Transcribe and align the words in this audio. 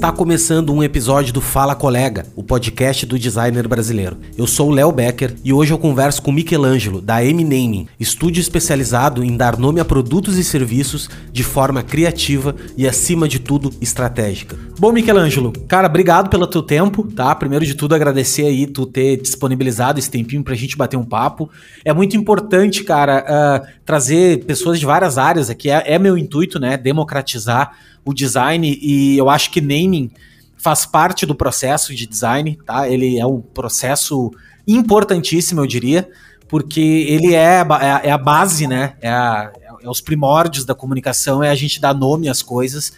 Está 0.00 0.10
começando 0.10 0.72
um 0.72 0.82
episódio 0.82 1.30
do 1.30 1.42
Fala 1.42 1.74
Colega, 1.74 2.24
o 2.34 2.42
podcast 2.42 3.04
do 3.04 3.18
designer 3.18 3.68
brasileiro. 3.68 4.16
Eu 4.34 4.46
sou 4.46 4.70
o 4.70 4.72
Léo 4.72 4.90
Becker 4.90 5.36
e 5.44 5.52
hoje 5.52 5.74
eu 5.74 5.78
converso 5.78 6.22
com 6.22 6.32
Michelangelo, 6.32 7.02
da 7.02 7.22
M-Naming, 7.22 7.86
estúdio 8.00 8.40
especializado 8.40 9.22
em 9.22 9.36
dar 9.36 9.58
nome 9.58 9.78
a 9.78 9.84
produtos 9.84 10.38
e 10.38 10.42
serviços 10.42 11.10
de 11.30 11.44
forma 11.44 11.82
criativa 11.82 12.56
e, 12.78 12.88
acima 12.88 13.28
de 13.28 13.40
tudo, 13.40 13.74
estratégica. 13.78 14.56
Bom, 14.78 14.90
Michelangelo, 14.90 15.52
cara, 15.68 15.86
obrigado 15.86 16.30
pelo 16.30 16.46
teu 16.46 16.62
tempo, 16.62 17.04
tá? 17.12 17.34
Primeiro 17.34 17.66
de 17.66 17.74
tudo, 17.74 17.94
agradecer 17.94 18.46
aí 18.46 18.66
tu 18.66 18.86
ter 18.86 19.18
disponibilizado 19.20 19.98
esse 19.98 20.10
tempinho 20.10 20.42
pra 20.42 20.54
gente 20.54 20.78
bater 20.78 20.96
um 20.96 21.04
papo. 21.04 21.50
É 21.84 21.92
muito 21.92 22.16
importante, 22.16 22.84
cara, 22.84 23.22
uh, 23.28 23.80
trazer 23.84 24.46
pessoas 24.46 24.80
de 24.80 24.86
várias 24.86 25.18
áreas 25.18 25.50
aqui, 25.50 25.68
é, 25.68 25.82
é 25.84 25.98
meu 25.98 26.16
intuito, 26.16 26.58
né? 26.58 26.78
Democratizar 26.78 27.72
o 28.04 28.12
design 28.12 28.78
e 28.80 29.16
eu 29.16 29.28
acho 29.28 29.50
que 29.50 29.60
naming 29.60 30.10
faz 30.56 30.84
parte 30.84 31.24
do 31.24 31.34
processo 31.34 31.94
de 31.94 32.06
design, 32.06 32.58
tá? 32.66 32.88
Ele 32.88 33.18
é 33.18 33.26
um 33.26 33.40
processo 33.40 34.30
importantíssimo, 34.66 35.62
eu 35.62 35.66
diria, 35.66 36.08
porque 36.48 36.80
ele 37.08 37.34
é, 37.34 37.60
é, 37.60 38.08
é 38.08 38.10
a 38.10 38.18
base, 38.18 38.66
né? 38.66 38.94
É, 39.00 39.08
a, 39.10 39.50
é, 39.82 39.88
os 39.88 40.00
primórdios 40.00 40.64
da 40.64 40.74
comunicação, 40.74 41.42
é 41.42 41.48
a 41.48 41.54
gente 41.54 41.80
dar 41.80 41.94
nome 41.94 42.28
às 42.28 42.42
coisas. 42.42 42.92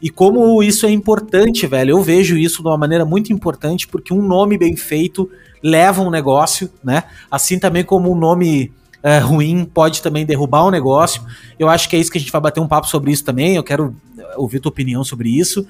E 0.00 0.08
como 0.08 0.62
isso 0.62 0.86
é 0.86 0.90
importante, 0.90 1.66
velho, 1.66 1.90
eu 1.90 2.02
vejo 2.02 2.36
isso 2.36 2.62
de 2.62 2.68
uma 2.68 2.78
maneira 2.78 3.04
muito 3.04 3.32
importante, 3.32 3.86
porque 3.86 4.12
um 4.14 4.22
nome 4.22 4.56
bem 4.56 4.74
feito 4.74 5.30
leva 5.62 6.02
um 6.02 6.10
negócio, 6.10 6.70
né? 6.82 7.04
Assim 7.30 7.58
também 7.58 7.84
como 7.84 8.10
um 8.10 8.16
nome 8.16 8.72
é, 9.02 9.18
ruim 9.18 9.64
pode 9.64 10.00
também 10.00 10.24
derrubar 10.24 10.66
um 10.66 10.70
negócio. 10.70 11.22
Eu 11.58 11.68
acho 11.68 11.88
que 11.88 11.96
é 11.96 11.98
isso 11.98 12.10
que 12.10 12.18
a 12.18 12.20
gente 12.20 12.32
vai 12.32 12.40
bater 12.40 12.60
um 12.60 12.68
papo 12.68 12.86
sobre 12.86 13.10
isso 13.10 13.24
também. 13.24 13.56
Eu 13.56 13.64
quero 13.64 13.94
ouvir 14.36 14.60
tua 14.60 14.70
opinião 14.70 15.02
sobre 15.02 15.28
isso. 15.28 15.62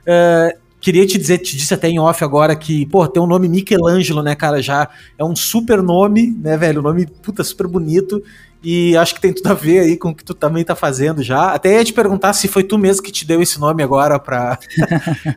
Uh, 0.00 0.58
queria 0.80 1.06
te 1.06 1.18
dizer, 1.18 1.38
te 1.38 1.56
disse 1.56 1.72
até 1.74 1.88
em 1.88 2.00
off 2.00 2.24
agora 2.24 2.56
que, 2.56 2.86
pô, 2.86 3.06
tem 3.06 3.22
um 3.22 3.26
nome 3.26 3.48
Michelangelo, 3.48 4.22
né, 4.22 4.34
cara? 4.34 4.62
Já 4.62 4.88
é 5.16 5.24
um 5.24 5.36
super 5.36 5.82
nome, 5.82 6.36
né, 6.40 6.56
velho? 6.56 6.80
Um 6.80 6.84
nome, 6.84 7.06
puta, 7.06 7.44
super 7.44 7.66
bonito. 7.66 8.22
E 8.62 8.94
acho 8.96 9.14
que 9.14 9.20
tem 9.20 9.32
tudo 9.32 9.46
a 9.46 9.54
ver 9.54 9.80
aí 9.80 9.96
com 9.96 10.10
o 10.10 10.14
que 10.14 10.24
tu 10.24 10.34
também 10.34 10.64
tá 10.64 10.74
fazendo 10.74 11.22
já. 11.22 11.52
Até 11.52 11.76
ia 11.76 11.84
te 11.84 11.94
perguntar 11.94 12.34
se 12.34 12.46
foi 12.46 12.62
tu 12.62 12.76
mesmo 12.76 13.02
que 13.02 13.10
te 13.10 13.26
deu 13.26 13.40
esse 13.40 13.58
nome 13.58 13.82
agora 13.82 14.18
para 14.18 14.58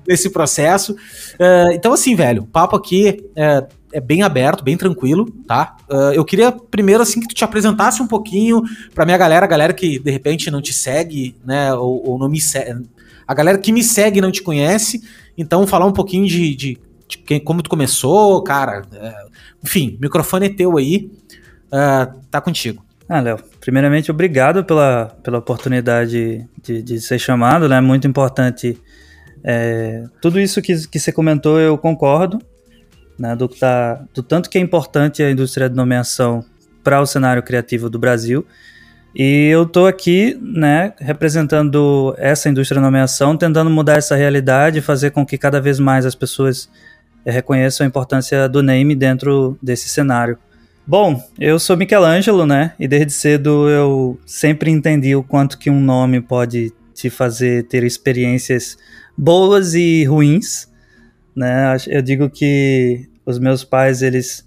nesse 0.06 0.28
processo. 0.32 0.94
Uh, 0.94 1.72
então, 1.74 1.94
assim, 1.94 2.16
velho, 2.16 2.44
o 2.44 2.48
papo 2.48 2.76
aqui 2.76 3.24
é, 3.36 3.66
é, 3.94 4.02
bem 4.02 4.24
aberto, 4.24 4.64
bem 4.64 4.76
tranquilo, 4.76 5.30
tá? 5.48 5.78
Uh, 5.90 6.14
eu 6.14 6.26
queria 6.26 6.52
primeiro, 6.52 7.02
assim, 7.02 7.20
que 7.20 7.28
tu 7.28 7.36
te 7.36 7.44
apresentasse 7.44 8.02
um 8.02 8.08
pouquinho 8.08 8.62
pra 8.94 9.06
minha 9.06 9.18
galera, 9.18 9.46
a 9.46 9.50
galera 9.50 9.74
que 9.74 10.00
de 10.00 10.12
repente 10.12 10.52
não 10.52 10.62
te 10.62 10.74
segue, 10.74 11.36
né, 11.46 11.74
ou, 11.74 12.10
ou 12.10 12.18
não 12.18 12.28
me 12.28 12.42
segue. 12.42 12.86
A 13.28 13.34
galera 13.34 13.58
que 13.58 13.72
me 13.72 13.84
segue 13.84 14.20
não 14.20 14.32
te 14.32 14.42
conhece, 14.42 15.02
então 15.38 15.66
falar 15.66 15.86
um 15.86 15.94
pouquinho 15.94 16.28
de, 16.28 16.56
de, 16.56 16.78
de 17.08 17.18
quem, 17.20 17.40
como 17.40 17.62
tu 17.62 17.70
começou, 17.70 18.42
cara. 18.44 18.82
É, 18.94 19.26
enfim, 19.64 19.98
microfone 20.02 20.48
é 20.48 20.50
teu 20.50 20.78
aí, 20.78 21.12
uh, 21.68 22.20
tá 22.30 22.42
contigo. 22.42 22.84
Ah, 23.08 23.20
Léo, 23.20 23.38
primeiramente, 23.60 24.10
obrigado 24.12 24.64
pela, 24.64 25.16
pela 25.22 25.38
oportunidade 25.38 26.48
de, 26.62 26.82
de 26.82 27.02
ser 27.02 27.20
chamado, 27.20 27.70
né? 27.70 27.80
Muito 27.80 28.08
importante. 28.08 28.78
É, 29.44 30.06
tudo 30.22 30.40
isso 30.40 30.62
que, 30.62 30.88
que 30.88 31.00
você 31.00 31.12
comentou, 31.12 31.60
eu 31.60 31.78
concordo, 31.78 32.40
né? 33.18 33.36
Do, 33.36 33.48
tá, 33.48 34.04
do 34.14 34.24
tanto 34.24 34.50
que 34.50 34.58
é 34.58 34.62
importante 34.62 35.22
a 35.22 35.32
indústria 35.32 35.70
de 35.70 35.76
nomeação 35.76 36.44
para 36.84 37.02
o 37.02 37.06
cenário 37.06 37.42
criativo 37.42 37.90
do 37.90 37.98
Brasil. 37.98 38.46
E 39.16 39.48
eu 39.50 39.64
estou 39.64 39.86
aqui, 39.86 40.38
né, 40.42 40.94
representando 41.00 42.16
essa 42.18 42.50
indústria 42.50 42.80
de 42.80 42.86
nomeação, 42.86 43.38
tentando 43.38 43.70
mudar 43.70 43.98
essa 43.98 44.16
realidade, 44.16 44.82
fazer 44.82 45.12
com 45.12 45.24
que 45.24 45.38
cada 45.38 45.62
vez 45.62 45.80
mais 45.80 46.04
as 46.04 46.16
pessoas 46.16 46.68
é, 47.24 47.32
reconheçam 47.32 47.86
a 47.86 47.88
importância 47.88 48.50
do 48.50 48.64
name 48.64 48.96
dentro 48.96 49.58
desse 49.62 49.88
cenário. 49.88 50.38
Bom, 50.86 51.24
eu 51.40 51.60
sou 51.60 51.78
Michelangelo, 51.78 52.46
né? 52.46 52.74
E 52.78 52.88
desde 52.88 53.14
cedo 53.14 53.70
eu 53.70 54.20
sempre 54.26 54.72
entendi 54.72 55.16
o 55.16 55.24
quanto 55.24 55.58
que 55.58 55.70
um 55.70 55.80
nome 55.80 56.20
pode 56.20 56.74
te 56.94 57.10
fazer 57.10 57.64
ter 57.68 57.84
experiências 57.84 58.78
boas 59.18 59.76
e 59.76 60.04
ruins, 60.04 60.68
né? 61.36 61.76
Eu 61.88 62.02
digo 62.02 62.30
que 62.30 63.10
os 63.26 63.40
meus 63.40 63.64
pais, 63.64 64.02
eles 64.02 64.46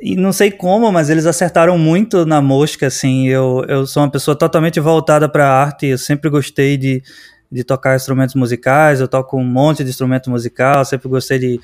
e 0.00 0.14
não 0.14 0.32
sei 0.32 0.50
como, 0.50 0.92
mas 0.92 1.10
eles 1.10 1.26
acertaram 1.26 1.76
muito 1.76 2.24
na 2.24 2.40
mosca, 2.40 2.86
assim. 2.86 3.26
Eu, 3.28 3.64
eu 3.68 3.86
sou 3.86 4.02
uma 4.02 4.10
pessoa 4.10 4.36
totalmente 4.36 4.78
voltada 4.78 5.28
para 5.28 5.48
a 5.48 5.62
arte, 5.62 5.86
eu 5.86 5.98
sempre 5.98 6.30
gostei 6.30 6.76
de, 6.76 7.02
de 7.50 7.64
tocar 7.64 7.96
instrumentos 7.96 8.36
musicais, 8.36 9.00
eu 9.00 9.08
toco 9.08 9.36
um 9.36 9.44
monte 9.44 9.82
de 9.82 9.90
instrumento 9.90 10.30
musical, 10.30 10.84
sempre 10.84 11.08
gostei 11.08 11.38
de 11.38 11.60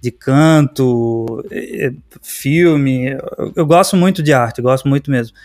de 0.00 0.10
canto, 0.10 1.44
filme. 2.22 3.10
Eu, 3.10 3.52
eu 3.56 3.66
gosto 3.66 3.96
muito 3.96 4.22
de 4.22 4.32
arte, 4.32 4.62
gosto 4.62 4.88
muito 4.88 5.10
mesmo. 5.10 5.36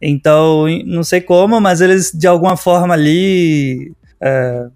Então, 0.00 0.66
não 0.84 1.02
sei 1.02 1.20
como, 1.20 1.60
mas 1.60 1.80
eles 1.80 2.12
de 2.12 2.26
alguma 2.26 2.56
forma 2.56 2.92
ali 2.94 3.92
é, 4.20 4.66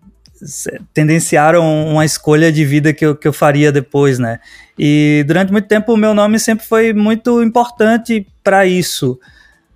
tendenciaram 0.94 1.86
uma 1.88 2.04
escolha 2.04 2.50
de 2.52 2.64
vida 2.64 2.92
que 2.92 3.04
eu, 3.04 3.14
que 3.14 3.26
eu 3.26 3.32
faria 3.32 3.72
depois, 3.72 4.18
né? 4.18 4.38
E 4.78 5.24
durante 5.26 5.50
muito 5.52 5.66
tempo 5.66 5.92
o 5.92 5.96
meu 5.96 6.14
nome 6.14 6.38
sempre 6.38 6.66
foi 6.66 6.92
muito 6.92 7.42
importante 7.42 8.26
para 8.42 8.66
isso. 8.66 9.18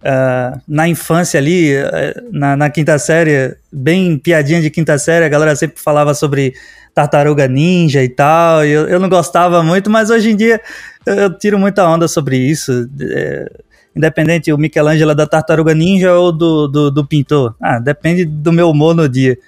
Uh, 0.03 0.61
na 0.67 0.89
infância 0.89 1.39
ali, 1.39 1.77
uh, 1.77 1.89
na, 2.33 2.57
na, 2.57 2.71
quinta 2.71 2.99
série, 2.99 3.57
bem 3.73 4.19
piadinha 4.19 4.61
de 4.61 4.69
quinta 4.69 4.99
série, 4.99 5.25
a 5.25 5.29
galera 5.29 5.55
sempre 5.55 5.81
falava 5.81 6.13
sobre 6.13 6.55
tartaruga 6.95 7.47
ninja 7.47 8.03
e 8.03 8.09
tal. 8.09 8.65
E 8.65 8.71
eu, 8.71 8.89
eu 8.89 9.01
não 9.01 9.09
gostava 9.09 9.63
muito, 9.63 9.89
mas 9.91 10.11
hoje 10.11 10.31
em 10.31 10.37
dia 10.37 10.61
eu, 11.07 11.15
eu 11.15 11.39
tiro 11.39 11.59
muita 11.59 11.87
onda 11.87 12.09
sobre 12.09 12.37
isso. 12.37 12.89
É, 13.01 13.51
independente 13.95 14.53
o 14.53 14.59
Michelangelo 14.59 15.13
é 15.13 15.15
da 15.15 15.27
tartaruga 15.27 15.75
ninja 15.75 16.13
ou 16.15 16.33
do, 16.33 16.67
do, 16.67 16.91
do, 16.91 17.07
pintor. 17.07 17.55
Ah, 17.61 17.79
depende 17.79 18.25
do 18.25 18.53
meu 18.53 18.71
humor 18.71 18.95
no 18.95 19.09
dia. 19.09 19.39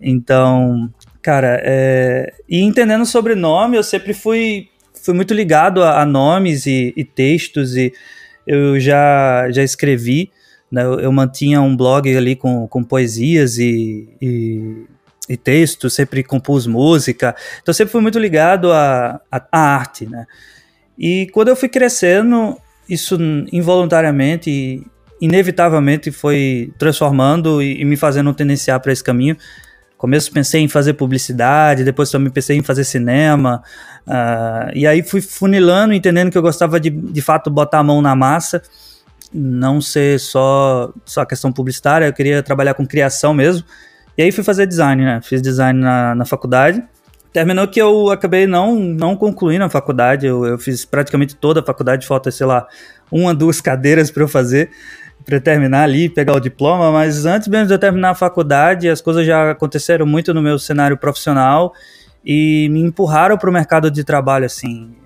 Então, 0.00 0.92
cara, 1.22 1.60
é, 1.62 2.32
e 2.48 2.60
entendendo 2.60 3.04
sobre 3.04 3.34
nome, 3.34 3.76
eu 3.76 3.82
sempre 3.82 4.14
fui, 4.14 4.68
fui 4.94 5.14
muito 5.14 5.34
ligado 5.34 5.82
a, 5.82 6.02
a 6.02 6.06
nomes 6.06 6.66
e, 6.66 6.92
e, 6.96 7.04
textos, 7.04 7.76
e 7.76 7.92
eu 8.46 8.78
já, 8.78 9.50
já 9.50 9.62
escrevi. 9.62 10.30
Né, 10.70 10.84
eu, 10.84 11.00
eu 11.00 11.12
mantinha 11.12 11.62
um 11.62 11.74
blog 11.74 12.14
ali 12.14 12.36
com, 12.36 12.68
com 12.68 12.84
poesias 12.84 13.58
e, 13.58 14.08
e 14.20 14.86
e 15.28 15.36
texto, 15.36 15.90
sempre 15.90 16.24
compus 16.24 16.66
música, 16.66 17.36
então 17.60 17.74
sempre 17.74 17.92
fui 17.92 18.00
muito 18.00 18.18
ligado 18.18 18.72
à, 18.72 19.20
à, 19.30 19.46
à 19.52 19.60
arte, 19.60 20.06
né? 20.06 20.26
E 20.98 21.28
quando 21.32 21.48
eu 21.48 21.56
fui 21.56 21.68
crescendo, 21.68 22.56
isso 22.88 23.18
involuntariamente 23.52 24.82
inevitavelmente 25.20 26.10
foi 26.10 26.72
transformando 26.78 27.60
e, 27.60 27.80
e 27.80 27.84
me 27.84 27.96
fazendo 27.96 28.32
tendenciar 28.32 28.80
para 28.80 28.92
esse 28.92 29.04
caminho. 29.04 29.36
Começo 29.98 30.32
pensei 30.32 30.62
em 30.62 30.68
fazer 30.68 30.94
publicidade, 30.94 31.82
depois 31.82 32.08
também 32.08 32.30
pensei 32.30 32.56
em 32.56 32.62
fazer 32.62 32.84
cinema, 32.84 33.62
uh, 34.06 34.70
e 34.72 34.86
aí 34.86 35.02
fui 35.02 35.20
funilando, 35.20 35.92
entendendo 35.92 36.30
que 36.30 36.38
eu 36.38 36.42
gostava 36.42 36.78
de, 36.78 36.88
de 36.88 37.20
fato, 37.20 37.50
botar 37.50 37.80
a 37.80 37.82
mão 37.82 38.00
na 38.00 38.14
massa, 38.14 38.62
não 39.34 39.80
ser 39.80 40.20
só, 40.20 40.92
só 41.04 41.24
questão 41.24 41.52
publicitária, 41.52 42.06
eu 42.06 42.12
queria 42.12 42.42
trabalhar 42.44 42.74
com 42.74 42.86
criação 42.86 43.34
mesmo, 43.34 43.66
e 44.16 44.22
aí 44.22 44.30
fui 44.30 44.44
fazer 44.44 44.66
design, 44.66 45.04
né? 45.04 45.20
Fiz 45.22 45.42
design 45.42 45.80
na, 45.80 46.12
na 46.12 46.24
faculdade. 46.24 46.82
Terminou 47.32 47.68
que 47.68 47.80
eu 47.80 48.10
acabei 48.10 48.48
não, 48.48 48.74
não 48.74 49.14
concluindo 49.14 49.64
a 49.64 49.70
faculdade. 49.70 50.26
Eu, 50.26 50.44
eu 50.44 50.58
fiz 50.58 50.84
praticamente 50.84 51.36
toda 51.36 51.60
a 51.60 51.62
faculdade, 51.62 52.04
falta, 52.04 52.28
sei 52.32 52.44
lá, 52.44 52.66
uma, 53.12 53.32
duas 53.32 53.60
cadeiras 53.60 54.10
para 54.10 54.24
eu 54.24 54.28
fazer 54.28 54.70
para 55.28 55.38
terminar 55.38 55.82
ali, 55.82 56.08
pegar 56.08 56.32
o 56.32 56.40
diploma, 56.40 56.90
mas 56.90 57.26
antes 57.26 57.48
mesmo 57.48 57.66
de 57.66 57.74
eu 57.74 57.78
terminar 57.78 58.10
a 58.10 58.14
faculdade, 58.14 58.88
as 58.88 59.02
coisas 59.02 59.26
já 59.26 59.50
aconteceram 59.50 60.06
muito 60.06 60.32
no 60.32 60.40
meu 60.40 60.58
cenário 60.58 60.96
profissional 60.96 61.74
e 62.24 62.66
me 62.70 62.80
empurraram 62.80 63.36
para 63.36 63.50
o 63.50 63.52
mercado 63.52 63.90
de 63.90 64.02
trabalho, 64.02 64.46
assim. 64.46 64.96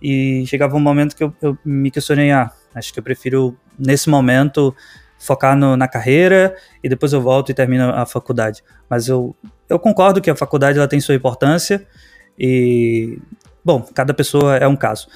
E 0.00 0.44
chegava 0.46 0.76
um 0.76 0.80
momento 0.80 1.16
que 1.16 1.24
eu, 1.24 1.34
eu 1.42 1.58
me 1.64 1.90
questionei, 1.90 2.30
ah, 2.30 2.52
acho 2.76 2.92
que 2.92 3.00
eu 3.00 3.02
prefiro, 3.02 3.56
nesse 3.76 4.08
momento, 4.08 4.72
focar 5.18 5.56
no, 5.56 5.76
na 5.76 5.88
carreira 5.88 6.54
e 6.80 6.88
depois 6.88 7.12
eu 7.12 7.20
volto 7.20 7.50
e 7.50 7.54
termino 7.54 7.90
a 7.90 8.06
faculdade. 8.06 8.62
Mas 8.88 9.08
eu, 9.08 9.34
eu 9.68 9.80
concordo 9.80 10.20
que 10.20 10.30
a 10.30 10.36
faculdade 10.36 10.78
ela 10.78 10.86
tem 10.86 11.00
sua 11.00 11.16
importância 11.16 11.84
e, 12.38 13.18
bom, 13.64 13.84
cada 13.92 14.14
pessoa 14.14 14.56
é 14.58 14.68
um 14.68 14.76
caso. 14.76 15.08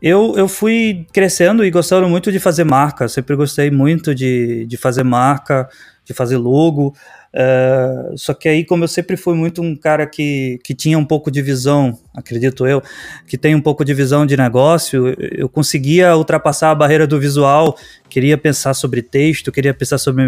Eu, 0.00 0.34
eu 0.36 0.46
fui 0.46 1.06
crescendo 1.12 1.64
e 1.64 1.70
gostando 1.70 2.08
muito 2.08 2.30
de 2.30 2.38
fazer 2.38 2.64
marca, 2.64 3.08
sempre 3.08 3.34
gostei 3.34 3.70
muito 3.70 4.14
de, 4.14 4.66
de 4.66 4.76
fazer 4.76 5.02
marca, 5.02 5.68
de 6.04 6.12
fazer 6.12 6.36
logo. 6.36 6.94
Uh, 7.34 8.16
só 8.16 8.32
que 8.32 8.48
aí, 8.48 8.64
como 8.64 8.84
eu 8.84 8.88
sempre 8.88 9.16
fui 9.16 9.34
muito 9.34 9.60
um 9.60 9.74
cara 9.74 10.06
que, 10.06 10.58
que 10.64 10.74
tinha 10.74 10.98
um 10.98 11.04
pouco 11.04 11.30
de 11.30 11.42
visão, 11.42 11.98
acredito 12.14 12.66
eu, 12.66 12.82
que 13.26 13.36
tem 13.36 13.54
um 13.54 13.60
pouco 13.60 13.84
de 13.84 13.92
visão 13.92 14.24
de 14.24 14.36
negócio, 14.36 15.14
eu 15.18 15.48
conseguia 15.48 16.16
ultrapassar 16.16 16.70
a 16.70 16.74
barreira 16.74 17.06
do 17.06 17.18
visual, 17.18 17.76
queria 18.08 18.38
pensar 18.38 18.74
sobre 18.74 19.02
texto, 19.02 19.52
queria 19.52 19.74
pensar 19.74 19.98
sobre 19.98 20.24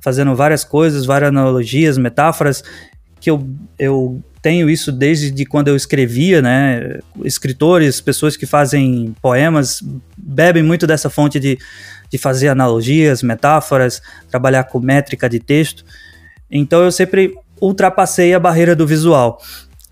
fazendo 0.00 0.34
várias 0.34 0.64
coisas, 0.64 1.04
várias 1.04 1.28
analogias, 1.28 1.98
metáforas, 1.98 2.62
que 3.20 3.30
eu, 3.30 3.46
eu 3.78 4.22
tenho 4.44 4.68
isso 4.68 4.92
desde 4.92 5.30
de 5.30 5.46
quando 5.46 5.68
eu 5.68 5.74
escrevia, 5.74 6.42
né? 6.42 6.98
Escritores, 7.24 8.02
pessoas 8.02 8.36
que 8.36 8.44
fazem 8.44 9.16
poemas, 9.22 9.82
bebem 10.14 10.62
muito 10.62 10.86
dessa 10.86 11.08
fonte 11.08 11.40
de, 11.40 11.58
de 12.10 12.18
fazer 12.18 12.48
analogias, 12.48 13.22
metáforas, 13.22 14.02
trabalhar 14.30 14.64
com 14.64 14.78
métrica 14.80 15.30
de 15.30 15.40
texto. 15.40 15.82
Então 16.50 16.84
eu 16.84 16.92
sempre 16.92 17.32
ultrapassei 17.58 18.34
a 18.34 18.38
barreira 18.38 18.76
do 18.76 18.86
visual. 18.86 19.40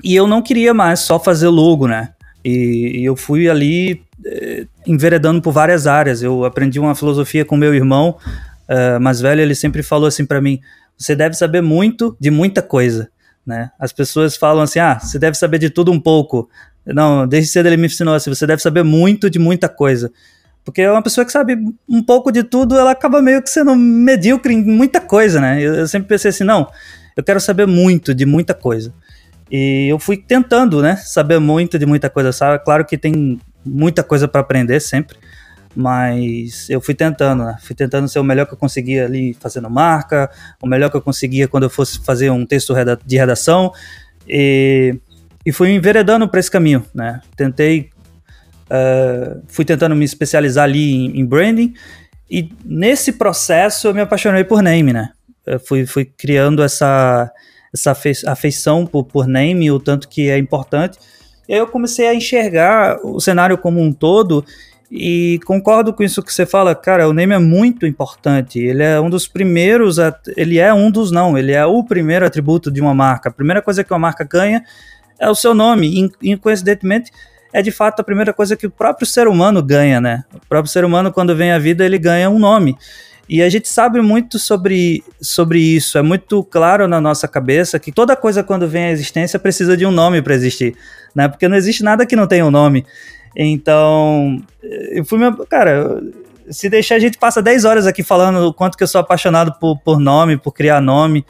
E 0.04 0.14
eu 0.14 0.26
não 0.26 0.42
queria 0.42 0.74
mais 0.74 1.00
só 1.00 1.18
fazer 1.18 1.48
logo, 1.48 1.88
né? 1.88 2.10
E, 2.44 2.98
e 3.00 3.04
eu 3.06 3.16
fui 3.16 3.48
ali 3.48 4.02
eh, 4.22 4.66
enveredando 4.86 5.40
por 5.40 5.52
várias 5.52 5.86
áreas. 5.86 6.22
Eu 6.22 6.44
aprendi 6.44 6.78
uma 6.78 6.94
filosofia 6.94 7.42
com 7.42 7.56
meu 7.56 7.74
irmão 7.74 8.18
uh, 8.68 9.00
mais 9.00 9.18
velho, 9.18 9.40
ele 9.40 9.54
sempre 9.54 9.82
falou 9.82 10.08
assim 10.08 10.26
para 10.26 10.42
mim: 10.42 10.60
você 10.98 11.16
deve 11.16 11.36
saber 11.36 11.62
muito 11.62 12.14
de 12.20 12.30
muita 12.30 12.60
coisa. 12.60 13.08
Né? 13.46 13.70
As 13.78 13.92
pessoas 13.92 14.36
falam 14.36 14.62
assim: 14.62 14.78
ah, 14.78 14.98
você 14.98 15.18
deve 15.18 15.36
saber 15.36 15.58
de 15.58 15.70
tudo 15.70 15.90
um 15.90 16.00
pouco. 16.00 16.48
Não, 16.86 17.26
desde 17.26 17.50
cedo 17.50 17.66
ele 17.66 17.76
me 17.76 17.86
ensinou 17.86 18.14
assim: 18.14 18.30
você 18.30 18.46
deve 18.46 18.62
saber 18.62 18.82
muito 18.82 19.28
de 19.28 19.38
muita 19.38 19.68
coisa. 19.68 20.12
Porque 20.64 20.80
é 20.80 20.90
uma 20.90 21.02
pessoa 21.02 21.24
que 21.24 21.32
sabe 21.32 21.56
um 21.88 22.02
pouco 22.02 22.30
de 22.30 22.44
tudo, 22.44 22.78
ela 22.78 22.92
acaba 22.92 23.20
meio 23.20 23.42
que 23.42 23.50
sendo 23.50 23.74
medíocre 23.74 24.54
em 24.54 24.64
muita 24.64 25.00
coisa, 25.00 25.40
né? 25.40 25.60
Eu, 25.60 25.74
eu 25.74 25.88
sempre 25.88 26.08
pensei 26.08 26.30
assim: 26.30 26.44
não, 26.44 26.68
eu 27.16 27.22
quero 27.22 27.40
saber 27.40 27.66
muito 27.66 28.14
de 28.14 28.24
muita 28.24 28.54
coisa. 28.54 28.92
E 29.50 29.88
eu 29.90 29.98
fui 29.98 30.16
tentando, 30.16 30.80
né, 30.80 30.96
saber 30.96 31.38
muito 31.38 31.78
de 31.78 31.84
muita 31.84 32.08
coisa, 32.08 32.32
sabe? 32.32 32.64
Claro 32.64 32.86
que 32.86 32.96
tem 32.96 33.38
muita 33.64 34.02
coisa 34.02 34.26
para 34.26 34.40
aprender 34.40 34.80
sempre, 34.80 35.16
mas 35.74 36.68
eu 36.68 36.80
fui 36.80 36.94
tentando, 36.94 37.44
né? 37.44 37.56
Fui 37.62 37.74
tentando 37.74 38.08
ser 38.08 38.18
o 38.18 38.24
melhor 38.24 38.46
que 38.46 38.54
eu 38.54 38.58
conseguia 38.58 39.04
ali 39.04 39.34
fazendo 39.34 39.70
marca, 39.70 40.30
o 40.60 40.66
melhor 40.66 40.90
que 40.90 40.96
eu 40.96 41.02
conseguia 41.02 41.48
quando 41.48 41.64
eu 41.64 41.70
fosse 41.70 41.98
fazer 42.04 42.30
um 42.30 42.44
texto 42.44 42.74
de 43.04 43.16
redação, 43.16 43.72
e, 44.28 44.98
e 45.44 45.52
fui 45.52 45.70
enveredando 45.70 46.28
para 46.28 46.40
esse 46.40 46.50
caminho, 46.50 46.84
né? 46.94 47.20
Tentei, 47.36 47.90
uh, 48.70 49.42
fui 49.48 49.64
tentando 49.64 49.96
me 49.96 50.04
especializar 50.04 50.64
ali 50.64 50.92
em, 50.94 51.20
em, 51.20 51.24
branding, 51.24 51.74
e 52.30 52.52
nesse 52.64 53.12
processo 53.12 53.88
eu 53.88 53.94
me 53.94 54.00
apaixonei 54.00 54.44
por 54.44 54.62
name, 54.62 54.92
né? 54.92 55.10
Eu 55.44 55.58
fui, 55.58 55.86
fui 55.86 56.04
criando 56.04 56.62
essa 56.62 57.30
essa 57.74 57.96
afeição 58.26 58.84
por, 58.84 59.04
por 59.04 59.26
name, 59.26 59.70
o 59.70 59.80
tanto 59.80 60.06
que 60.08 60.28
é 60.28 60.36
importante. 60.36 60.98
E 61.48 61.54
aí 61.54 61.58
eu 61.58 61.66
comecei 61.66 62.06
a 62.06 62.14
enxergar 62.14 62.98
o 63.02 63.18
cenário 63.18 63.56
como 63.56 63.80
um 63.80 63.92
todo 63.92 64.44
e 64.94 65.40
concordo 65.46 65.90
com 65.94 66.02
isso 66.02 66.22
que 66.22 66.30
você 66.30 66.44
fala, 66.44 66.74
cara, 66.74 67.08
o 67.08 67.14
name 67.14 67.34
é 67.34 67.38
muito 67.38 67.86
importante. 67.86 68.58
Ele 68.58 68.82
é 68.82 69.00
um 69.00 69.08
dos 69.08 69.26
primeiros, 69.26 69.96
ele 70.36 70.58
é 70.58 70.74
um 70.74 70.90
dos 70.90 71.10
não, 71.10 71.38
ele 71.38 71.52
é 71.52 71.64
o 71.64 71.82
primeiro 71.82 72.26
atributo 72.26 72.70
de 72.70 72.78
uma 72.78 72.92
marca. 72.92 73.30
A 73.30 73.32
primeira 73.32 73.62
coisa 73.62 73.82
que 73.82 73.90
uma 73.90 73.98
marca 73.98 74.22
ganha 74.22 74.62
é 75.18 75.30
o 75.30 75.34
seu 75.34 75.54
nome. 75.54 76.10
E, 76.20 76.36
coincidentemente, 76.36 77.10
é 77.54 77.62
de 77.62 77.70
fato 77.70 78.00
a 78.00 78.04
primeira 78.04 78.34
coisa 78.34 78.54
que 78.54 78.66
o 78.66 78.70
próprio 78.70 79.06
ser 79.06 79.28
humano 79.28 79.62
ganha, 79.62 79.98
né? 79.98 80.24
O 80.30 80.46
próprio 80.46 80.70
ser 80.70 80.84
humano, 80.84 81.10
quando 81.10 81.34
vem 81.34 81.52
à 81.52 81.58
vida, 81.58 81.86
ele 81.86 81.98
ganha 81.98 82.28
um 82.28 82.38
nome. 82.38 82.76
E 83.26 83.40
a 83.40 83.48
gente 83.48 83.70
sabe 83.70 84.02
muito 84.02 84.38
sobre, 84.38 85.02
sobre 85.22 85.58
isso, 85.58 85.96
é 85.96 86.02
muito 86.02 86.44
claro 86.44 86.86
na 86.86 87.00
nossa 87.00 87.26
cabeça 87.26 87.78
que 87.78 87.90
toda 87.90 88.14
coisa 88.14 88.42
quando 88.42 88.68
vem 88.68 88.84
à 88.84 88.90
existência 88.90 89.38
precisa 89.38 89.74
de 89.74 89.86
um 89.86 89.90
nome 89.90 90.20
para 90.20 90.34
existir, 90.34 90.76
né? 91.14 91.28
Porque 91.28 91.48
não 91.48 91.56
existe 91.56 91.82
nada 91.82 92.04
que 92.04 92.14
não 92.14 92.26
tenha 92.26 92.44
um 92.44 92.50
nome. 92.50 92.84
Então, 93.36 94.42
eu 94.62 95.04
fui 95.04 95.18
meu, 95.18 95.34
cara, 95.46 96.00
se 96.50 96.68
deixar 96.68 96.96
a 96.96 96.98
gente 96.98 97.18
passa 97.18 97.42
10 97.42 97.64
horas 97.64 97.86
aqui 97.86 98.02
falando 98.02 98.46
o 98.46 98.54
quanto 98.54 98.76
que 98.76 98.82
eu 98.82 98.88
sou 98.88 99.00
apaixonado 99.00 99.54
por, 99.58 99.78
por 99.78 99.98
nome, 99.98 100.36
por 100.36 100.52
criar 100.52 100.80
nome. 100.80 101.24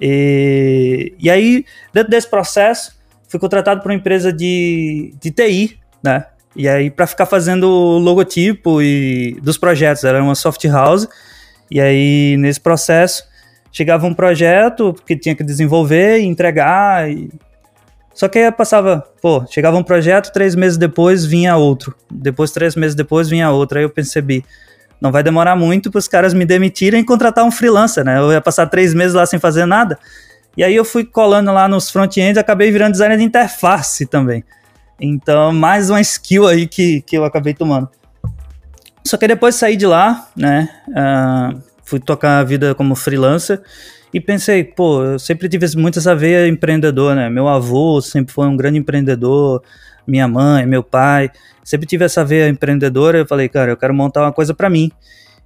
E, 0.00 1.14
e 1.18 1.30
aí, 1.30 1.64
dentro 1.92 2.10
desse 2.10 2.28
processo, 2.28 2.96
fui 3.28 3.38
contratado 3.38 3.80
por 3.80 3.90
uma 3.90 3.96
empresa 3.96 4.32
de, 4.32 5.14
de 5.20 5.30
TI, 5.30 5.78
né? 6.02 6.26
E 6.56 6.68
aí, 6.68 6.90
para 6.90 7.06
ficar 7.06 7.26
fazendo 7.26 7.64
o 7.64 7.98
logotipo 7.98 8.82
e 8.82 9.38
dos 9.40 9.56
projetos, 9.56 10.04
era 10.04 10.22
uma 10.22 10.34
soft 10.34 10.64
house. 10.64 11.08
E 11.70 11.80
aí, 11.80 12.36
nesse 12.38 12.60
processo, 12.60 13.22
chegava 13.70 14.06
um 14.06 14.14
projeto 14.14 14.94
que 15.06 15.16
tinha 15.16 15.34
que 15.34 15.44
desenvolver 15.44 16.18
e 16.18 16.24
entregar. 16.24 17.08
E... 17.08 17.30
Só 18.14 18.28
que 18.28 18.38
aí 18.38 18.52
passava, 18.52 19.04
pô, 19.22 19.44
chegava 19.48 19.76
um 19.76 19.82
projeto, 19.82 20.32
três 20.32 20.54
meses 20.54 20.76
depois 20.76 21.24
vinha 21.24 21.56
outro. 21.56 21.94
Depois, 22.10 22.50
três 22.50 22.74
meses 22.74 22.94
depois, 22.94 23.28
vinha 23.28 23.50
outro. 23.50 23.78
Aí 23.78 23.84
eu 23.84 23.90
percebi, 23.90 24.44
não 25.00 25.12
vai 25.12 25.22
demorar 25.22 25.56
muito 25.56 25.90
para 25.90 25.98
os 25.98 26.08
caras 26.08 26.34
me 26.34 26.44
demitirem 26.44 27.00
e 27.00 27.04
contratar 27.04 27.44
um 27.44 27.50
freelancer, 27.50 28.04
né? 28.04 28.18
Eu 28.18 28.32
ia 28.32 28.40
passar 28.40 28.66
três 28.66 28.92
meses 28.92 29.14
lá 29.14 29.24
sem 29.24 29.38
fazer 29.38 29.64
nada. 29.64 29.98
E 30.56 30.64
aí 30.64 30.74
eu 30.74 30.84
fui 30.84 31.04
colando 31.04 31.52
lá 31.52 31.68
nos 31.68 31.90
front-ends 31.90 32.36
acabei 32.36 32.70
virando 32.70 32.92
designer 32.92 33.16
de 33.16 33.24
interface 33.24 34.04
também. 34.06 34.44
Então, 35.00 35.52
mais 35.52 35.88
uma 35.88 36.00
skill 36.00 36.46
aí 36.46 36.66
que, 36.66 37.00
que 37.02 37.16
eu 37.16 37.24
acabei 37.24 37.54
tomando. 37.54 37.88
Só 39.06 39.16
que 39.16 39.26
depois 39.26 39.54
saí 39.54 39.76
de 39.76 39.86
lá, 39.86 40.28
né? 40.36 40.68
Uh, 40.88 41.62
fui 41.84 41.98
tocar 41.98 42.40
a 42.40 42.44
vida 42.44 42.74
como 42.74 42.94
freelancer 42.94 43.62
e 44.12 44.20
pensei, 44.20 44.64
pô, 44.64 45.04
eu 45.04 45.18
sempre 45.18 45.48
tive 45.48 45.66
muito 45.76 45.98
essa 45.98 46.14
veia 46.16 46.48
empreendedor, 46.48 47.14
né? 47.14 47.30
Meu 47.30 47.46
avô 47.46 48.00
sempre 48.00 48.34
foi 48.34 48.46
um 48.46 48.56
grande 48.56 48.78
empreendedor, 48.78 49.62
minha 50.06 50.26
mãe, 50.26 50.66
meu 50.66 50.82
pai, 50.82 51.30
sempre 51.62 51.86
tive 51.86 52.04
essa 52.04 52.24
veia 52.24 52.48
empreendedora. 52.48 53.18
Eu 53.18 53.26
falei, 53.26 53.48
cara, 53.48 53.70
eu 53.70 53.76
quero 53.76 53.94
montar 53.94 54.22
uma 54.22 54.32
coisa 54.32 54.52
para 54.52 54.68
mim. 54.68 54.90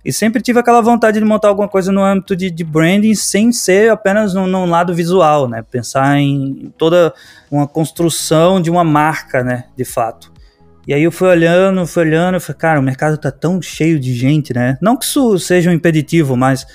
E 0.04 0.12
sempre 0.12 0.42
tive 0.42 0.58
aquela 0.58 0.82
vontade 0.82 1.18
de 1.18 1.24
montar 1.24 1.48
alguma 1.48 1.68
coisa 1.68 1.90
no 1.90 2.02
âmbito 2.02 2.36
de, 2.36 2.50
de 2.50 2.62
branding 2.62 3.14
sem 3.14 3.50
ser 3.52 3.90
apenas 3.90 4.34
num, 4.34 4.46
num, 4.46 4.66
lado 4.66 4.94
visual, 4.94 5.48
né? 5.48 5.62
Pensar 5.62 6.18
em 6.18 6.72
toda 6.76 7.12
uma 7.50 7.66
construção 7.66 8.60
de 8.60 8.70
uma 8.70 8.84
marca, 8.84 9.42
né? 9.42 9.64
De 9.74 9.84
fato. 9.84 10.30
E 10.86 10.92
aí 10.92 11.02
eu 11.02 11.10
fui 11.10 11.28
olhando, 11.28 11.86
fui 11.86 12.02
olhando, 12.02 12.34
eu 12.34 12.40
falei, 12.40 12.58
cara, 12.58 12.80
o 12.80 12.82
mercado 12.82 13.16
tá 13.16 13.30
tão 13.30 13.62
cheio 13.62 13.98
de 13.98 14.12
gente, 14.12 14.52
né? 14.52 14.76
Não 14.80 14.94
que 14.94 15.06
isso 15.06 15.38
seja 15.38 15.70
um 15.70 15.72
impeditivo, 15.72 16.36
mas 16.36 16.66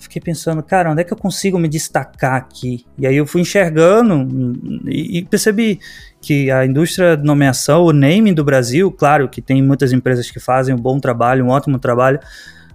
fiquei 0.00 0.20
pensando, 0.20 0.62
cara, 0.62 0.90
onde 0.90 1.02
é 1.02 1.04
que 1.04 1.12
eu 1.12 1.16
consigo 1.16 1.58
me 1.58 1.68
destacar 1.68 2.34
aqui? 2.34 2.84
E 2.98 3.06
aí 3.06 3.16
eu 3.16 3.26
fui 3.26 3.42
enxergando 3.42 4.26
e, 4.86 5.24
percebi 5.24 5.78
que 6.20 6.50
a 6.50 6.64
indústria 6.64 7.16
de 7.16 7.24
nomeação, 7.24 7.84
o 7.84 7.92
naming 7.92 8.34
do 8.34 8.42
Brasil, 8.42 8.90
claro 8.90 9.28
que 9.28 9.42
tem 9.42 9.62
muitas 9.62 9.92
empresas 9.92 10.30
que 10.30 10.40
fazem 10.40 10.74
um 10.74 10.78
bom 10.78 10.98
trabalho, 10.98 11.44
um 11.44 11.50
ótimo 11.50 11.78
trabalho, 11.78 12.18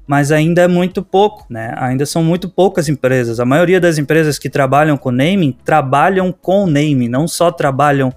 mas 0.07 0.31
ainda 0.31 0.61
é 0.61 0.67
muito 0.67 1.01
pouco, 1.03 1.45
né? 1.49 1.73
Ainda 1.77 2.05
são 2.05 2.23
muito 2.23 2.47
poucas 2.47 2.87
empresas. 2.87 3.39
A 3.39 3.45
maioria 3.45 3.81
das 3.81 3.97
empresas 3.97 4.37
que 4.37 4.49
trabalham 4.49 4.95
com 4.95 5.09
naming 5.09 5.57
trabalham 5.65 6.31
com 6.31 6.67
naming, 6.67 7.09
não 7.09 7.27
só 7.27 7.51
trabalham 7.51 8.13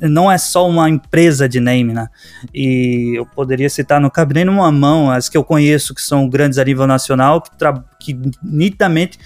não 0.00 0.30
é 0.30 0.38
só 0.38 0.68
uma 0.68 0.88
empresa 0.88 1.48
de 1.48 1.60
name, 1.60 1.92
né? 1.92 2.08
E 2.54 3.14
eu 3.16 3.26
poderia 3.26 3.68
citar, 3.68 4.00
não 4.00 4.10
cabe 4.10 4.34
nem 4.34 4.44
numa 4.44 4.70
mão, 4.70 5.10
as 5.10 5.28
que 5.28 5.36
eu 5.36 5.44
conheço 5.44 5.94
que 5.94 6.02
são 6.02 6.28
grandes 6.28 6.58
a 6.58 6.64
nível 6.64 6.86
nacional, 6.86 7.42
que, 7.42 7.50
que 8.00 8.20
nitidamente 8.42 9.18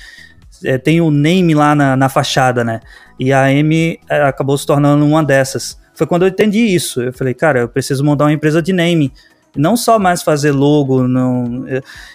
é, 0.64 0.78
tem 0.78 1.00
o 1.00 1.10
name 1.10 1.54
lá 1.54 1.74
na, 1.74 1.96
na, 1.96 2.08
fachada, 2.08 2.64
né? 2.64 2.80
E 3.18 3.32
a 3.32 3.52
M 3.52 3.98
é, 4.08 4.22
acabou 4.22 4.56
se 4.56 4.66
tornando 4.66 5.04
uma 5.04 5.22
dessas. 5.22 5.78
Foi 5.94 6.06
quando 6.06 6.22
eu 6.22 6.28
entendi 6.28 6.60
isso. 6.60 7.02
Eu 7.02 7.12
falei, 7.12 7.34
cara, 7.34 7.60
eu 7.60 7.68
preciso 7.68 8.04
montar 8.04 8.24
uma 8.24 8.32
empresa 8.32 8.62
de 8.62 8.72
name 8.72 9.12
não 9.56 9.76
só 9.76 9.98
mais 9.98 10.22
fazer 10.22 10.52
logo, 10.52 11.06
não. 11.06 11.66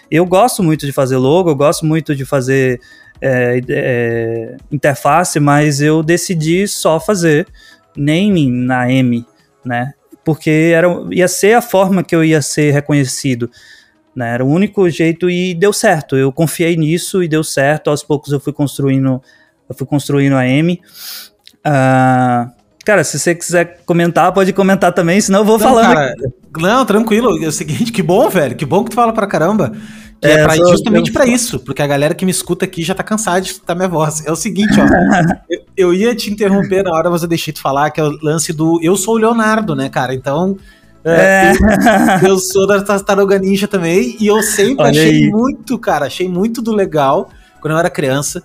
Eu 0.10 0.26
gosto 0.26 0.64
muito 0.64 0.86
de 0.86 0.92
fazer 0.92 1.18
logo, 1.18 1.50
eu 1.50 1.56
gosto 1.56 1.86
muito 1.86 2.16
de 2.16 2.26
fazer 2.26 2.80
é, 3.22 3.62
é, 3.70 4.58
interface, 4.72 5.40
mas 5.40 5.82
eu 5.82 6.02
decidi 6.04 6.68
só 6.68 7.00
fazer 7.00 7.48
naming 7.96 8.52
na 8.52 8.92
M, 8.92 9.26
né? 9.64 9.94
Porque 10.24 10.50
era, 10.50 10.88
ia 11.12 11.28
ser 11.28 11.54
a 11.54 11.62
forma 11.62 12.04
que 12.04 12.16
eu 12.16 12.24
ia 12.24 12.42
ser 12.42 12.72
reconhecido. 12.72 13.50
Né? 14.16 14.34
Era 14.34 14.46
o 14.46 14.48
único 14.48 14.90
jeito 14.90 15.30
e 15.30 15.54
deu 15.54 15.72
certo. 15.72 16.16
Eu 16.16 16.32
confiei 16.32 16.76
nisso 16.76 17.22
e 17.24 17.28
deu 17.28 17.44
certo. 17.44 17.90
Aos 17.90 18.02
poucos 18.02 18.32
eu 18.32 18.40
fui 18.40 18.54
construindo, 18.54 19.22
eu 19.70 19.76
fui 19.76 19.86
construindo 19.86 20.36
a 20.36 20.48
M. 20.48 20.82
Uh, 21.66 22.50
Cara, 22.86 23.04
se 23.04 23.18
você 23.18 23.34
quiser 23.34 23.80
comentar, 23.84 24.32
pode 24.32 24.54
comentar 24.54 24.94
também, 24.94 25.20
senão 25.20 25.40
eu 25.40 25.46
vou 25.46 25.58
não, 25.58 25.68
falando. 25.68 25.96
Cara, 25.96 26.14
não, 26.60 26.86
tranquilo. 26.86 27.44
É 27.44 27.48
o 27.48 27.52
seguinte, 27.52 27.92
que 27.92 28.04
bom, 28.04 28.30
velho. 28.30 28.56
Que 28.56 28.64
bom 28.64 28.84
que 28.84 28.92
tu 28.92 28.96
fala 28.96 29.12
pra 29.12 29.26
caramba. 29.26 29.72
Que 30.22 30.28
é, 30.28 30.32
é 30.32 30.44
pra, 30.44 30.56
justamente 30.56 31.12
para 31.12 31.26
isso, 31.26 31.60
porque 31.60 31.82
a 31.82 31.88
galera 31.88 32.16
que 32.16 32.26
me 32.26 32.32
escuta 32.32 32.66
aqui 32.66 32.84
já 32.84 32.96
tá 32.96 33.04
cansada 33.04 33.42
de 33.42 33.52
escutar 33.52 33.76
minha 33.76 33.88
voz. 33.88 34.26
É 34.26 34.32
o 34.32 34.36
seguinte, 34.36 34.74
ó. 34.80 34.86
eu, 35.50 35.62
eu, 35.78 35.94
ia 35.94 36.16
te 36.16 36.32
interromper 36.32 36.84
na 36.84 36.92
hora, 36.92 37.10
mas 37.10 37.22
eu 37.22 37.28
deixei 37.28 37.54
tu 37.54 37.62
falar, 37.62 37.92
que 37.92 38.00
é 38.00 38.04
o 38.04 38.18
lance 38.22 38.54
do. 38.54 38.80
Eu 38.82 38.96
sou 38.96 39.16
o 39.16 39.18
Leonardo, 39.18 39.76
né, 39.76 39.90
cara? 39.90 40.14
Então. 40.14 40.58
É, 41.04 41.52
é. 41.52 42.26
Eu, 42.26 42.30
eu, 42.30 42.40
sou 42.40 42.66
da 42.66 42.82
Tartaruga 42.82 43.38
Ninja 43.38 43.68
também, 43.68 44.18
e 44.20 44.26
eu 44.26 44.42
sempre 44.42 44.86
Olha 44.86 44.90
achei 44.90 45.26
aí. 45.26 45.30
muito, 45.30 45.78
cara, 45.78 46.08
achei 46.08 46.28
muito 46.28 46.64
do 46.64 46.74
legal, 46.74 47.30
quando 47.62 47.74
eu 47.74 47.78
era 47.78 47.92
criança, 47.92 48.42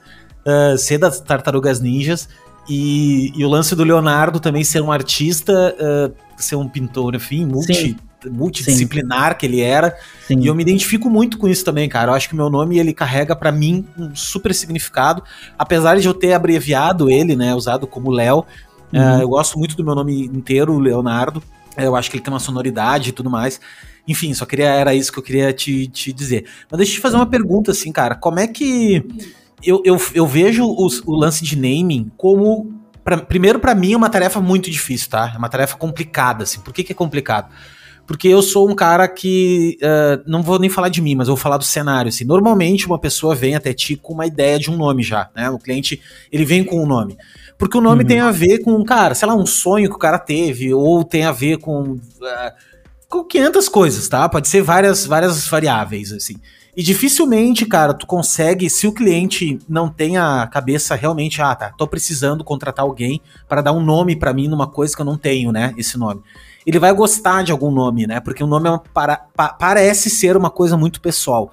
uh, 0.46 0.76
ser 0.76 0.98
das 0.98 1.20
Tartarugas 1.20 1.80
Ninjas. 1.80 2.28
E, 2.68 3.32
e, 3.34 3.44
o 3.44 3.48
lance 3.48 3.74
do 3.74 3.82
Leonardo 3.82 4.38
também 4.38 4.62
ser 4.62 4.82
um 4.82 4.92
artista, 4.92 5.74
uh, 5.80 6.14
ser 6.36 6.56
um 6.56 6.68
pintor, 6.68 7.14
enfim, 7.14 7.46
multi, 7.46 7.96
multidisciplinar 8.28 9.32
Sim. 9.32 9.38
que 9.38 9.46
ele 9.46 9.60
era. 9.60 9.96
Sim. 10.26 10.40
E 10.40 10.46
eu 10.46 10.54
me 10.54 10.62
identifico 10.62 11.08
muito 11.08 11.38
com 11.38 11.48
isso 11.48 11.64
também, 11.64 11.88
cara. 11.88 12.10
Eu 12.10 12.14
acho 12.14 12.28
que 12.28 12.36
meu 12.36 12.50
nome 12.50 12.78
ele 12.78 12.92
carrega 12.92 13.34
para 13.36 13.52
mim 13.52 13.86
um 13.98 14.14
super 14.14 14.54
significado, 14.54 15.22
apesar 15.58 15.98
de 15.98 16.06
eu 16.06 16.14
ter 16.14 16.32
abreviado 16.32 17.10
ele, 17.10 17.36
né, 17.36 17.54
usado 17.54 17.86
como 17.86 18.10
Léo. 18.10 18.44
Uhum. 18.92 19.18
Uh, 19.18 19.22
eu 19.22 19.28
gosto 19.28 19.58
muito 19.58 19.76
do 19.76 19.84
meu 19.84 19.94
nome 19.94 20.26
inteiro, 20.26 20.78
Leonardo. 20.78 21.42
Eu 21.76 21.94
acho 21.94 22.10
que 22.10 22.16
ele 22.16 22.24
tem 22.24 22.32
uma 22.32 22.40
sonoridade 22.40 23.10
e 23.10 23.12
tudo 23.12 23.30
mais. 23.30 23.60
Enfim, 24.06 24.34
só 24.34 24.44
queria 24.44 24.68
era 24.68 24.94
isso 24.94 25.12
que 25.12 25.18
eu 25.18 25.22
queria 25.22 25.52
te, 25.52 25.86
te 25.86 26.12
dizer. 26.12 26.46
Mas 26.70 26.78
deixa 26.78 26.92
eu 26.92 26.96
te 26.96 27.00
fazer 27.00 27.16
uma 27.16 27.26
pergunta 27.26 27.70
assim, 27.70 27.92
cara. 27.92 28.14
Como 28.14 28.40
é 28.40 28.46
que 28.46 29.04
eu, 29.62 29.82
eu, 29.84 29.96
eu 30.14 30.26
vejo 30.26 30.66
os, 30.66 31.00
o 31.06 31.14
lance 31.14 31.44
de 31.44 31.56
naming 31.56 32.10
como 32.16 32.80
pra, 33.04 33.18
primeiro 33.18 33.58
para 33.58 33.74
mim 33.74 33.92
é 33.92 33.96
uma 33.96 34.10
tarefa 34.10 34.40
muito 34.40 34.70
difícil, 34.70 35.10
tá? 35.10 35.32
É 35.34 35.38
uma 35.38 35.48
tarefa 35.48 35.76
complicada, 35.76 36.44
assim. 36.44 36.60
Por 36.60 36.72
que, 36.72 36.82
que 36.82 36.92
é 36.92 36.94
complicado? 36.94 37.50
Porque 38.10 38.26
eu 38.26 38.42
sou 38.42 38.68
um 38.68 38.74
cara 38.74 39.06
que. 39.06 39.78
Uh, 39.80 40.20
não 40.26 40.42
vou 40.42 40.58
nem 40.58 40.68
falar 40.68 40.88
de 40.88 41.00
mim, 41.00 41.14
mas 41.14 41.28
eu 41.28 41.36
vou 41.36 41.40
falar 41.40 41.58
do 41.58 41.62
cenário. 41.62 42.08
Assim. 42.08 42.24
Normalmente 42.24 42.84
uma 42.84 42.98
pessoa 42.98 43.36
vem 43.36 43.54
até 43.54 43.72
ti 43.72 43.94
com 43.94 44.14
uma 44.14 44.26
ideia 44.26 44.58
de 44.58 44.68
um 44.68 44.76
nome 44.76 45.00
já, 45.00 45.30
né? 45.32 45.48
O 45.48 45.60
cliente 45.60 46.02
ele 46.32 46.44
vem 46.44 46.64
com 46.64 46.82
um 46.82 46.86
nome. 46.86 47.16
Porque 47.56 47.78
o 47.78 47.80
nome 47.80 48.02
uhum. 48.02 48.08
tem 48.08 48.18
a 48.18 48.32
ver 48.32 48.64
com, 48.64 48.82
cara, 48.82 49.14
sei 49.14 49.28
lá, 49.28 49.36
um 49.36 49.46
sonho 49.46 49.88
que 49.88 49.94
o 49.94 49.98
cara 49.98 50.18
teve, 50.18 50.74
ou 50.74 51.04
tem 51.04 51.22
a 51.22 51.30
ver 51.30 51.58
com. 51.58 51.82
Uh, 51.92 52.00
com 53.08 53.22
500 53.22 53.68
coisas, 53.68 54.08
tá? 54.08 54.28
Pode 54.28 54.48
ser 54.48 54.60
várias, 54.60 55.06
várias 55.06 55.46
variáveis, 55.46 56.10
assim. 56.10 56.34
E 56.76 56.82
dificilmente, 56.82 57.64
cara, 57.64 57.94
tu 57.94 58.08
consegue, 58.08 58.68
se 58.68 58.88
o 58.88 58.92
cliente 58.92 59.60
não 59.68 59.88
tem 59.88 60.18
a 60.18 60.48
cabeça 60.52 60.96
realmente, 60.96 61.40
ah, 61.40 61.54
tá, 61.54 61.70
tô 61.78 61.86
precisando 61.86 62.42
contratar 62.42 62.84
alguém 62.84 63.20
para 63.48 63.60
dar 63.60 63.72
um 63.72 63.80
nome 63.80 64.16
para 64.16 64.32
mim 64.32 64.48
numa 64.48 64.66
coisa 64.66 64.96
que 64.96 65.00
eu 65.00 65.06
não 65.06 65.16
tenho, 65.16 65.52
né, 65.52 65.72
esse 65.76 65.96
nome 65.96 66.22
ele 66.66 66.78
vai 66.78 66.92
gostar 66.92 67.42
de 67.42 67.52
algum 67.52 67.70
nome, 67.70 68.06
né? 68.06 68.20
Porque 68.20 68.44
o 68.44 68.46
nome 68.46 68.68
é 68.68 68.78
para, 68.92 69.16
pa, 69.16 69.48
parece 69.48 70.10
ser 70.10 70.36
uma 70.36 70.50
coisa 70.50 70.76
muito 70.76 71.00
pessoal. 71.00 71.52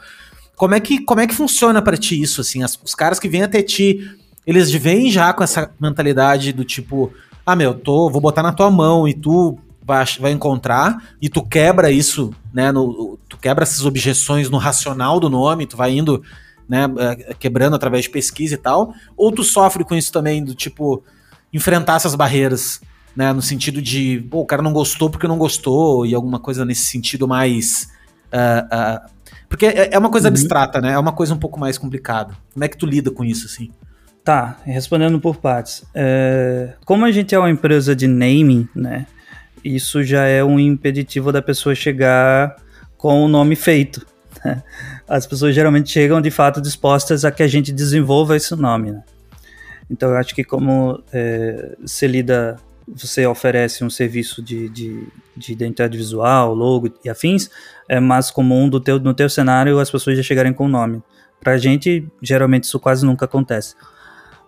Como 0.56 0.76
é 0.76 0.80
que, 0.80 1.00
como 1.00 1.22
é 1.22 1.28
que 1.28 1.36
funciona 1.36 1.82
para 1.82 1.98
ti 1.98 2.22
isso, 2.22 2.42
assim? 2.42 2.64
As, 2.64 2.78
os 2.84 2.94
caras 2.94 3.20
que 3.20 3.30
vêm 3.30 3.44
até 3.44 3.62
ti, 3.62 4.10
eles 4.46 4.72
vêm 4.72 5.10
já 5.10 5.32
com 5.34 5.44
essa 5.44 5.72
mentalidade 5.80 6.52
do 6.52 6.66
tipo, 6.66 7.12
ah, 7.46 7.56
meu, 7.56 7.74
tô, 7.74 8.10
vou 8.10 8.20
botar 8.20 8.44
na 8.44 8.52
tua 8.52 8.70
mão 8.70 9.08
e 9.08 9.14
tu 9.14 9.58
vai, 9.88 10.04
vai 10.20 10.32
encontrar 10.32 11.16
e 11.22 11.30
tu 11.30 11.42
quebra 11.42 11.90
isso, 11.90 12.34
né? 12.54 12.72
No, 12.72 13.18
tu 13.30 13.38
quebra 13.38 13.64
essas 13.64 13.86
objeções 13.86 14.50
no 14.50 14.58
racional 14.58 15.20
do 15.20 15.30
nome, 15.30 15.66
tu 15.66 15.78
vai 15.78 15.98
indo, 15.98 16.22
né, 16.68 16.86
eh, 16.98 17.36
quebrando 17.40 17.76
através 17.76 18.04
de 18.04 18.10
pesquisa 18.10 18.56
e 18.56 18.58
tal, 18.58 18.94
ou 19.16 19.32
tu 19.32 19.44
sofre 19.44 19.86
com 19.86 19.96
isso 19.96 20.12
também, 20.12 20.44
do 20.44 20.54
tipo, 20.54 21.02
enfrentar 21.54 21.96
essas 21.96 22.16
barreiras 22.16 22.82
né? 23.18 23.34
No 23.34 23.42
sentido 23.42 23.82
de, 23.82 24.24
pô, 24.30 24.42
o 24.42 24.46
cara 24.46 24.62
não 24.62 24.72
gostou 24.72 25.10
porque 25.10 25.28
não 25.28 25.40
gostou, 25.40 26.06
e 26.06 26.14
alguma 26.14 26.40
coisa 26.40 26.64
nesse 26.64 26.86
sentido 26.86 27.28
mais. 27.28 27.90
Uh, 28.28 29.02
uh, 29.04 29.10
porque 29.50 29.66
é, 29.66 29.90
é, 29.94 29.98
uma 29.98 30.12
coisa 30.12 30.28
uhum. 30.28 30.34
abstrata, 30.34 30.80
né? 30.80 30.92
É 30.92 31.00
uma 31.00 31.12
coisa 31.12 31.34
um 31.34 31.40
pouco 31.40 31.60
mais 31.60 31.80
complicada. 31.80 32.36
Como 32.54 32.64
é 32.64 32.68
que 32.68 32.78
tu 32.78 32.86
lida 32.86 33.10
com 33.10 33.26
isso, 33.26 33.48
assim? 33.48 33.72
Tá, 34.24 34.60
respondendo 34.64 35.20
por 35.20 35.38
partes. 35.38 35.84
É, 35.96 36.76
como 36.86 37.06
a 37.06 37.12
gente 37.12 37.34
é 37.34 37.40
uma 37.40 37.50
empresa 37.50 37.96
de 37.96 38.06
naming, 38.06 38.70
né? 38.76 39.08
Isso 39.64 40.04
já 40.04 40.26
é 40.26 40.44
um 40.44 40.60
impeditivo 40.60 41.32
da 41.32 41.42
pessoa 41.42 41.74
chegar 41.74 42.56
com 42.98 43.24
o 43.24 43.28
nome 43.28 43.56
feito. 43.56 44.06
Né? 44.46 44.62
As 45.08 45.26
pessoas 45.26 45.56
geralmente 45.56 45.90
chegam 45.90 46.22
de 46.22 46.30
fato 46.30 46.62
dispostas 46.62 47.26
a 47.26 47.32
que 47.32 47.42
a 47.42 47.48
gente 47.48 47.72
desenvolva 47.72 48.36
esse 48.36 48.56
nome. 48.56 48.92
Né? 48.92 49.04
Então 49.90 50.10
eu 50.10 50.18
acho 50.18 50.36
que 50.36 50.44
como 50.44 51.02
é, 51.12 51.76
se 51.86 52.06
lida 52.06 52.58
você 52.88 53.26
oferece 53.26 53.84
um 53.84 53.90
serviço 53.90 54.42
de, 54.42 54.70
de, 54.70 55.08
de, 55.36 55.52
identidade 55.52 55.98
visual, 55.98 56.54
logo 56.54 56.90
e 57.04 57.10
afins, 57.10 57.50
é 57.88 58.00
mais 58.00 58.32
comum 58.32 58.70
do 58.70 58.80
teu, 58.80 59.00
no 59.00 59.14
teu 59.14 59.30
cenário 59.30 59.80
as 59.80 59.92
pessoas 59.92 60.16
já 60.16 60.24
chegarem 60.24 60.54
com 60.54 60.66
o 60.66 60.70
nome. 60.70 61.04
Para 61.40 61.54
a 61.54 61.58
gente, 61.58 62.08
geralmente 62.22 62.64
isso 62.64 62.80
quase 62.80 63.06
nunca 63.06 63.26
acontece. 63.26 63.76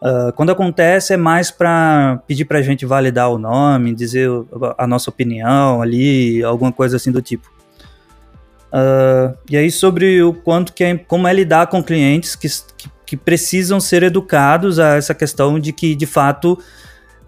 Uh, 0.01 0.31
quando 0.34 0.51
acontece 0.51 1.13
é 1.13 1.17
mais 1.17 1.51
para 1.51 2.22
pedir 2.25 2.46
para 2.46 2.60
a 2.60 2.62
gente 2.62 2.86
validar 2.86 3.29
o 3.29 3.38
nome, 3.38 3.93
dizer 3.93 4.29
a 4.77 4.88
nossa 4.88 5.10
opinião 5.10 5.81
ali, 5.81 6.41
alguma 6.41 6.72
coisa 6.72 6.96
assim 6.96 7.12
do 7.12 7.22
tipo. 7.22 7.51
Uh, 8.72 9.36
e 9.50 9.58
aí 9.58 9.69
sobre 9.69 10.22
o 10.24 10.34
quanto 10.34 10.72
que 10.74 10.84
é, 10.84 10.98
como 10.98 11.27
é 11.27 11.34
lidar 11.34 11.67
com 11.67 11.84
clientes 11.84 12.36
que, 12.36 12.48
que, 12.77 12.89
que 13.05 13.17
precisam 13.17 13.79
ser 13.79 14.03
educados 14.03 14.79
a 14.79 14.96
essa 14.96 15.13
questão 15.13 15.60
de 15.60 15.74
que 15.74 15.96
de 15.96 16.05
fato 16.05 16.58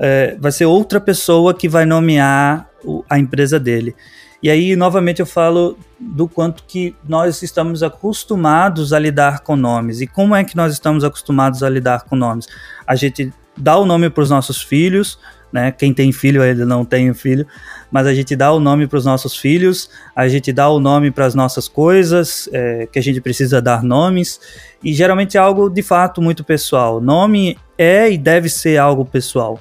é, 0.04 0.36
vai 0.40 0.52
ser 0.52 0.66
outra 0.66 1.00
pessoa 1.00 1.54
que 1.54 1.70
vai 1.70 1.86
nomear 1.86 2.68
o, 2.84 3.06
a 3.08 3.20
empresa 3.20 3.60
dele. 3.60 3.96
E 4.42 4.50
aí, 4.50 4.76
novamente, 4.76 5.20
eu 5.20 5.26
falo 5.28 5.78
do 6.00 6.28
quanto 6.28 6.64
que 6.64 6.96
nós 7.08 7.44
estamos 7.44 7.84
acostumados 7.84 8.92
a 8.92 8.98
lidar 8.98 9.42
com 9.42 9.56
nomes. 9.56 10.02
E 10.02 10.08
como 10.08 10.36
é 10.36 10.44
que 10.44 10.58
nós 10.58 10.74
estamos 10.74 11.04
acostumados 11.04 11.62
a 11.62 11.70
lidar 11.70 12.06
com 12.06 12.16
nomes? 12.16 12.48
A 12.88 12.96
gente 12.96 13.32
dá 13.56 13.78
o 13.78 13.86
nome 13.86 14.10
para 14.10 14.24
os 14.24 14.32
nossos 14.32 14.60
filhos, 14.60 15.20
né? 15.54 15.72
Quem 15.72 15.94
tem 15.94 16.12
filho 16.12 16.42
ainda 16.42 16.66
não 16.66 16.84
tem 16.84 17.14
filho, 17.14 17.46
mas 17.92 18.08
a 18.08 18.14
gente 18.16 18.36
dá 18.36 18.52
o 18.52 18.60
nome 18.60 18.88
para 18.88 18.98
os 18.98 19.06
nossos 19.06 19.38
filhos, 19.38 19.90
a 20.16 20.28
gente 20.28 20.52
dá 20.52 20.68
o 20.70 20.80
nome 20.80 21.12
para 21.12 21.26
as 21.26 21.36
nossas 21.36 21.68
coisas, 21.68 22.50
é, 22.52 22.88
que 22.92 22.98
a 22.98 23.04
gente 23.04 23.22
precisa 23.22 23.62
dar 23.62 23.84
nomes, 23.84 24.40
e 24.84 24.94
geralmente 24.94 25.38
é 25.38 25.40
algo 25.40 25.70
de 25.70 25.84
fato 25.84 26.22
muito 26.22 26.44
pessoal. 26.44 27.00
Nome 27.00 27.58
é 27.78 28.10
e 28.10 28.18
deve 28.18 28.50
ser 28.50 28.78
algo 28.78 29.06
pessoal. 29.06 29.60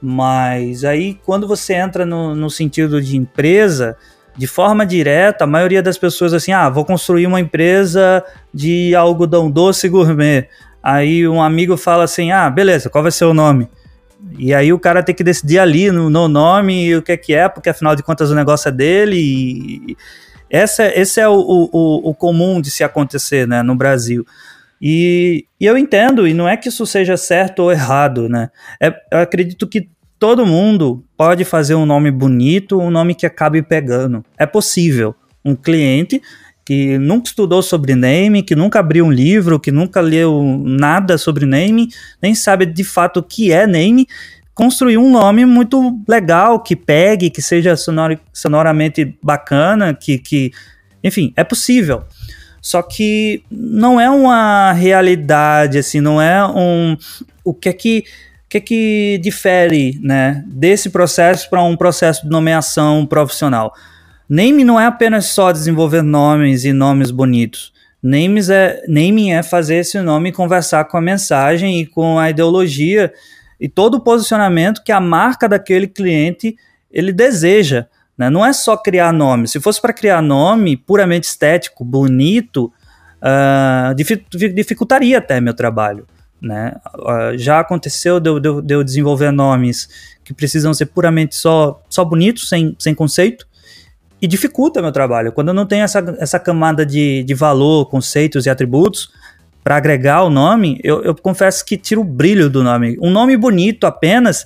Mas 0.00 0.84
aí, 0.84 1.18
quando 1.24 1.46
você 1.46 1.74
entra 1.74 2.06
no, 2.06 2.34
no 2.34 2.48
sentido 2.48 3.02
de 3.02 3.16
empresa, 3.16 3.96
de 4.36 4.46
forma 4.46 4.86
direta, 4.86 5.44
a 5.44 5.46
maioria 5.46 5.82
das 5.82 5.98
pessoas 5.98 6.32
assim, 6.32 6.52
ah, 6.52 6.68
vou 6.70 6.84
construir 6.84 7.26
uma 7.26 7.40
empresa 7.40 8.24
de 8.52 8.94
algodão 8.94 9.50
doce 9.50 9.88
gourmet. 9.88 10.48
Aí 10.82 11.28
um 11.28 11.42
amigo 11.42 11.76
fala 11.76 12.04
assim, 12.04 12.32
ah, 12.32 12.48
beleza, 12.48 12.88
qual 12.88 13.02
vai 13.02 13.12
ser 13.12 13.26
o 13.26 13.34
nome? 13.34 13.68
E 14.38 14.54
aí 14.54 14.72
o 14.72 14.78
cara 14.78 15.02
tem 15.02 15.14
que 15.14 15.24
decidir 15.24 15.58
ali 15.58 15.90
no, 15.90 16.08
no 16.08 16.28
nome 16.28 16.96
o 16.96 17.02
que 17.02 17.12
é 17.12 17.16
que 17.16 17.34
é, 17.34 17.48
porque 17.48 17.68
afinal 17.68 17.96
de 17.96 18.02
contas 18.02 18.30
o 18.30 18.34
negócio 18.34 18.68
é 18.68 18.72
dele. 18.72 19.16
E 19.16 19.96
essa, 20.48 20.86
esse 20.98 21.20
é 21.20 21.28
o, 21.28 21.34
o, 21.34 22.10
o 22.10 22.14
comum 22.14 22.60
de 22.60 22.70
se 22.70 22.82
acontecer 22.82 23.46
né, 23.46 23.62
no 23.62 23.74
Brasil. 23.74 24.26
E, 24.80 25.44
e 25.60 25.66
eu 25.66 25.76
entendo, 25.76 26.26
e 26.26 26.32
não 26.32 26.48
é 26.48 26.56
que 26.56 26.68
isso 26.68 26.86
seja 26.86 27.16
certo 27.16 27.60
ou 27.60 27.72
errado, 27.72 28.28
né? 28.28 28.50
É, 28.80 28.88
eu 29.12 29.18
acredito 29.18 29.66
que 29.66 29.90
todo 30.18 30.46
mundo 30.46 31.04
pode 31.16 31.44
fazer 31.44 31.74
um 31.74 31.84
nome 31.84 32.10
bonito, 32.10 32.78
um 32.78 32.90
nome 32.90 33.14
que 33.14 33.26
acabe 33.26 33.62
pegando. 33.62 34.24
É 34.38 34.46
possível. 34.46 35.14
Um 35.44 35.54
cliente 35.54 36.20
que 36.64 36.98
nunca 36.98 37.28
estudou 37.28 37.62
sobre 37.62 37.94
name, 37.94 38.42
que 38.42 38.54
nunca 38.54 38.78
abriu 38.78 39.04
um 39.04 39.10
livro, 39.10 39.58
que 39.58 39.72
nunca 39.72 40.00
leu 40.00 40.62
nada 40.64 41.18
sobre 41.18 41.44
name, 41.44 41.88
nem 42.22 42.34
sabe 42.34 42.64
de 42.64 42.84
fato 42.84 43.20
o 43.20 43.22
que 43.22 43.50
é 43.50 43.66
name, 43.66 44.06
construir 44.54 44.98
um 44.98 45.10
nome 45.10 45.44
muito 45.44 45.98
legal, 46.06 46.62
que 46.62 46.76
pegue, 46.76 47.30
que 47.30 47.42
seja 47.42 47.74
sonor, 47.76 48.18
sonoramente 48.32 49.18
bacana, 49.22 49.94
que, 49.94 50.18
que 50.18 50.52
enfim, 51.02 51.32
é 51.34 51.42
possível. 51.42 52.04
Só 52.60 52.82
que 52.82 53.42
não 53.50 54.00
é 54.00 54.10
uma 54.10 54.72
realidade, 54.72 55.78
assim, 55.78 56.00
não 56.00 56.20
é 56.20 56.46
um. 56.46 56.96
O 57.44 57.54
que 57.54 57.68
é 57.68 57.72
que. 57.72 58.04
O 58.46 58.50
que 58.50 58.56
é 58.56 58.60
que 58.60 59.20
difere 59.22 59.96
né, 60.02 60.42
desse 60.48 60.90
processo 60.90 61.48
para 61.48 61.62
um 61.62 61.76
processo 61.76 62.24
de 62.24 62.30
nomeação 62.30 63.06
profissional? 63.06 63.72
Name 64.28 64.64
não 64.64 64.78
é 64.78 64.86
apenas 64.86 65.26
só 65.26 65.52
desenvolver 65.52 66.02
nomes 66.02 66.64
e 66.64 66.72
nomes 66.72 67.12
bonitos. 67.12 67.72
Names 68.02 68.48
é, 68.48 68.82
naming 68.88 69.32
é 69.32 69.42
fazer 69.42 69.76
esse 69.76 70.00
nome 70.00 70.32
conversar 70.32 70.84
com 70.86 70.96
a 70.96 71.00
mensagem 71.00 71.80
e 71.80 71.86
com 71.86 72.18
a 72.18 72.30
ideologia 72.30 73.12
e 73.60 73.68
todo 73.68 73.96
o 73.96 74.00
posicionamento 74.00 74.82
que 74.82 74.90
a 74.90 75.00
marca 75.00 75.48
daquele 75.48 75.86
cliente 75.86 76.56
ele 76.90 77.12
deseja. 77.12 77.86
Né? 78.20 78.28
Não 78.28 78.44
é 78.44 78.52
só 78.52 78.76
criar 78.76 79.14
nome. 79.14 79.48
Se 79.48 79.58
fosse 79.58 79.80
para 79.80 79.94
criar 79.94 80.20
nome 80.20 80.76
puramente 80.76 81.26
estético, 81.26 81.82
bonito, 81.82 82.70
uh, 83.22 83.94
dificultaria 84.54 85.16
até 85.16 85.40
meu 85.40 85.54
trabalho. 85.54 86.06
Né? 86.38 86.74
Uh, 86.96 87.38
já 87.38 87.60
aconteceu 87.60 88.20
de 88.20 88.28
eu, 88.28 88.38
de, 88.38 88.46
eu, 88.46 88.60
de 88.60 88.74
eu, 88.74 88.84
desenvolver 88.84 89.30
nomes 89.30 89.88
que 90.22 90.34
precisam 90.34 90.74
ser 90.74 90.84
puramente 90.86 91.34
só, 91.34 91.82
só 91.88 92.04
bonitos, 92.04 92.46
sem, 92.46 92.76
sem 92.78 92.94
conceito, 92.94 93.48
e 94.20 94.26
dificulta 94.26 94.82
meu 94.82 94.92
trabalho. 94.92 95.32
Quando 95.32 95.48
eu 95.48 95.54
não 95.54 95.64
tenho 95.64 95.84
essa, 95.84 96.04
essa 96.18 96.38
camada 96.38 96.84
de, 96.84 97.22
de 97.22 97.32
valor, 97.32 97.86
conceitos 97.86 98.44
e 98.44 98.50
atributos 98.50 99.10
para 99.64 99.76
agregar 99.76 100.24
o 100.24 100.28
nome, 100.28 100.78
eu, 100.84 101.02
eu 101.04 101.14
confesso 101.14 101.64
que 101.64 101.74
tiro 101.74 102.02
o 102.02 102.04
brilho 102.04 102.50
do 102.50 102.62
nome. 102.62 102.98
Um 103.00 103.10
nome 103.10 103.34
bonito 103.34 103.86
apenas 103.86 104.44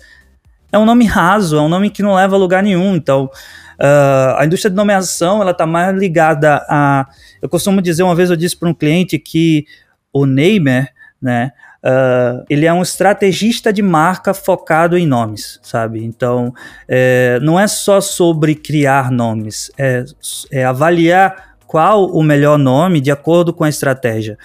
é 0.75 0.79
um 0.79 0.85
nome 0.85 1.05
raso, 1.05 1.57
é 1.57 1.61
um 1.61 1.69
nome 1.69 1.89
que 1.91 2.03
não 2.03 2.15
leva 2.15 2.35
a 2.37 2.39
lugar 2.39 2.63
nenhum. 2.63 2.95
Então, 2.95 3.31
Uh, 3.75 4.39
a 4.39 4.47
indústria 4.47 4.71
de 4.71 4.77
nomeação 4.77 5.43
ela 5.43 5.51
está 5.51 5.67
mais 5.67 5.97
ligada 5.99 6.65
a. 6.69 7.09
Eu 7.43 7.49
costumo 7.49 7.83
dizer, 7.83 8.05
uma 8.05 8.15
vez 8.15 8.31
eu 8.31 8.37
disse 8.37 8.57
para 8.57 8.69
um 8.69 8.73
cliente 8.73 9.19
que 9.19 9.67
o 10.13 10.27
Neymar, 10.27 10.91
né, 11.21 11.51
Uh, 11.85 12.43
ele 12.49 12.65
é 12.65 12.73
um 12.73 12.81
estrategista 12.81 13.71
de 13.71 13.83
marca 13.83 14.33
focado 14.33 14.97
em 14.97 15.07
nomes, 15.07 15.61
sabe? 15.63 16.03
Então, 16.03 16.51
é, 16.89 17.39
não 17.43 17.61
é 17.61 17.67
só 17.67 18.01
sobre 18.01 18.55
criar 18.55 19.11
nomes, 19.11 19.71
é, 19.77 20.03
é 20.51 20.65
avaliar 20.65 21.57
qual 21.67 22.07
o 22.07 22.23
melhor 22.23 22.57
nome 22.57 23.03
de 23.03 23.11
acordo 23.11 23.53
com 23.53 23.65
a 23.65 23.69
estratégia 23.69 24.39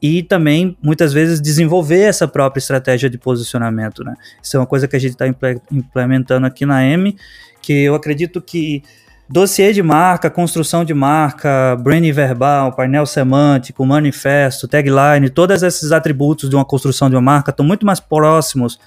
e 0.00 0.22
também 0.22 0.76
muitas 0.82 1.12
vezes 1.12 1.40
desenvolver 1.40 2.02
essa 2.02 2.28
própria 2.28 2.60
estratégia 2.60 3.10
de 3.10 3.18
posicionamento, 3.18 4.04
né? 4.04 4.14
Isso 4.42 4.56
é 4.56 4.60
uma 4.60 4.66
coisa 4.66 4.86
que 4.86 4.94
a 4.94 4.98
gente 4.98 5.12
está 5.12 5.26
implementando 5.70 6.46
aqui 6.46 6.64
na 6.64 6.84
M, 6.84 7.16
que 7.60 7.72
eu 7.72 7.94
acredito 7.94 8.40
que 8.40 8.82
Dossiê 9.30 9.74
de 9.74 9.82
marca, 9.82 10.30
construção 10.30 10.86
de 10.86 10.94
marca, 10.94 11.76
branding 11.76 12.12
verbal, 12.12 12.72
painel 12.72 13.04
semântico, 13.04 13.84
manifesto, 13.84 14.66
tagline, 14.66 15.28
todos 15.28 15.62
esses 15.62 15.92
atributos 15.92 16.48
de 16.48 16.56
uma 16.56 16.64
construção 16.64 17.10
de 17.10 17.16
uma 17.16 17.20
marca 17.20 17.50
estão 17.50 17.64
muito 17.64 17.84
mais 17.84 18.00
próximos 18.00 18.80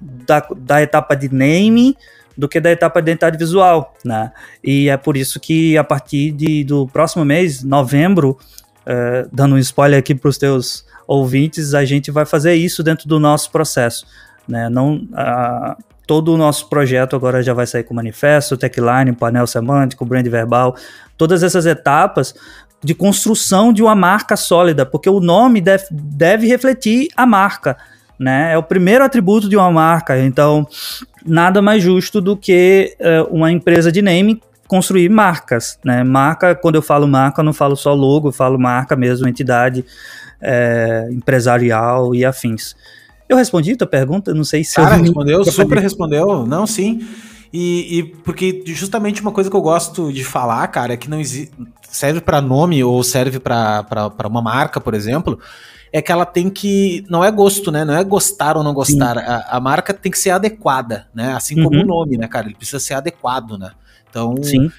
da, 0.00 0.44
da 0.56 0.82
etapa 0.82 1.14
de 1.14 1.32
name 1.32 1.96
do 2.36 2.48
que 2.48 2.58
da 2.58 2.70
etapa 2.72 3.00
de 3.00 3.12
identidade 3.12 3.38
visual, 3.38 3.94
né? 4.04 4.32
E 4.62 4.88
é 4.88 4.96
por 4.96 5.16
isso 5.16 5.38
que 5.38 5.78
a 5.78 5.84
partir 5.84 6.32
de, 6.32 6.64
do 6.64 6.88
próximo 6.88 7.24
mês, 7.24 7.62
novembro, 7.62 8.36
uh, 8.86 9.28
dando 9.32 9.54
um 9.54 9.58
spoiler 9.58 9.98
aqui 9.98 10.14
para 10.14 10.28
os 10.28 10.38
teus 10.38 10.84
ouvintes, 11.06 11.74
a 11.74 11.84
gente 11.84 12.10
vai 12.10 12.24
fazer 12.24 12.54
isso 12.54 12.82
dentro 12.82 13.08
do 13.08 13.20
nosso 13.20 13.50
processo, 13.50 14.06
né? 14.48 14.68
Não, 14.68 15.06
todo 16.06 16.32
o 16.32 16.36
nosso 16.36 16.68
projeto 16.68 17.16
agora 17.16 17.42
já 17.42 17.52
vai 17.52 17.66
sair 17.66 17.82
com 17.82 17.94
manifesto, 17.94 18.56
techline, 18.56 19.12
painel 19.12 19.46
semântico, 19.46 20.04
brand 20.04 20.26
verbal, 20.26 20.76
todas 21.16 21.42
essas 21.42 21.66
etapas 21.66 22.34
de 22.82 22.94
construção 22.94 23.72
de 23.72 23.82
uma 23.82 23.94
marca 23.94 24.36
sólida, 24.36 24.86
porque 24.86 25.08
o 25.08 25.18
nome 25.18 25.60
deve, 25.60 25.84
deve 25.90 26.46
refletir 26.46 27.08
a 27.16 27.26
marca, 27.26 27.76
né? 28.18 28.52
É 28.52 28.58
o 28.58 28.62
primeiro 28.62 29.04
atributo 29.04 29.48
de 29.48 29.56
uma 29.56 29.70
marca, 29.70 30.18
então 30.18 30.66
nada 31.24 31.60
mais 31.60 31.82
justo 31.82 32.20
do 32.20 32.36
que 32.36 32.96
uh, 33.00 33.34
uma 33.34 33.50
empresa 33.50 33.90
de 33.90 34.00
name 34.00 34.40
construir 34.66 35.08
marcas, 35.08 35.78
né? 35.84 36.02
Marca, 36.02 36.54
quando 36.54 36.76
eu 36.76 36.82
falo 36.82 37.06
marca, 37.06 37.40
eu 37.40 37.44
não 37.44 37.52
falo 37.52 37.76
só 37.76 37.94
logo, 37.94 38.28
eu 38.28 38.32
falo 38.32 38.58
marca 38.58 38.96
mesmo, 38.96 39.28
entidade 39.28 39.84
é, 40.40 41.08
empresarial 41.10 42.14
e 42.14 42.24
afins. 42.24 42.74
Eu 43.28 43.36
respondi 43.36 43.72
a 43.72 43.76
tua 43.76 43.86
pergunta, 43.86 44.32
não 44.32 44.44
sei 44.44 44.62
se 44.62 44.76
Cara, 44.76 44.96
eu... 44.96 45.02
respondeu, 45.02 45.44
super 45.44 45.78
respondeu. 45.78 46.46
Não, 46.46 46.66
sim. 46.66 47.06
E, 47.52 47.98
e, 47.98 48.02
porque 48.02 48.62
justamente 48.66 49.22
uma 49.22 49.32
coisa 49.32 49.48
que 49.48 49.56
eu 49.56 49.62
gosto 49.62 50.12
de 50.12 50.24
falar, 50.24 50.66
cara, 50.68 50.94
é 50.94 50.96
que 50.96 51.08
não 51.08 51.20
existe. 51.20 51.52
Serve 51.88 52.20
para 52.20 52.40
nome 52.40 52.82
ou 52.84 53.02
serve 53.02 53.38
para 53.40 54.10
uma 54.28 54.42
marca, 54.42 54.80
por 54.80 54.92
exemplo, 54.92 55.38
é 55.92 56.02
que 56.02 56.12
ela 56.12 56.26
tem 56.26 56.50
que. 56.50 57.04
Não 57.08 57.24
é 57.24 57.30
gosto, 57.30 57.72
né? 57.72 57.84
Não 57.84 57.94
é 57.94 58.04
gostar 58.04 58.56
ou 58.56 58.62
não 58.62 58.74
gostar. 58.74 59.16
A, 59.16 59.56
a, 59.56 59.60
marca 59.60 59.94
tem 59.94 60.12
que 60.12 60.18
ser 60.18 60.30
adequada, 60.30 61.06
né? 61.14 61.32
Assim 61.34 61.54
como 61.62 61.76
uhum. 61.76 61.84
o 61.84 61.86
nome, 61.86 62.18
né, 62.18 62.28
cara? 62.28 62.46
Ele 62.46 62.54
precisa 62.54 62.80
ser 62.80 62.94
adequado, 62.94 63.56
né? 63.56 63.70
Então. 64.16 64.42
Sim. 64.42 64.70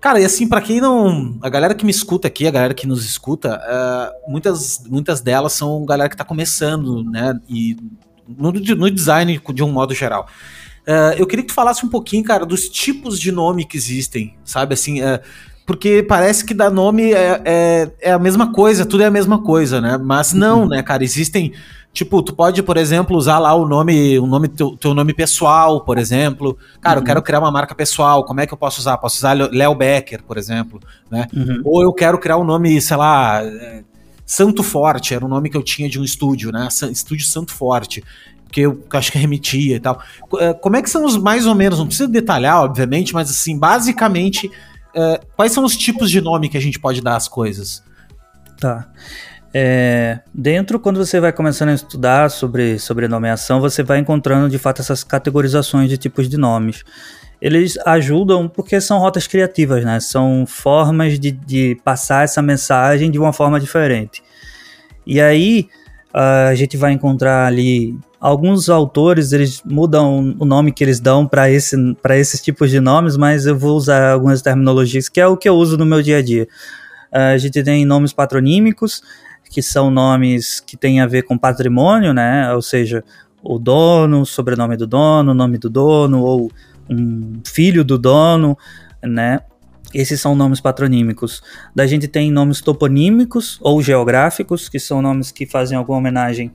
Cara, 0.00 0.20
e 0.20 0.24
assim, 0.24 0.48
para 0.48 0.60
quem 0.60 0.80
não. 0.80 1.38
A 1.40 1.48
galera 1.48 1.74
que 1.74 1.84
me 1.84 1.92
escuta 1.92 2.26
aqui, 2.26 2.46
a 2.46 2.50
galera 2.50 2.74
que 2.74 2.88
nos 2.88 3.04
escuta, 3.04 3.56
uh, 3.56 4.30
muitas, 4.30 4.82
muitas 4.88 5.20
delas 5.20 5.52
são 5.52 5.84
galera 5.84 6.10
que 6.10 6.16
tá 6.16 6.24
começando, 6.24 7.04
né? 7.04 7.38
E 7.48 7.76
no, 8.26 8.50
no 8.50 8.90
design 8.90 9.40
de 9.54 9.62
um 9.62 9.70
modo 9.70 9.94
geral. 9.94 10.26
Uh, 10.82 11.14
eu 11.16 11.26
queria 11.26 11.44
que 11.44 11.52
tu 11.52 11.54
falasse 11.54 11.86
um 11.86 11.88
pouquinho, 11.88 12.24
cara, 12.24 12.44
dos 12.44 12.68
tipos 12.68 13.20
de 13.20 13.30
nome 13.30 13.64
que 13.64 13.76
existem, 13.76 14.34
sabe? 14.44 14.74
Assim, 14.74 15.00
uh, 15.00 15.20
porque 15.64 16.02
parece 16.02 16.44
que 16.44 16.52
dar 16.52 16.70
nome 16.70 17.12
é, 17.12 17.40
é, 17.44 17.90
é, 18.00 18.12
a 18.12 18.18
mesma 18.18 18.52
coisa, 18.52 18.84
tudo 18.84 19.04
é 19.04 19.06
a 19.06 19.10
mesma 19.10 19.40
coisa, 19.40 19.80
né? 19.80 19.96
Mas 19.96 20.32
não, 20.32 20.62
uhum. 20.62 20.68
né, 20.68 20.82
cara? 20.82 21.04
Existem 21.04 21.52
Tipo, 21.92 22.22
tu 22.22 22.34
pode, 22.34 22.62
por 22.62 22.78
exemplo, 22.78 23.16
usar 23.16 23.38
lá 23.38 23.54
o 23.54 23.68
nome, 23.68 24.18
o 24.18 24.26
nome 24.26 24.48
teu, 24.48 24.76
teu 24.76 24.94
nome 24.94 25.12
pessoal, 25.12 25.84
por 25.84 25.98
exemplo. 25.98 26.56
Cara, 26.80 26.96
uhum. 26.96 27.02
eu 27.02 27.06
quero 27.06 27.22
criar 27.22 27.40
uma 27.40 27.50
marca 27.50 27.74
pessoal, 27.74 28.24
como 28.24 28.40
é 28.40 28.46
que 28.46 28.54
eu 28.54 28.58
posso 28.58 28.80
usar? 28.80 28.96
Posso 28.96 29.18
usar 29.18 29.34
Léo 29.34 29.74
Becker, 29.74 30.22
por 30.22 30.38
exemplo, 30.38 30.80
né? 31.10 31.26
Uhum. 31.34 31.60
Ou 31.64 31.82
eu 31.82 31.92
quero 31.92 32.18
criar 32.18 32.38
um 32.38 32.44
nome, 32.44 32.80
sei 32.80 32.96
lá, 32.96 33.42
Santo 34.24 34.62
Forte, 34.62 35.12
era 35.12 35.24
o 35.24 35.28
nome 35.28 35.50
que 35.50 35.56
eu 35.56 35.62
tinha 35.62 35.88
de 35.88 36.00
um 36.00 36.04
estúdio, 36.04 36.50
né? 36.50 36.66
Estúdio 36.90 37.26
Santo 37.26 37.52
Forte 37.52 38.02
que 38.52 38.60
eu 38.60 38.84
acho 38.92 39.10
que 39.10 39.18
remetia 39.18 39.76
e 39.76 39.80
tal. 39.80 40.00
É, 40.38 40.52
como 40.52 40.76
é 40.76 40.82
que 40.82 40.90
são 40.90 41.04
os 41.04 41.16
mais 41.16 41.46
ou 41.46 41.54
menos, 41.54 41.78
não 41.78 41.86
precisa 41.86 42.06
detalhar, 42.06 42.62
obviamente, 42.62 43.14
mas 43.14 43.30
assim, 43.30 43.58
basicamente, 43.58 44.50
é, 44.94 45.20
quais 45.34 45.52
são 45.52 45.64
os 45.64 45.74
tipos 45.74 46.10
de 46.10 46.20
nome 46.20 46.50
que 46.50 46.58
a 46.58 46.60
gente 46.60 46.78
pode 46.78 47.00
dar 47.00 47.16
às 47.16 47.26
coisas? 47.26 47.82
Tá. 48.60 48.88
É, 49.54 50.20
dentro, 50.32 50.80
quando 50.80 50.96
você 50.96 51.20
vai 51.20 51.32
começando 51.32 51.68
a 51.68 51.74
estudar 51.74 52.30
sobre, 52.30 52.78
sobre 52.78 53.06
nomeação, 53.06 53.60
você 53.60 53.82
vai 53.82 53.98
encontrando 53.98 54.48
de 54.48 54.58
fato 54.58 54.80
essas 54.80 55.04
categorizações 55.04 55.90
de 55.90 55.98
tipos 55.98 56.28
de 56.28 56.38
nomes. 56.38 56.82
Eles 57.40 57.76
ajudam 57.84 58.48
porque 58.48 58.80
são 58.80 58.98
rotas 58.98 59.26
criativas, 59.26 59.84
né? 59.84 60.00
São 60.00 60.46
formas 60.46 61.18
de, 61.18 61.32
de 61.32 61.76
passar 61.84 62.24
essa 62.24 62.40
mensagem 62.40 63.10
de 63.10 63.18
uma 63.18 63.32
forma 63.32 63.60
diferente. 63.60 64.22
E 65.06 65.20
aí 65.20 65.68
a 66.14 66.54
gente 66.54 66.76
vai 66.76 66.92
encontrar 66.92 67.46
ali 67.46 67.98
alguns 68.20 68.68
autores 68.68 69.32
eles 69.32 69.62
mudam 69.64 70.36
o 70.38 70.44
nome 70.44 70.70
que 70.70 70.84
eles 70.84 71.00
dão 71.00 71.26
para 71.26 71.50
esse, 71.50 71.76
esses 72.10 72.40
tipos 72.40 72.70
de 72.70 72.78
nomes, 72.78 73.16
mas 73.16 73.46
eu 73.46 73.58
vou 73.58 73.76
usar 73.76 74.12
algumas 74.12 74.42
terminologias 74.42 75.08
que 75.08 75.20
é 75.20 75.26
o 75.26 75.36
que 75.36 75.48
eu 75.48 75.54
uso 75.54 75.76
no 75.76 75.86
meu 75.86 76.02
dia 76.02 76.18
a 76.18 76.22
dia. 76.22 76.46
a 77.10 77.36
gente 77.38 77.62
tem 77.62 77.84
nomes 77.84 78.12
patronímicos, 78.12 79.02
que 79.52 79.60
são 79.60 79.90
nomes 79.90 80.60
que 80.60 80.78
têm 80.78 81.02
a 81.02 81.06
ver 81.06 81.24
com 81.24 81.36
patrimônio, 81.36 82.14
né? 82.14 82.50
Ou 82.54 82.62
seja, 82.62 83.04
o 83.42 83.58
dono, 83.58 84.24
sobrenome 84.24 84.78
do 84.78 84.86
dono, 84.86 85.34
nome 85.34 85.58
do 85.58 85.68
dono, 85.68 86.22
ou 86.22 86.50
um 86.88 87.38
filho 87.46 87.84
do 87.84 87.98
dono, 87.98 88.56
né? 89.02 89.40
Esses 89.92 90.18
são 90.22 90.34
nomes 90.34 90.58
patronímicos. 90.58 91.42
Da 91.74 91.86
gente 91.86 92.08
tem 92.08 92.32
nomes 92.32 92.62
toponímicos 92.62 93.58
ou 93.60 93.82
geográficos, 93.82 94.70
que 94.70 94.78
são 94.78 95.02
nomes 95.02 95.30
que 95.30 95.44
fazem 95.44 95.76
alguma 95.76 95.98
homenagem 95.98 96.50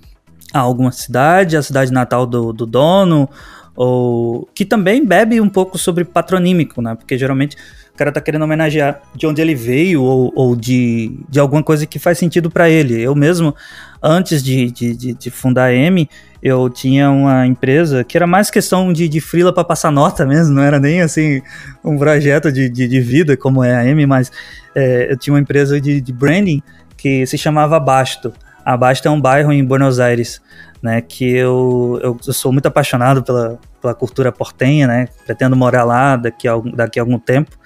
a 0.52 0.60
alguma 0.60 0.92
cidade, 0.92 1.56
a 1.56 1.62
cidade 1.62 1.92
natal 1.92 2.26
do, 2.26 2.52
do 2.52 2.66
dono, 2.66 3.30
ou 3.76 4.50
que 4.56 4.66
também 4.66 5.06
bebe 5.06 5.40
um 5.40 5.50
pouco 5.50 5.78
sobre 5.78 6.04
patronímico, 6.04 6.82
né? 6.82 6.96
Porque 6.96 7.16
geralmente 7.16 7.56
o 7.98 8.06
cara 8.06 8.12
tá 8.12 8.22
querendo 8.22 8.44
homenagear 8.44 9.02
de 9.16 9.26
onde 9.26 9.42
ele 9.42 9.56
veio 9.56 10.04
ou, 10.04 10.32
ou 10.36 10.56
de, 10.56 11.20
de 11.28 11.40
alguma 11.40 11.64
coisa 11.64 11.84
que 11.88 11.98
faz 11.98 12.20
sentido 12.20 12.48
para 12.48 12.70
ele. 12.70 13.02
Eu 13.02 13.16
mesmo, 13.16 13.56
antes 14.04 14.44
de, 14.44 14.70
de, 14.70 15.14
de, 15.16 15.32
fundar 15.32 15.70
a 15.70 15.74
M, 15.74 16.08
eu 16.42 16.70
tinha 16.70 17.10
uma 17.10 17.48
empresa 17.48 18.04
que 18.04 18.16
era 18.16 18.28
mais 18.28 18.52
questão 18.52 18.94
de, 18.94 19.10
de 19.10 19.20
frila 19.20 19.52
para 19.52 19.64
passar 19.64 19.92
nota 19.92 20.28
mesmo, 20.28 20.54
não 20.54 20.62
era 20.62 20.80
nem 20.80 21.02
assim 21.02 21.42
um 21.84 21.98
projeto 21.98 22.52
de, 22.52 22.70
de, 22.70 22.88
de 22.88 23.02
vida 23.02 23.36
como 23.36 23.64
é 23.64 23.76
a 23.76 23.84
M, 23.84 24.06
mas 24.06 24.32
é, 24.76 25.12
eu 25.12 25.18
tinha 25.18 25.34
uma 25.34 25.40
empresa 25.40 25.82
de, 25.82 26.00
de 26.00 26.14
branding 26.14 26.62
que 26.96 27.26
se 27.26 27.36
chamava 27.36 27.80
Basto. 27.80 28.32
A 28.64 28.78
Basto 28.78 29.08
é 29.08 29.12
um 29.12 29.20
bairro 29.20 29.52
em 29.52 29.66
Buenos 29.66 30.00
Aires, 30.00 30.40
né, 30.84 31.02
que 31.02 31.36
eu, 31.36 32.00
eu, 32.04 32.18
eu, 32.28 32.34
sou 32.34 32.52
muito 32.54 32.68
apaixonado 32.68 33.24
pela, 33.24 33.58
pela 33.82 33.96
cultura 33.96 34.32
portenha, 34.32 34.86
né, 34.86 35.08
pretendo 35.26 35.56
morar 35.56 35.84
lá 35.84 36.16
daqui 36.16 36.48
a, 36.48 36.56
daqui 36.76 37.00
a 37.00 37.02
algum 37.02 37.18
tempo, 37.18 37.58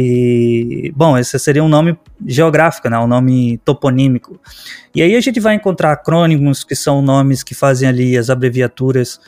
e, 0.00 0.92
bom, 0.94 1.18
esse 1.18 1.36
seria 1.40 1.64
um 1.64 1.68
nome 1.68 1.98
geográfico, 2.24 2.88
né, 2.88 2.96
um 3.00 3.08
nome 3.08 3.58
toponímico. 3.64 4.40
E 4.94 5.02
aí 5.02 5.16
a 5.16 5.20
gente 5.20 5.40
vai 5.40 5.56
encontrar 5.56 5.90
acrônimos, 5.90 6.62
que 6.62 6.76
são 6.76 7.02
nomes 7.02 7.42
que 7.42 7.52
fazem 7.52 7.88
ali 7.88 8.16
as 8.16 8.30
abreviaturas, 8.30 9.20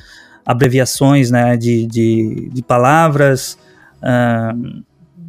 abreviações 0.46 1.28
né, 1.28 1.56
de, 1.56 1.86
de, 1.86 2.50
de 2.52 2.62
palavras. 2.62 3.58
Uh, 3.96 4.84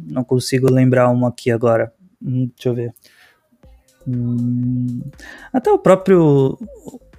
não 0.06 0.22
consigo 0.22 0.72
lembrar 0.72 1.08
uma 1.08 1.30
aqui 1.30 1.50
agora. 1.50 1.92
Hum, 2.24 2.48
deixa 2.54 2.68
eu 2.68 2.74
ver. 2.74 2.94
Hum, 4.06 5.02
até 5.52 5.72
o 5.72 5.78
próprio 5.78 6.56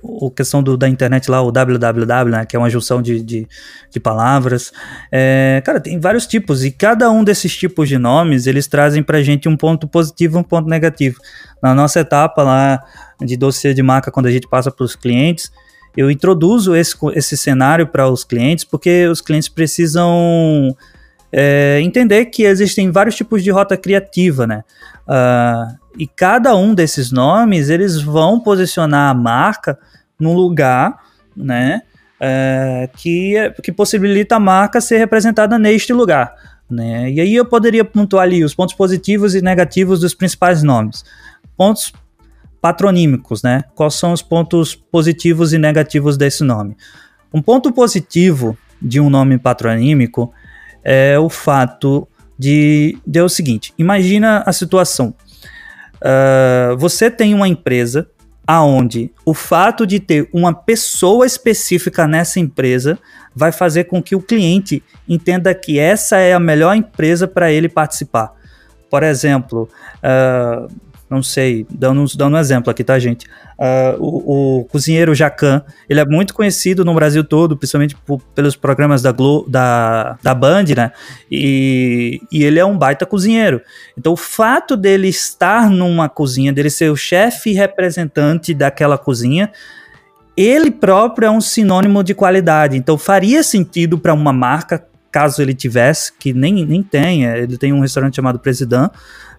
o 0.03 0.29
questão 0.29 0.61
do, 0.61 0.75
da 0.75 0.89
internet 0.89 1.31
lá, 1.31 1.41
o 1.41 1.49
www, 1.49 2.29
né, 2.29 2.45
que 2.45 2.57
é 2.57 2.59
uma 2.59 2.69
junção 2.69 3.01
de, 3.01 3.21
de, 3.21 3.47
de 3.89 3.99
palavras. 4.01 4.73
É, 5.09 5.61
cara, 5.65 5.79
tem 5.79 5.97
vários 5.97 6.27
tipos 6.27 6.65
e 6.65 6.71
cada 6.71 7.09
um 7.09 7.23
desses 7.23 7.55
tipos 7.55 7.87
de 7.87 7.97
nomes 7.97 8.45
eles 8.45 8.67
trazem 8.67 9.01
pra 9.01 9.23
gente 9.23 9.47
um 9.47 9.55
ponto 9.55 9.87
positivo 9.87 10.37
e 10.37 10.39
um 10.41 10.43
ponto 10.43 10.67
negativo. 10.67 11.19
Na 11.61 11.73
nossa 11.73 12.01
etapa 12.01 12.43
lá 12.43 12.83
de 13.21 13.37
dossiê 13.37 13.73
de 13.73 13.81
marca, 13.81 14.11
quando 14.11 14.25
a 14.25 14.31
gente 14.31 14.47
passa 14.47 14.69
para 14.69 14.83
os 14.83 14.93
clientes, 14.95 15.49
eu 15.95 16.11
introduzo 16.11 16.75
esse, 16.75 16.95
esse 17.13 17.37
cenário 17.37 17.87
para 17.87 18.09
os 18.09 18.25
clientes 18.25 18.65
porque 18.65 19.07
os 19.07 19.21
clientes 19.21 19.47
precisam 19.47 20.75
é, 21.35 21.81
entender 21.81 22.25
que 22.25 22.43
existem 22.43 22.91
vários 22.91 23.15
tipos 23.15 23.43
de 23.43 23.49
rota 23.49 23.75
criativa, 23.75 24.45
né? 24.45 24.63
Uh, 25.07 25.75
e 25.97 26.05
cada 26.05 26.55
um 26.55 26.75
desses 26.75 27.11
nomes 27.11 27.69
eles 27.69 27.99
vão 27.99 28.39
posicionar 28.39 29.09
a 29.09 29.13
marca 29.13 29.77
num 30.19 30.33
lugar, 30.33 30.97
né, 31.35 31.81
é, 32.19 32.89
que, 32.95 33.33
que 33.61 33.71
possibilita 33.71 34.37
a 34.37 34.39
marca 34.39 34.79
ser 34.79 34.97
representada 34.97 35.59
neste 35.59 35.91
lugar. 35.91 36.33
Né? 36.69 37.11
E 37.11 37.19
aí 37.19 37.35
eu 37.35 37.45
poderia 37.45 37.83
pontuar 37.83 38.23
ali 38.23 38.43
os 38.43 38.55
pontos 38.55 38.75
positivos 38.75 39.35
e 39.35 39.41
negativos 39.41 39.99
dos 39.99 40.13
principais 40.13 40.63
nomes. 40.63 41.03
Pontos 41.57 41.91
patronímicos, 42.61 43.43
né? 43.43 43.63
Quais 43.75 43.95
são 43.95 44.13
os 44.13 44.21
pontos 44.21 44.73
positivos 44.73 45.51
e 45.51 45.57
negativos 45.57 46.15
desse 46.15 46.43
nome? 46.43 46.77
Um 47.33 47.41
ponto 47.41 47.71
positivo 47.73 48.57
de 48.81 49.01
um 49.01 49.09
nome 49.09 49.37
patronímico 49.37 50.33
é 50.83 51.17
o 51.17 51.29
fato 51.29 52.07
de, 52.37 52.97
de 53.05 53.19
é 53.19 53.23
o 53.23 53.29
seguinte: 53.29 53.73
imagina 53.77 54.43
a 54.45 54.51
situação. 54.51 55.13
Uh, 55.95 56.75
você 56.77 57.09
tem 57.09 57.33
uma 57.33 57.47
empresa 57.47 58.07
aonde 58.45 59.09
o 59.25 59.33
fato 59.33 59.87
de 59.87 59.99
ter 59.99 60.29
uma 60.33 60.53
pessoa 60.53 61.25
específica 61.25 62.05
nessa 62.05 62.39
empresa 62.39 62.99
vai 63.33 63.53
fazer 63.53 63.85
com 63.85 64.03
que 64.03 64.15
o 64.15 64.21
cliente 64.21 64.83
entenda 65.07 65.55
que 65.55 65.79
essa 65.79 66.17
é 66.17 66.33
a 66.33 66.39
melhor 66.39 66.75
empresa 66.75 67.27
para 67.27 67.51
ele 67.51 67.69
participar. 67.69 68.33
Por 68.89 69.01
exemplo, 69.01 69.69
uh, 69.99 70.71
não 71.09 71.21
sei, 71.21 71.65
dando, 71.69 72.05
dando 72.15 72.35
um 72.35 72.39
exemplo 72.39 72.71
aqui, 72.71 72.83
tá, 72.83 72.97
gente? 72.97 73.27
Uh, 73.57 73.95
o, 73.99 74.59
o, 74.59 74.65
cozinheiro 74.65 75.13
Jacan, 75.13 75.61
ele 75.87 75.99
é 75.99 76.05
muito 76.05 76.33
conhecido 76.33 76.83
no 76.83 76.93
Brasil 76.93 77.23
todo, 77.23 77.55
principalmente 77.55 77.95
por, 77.95 78.19
pelos 78.33 78.55
programas 78.55 79.01
da, 79.01 79.11
Glo, 79.11 79.45
da, 79.47 80.17
da 80.23 80.33
Band, 80.33 80.65
né? 80.75 80.91
E, 81.31 82.19
e 82.31 82.43
ele 82.43 82.59
é 82.59 82.65
um 82.65 82.77
baita 82.77 83.05
cozinheiro. 83.05 83.61
Então, 83.97 84.13
o 84.13 84.17
fato 84.17 84.75
dele 84.75 85.07
estar 85.07 85.69
numa 85.69 86.09
cozinha, 86.09 86.51
dele 86.51 86.69
ser 86.69 86.89
o 86.89 86.95
chefe 86.95 87.51
representante 87.51 88.53
daquela 88.53 88.97
cozinha, 88.97 89.51
ele 90.35 90.71
próprio 90.71 91.27
é 91.27 91.31
um 91.31 91.41
sinônimo 91.41 92.03
de 92.03 92.15
qualidade. 92.15 92.75
Então, 92.75 92.97
faria 92.97 93.43
sentido 93.43 93.99
para 93.99 94.13
uma 94.13 94.33
marca 94.33 94.83
caso 95.13 95.43
ele 95.43 95.53
tivesse, 95.53 96.11
que 96.11 96.33
nem, 96.33 96.65
nem 96.65 96.81
tenha, 96.81 97.37
ele 97.37 97.55
tem 97.55 97.71
um 97.71 97.81
restaurante 97.81 98.15
chamado 98.15 98.39
Presidente, 98.39 98.93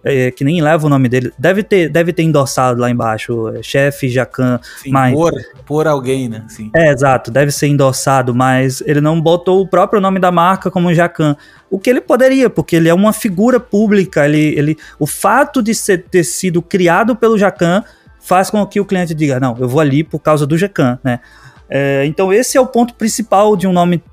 é, 0.05 0.29
que 0.29 0.43
nem 0.43 0.61
leva 0.61 0.85
o 0.85 0.89
nome 0.89 1.09
dele, 1.09 1.33
deve 1.37 1.63
ter, 1.63 1.89
deve 1.89 2.13
ter 2.13 2.21
endossado 2.21 2.79
lá 2.79 2.91
embaixo, 2.91 3.49
é, 3.49 3.63
chefe 3.63 4.07
Jacan, 4.07 4.59
mas... 4.87 5.15
Por, 5.15 5.33
por 5.65 5.87
alguém, 5.87 6.29
né? 6.29 6.45
Sim. 6.47 6.69
É, 6.75 6.91
exato, 6.91 7.31
deve 7.31 7.51
ser 7.51 7.67
endossado, 7.67 8.33
mas 8.33 8.83
ele 8.85 9.01
não 9.01 9.19
botou 9.19 9.59
o 9.61 9.67
próprio 9.67 9.99
nome 9.99 10.19
da 10.19 10.31
marca 10.31 10.69
como 10.69 10.93
Jacan, 10.93 11.35
o 11.71 11.79
que 11.79 11.89
ele 11.89 11.99
poderia, 11.99 12.51
porque 12.51 12.75
ele 12.75 12.87
é 12.87 12.93
uma 12.93 13.11
figura 13.11 13.59
pública, 13.59 14.25
ele, 14.25 14.53
ele, 14.55 14.77
o 14.99 15.07
fato 15.07 15.63
de 15.63 15.73
ser, 15.73 16.03
ter 16.03 16.23
sido 16.23 16.61
criado 16.61 17.15
pelo 17.15 17.35
Jacan 17.35 17.83
faz 18.19 18.51
com 18.51 18.63
que 18.67 18.79
o 18.79 18.85
cliente 18.85 19.15
diga, 19.15 19.39
não, 19.39 19.57
eu 19.57 19.67
vou 19.67 19.79
ali 19.79 20.03
por 20.03 20.19
causa 20.19 20.45
do 20.45 20.55
Jacan, 20.55 20.99
né? 21.03 21.19
É, 21.67 22.05
então 22.05 22.31
esse 22.31 22.59
é 22.59 22.61
o 22.61 22.67
ponto 22.67 22.93
principal 22.93 23.57
de 23.57 23.65
um 23.65 23.73
nome 23.73 24.03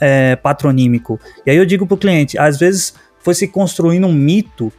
é, 0.00 0.36
patronímico. 0.36 1.20
E 1.44 1.50
aí 1.50 1.56
eu 1.58 1.66
digo 1.66 1.86
para 1.86 1.94
o 1.94 1.98
cliente, 1.98 2.38
às 2.38 2.58
vezes 2.58 2.94
foi 3.20 3.34
se 3.34 3.46
construindo 3.46 4.06
um 4.06 4.12
mito 4.12 4.72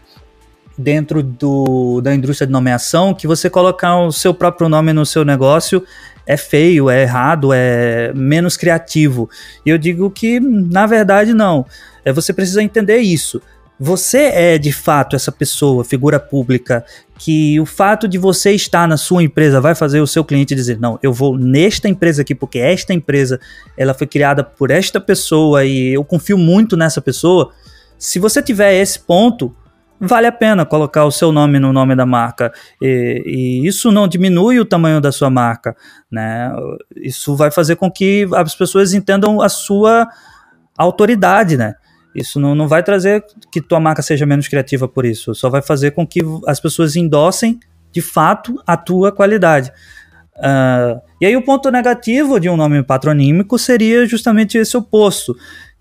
dentro 0.77 1.23
do, 1.23 2.01
da 2.01 2.13
indústria 2.13 2.45
de 2.45 2.53
nomeação 2.53 3.13
que 3.13 3.27
você 3.27 3.49
colocar 3.49 3.97
o 3.99 4.11
seu 4.11 4.33
próprio 4.33 4.67
nome 4.67 4.91
no 4.93 5.05
seu 5.05 5.23
negócio 5.23 5.83
é 6.25 6.35
feio, 6.38 6.89
é 6.89 7.03
errado, 7.03 7.51
é 7.53 8.11
menos 8.13 8.57
criativo. 8.57 9.29
E 9.65 9.69
eu 9.69 9.77
digo 9.77 10.09
que, 10.09 10.39
na 10.39 10.85
verdade, 10.88 11.33
não. 11.33 11.65
É, 12.03 12.11
você 12.11 12.33
precisa 12.33 12.63
entender 12.63 12.97
isso. 12.97 13.41
Você 13.79 14.29
é 14.33 14.57
de 14.57 14.71
fato 14.71 15.15
essa 15.15 15.31
pessoa, 15.31 15.83
figura 15.83 16.17
pública, 16.17 16.85
que 17.17 17.59
o 17.59 17.65
fato 17.65 18.07
de 18.07 18.17
você 18.17 18.51
estar 18.51 18.88
na 18.88 18.95
sua 18.95 19.21
empresa 19.21 19.59
vai 19.59 19.75
fazer 19.75 19.99
o 19.99 20.07
seu 20.07 20.23
cliente 20.23 20.55
dizer: 20.55 20.79
não, 20.79 20.97
eu 21.03 21.11
vou 21.11 21.38
nesta 21.38 21.89
empresa 21.89 22.21
aqui, 22.21 22.33
porque 22.33 22.57
esta 22.57 22.93
empresa 22.93 23.39
ela 23.77 23.93
foi 23.93 24.07
criada 24.07 24.43
por 24.43 24.71
esta 24.71 24.99
pessoa 24.99 25.65
e 25.65 25.93
eu 25.93 26.05
confio 26.05 26.38
muito 26.38 26.77
nessa 26.77 27.01
pessoa. 27.01 27.51
Se 27.97 28.17
você 28.17 28.41
tiver 28.41 28.73
esse 28.75 28.99
ponto, 28.99 29.53
vale 29.99 30.27
a 30.27 30.31
pena 30.31 30.65
colocar 30.65 31.05
o 31.05 31.12
seu 31.12 31.31
nome 31.31 31.60
no 31.60 31.71
nome 31.71 31.95
da 31.95 32.05
marca. 32.05 32.51
E, 32.81 33.23
e, 33.25 33.67
isso 33.67 33.91
não 33.91 34.08
diminui 34.08 34.60
o 34.60 34.65
tamanho 34.65 34.99
da 34.99 35.12
sua 35.12 35.29
marca. 35.29 35.75
Né? 36.12 36.51
Isso 36.95 37.36
vai 37.36 37.51
fazer 37.51 37.75
com 37.75 37.89
que 37.89 38.27
as 38.34 38.55
pessoas 38.55 38.93
entendam 38.93 39.41
a 39.41 39.49
sua 39.49 40.08
autoridade. 40.77 41.58
Né? 41.58 41.75
Isso 42.13 42.39
não, 42.39 42.55
não 42.55 42.67
vai 42.67 42.84
trazer 42.84 43.23
que 43.51 43.62
tua 43.62 43.79
marca 43.79 44.01
seja 44.01 44.25
menos 44.25 44.47
criativa 44.47 44.88
por 44.88 45.05
isso. 45.05 45.34
Só 45.34 45.49
vai 45.49 45.62
fazer 45.62 45.91
com 45.91 46.05
que 46.05 46.21
as 46.47 46.60
pessoas 46.60 46.95
endossem 46.95 47.60
de 47.91 48.01
fato 48.01 48.62
a 48.67 48.75
tua 48.75 49.12
qualidade. 49.12 49.71
Uh, 50.38 50.99
e 51.21 51.25
aí 51.25 51.38
o 51.38 51.41
ponto 51.41 51.71
negativo 51.71 52.39
de 52.39 52.49
um 52.49 52.58
nome 52.58 52.84
patronímico 52.84 53.58
seria 53.58 54.05
justamente 54.05 54.58
esse 54.58 54.75
oposto, 54.75 55.34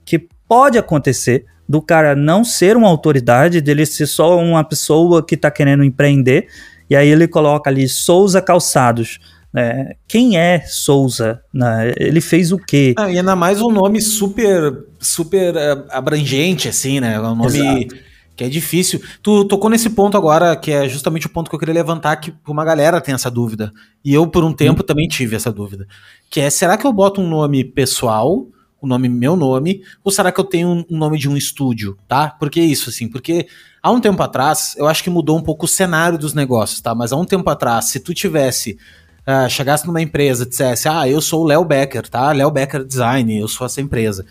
que 0.05 0.29
pode 0.47 0.79
acontecer 0.79 1.45
do 1.69 1.81
cara 1.81 2.15
não 2.15 2.45
ser 2.45 2.77
uma 2.77 2.89
autoridade, 2.89 3.61
dele 3.61 3.87
ser 3.87 4.07
só 4.07 4.39
uma 4.39 4.63
pessoa 4.63 5.25
que 5.25 5.35
está 5.35 5.51
querendo 5.51 5.85
empreender, 5.85 6.49
e 6.89 6.95
aí 6.95 7.09
ele 7.09 7.27
coloca 7.27 7.71
ali 7.71 7.89
Souza 7.89 8.41
Calçados. 8.43 9.19
Né? 9.53 9.93
Quem 10.07 10.37
é 10.37 10.61
Souza? 10.67 11.41
Né? 11.53 11.95
Ele 11.97 12.21
fez 12.21 12.53
o 12.53 12.59
quê? 12.59 12.95
Ah, 12.99 13.11
e 13.11 13.19
ainda 13.19 13.37
mais 13.37 13.63
um 13.63 13.71
nome 13.71 14.01
super, 14.01 14.85
super 14.99 15.55
uh, 15.55 15.87
abrangente, 15.91 16.69
assim, 16.69 17.01
né? 17.01 17.19
Um 17.21 17.37
nome 17.37 17.59
Exato. 17.59 17.97
que 18.37 18.45
é 18.45 18.49
difícil. 18.49 19.01
Tu 19.23 19.45
tocou 19.45 19.71
nesse 19.71 19.89
ponto 19.91 20.17
agora, 20.17 20.57
que 20.57 20.73
é 20.73 20.89
justamente 20.89 21.27
o 21.27 21.31
ponto 21.31 21.49
que 21.49 21.55
eu 21.55 21.61
queria 21.61 21.75
levantar, 21.75 22.17
que 22.17 22.35
uma 22.47 22.65
galera 22.65 23.01
tem 23.01 23.15
essa 23.15 23.31
dúvida. 23.31 23.73
E 24.05 24.13
eu, 24.13 24.27
por 24.27 24.43
um 24.43 24.53
tempo, 24.53 24.83
hum. 24.83 24.87
também 24.87 25.07
tive 25.07 25.37
essa 25.37 25.53
dúvida. 25.53 25.87
Que 26.29 26.41
é, 26.41 26.51
será 26.51 26.77
que 26.77 26.87
eu 26.87 26.93
boto 26.93 27.21
um 27.21 27.29
nome 27.29 27.65
pessoal 27.65 28.49
o 28.85 28.89
nome 28.89 29.09
meu 29.09 29.37
nome, 29.37 29.83
ou 30.03 30.13
será 30.13 30.31
que 30.31 30.41
eu 30.41 30.45
tenho 30.45 30.69
um, 30.69 30.85
nome 30.91 31.19
de 31.19 31.29
um 31.29 31.37
estúdio, 31.37 31.99
tá? 32.07 32.29
Por 32.31 32.51
que 32.51 32.61
isso, 32.61 32.91
assim? 32.91 33.09
Porque 33.09 33.47
há 33.83 33.91
um 33.91 34.01
tempo 34.01 34.23
atrás, 34.23 34.75
eu 34.77 34.87
acho 34.87 35.03
que 35.03 35.11
mudou 35.11 35.37
um 35.37 35.43
pouco 35.43 35.65
o 35.65 35.69
cenário 35.69 36.19
dos 36.19 36.35
negócios, 36.35 36.81
tá? 36.81 36.95
Mas 36.95 37.13
há 37.13 37.17
um 37.17 37.25
tempo 37.25 37.49
atrás, 37.51 37.87
se 37.87 38.01
tu 38.01 38.15
tivesse 38.15 38.79
uh, 39.27 39.49
chegasse 39.49 39.87
numa 39.87 40.01
empresa 40.01 40.45
e 40.45 40.49
dissesse, 40.49 40.89
ah, 40.89 41.09
eu 41.09 41.21
sou 41.21 41.43
o 41.43 41.47
Léo 41.47 41.65
Becker, 41.65 42.09
tá? 42.09 42.33
Léo 42.33 42.51
Becker 42.51 42.85
Design, 42.85 43.39
eu 43.39 43.49
sou 43.49 43.67
essa 43.67 43.81
empresa. 43.81 44.25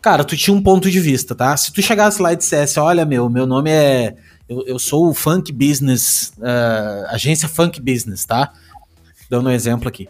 Cara, 0.00 0.24
tu 0.24 0.36
tinha 0.36 0.54
um 0.54 0.62
ponto 0.62 0.90
de 0.90 1.00
vista, 1.00 1.34
tá? 1.34 1.56
Se 1.56 1.72
tu 1.72 1.82
chegasse 1.82 2.22
lá 2.22 2.32
e 2.32 2.36
dissesse, 2.36 2.78
olha, 2.78 3.04
meu, 3.04 3.28
meu 3.28 3.46
nome 3.46 3.70
é. 3.70 4.14
Eu, 4.48 4.64
eu 4.66 4.78
sou 4.78 5.10
o 5.10 5.14
Funk 5.14 5.52
Business, 5.52 6.32
uh, 6.38 7.06
agência 7.08 7.48
Funk 7.48 7.80
Business, 7.80 8.24
tá? 8.24 8.52
Dando 9.28 9.48
um 9.48 9.52
exemplo 9.52 9.88
aqui 9.88 10.08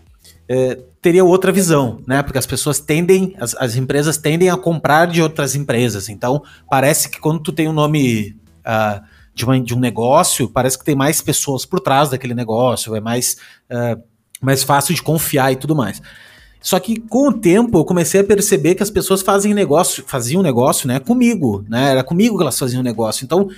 é, 0.49 0.79
teria 1.03 1.25
outra 1.25 1.53
visão, 1.53 2.01
né? 2.07 2.23
Porque 2.23 2.39
as 2.39 2.47
pessoas 2.47 2.81
tendem, 2.81 3.37
as, 3.39 3.55
as, 3.57 3.77
empresas 3.77 4.17
tendem 4.17 4.49
a 4.49 4.57
comprar 4.57 5.07
de 5.07 5.21
outras 5.21 5.55
empresas. 5.55 6.09
Então, 6.09 6.43
parece 6.71 7.11
que 7.11 7.21
quando 7.21 7.41
tu 7.41 7.53
tem 7.53 7.69
um 7.69 7.73
nome 7.73 8.35
uh, 8.61 9.05
de, 9.35 9.45
uma, 9.45 9.61
de, 9.61 9.75
um 9.75 9.79
negócio, 9.79 10.49
parece 10.49 10.79
que 10.79 10.85
tem 10.85 10.97
mais 10.97 11.21
pessoas 11.21 11.67
por 11.67 11.81
trás 11.81 12.11
daquele 12.11 12.35
negócio, 12.35 12.97
é 12.97 13.01
mais, 13.01 13.37
uh, 13.71 14.03
mais 14.41 14.63
fácil 14.63 14.95
de 14.95 15.03
confiar 15.03 15.53
e 15.53 15.57
tudo 15.57 15.77
mais. 15.77 16.01
Só 16.61 16.81
que 16.81 16.99
com 16.99 17.29
o 17.29 17.33
tempo 17.33 17.79
eu 17.79 17.85
comecei 17.85 18.21
a 18.21 18.25
perceber 18.25 18.75
que 18.75 18.83
as 18.83 18.91
pessoas 18.91 19.23
fazem 19.23 19.55
negócio, 19.55 20.03
faziam 20.07 20.43
negócio, 20.43 20.89
né, 20.89 20.99
comigo, 20.99 21.65
né? 21.69 21.91
Era 21.93 22.03
comigo 22.03 22.37
que 22.37 22.43
elas 22.43 22.59
faziam 22.59 22.83
negócio. 22.83 23.25
Então, 23.25 23.49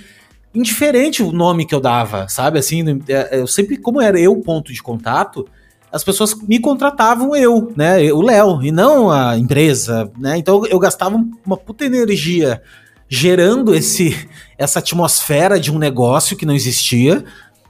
indiferente 0.53 1.23
o 1.23 1.31
nome 1.31 1.65
que 1.65 1.73
eu 1.73 1.79
dava, 1.79 2.27
sabe? 2.27 2.59
Assim, 2.59 2.83
é, 3.07 3.39
eu 3.39 3.47
sempre, 3.47 3.77
como 3.77 4.01
era 4.01 4.19
eu 4.19 4.35
ponto 4.41 4.71
de 4.71 4.83
contato, 4.83 5.47
as 5.91 6.03
pessoas 6.03 6.33
me 6.47 6.59
contratavam 6.59 7.35
eu, 7.35 7.71
né? 7.75 8.11
O 8.13 8.21
Léo, 8.21 8.63
e 8.63 8.71
não 8.71 9.11
a 9.11 9.37
empresa, 9.37 10.09
né? 10.17 10.37
Então 10.37 10.65
eu 10.67 10.79
gastava 10.79 11.17
uma 11.45 11.57
puta 11.57 11.85
energia 11.85 12.61
gerando 13.09 13.75
esse 13.75 14.29
essa 14.57 14.79
atmosfera 14.79 15.59
de 15.59 15.71
um 15.71 15.77
negócio 15.77 16.37
que 16.37 16.45
não 16.45 16.55
existia, 16.55 17.25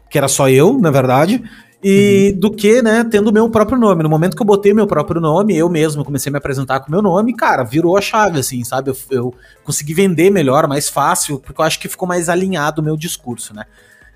que 0.09 0.17
era 0.17 0.27
só 0.27 0.47
eu, 0.47 0.77
na 0.77 0.91
verdade, 0.91 1.43
e 1.83 2.31
uhum. 2.33 2.39
do 2.39 2.51
que, 2.51 2.81
né, 2.81 3.03
tendo 3.09 3.33
meu 3.33 3.49
próprio 3.49 3.79
nome. 3.79 4.03
No 4.03 4.09
momento 4.09 4.35
que 4.35 4.41
eu 4.41 4.45
botei 4.45 4.71
meu 4.71 4.85
próprio 4.85 5.19
nome, 5.19 5.57
eu 5.57 5.67
mesmo 5.67 6.05
comecei 6.05 6.29
a 6.29 6.33
me 6.33 6.37
apresentar 6.37 6.81
com 6.81 6.91
meu 6.91 7.01
nome, 7.01 7.33
cara, 7.33 7.63
virou 7.63 7.97
a 7.97 8.01
chave, 8.01 8.39
assim, 8.39 8.63
sabe? 8.63 8.91
Eu, 8.91 8.97
eu 9.09 9.33
consegui 9.63 9.95
vender 9.95 10.29
melhor, 10.29 10.67
mais 10.67 10.89
fácil, 10.89 11.39
porque 11.39 11.59
eu 11.59 11.65
acho 11.65 11.79
que 11.79 11.87
ficou 11.87 12.07
mais 12.07 12.29
alinhado 12.29 12.81
o 12.81 12.85
meu 12.85 12.95
discurso, 12.95 13.55
né? 13.55 13.65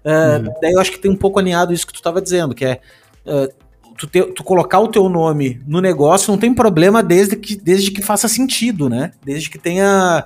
Uh, 0.06 0.46
uhum. 0.46 0.54
Daí 0.62 0.74
eu 0.74 0.80
acho 0.80 0.92
que 0.92 1.00
tem 1.00 1.10
um 1.10 1.16
pouco 1.16 1.40
alinhado 1.40 1.74
isso 1.74 1.88
que 1.88 1.94
tu 1.94 1.98
estava 1.98 2.22
dizendo, 2.22 2.54
que 2.54 2.66
é 2.66 2.80
uh, 3.26 3.52
tu, 3.98 4.08
te, 4.08 4.24
tu 4.24 4.44
colocar 4.44 4.80
o 4.80 4.88
teu 4.88 5.10
nome 5.10 5.62
no 5.68 5.82
negócio 5.82 6.32
não 6.32 6.38
tem 6.38 6.54
problema 6.54 7.02
desde 7.02 7.36
que, 7.36 7.56
desde 7.56 7.92
que 7.92 8.02
faça 8.02 8.28
sentido, 8.28 8.90
né? 8.90 9.12
Desde 9.24 9.50
que 9.50 9.58
tenha 9.58 10.26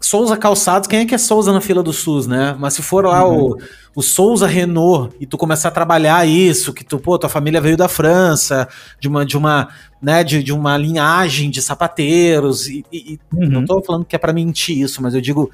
Souza 0.00 0.36
Calçados, 0.36 0.88
quem 0.88 1.00
é 1.00 1.04
que 1.04 1.14
é 1.14 1.18
Souza 1.18 1.52
na 1.52 1.60
fila 1.60 1.82
do 1.82 1.92
SUS, 1.92 2.26
né? 2.26 2.56
Mas 2.58 2.74
se 2.74 2.82
for 2.82 3.04
lá 3.04 3.26
uhum. 3.26 3.50
o, 3.50 3.58
o 3.96 4.02
Souza 4.02 4.46
Renault 4.46 5.14
e 5.20 5.26
tu 5.26 5.36
começar 5.36 5.68
a 5.68 5.72
trabalhar 5.72 6.26
isso, 6.26 6.72
que 6.72 6.82
tu, 6.82 6.98
pô, 6.98 7.18
tua 7.18 7.28
família 7.28 7.60
veio 7.60 7.76
da 7.76 7.86
França, 7.86 8.66
de 8.98 9.08
uma, 9.08 9.26
de 9.26 9.36
uma, 9.36 9.68
né, 10.00 10.24
de, 10.24 10.42
de 10.42 10.52
uma 10.54 10.76
linhagem 10.78 11.50
de 11.50 11.60
sapateiros, 11.60 12.66
e, 12.66 12.84
e 12.90 13.20
uhum. 13.32 13.48
não 13.48 13.64
tô 13.66 13.82
falando 13.82 14.06
que 14.06 14.16
é 14.16 14.18
para 14.18 14.32
mentir 14.32 14.78
isso, 14.78 15.02
mas 15.02 15.14
eu 15.14 15.20
digo, 15.20 15.50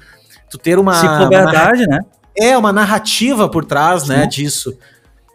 tu 0.49 0.57
ter 0.57 0.79
uma... 0.79 0.93
Se 0.93 1.05
for 1.05 1.27
verdade, 1.27 1.83
uma, 1.83 1.97
né? 1.97 1.99
É, 2.39 2.57
uma 2.57 2.71
narrativa 2.71 3.49
por 3.49 3.65
trás, 3.65 4.07
né, 4.07 4.15
Sim. 4.15 4.21
né, 4.21 4.27
disso. 4.27 4.77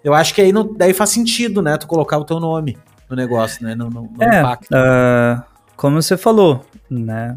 Eu 0.04 0.14
acho 0.14 0.34
que 0.34 0.40
aí 0.40 0.52
não, 0.52 0.74
daí 0.74 0.92
faz 0.92 1.10
sentido, 1.10 1.62
né? 1.62 1.76
Tu 1.76 1.86
colocar 1.86 2.18
o 2.18 2.24
teu 2.24 2.40
nome 2.40 2.76
no 3.08 3.16
negócio, 3.16 3.64
né? 3.64 3.74
No, 3.74 3.88
no, 3.88 4.02
no 4.02 4.22
é, 4.22 4.40
impacto. 4.40 4.70
Uh, 4.72 5.42
como 5.76 6.00
você 6.00 6.16
falou, 6.16 6.64
né? 6.88 7.36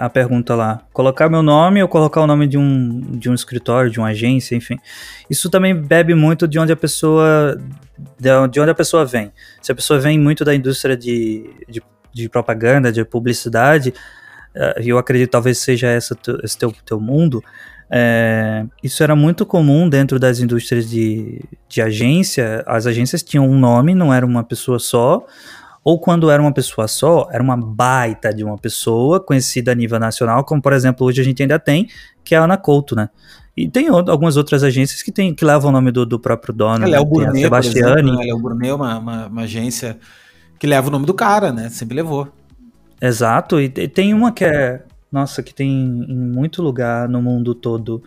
A 0.00 0.08
pergunta 0.08 0.54
lá, 0.54 0.80
colocar 0.92 1.28
meu 1.28 1.42
nome 1.42 1.82
ou 1.82 1.88
colocar 1.88 2.20
o 2.20 2.26
nome 2.26 2.46
de 2.46 2.58
um, 2.58 3.00
de 3.12 3.30
um 3.30 3.34
escritório, 3.34 3.90
de 3.90 3.98
uma 3.98 4.08
agência, 4.08 4.56
enfim. 4.56 4.78
Isso 5.28 5.48
também 5.50 5.74
bebe 5.74 6.14
muito 6.14 6.48
de 6.48 6.58
onde 6.58 6.72
a 6.72 6.76
pessoa 6.76 7.56
de 8.18 8.60
onde 8.60 8.70
a 8.70 8.74
pessoa 8.74 9.04
vem. 9.04 9.32
Se 9.62 9.70
a 9.70 9.74
pessoa 9.74 10.00
vem 10.00 10.18
muito 10.18 10.44
da 10.44 10.54
indústria 10.54 10.96
de, 10.96 11.48
de, 11.68 11.82
de 12.12 12.28
propaganda, 12.28 12.90
de 12.90 13.04
publicidade, 13.04 13.94
eh, 14.54 14.82
eu 14.84 14.98
acredito 14.98 15.30
talvez 15.30 15.58
seja 15.58 15.88
essa, 15.88 16.16
esse 16.42 16.58
teu, 16.58 16.72
teu 16.84 17.00
mundo, 17.00 17.42
é, 17.90 18.64
isso 18.82 19.02
era 19.02 19.14
muito 19.14 19.44
comum 19.44 19.88
dentro 19.88 20.18
das 20.18 20.40
indústrias 20.40 20.88
de, 20.88 21.40
de 21.68 21.82
agência. 21.82 22.62
As 22.66 22.86
agências 22.86 23.22
tinham 23.22 23.48
um 23.48 23.58
nome, 23.58 23.94
não 23.94 24.12
era 24.12 24.24
uma 24.24 24.42
pessoa 24.42 24.78
só. 24.78 25.24
Ou 25.82 26.00
quando 26.00 26.30
era 26.30 26.40
uma 26.40 26.52
pessoa 26.52 26.88
só, 26.88 27.28
era 27.30 27.42
uma 27.42 27.56
baita 27.56 28.32
de 28.32 28.42
uma 28.42 28.56
pessoa 28.56 29.20
conhecida 29.20 29.72
a 29.72 29.74
nível 29.74 29.98
nacional, 30.00 30.42
como 30.42 30.62
por 30.62 30.72
exemplo 30.72 31.06
hoje 31.06 31.20
a 31.20 31.24
gente 31.24 31.42
ainda 31.42 31.58
tem, 31.58 31.88
que 32.24 32.34
é 32.34 32.38
a 32.38 32.44
Ana 32.44 32.56
Couto, 32.56 32.96
né? 32.96 33.10
E 33.56 33.68
tem 33.68 33.86
algumas 33.88 34.36
outras 34.36 34.64
agências 34.64 35.02
que, 35.02 35.12
tem, 35.12 35.32
que 35.32 35.44
levam 35.44 35.68
o 35.68 35.72
nome 35.72 35.92
do, 35.92 36.04
do 36.04 36.18
próprio 36.18 36.52
dono. 36.52 36.86
É, 36.86 36.88
Léo 36.88 37.04
né? 37.04 37.08
Burnet, 37.08 37.40
Sebastiani. 37.42 38.10
Exemplo, 38.10 38.26
né? 38.26 38.42
Burnet 38.42 38.70
é 38.70 38.74
uma, 38.74 38.98
uma, 38.98 39.26
uma, 39.26 39.42
agência 39.42 39.98
que 40.58 40.66
leva 40.66 40.88
o 40.88 40.90
nome 40.90 41.06
do 41.06 41.14
cara, 41.14 41.52
né? 41.52 41.68
Sempre 41.68 41.94
levou. 41.94 42.26
Exato, 43.00 43.60
e 43.60 43.68
tem 43.68 44.14
uma 44.14 44.32
que 44.32 44.44
é 44.44 44.82
nossa, 45.14 45.44
que 45.44 45.54
tem 45.54 45.70
em 45.70 46.16
muito 46.16 46.60
lugar 46.60 47.08
no 47.08 47.22
mundo 47.22 47.54
todo. 47.54 48.02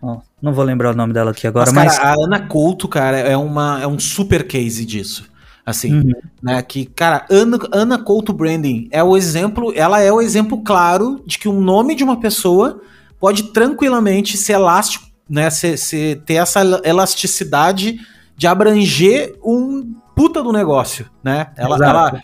Oh, 0.00 0.18
não 0.40 0.52
vou 0.52 0.64
lembrar 0.64 0.92
o 0.92 0.96
nome 0.96 1.12
dela 1.12 1.32
aqui 1.32 1.48
agora, 1.48 1.72
mas. 1.72 1.96
Cara, 1.96 2.10
mas... 2.10 2.20
a 2.20 2.24
Ana 2.24 2.46
Couto, 2.46 2.86
cara, 2.86 3.18
é, 3.18 3.36
uma, 3.36 3.80
é 3.82 3.88
um 3.88 3.98
super 3.98 4.46
case 4.46 4.84
disso. 4.84 5.28
Assim, 5.66 5.94
uhum. 5.94 6.12
né? 6.40 6.62
Que, 6.62 6.84
cara, 6.84 7.26
Ana, 7.28 7.58
Ana 7.72 7.98
Couto 7.98 8.32
Branding 8.32 8.86
é 8.92 9.02
o 9.02 9.16
exemplo, 9.16 9.72
ela 9.74 10.00
é 10.00 10.12
o 10.12 10.22
exemplo 10.22 10.62
claro 10.62 11.20
de 11.26 11.40
que 11.40 11.48
o 11.48 11.60
nome 11.60 11.96
de 11.96 12.04
uma 12.04 12.20
pessoa 12.20 12.80
pode 13.18 13.44
tranquilamente 13.44 14.36
ser 14.36 14.52
elástico, 14.52 15.06
né? 15.28 15.50
Ser, 15.50 15.76
ser, 15.76 16.22
ter 16.22 16.34
essa 16.34 16.60
elasticidade 16.84 17.98
de 18.36 18.46
abranger 18.46 19.34
um 19.44 19.92
puta 20.14 20.40
do 20.40 20.52
negócio, 20.52 21.10
né? 21.20 21.48
Ela, 21.56 21.76
ela, 21.84 22.22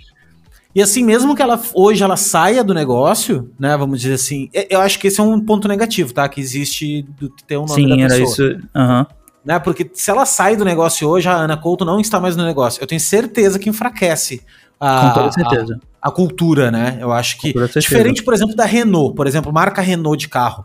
e 0.75 0.81
assim, 0.81 1.05
mesmo 1.05 1.35
que 1.35 1.43
ela 1.43 1.61
hoje 1.75 2.03
ela 2.03 2.17
saia 2.17 2.63
do 2.63 2.73
negócio, 2.73 3.51
né? 3.59 3.77
Vamos 3.77 4.01
dizer 4.01 4.15
assim, 4.15 4.49
eu 4.69 4.81
acho 4.81 4.99
que 4.99 5.09
esse 5.09 5.21
é 5.21 5.23
um 5.23 5.41
ponto 5.41 5.67
negativo, 5.67 6.15
tá? 6.15 6.29
Que 6.29 6.41
existe 6.41 7.03
do 7.19 7.29
ter 7.29 7.57
um 7.57 7.67
nome 7.67 7.83
Sim, 7.83 7.89
da 7.89 8.05
era 8.05 8.19
isso. 8.19 8.43
Uhum. 8.43 9.07
Né? 9.45 9.59
Porque 9.59 9.91
se 9.93 10.11
ela 10.11 10.25
sai 10.25 10.55
do 10.55 10.65
negócio 10.65 11.09
hoje, 11.09 11.29
a 11.29 11.35
Ana 11.35 11.57
Couto 11.57 11.85
não 11.85 11.99
está 11.99 12.21
mais 12.21 12.37
no 12.37 12.45
negócio. 12.45 12.81
Eu 12.81 12.87
tenho 12.87 13.01
certeza 13.01 13.59
que 13.59 13.69
enfraquece 13.69 14.43
a, 14.79 15.09
Com 15.09 15.15
toda 15.15 15.33
certeza. 15.33 15.81
A, 16.01 16.09
a 16.09 16.13
cultura, 16.13 16.71
né? 16.71 16.99
Eu 17.01 17.11
acho 17.11 17.39
que. 17.39 17.53
Diferente, 17.79 18.23
por 18.23 18.33
exemplo, 18.33 18.55
da 18.55 18.65
Renault, 18.65 19.15
por 19.17 19.27
exemplo, 19.27 19.53
marca 19.53 19.83
Renault 19.83 20.19
de 20.19 20.29
carro. 20.29 20.65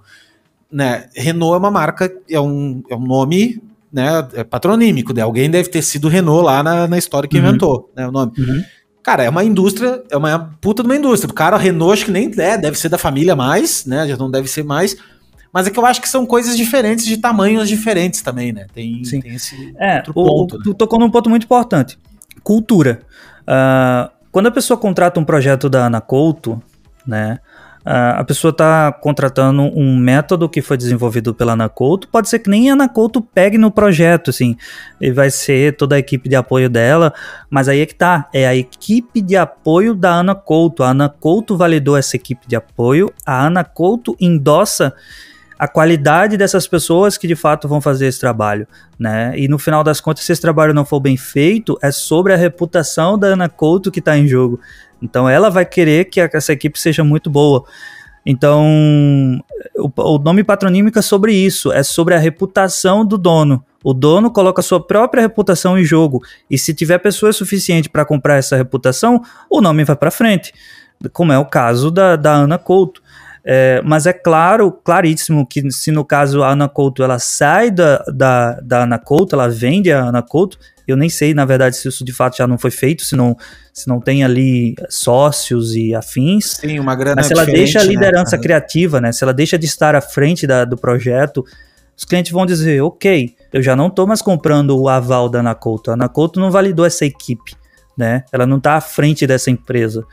Né? 0.71 1.09
Renault 1.15 1.55
é 1.55 1.57
uma 1.57 1.71
marca, 1.71 2.13
é 2.29 2.39
um, 2.39 2.83
é 2.89 2.95
um 2.95 3.05
nome 3.05 3.61
né, 3.95 4.27
é 4.33 4.43
patronímico, 4.43 5.13
né? 5.13 5.21
alguém 5.21 5.49
deve 5.49 5.69
ter 5.69 5.81
sido 5.81 6.09
Renault 6.09 6.43
lá 6.43 6.61
na, 6.61 6.85
na 6.85 6.97
história 6.97 7.29
que 7.29 7.37
uhum. 7.37 7.47
inventou 7.47 7.91
né, 7.95 8.05
o 8.05 8.11
nome. 8.11 8.33
Uhum. 8.37 8.61
Cara, 9.05 9.23
é 9.23 9.29
uma 9.29 9.43
indústria, 9.43 10.01
é 10.09 10.17
uma 10.17 10.57
puta 10.59 10.81
de 10.81 10.89
uma 10.89 10.95
indústria. 10.95 11.29
O 11.29 11.33
cara, 11.35 11.55
a 11.55 11.59
Renault, 11.59 12.03
que 12.03 12.09
nem 12.09 12.31
é, 12.39 12.57
deve 12.57 12.75
ser 12.75 12.89
da 12.89 12.97
família 12.97 13.35
mais, 13.35 13.85
né? 13.85 14.07
Já 14.07 14.17
não 14.17 14.31
deve 14.31 14.47
ser 14.47 14.63
mais. 14.63 14.97
Mas 15.53 15.67
é 15.67 15.69
que 15.69 15.77
eu 15.77 15.85
acho 15.85 16.01
que 16.01 16.09
são 16.09 16.25
coisas 16.25 16.57
diferentes, 16.57 17.05
de 17.05 17.17
tamanhos 17.17 17.69
diferentes 17.69 18.23
também, 18.23 18.51
né? 18.51 18.65
Tem, 18.73 19.03
Sim. 19.03 19.21
tem 19.21 19.35
esse 19.35 19.75
é, 19.77 19.97
outro 19.97 20.13
ponto. 20.15 20.55
O, 20.55 20.57
né? 20.57 20.63
Tu 20.63 20.73
tocou 20.73 20.97
num 20.97 21.11
ponto 21.11 21.29
muito 21.29 21.43
importante. 21.43 21.99
Cultura. 22.41 23.01
Uh, 23.41 24.09
quando 24.31 24.47
a 24.47 24.51
pessoa 24.51 24.75
contrata 24.75 25.19
um 25.19 25.23
projeto 25.23 25.69
da 25.69 25.85
Ana 25.85 26.01
Couto, 26.01 26.59
né? 27.05 27.37
A 27.85 28.23
pessoa 28.23 28.49
está 28.49 28.91
contratando 28.91 29.61
um 29.61 29.95
método 29.95 30.49
que 30.49 30.61
foi 30.61 30.75
desenvolvido 30.75 31.35
pela 31.35 31.53
Anacolto, 31.53 32.07
pode 32.07 32.27
ser 32.27 32.39
que 32.39 32.49
nem 32.49 32.69
a 32.69 32.73
Anacolto 32.73 33.21
pegue 33.21 33.59
no 33.59 33.69
projeto, 33.69 34.31
assim, 34.31 34.57
e 34.99 35.11
vai 35.11 35.29
ser 35.29 35.77
toda 35.77 35.95
a 35.95 35.99
equipe 35.99 36.27
de 36.27 36.35
apoio 36.35 36.67
dela, 36.67 37.13
mas 37.49 37.69
aí 37.69 37.81
é 37.81 37.85
que 37.85 37.93
tá, 37.93 38.27
é 38.33 38.47
a 38.47 38.55
equipe 38.55 39.21
de 39.21 39.37
apoio 39.37 39.93
da 39.93 40.15
Anacolto, 40.15 40.81
a 40.81 40.89
Anacolto 40.89 41.55
validou 41.55 41.95
essa 41.95 42.15
equipe 42.15 42.47
de 42.47 42.55
apoio, 42.55 43.13
a 43.23 43.45
Anacolto 43.45 44.17
endossa 44.19 44.91
a 45.57 45.67
qualidade 45.67 46.37
dessas 46.37 46.67
pessoas 46.67 47.17
que 47.17 47.27
de 47.27 47.35
fato 47.35 47.67
vão 47.67 47.79
fazer 47.79 48.07
esse 48.07 48.19
trabalho, 48.19 48.67
né? 48.99 49.33
E 49.37 49.47
no 49.47 49.57
final 49.57 49.83
das 49.83 50.01
contas, 50.01 50.25
se 50.25 50.31
esse 50.31 50.41
trabalho 50.41 50.73
não 50.73 50.83
for 50.83 50.99
bem 50.99 51.15
feito, 51.15 51.77
é 51.81 51.91
sobre 51.91 52.33
a 52.33 52.35
reputação 52.35 53.17
da 53.17 53.27
Ana 53.27 53.47
Couto 53.47 53.89
que 53.89 53.99
está 53.99 54.17
em 54.17 54.27
jogo. 54.27 54.59
Então 55.01 55.29
ela 55.29 55.49
vai 55.49 55.65
querer 55.65 56.05
que 56.05 56.19
essa 56.19 56.53
equipe 56.53 56.79
seja 56.79 57.03
muito 57.03 57.29
boa. 57.29 57.65
Então, 58.25 59.39
o, 59.75 59.91
o 59.95 60.17
nome 60.17 60.43
patronímico 60.43 60.97
é 60.97 61.01
sobre 61.01 61.33
isso, 61.33 61.71
é 61.71 61.83
sobre 61.83 62.15
a 62.15 62.17
reputação 62.17 63.05
do 63.05 63.17
dono. 63.17 63.63
O 63.83 63.93
dono 63.93 64.31
coloca 64.31 64.63
sua 64.63 64.79
própria 64.83 65.21
reputação 65.21 65.77
em 65.77 65.83
jogo. 65.83 66.23
E 66.49 66.57
se 66.57 66.73
tiver 66.73 66.97
pessoas 66.97 67.35
suficiente 67.35 67.87
para 67.87 68.03
comprar 68.03 68.37
essa 68.37 68.55
reputação, 68.55 69.21
o 69.47 69.61
nome 69.61 69.83
vai 69.83 69.95
para 69.95 70.09
frente. 70.09 70.51
Como 71.13 71.31
é 71.31 71.37
o 71.37 71.45
caso 71.45 71.91
da, 71.91 72.15
da 72.15 72.33
Ana 72.33 72.57
Couto. 72.57 73.03
É, 73.47 73.79
mas 73.85 74.07
é 74.07 74.13
claro, 74.13 74.71
claríssimo 74.71 75.45
que 75.45 75.69
se 75.71 75.91
no 75.91 76.03
caso 76.03 76.41
a 76.41 76.49
Ana 76.49 76.67
Couto 76.67 77.03
ela 77.03 77.19
sai 77.19 77.69
da, 77.69 77.97
da, 78.07 78.59
da 78.59 78.83
Ana 78.83 78.97
Couto, 78.97 79.35
ela 79.35 79.47
vende 79.47 79.91
a 79.91 79.99
Ana 80.05 80.23
Couto, 80.23 80.57
eu 80.87 80.97
nem 80.97 81.09
sei, 81.09 81.33
na 81.33 81.45
verdade, 81.45 81.77
se 81.77 81.87
isso 81.87 82.03
de 82.03 82.11
fato 82.11 82.37
já 82.37 82.47
não 82.47 82.57
foi 82.57 82.71
feito, 82.71 83.03
se 83.03 83.15
não, 83.15 83.37
se 83.71 83.87
não 83.87 83.99
tem 83.99 84.23
ali 84.23 84.75
sócios 84.89 85.75
e 85.75 85.93
afins. 85.93 86.57
Sim, 86.59 86.79
uma 86.79 86.95
grana 86.95 87.17
Mas 87.17 87.27
se 87.27 87.33
ela 87.33 87.45
deixa 87.45 87.79
a 87.79 87.83
né? 87.83 87.89
liderança 87.89 88.35
né? 88.35 88.41
criativa, 88.41 88.99
né? 88.99 89.11
Se 89.11 89.23
ela 89.23 89.33
deixa 89.33 89.59
de 89.59 89.65
estar 89.65 89.95
à 89.95 90.01
frente 90.01 90.47
da, 90.47 90.65
do 90.65 90.75
projeto, 90.75 91.43
os 91.95 92.03
clientes 92.03 92.31
vão 92.31 92.45
dizer, 92.45 92.81
ok, 92.81 93.35
eu 93.53 93.61
já 93.61 93.75
não 93.75 93.87
estou 93.87 94.07
mais 94.07 94.21
comprando 94.21 94.77
o 94.77 94.89
aval 94.89 95.29
da 95.29 95.39
Ana 95.39 95.55
Couto. 95.55 95.91
A 95.91 95.93
Ana 95.93 96.09
Couto 96.09 96.39
não 96.39 96.51
validou 96.51 96.85
essa 96.85 97.05
equipe, 97.05 97.55
né? 97.97 98.23
Ela 98.31 98.45
não 98.45 98.57
está 98.57 98.75
à 98.75 98.81
frente 98.81 99.25
dessa 99.25 99.51
empresa 99.51 100.03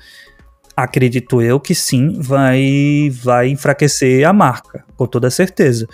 acredito 0.76 1.42
eu 1.42 1.60
que 1.60 1.74
sim, 1.74 2.20
vai, 2.20 3.10
vai 3.12 3.48
enfraquecer 3.48 4.26
a 4.26 4.32
marca, 4.32 4.84
com 4.96 5.06
toda 5.06 5.30
certeza. 5.30 5.86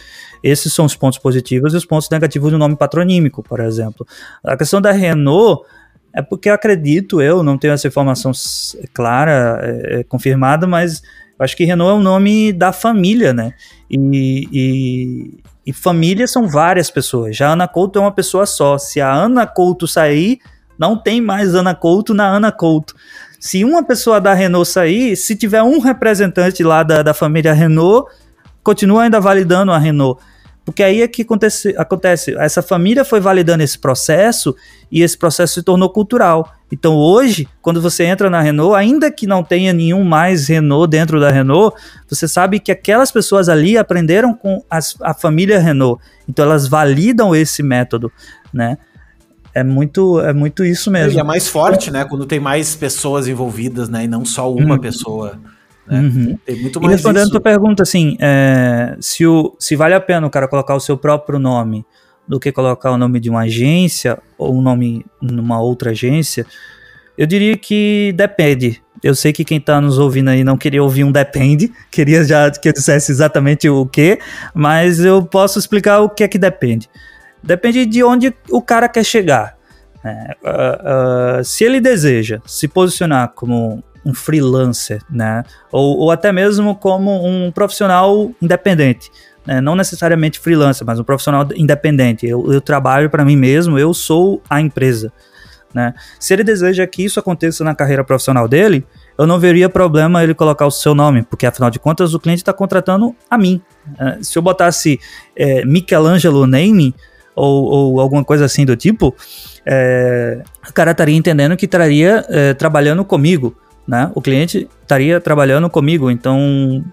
Esses 0.42 0.72
são 0.72 0.84
os 0.84 0.94
pontos 0.94 1.18
positivos 1.18 1.74
e 1.74 1.76
os 1.76 1.84
pontos 1.84 2.08
negativos 2.10 2.50
do 2.50 2.58
nome 2.58 2.76
patronímico, 2.76 3.42
por 3.42 3.60
exemplo. 3.60 4.06
A 4.44 4.56
questão 4.56 4.80
da 4.80 4.92
Renault 4.92 5.64
é 6.14 6.22
porque 6.22 6.48
eu 6.48 6.54
acredito, 6.54 7.20
eu 7.20 7.42
não 7.42 7.58
tenho 7.58 7.74
essa 7.74 7.88
informação 7.88 8.32
clara, 8.92 9.60
é, 9.62 10.00
é, 10.00 10.04
confirmada, 10.04 10.66
mas 10.66 11.02
acho 11.38 11.56
que 11.56 11.64
Renault 11.64 11.96
é 11.96 12.00
o 12.00 12.02
nome 12.02 12.52
da 12.52 12.72
família, 12.72 13.32
né? 13.32 13.52
E, 13.90 14.48
e, 14.52 15.40
e 15.66 15.72
família 15.72 16.26
são 16.26 16.48
várias 16.48 16.90
pessoas. 16.90 17.36
Já 17.36 17.50
a 17.50 17.52
Ana 17.52 17.68
Couto 17.68 17.98
é 17.98 18.02
uma 18.02 18.12
pessoa 18.12 18.46
só. 18.46 18.78
Se 18.78 19.00
a 19.00 19.12
Ana 19.12 19.46
Couto 19.46 19.86
sair, 19.86 20.40
não 20.78 20.96
tem 20.96 21.20
mais 21.20 21.54
Ana 21.54 21.74
Couto 21.74 22.14
na 22.14 22.26
Ana 22.26 22.52
Couto. 22.52 22.94
Se 23.38 23.64
uma 23.64 23.82
pessoa 23.82 24.20
da 24.20 24.34
Renault 24.34 24.68
sair, 24.68 25.16
se 25.16 25.36
tiver 25.36 25.62
um 25.62 25.78
representante 25.78 26.62
lá 26.64 26.82
da, 26.82 27.02
da 27.02 27.14
família 27.14 27.52
Renault, 27.52 28.10
continua 28.62 29.04
ainda 29.04 29.20
validando 29.20 29.72
a 29.72 29.78
Renault. 29.78 30.20
Porque 30.68 30.82
aí 30.82 31.00
é 31.00 31.08
que 31.08 31.22
acontece, 31.22 31.74
acontece, 31.78 32.36
essa 32.36 32.60
família 32.60 33.02
foi 33.02 33.20
validando 33.20 33.62
esse 33.62 33.78
processo 33.78 34.54
e 34.92 35.00
esse 35.00 35.16
processo 35.16 35.54
se 35.54 35.62
tornou 35.62 35.88
cultural. 35.88 36.52
Então 36.70 36.94
hoje, 36.94 37.48
quando 37.62 37.80
você 37.80 38.04
entra 38.04 38.28
na 38.28 38.42
Renault, 38.42 38.76
ainda 38.76 39.10
que 39.10 39.26
não 39.26 39.42
tenha 39.42 39.72
nenhum 39.72 40.04
mais 40.04 40.46
Renault 40.46 40.90
dentro 40.90 41.18
da 41.18 41.30
Renault, 41.30 41.74
você 42.06 42.28
sabe 42.28 42.60
que 42.60 42.70
aquelas 42.70 43.10
pessoas 43.10 43.48
ali 43.48 43.78
aprenderam 43.78 44.34
com 44.34 44.62
as, 44.68 44.94
a 45.00 45.14
família 45.14 45.58
Renault. 45.58 46.02
Então 46.28 46.44
elas 46.44 46.68
validam 46.68 47.34
esse 47.34 47.62
método, 47.62 48.12
né? 48.52 48.76
É 49.54 49.64
muito, 49.64 50.20
é 50.20 50.32
muito 50.32 50.64
isso 50.64 50.90
mesmo. 50.90 51.18
E 51.18 51.20
é 51.20 51.24
mais 51.24 51.48
forte, 51.48 51.90
né? 51.90 52.04
Quando 52.04 52.26
tem 52.26 52.40
mais 52.40 52.74
pessoas 52.76 53.28
envolvidas, 53.28 53.88
né? 53.88 54.04
E 54.04 54.08
não 54.08 54.24
só 54.24 54.52
uma 54.52 54.74
uhum. 54.74 54.80
pessoa. 54.80 55.38
Né? 55.86 56.00
Uhum. 56.00 56.38
Tem 56.44 56.60
muito 56.60 56.80
mais. 56.80 56.92
E 56.92 56.96
respondendo 56.96 57.22
isso. 57.22 57.28
a 57.28 57.32
tua 57.32 57.40
pergunta, 57.40 57.82
assim, 57.82 58.16
é, 58.20 58.96
se, 59.00 59.26
o, 59.26 59.54
se 59.58 59.74
vale 59.74 59.94
a 59.94 60.00
pena 60.00 60.26
o 60.26 60.30
cara 60.30 60.46
colocar 60.46 60.74
o 60.74 60.80
seu 60.80 60.96
próprio 60.96 61.38
nome 61.38 61.84
do 62.26 62.38
que 62.38 62.52
colocar 62.52 62.92
o 62.92 62.98
nome 62.98 63.18
de 63.18 63.30
uma 63.30 63.40
agência 63.40 64.18
ou 64.36 64.54
um 64.54 64.60
nome 64.60 65.04
numa 65.20 65.60
outra 65.60 65.90
agência, 65.90 66.44
eu 67.16 67.26
diria 67.26 67.56
que 67.56 68.12
depende. 68.14 68.82
Eu 69.02 69.14
sei 69.14 69.32
que 69.32 69.44
quem 69.44 69.58
está 69.58 69.80
nos 69.80 69.98
ouvindo 69.98 70.28
aí 70.28 70.44
não 70.44 70.56
queria 70.56 70.82
ouvir 70.82 71.04
um 71.04 71.12
depende, 71.12 71.72
queria 71.90 72.22
já 72.24 72.50
que 72.50 72.68
eu 72.68 72.72
dissesse 72.72 73.10
exatamente 73.10 73.68
o 73.68 73.86
que, 73.86 74.18
mas 74.52 75.00
eu 75.00 75.24
posso 75.24 75.58
explicar 75.58 76.00
o 76.00 76.10
que 76.10 76.22
é 76.22 76.28
que 76.28 76.38
depende. 76.38 76.88
Depende 77.42 77.86
de 77.86 78.02
onde 78.02 78.34
o 78.50 78.60
cara 78.60 78.88
quer 78.88 79.04
chegar. 79.04 79.56
Uh, 80.04 81.40
uh, 81.40 81.44
se 81.44 81.64
ele 81.64 81.80
deseja 81.80 82.40
se 82.46 82.68
posicionar 82.68 83.32
como 83.34 83.82
um 84.04 84.14
freelancer, 84.14 85.02
né, 85.10 85.42
ou, 85.70 85.98
ou 85.98 86.10
até 86.10 86.32
mesmo 86.32 86.74
como 86.74 87.26
um 87.26 87.50
profissional 87.50 88.30
independente, 88.40 89.10
né, 89.44 89.60
não 89.60 89.74
necessariamente 89.74 90.38
freelancer, 90.38 90.86
mas 90.86 91.00
um 91.00 91.04
profissional 91.04 91.46
independente. 91.54 92.26
Eu, 92.26 92.52
eu 92.52 92.60
trabalho 92.60 93.10
para 93.10 93.24
mim 93.24 93.36
mesmo, 93.36 93.78
eu 93.78 93.92
sou 93.92 94.42
a 94.48 94.60
empresa. 94.60 95.12
Né? 95.74 95.92
Se 96.18 96.32
ele 96.32 96.42
deseja 96.42 96.86
que 96.86 97.04
isso 97.04 97.20
aconteça 97.20 97.62
na 97.62 97.74
carreira 97.74 98.02
profissional 98.02 98.48
dele, 98.48 98.86
eu 99.18 99.26
não 99.26 99.38
veria 99.38 99.68
problema 99.68 100.22
ele 100.22 100.34
colocar 100.34 100.66
o 100.66 100.70
seu 100.70 100.94
nome, 100.94 101.22
porque 101.22 101.44
afinal 101.44 101.70
de 101.70 101.78
contas 101.78 102.14
o 102.14 102.20
cliente 102.20 102.40
está 102.40 102.52
contratando 102.52 103.14
a 103.28 103.36
mim. 103.36 103.60
Uh, 103.88 104.24
se 104.24 104.38
eu 104.38 104.42
botasse 104.42 104.98
é, 105.36 105.64
Michelangelo 105.64 106.46
Name 106.46 106.94
ou, 107.38 107.64
ou, 107.64 108.00
alguma 108.00 108.24
coisa 108.24 108.44
assim 108.44 108.64
do 108.64 108.76
tipo, 108.76 109.14
é, 109.64 110.42
o 110.68 110.72
cara 110.72 110.90
estaria 110.90 111.16
entendendo 111.16 111.56
que 111.56 111.66
estaria 111.66 112.24
é, 112.28 112.54
trabalhando 112.54 113.04
comigo. 113.04 113.56
Né? 113.86 114.10
O 114.14 114.20
cliente 114.20 114.68
estaria 114.82 115.20
trabalhando 115.20 115.70
comigo, 115.70 116.10
então 116.10 116.84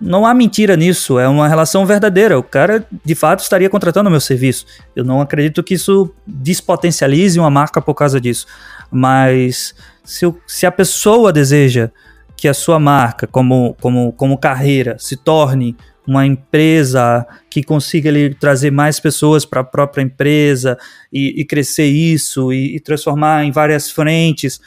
não 0.00 0.24
há 0.24 0.32
mentira 0.32 0.76
nisso, 0.76 1.18
é 1.18 1.28
uma 1.28 1.48
relação 1.48 1.84
verdadeira. 1.84 2.38
O 2.38 2.42
cara, 2.42 2.86
de 3.04 3.14
fato, 3.14 3.40
estaria 3.40 3.68
contratando 3.68 4.08
o 4.08 4.10
meu 4.10 4.20
serviço. 4.20 4.64
Eu 4.94 5.04
não 5.04 5.20
acredito 5.20 5.62
que 5.62 5.74
isso 5.74 6.14
despotencialize 6.26 7.38
uma 7.38 7.50
marca 7.50 7.80
por 7.80 7.94
causa 7.94 8.20
disso. 8.20 8.46
Mas 8.90 9.74
se, 10.04 10.32
se 10.46 10.66
a 10.66 10.70
pessoa 10.70 11.32
deseja 11.32 11.90
que 12.36 12.48
a 12.48 12.54
sua 12.54 12.78
marca, 12.78 13.26
como, 13.26 13.76
como, 13.80 14.12
como 14.12 14.38
carreira, 14.38 14.96
se 14.98 15.16
torne 15.16 15.76
uma 16.06 16.26
empresa 16.26 17.26
que 17.48 17.62
consiga 17.62 18.08
ele, 18.08 18.34
trazer 18.34 18.70
mais 18.70 18.98
pessoas 18.98 19.44
para 19.44 19.60
a 19.60 19.64
própria 19.64 20.02
empresa 20.02 20.76
e, 21.12 21.40
e 21.40 21.44
crescer 21.44 21.86
isso 21.86 22.52
e, 22.52 22.76
e 22.76 22.80
transformar 22.80 23.44
em 23.44 23.52
várias 23.52 23.90
frentes 23.90 24.60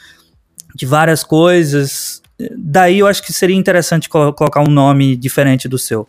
de 0.74 0.84
várias 0.84 1.24
coisas, 1.24 2.22
daí 2.56 2.98
eu 2.98 3.06
acho 3.06 3.22
que 3.22 3.32
seria 3.32 3.56
interessante 3.56 4.08
colocar 4.08 4.60
um 4.60 4.70
nome 4.70 5.16
diferente 5.16 5.68
do 5.68 5.78
seu. 5.78 6.06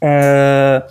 É, 0.00 0.82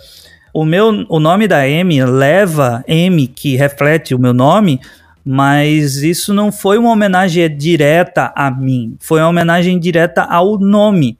o 0.52 0.64
meu, 0.64 1.06
o 1.08 1.20
nome 1.20 1.46
da 1.46 1.68
M 1.68 2.04
leva 2.04 2.84
M 2.86 3.28
que 3.28 3.56
reflete 3.56 4.14
o 4.14 4.18
meu 4.18 4.34
nome, 4.34 4.80
mas 5.24 5.96
isso 6.02 6.34
não 6.34 6.50
foi 6.50 6.76
uma 6.78 6.90
homenagem 6.90 7.56
direta 7.56 8.32
a 8.36 8.50
mim, 8.50 8.96
foi 9.00 9.20
uma 9.20 9.28
homenagem 9.28 9.78
direta 9.78 10.22
ao 10.22 10.58
nome. 10.58 11.16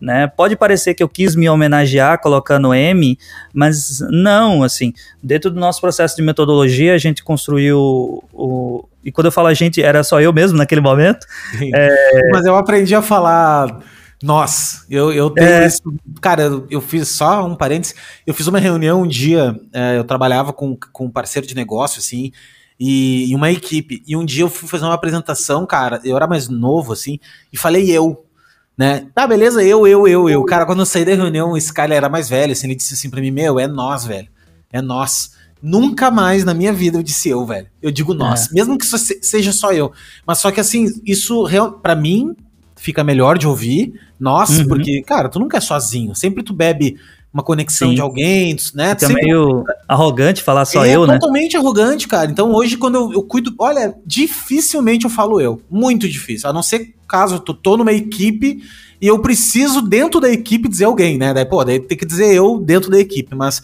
Né? 0.00 0.26
Pode 0.26 0.56
parecer 0.56 0.94
que 0.94 1.02
eu 1.02 1.08
quis 1.08 1.36
me 1.36 1.48
homenagear 1.48 2.20
colocando 2.20 2.72
M, 2.72 3.18
mas 3.52 4.00
não, 4.10 4.62
assim, 4.62 4.94
dentro 5.22 5.50
do 5.50 5.60
nosso 5.60 5.80
processo 5.80 6.16
de 6.16 6.22
metodologia, 6.22 6.94
a 6.94 6.98
gente 6.98 7.22
construiu 7.22 8.24
o, 8.32 8.88
e 9.04 9.10
quando 9.10 9.26
eu 9.26 9.32
falo 9.32 9.48
a 9.48 9.54
gente, 9.54 9.82
era 9.82 10.02
só 10.02 10.20
eu 10.20 10.32
mesmo 10.32 10.58
naquele 10.58 10.80
momento. 10.80 11.26
É... 11.74 12.30
Mas 12.32 12.44
eu 12.44 12.56
aprendi 12.56 12.94
a 12.94 13.02
falar 13.02 13.80
nós. 14.22 14.84
Eu, 14.90 15.12
eu 15.12 15.30
tenho 15.30 15.48
é... 15.48 15.66
isso. 15.66 15.82
Cara, 16.20 16.42
eu, 16.42 16.66
eu, 16.70 16.80
fiz 16.80 17.08
só 17.08 17.46
um 17.46 17.54
parênteses. 17.54 17.94
Eu 18.26 18.34
fiz 18.34 18.46
uma 18.46 18.58
reunião 18.58 19.02
um 19.02 19.06
dia, 19.06 19.58
é, 19.72 19.96
eu 19.96 20.04
trabalhava 20.04 20.52
com, 20.52 20.76
com 20.92 21.06
um 21.06 21.10
parceiro 21.10 21.46
de 21.46 21.54
negócio, 21.54 21.98
assim, 21.98 22.32
e, 22.78 23.30
e, 23.30 23.34
uma 23.34 23.50
equipe. 23.50 24.02
E 24.06 24.16
um 24.16 24.24
dia 24.24 24.44
eu 24.44 24.50
fui 24.50 24.68
fazer 24.68 24.84
uma 24.84 24.94
apresentação, 24.94 25.66
cara, 25.66 26.00
eu 26.04 26.16
era 26.16 26.26
mais 26.26 26.48
novo, 26.48 26.92
assim, 26.92 27.18
e 27.52 27.56
falei 27.56 27.90
eu. 27.90 28.24
Né? 28.80 29.08
Tá, 29.14 29.26
beleza, 29.26 29.62
eu, 29.62 29.86
eu, 29.86 30.08
eu, 30.08 30.30
eu. 30.30 30.42
Cara, 30.42 30.64
quando 30.64 30.78
eu 30.78 30.86
saí 30.86 31.04
da 31.04 31.14
reunião, 31.14 31.52
o 31.52 31.56
Skyler 31.58 31.98
era 31.98 32.08
mais 32.08 32.30
velho, 32.30 32.52
assim, 32.52 32.66
ele 32.66 32.74
disse 32.74 32.94
assim 32.94 33.10
pra 33.10 33.20
mim, 33.20 33.30
meu, 33.30 33.60
é 33.60 33.66
nós, 33.66 34.06
velho. 34.06 34.26
É 34.72 34.80
nós. 34.80 35.32
Nunca 35.62 36.10
mais 36.10 36.46
na 36.46 36.54
minha 36.54 36.72
vida 36.72 36.96
eu 36.96 37.02
disse 37.02 37.28
eu, 37.28 37.44
velho. 37.44 37.66
Eu 37.82 37.90
digo 37.90 38.14
nós, 38.14 38.46
é. 38.46 38.54
mesmo 38.54 38.78
que 38.78 38.86
seja 38.86 39.52
só 39.52 39.70
eu. 39.70 39.92
Mas 40.26 40.38
só 40.38 40.50
que 40.50 40.60
assim, 40.60 40.86
isso 41.04 41.46
para 41.82 41.94
mim 41.94 42.34
fica 42.74 43.04
melhor 43.04 43.36
de 43.36 43.46
ouvir 43.46 44.00
nós, 44.18 44.48
uhum. 44.60 44.68
porque, 44.68 45.02
cara, 45.02 45.28
tu 45.28 45.38
nunca 45.38 45.58
é 45.58 45.60
sozinho. 45.60 46.14
Sempre 46.14 46.42
tu 46.42 46.54
bebe 46.54 46.96
uma 47.32 47.42
conexão 47.42 47.90
Sim. 47.90 47.94
de 47.94 48.00
alguém, 48.00 48.56
né? 48.74 48.96
É 49.00 49.08
meio 49.08 49.64
arrogante 49.86 50.42
falar 50.42 50.64
só 50.64 50.84
é 50.84 50.96
eu, 50.96 51.06
né? 51.06 51.14
totalmente 51.14 51.56
arrogante, 51.56 52.08
cara. 52.08 52.30
Então 52.30 52.52
hoje, 52.52 52.76
quando 52.76 52.96
eu, 52.96 53.12
eu, 53.12 53.22
cuido. 53.22 53.54
Olha, 53.58 53.94
dificilmente 54.04 55.04
eu 55.04 55.10
falo 55.10 55.40
eu. 55.40 55.60
Muito 55.70 56.08
difícil. 56.08 56.50
A 56.50 56.52
não 56.52 56.62
ser 56.62 56.94
caso 57.06 57.36
eu 57.36 57.40
tô, 57.40 57.54
tô 57.54 57.76
numa 57.76 57.92
equipe 57.92 58.62
e 59.00 59.06
eu 59.06 59.18
preciso, 59.20 59.80
dentro 59.80 60.20
da 60.20 60.28
equipe, 60.28 60.68
dizer 60.68 60.84
alguém, 60.84 61.16
né? 61.18 61.32
Daí, 61.32 61.44
pô, 61.44 61.64
daí 61.64 61.78
tem 61.78 61.96
que 61.96 62.04
dizer 62.04 62.34
eu 62.34 62.58
dentro 62.58 62.90
da 62.90 62.98
equipe. 62.98 63.34
Mas 63.34 63.62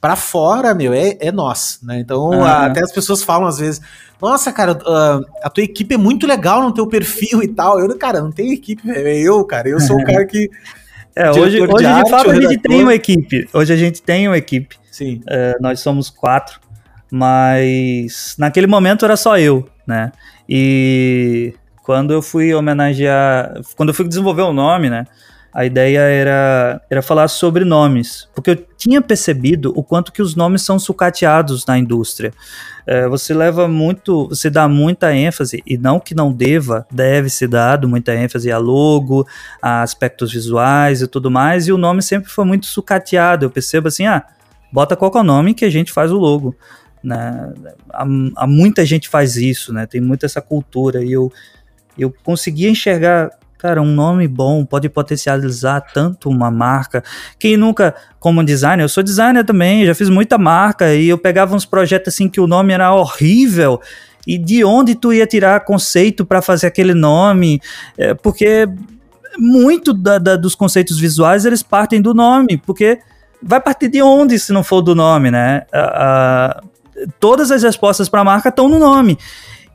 para 0.00 0.14
fora, 0.14 0.72
meu, 0.72 0.92
é, 0.92 1.16
é 1.18 1.32
nós, 1.32 1.80
né? 1.82 1.98
Então, 1.98 2.30
uhum. 2.30 2.44
até 2.44 2.80
as 2.80 2.92
pessoas 2.92 3.22
falam 3.22 3.48
às 3.48 3.58
vezes, 3.58 3.80
nossa, 4.20 4.52
cara, 4.52 4.72
uh, 4.72 5.24
a 5.42 5.50
tua 5.50 5.64
equipe 5.64 5.94
é 5.94 5.98
muito 5.98 6.26
legal 6.26 6.62
no 6.62 6.72
teu 6.72 6.86
perfil 6.86 7.42
e 7.42 7.48
tal. 7.48 7.80
Eu, 7.80 7.96
cara, 7.98 8.20
não 8.20 8.32
tenho 8.32 8.52
equipe. 8.52 8.88
É 8.90 9.18
eu, 9.18 9.44
cara. 9.44 9.68
Eu 9.68 9.80
sou 9.80 9.96
o 9.96 10.04
cara 10.06 10.24
que. 10.24 10.50
É, 11.14 11.30
hoje, 11.30 11.60
hoje 11.60 11.76
de, 11.78 11.86
arte, 11.86 12.04
de 12.04 12.10
fato 12.10 12.30
a 12.30 12.34
gente 12.34 12.58
tem 12.58 12.82
uma 12.82 12.94
equipe. 12.94 13.48
Hoje 13.52 13.72
a 13.72 13.76
gente 13.76 14.02
tem 14.02 14.28
uma 14.28 14.38
equipe. 14.38 14.76
Sim. 14.90 15.20
Uh, 15.24 15.60
nós 15.60 15.80
somos 15.80 16.10
quatro, 16.10 16.60
mas 17.10 18.34
naquele 18.38 18.66
momento 18.66 19.04
era 19.04 19.16
só 19.16 19.38
eu, 19.38 19.68
né? 19.86 20.12
E 20.48 21.54
quando 21.82 22.12
eu 22.12 22.22
fui 22.22 22.54
homenagear, 22.54 23.60
quando 23.76 23.90
eu 23.90 23.94
fui 23.94 24.06
desenvolver 24.06 24.42
o 24.42 24.52
nome, 24.52 24.90
né? 24.90 25.06
A 25.58 25.64
ideia 25.64 25.98
era, 25.98 26.80
era 26.88 27.02
falar 27.02 27.26
sobre 27.26 27.64
nomes, 27.64 28.28
porque 28.32 28.50
eu 28.52 28.66
tinha 28.76 29.02
percebido 29.02 29.72
o 29.74 29.82
quanto 29.82 30.12
que 30.12 30.22
os 30.22 30.36
nomes 30.36 30.62
são 30.62 30.78
sucateados 30.78 31.66
na 31.66 31.76
indústria. 31.76 32.32
É, 32.86 33.08
você 33.08 33.34
leva 33.34 33.66
muito, 33.66 34.28
você 34.28 34.48
dá 34.48 34.68
muita 34.68 35.12
ênfase, 35.12 35.60
e 35.66 35.76
não 35.76 35.98
que 35.98 36.14
não 36.14 36.32
deva, 36.32 36.86
deve 36.92 37.28
ser 37.28 37.48
dado 37.48 37.88
muita 37.88 38.14
ênfase 38.14 38.52
a 38.52 38.58
logo, 38.58 39.26
a 39.60 39.82
aspectos 39.82 40.32
visuais 40.32 41.02
e 41.02 41.08
tudo 41.08 41.28
mais, 41.28 41.66
e 41.66 41.72
o 41.72 41.76
nome 41.76 42.02
sempre 42.02 42.30
foi 42.30 42.44
muito 42.44 42.66
sucateado. 42.66 43.44
Eu 43.44 43.50
percebo 43.50 43.88
assim, 43.88 44.06
ah, 44.06 44.24
bota 44.72 44.94
qual 44.94 45.10
é 45.12 45.18
o 45.18 45.24
nome 45.24 45.54
que 45.54 45.64
a 45.64 45.70
gente 45.70 45.90
faz 45.90 46.12
o 46.12 46.18
logo. 46.18 46.54
Né? 47.02 47.52
Há, 47.92 48.06
há 48.36 48.46
muita 48.46 48.86
gente 48.86 49.08
faz 49.08 49.34
isso, 49.34 49.72
né? 49.72 49.86
Tem 49.86 50.00
muita 50.00 50.24
essa 50.24 50.40
cultura, 50.40 51.02
e 51.02 51.10
eu, 51.10 51.32
eu 51.98 52.14
conseguia 52.22 52.70
enxergar 52.70 53.32
Cara, 53.58 53.82
um 53.82 53.92
nome 53.92 54.28
bom 54.28 54.64
pode 54.64 54.88
potencializar 54.88 55.80
tanto 55.92 56.30
uma 56.30 56.48
marca. 56.48 57.02
Quem 57.40 57.56
nunca, 57.56 57.92
como 58.20 58.44
designer, 58.44 58.84
eu 58.84 58.88
sou 58.88 59.02
designer 59.02 59.44
também, 59.44 59.84
já 59.84 59.96
fiz 59.96 60.08
muita 60.08 60.38
marca 60.38 60.94
e 60.94 61.08
eu 61.08 61.18
pegava 61.18 61.56
uns 61.56 61.64
projetos 61.64 62.14
assim 62.14 62.28
que 62.28 62.40
o 62.40 62.46
nome 62.46 62.72
era 62.72 62.94
horrível. 62.94 63.80
E 64.24 64.38
de 64.38 64.62
onde 64.62 64.94
tu 64.94 65.12
ia 65.12 65.26
tirar 65.26 65.64
conceito 65.64 66.24
para 66.24 66.40
fazer 66.40 66.68
aquele 66.68 66.94
nome? 66.94 67.60
É, 67.96 68.14
porque 68.14 68.68
muito 69.36 69.92
da, 69.92 70.18
da, 70.18 70.36
dos 70.36 70.54
conceitos 70.54 70.98
visuais 70.98 71.44
eles 71.44 71.62
partem 71.62 72.00
do 72.00 72.14
nome, 72.14 72.58
porque 72.58 73.00
vai 73.42 73.60
partir 73.60 73.88
de 73.88 74.00
onde 74.02 74.38
se 74.38 74.52
não 74.52 74.62
for 74.62 74.82
do 74.82 74.94
nome, 74.94 75.30
né? 75.30 75.62
todas 77.18 77.50
as 77.50 77.62
respostas 77.62 78.08
para 78.08 78.20
a 78.20 78.24
marca 78.24 78.48
estão 78.50 78.68
no 78.68 78.78
nome. 78.78 79.18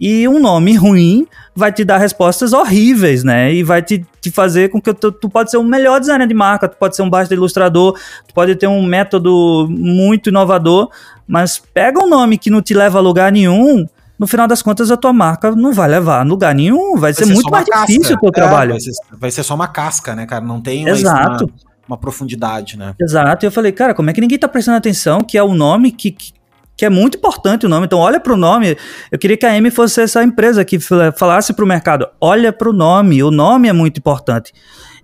E 0.06 0.28
um 0.28 0.38
nome 0.38 0.76
ruim 0.76 1.26
vai 1.56 1.72
te 1.72 1.86
dar 1.86 1.98
respostas 1.98 2.52
horríveis, 2.52 3.24
né? 3.24 3.54
E 3.54 3.64
vai 3.64 3.82
te, 3.82 4.06
te 4.20 4.30
fazer 4.30 4.68
com 4.70 4.82
que 4.82 4.94
tu, 4.94 5.14
tu 5.14 5.30
pode 5.30 5.50
ser 5.50 5.56
o 5.56 5.64
melhor 5.64 5.98
designer 5.98 6.28
de 6.28 6.34
marca, 6.34 6.68
tu 6.68 6.76
pode 6.76 6.94
ser 6.94 7.04
um 7.04 7.10
baixo 7.10 7.34
ilustrador, 7.34 7.98
tu 8.28 8.34
pode 8.34 8.54
ter 8.56 8.68
um 8.68 8.86
método 8.86 9.66
muito 9.70 10.28
inovador, 10.28 10.90
mas 11.26 11.58
pega 11.58 12.04
um 12.04 12.10
nome 12.10 12.38
que 12.38 12.50
não 12.50 12.62
te 12.62 12.74
leva 12.74 12.98
a 12.98 13.02
lugar 13.02 13.32
nenhum, 13.32 13.88
no 14.20 14.28
final 14.28 14.46
das 14.46 14.62
contas 14.62 14.92
a 14.92 14.98
tua 14.98 15.14
marca 15.14 15.52
não 15.52 15.72
vai 15.72 15.88
levar 15.88 16.20
a 16.20 16.24
lugar 16.24 16.54
nenhum, 16.54 16.96
vai, 16.96 17.00
vai 17.00 17.14
ser, 17.14 17.26
ser, 17.26 17.34
muito 17.34 17.50
mais 17.50 17.66
casca. 17.66 17.88
difícil 17.88 18.18
o 18.18 18.20
teu 18.20 18.30
é, 18.30 18.32
trabalho. 18.34 18.72
Vai 18.72 18.82
ser, 18.82 18.92
vai 19.18 19.32
ser, 19.32 19.44
só 19.44 19.56
uma 19.56 19.70
casca, 19.70 20.14
né, 20.14 20.26
cara? 20.26 20.44
Não 20.44 20.60
tem 20.60 20.86
Exato. 20.86 21.46
Uma, 21.46 21.54
uma 21.88 21.98
profundidade, 21.98 22.78
né? 22.78 22.94
Exato. 23.00 23.46
E 23.46 23.48
eu 23.48 23.52
falei, 23.54 23.72
cara, 23.72 23.94
como 23.94 24.10
é 24.10 24.14
que 24.14 24.20
ninguém 24.20 24.38
tá 24.38 24.50
prestando 24.50 24.76
atenção 24.76 25.22
que 25.22 25.38
é 25.38 25.44
o 25.44 25.54
nome 25.54 25.94
que, 25.94 26.12
que 26.12 26.34
que 26.76 26.86
é 26.86 26.90
muito 26.90 27.18
importante 27.18 27.66
o 27.66 27.70
nome. 27.70 27.86
Então, 27.86 28.00
olha 28.00 28.20
para 28.20 28.34
o 28.34 28.38
nome. 28.38 28.78
Eu 29.12 29.20
queria 29.20 29.38
que 29.38 29.46
a 29.46 29.56
M 29.56 29.70
fosse 29.70 30.02
essa 30.02 30.24
empresa 30.24 30.66
que 30.66 30.80
falasse 31.16 31.54
para 31.54 31.64
o 31.64 31.68
mercado: 31.68 32.08
olha 32.20 32.52
para 32.52 32.70
o 32.70 32.74
nome, 32.74 33.24
o 33.24 33.32
nome 33.32 33.68
é 33.68 33.74
muito 33.74 33.98
importante. 33.98 34.54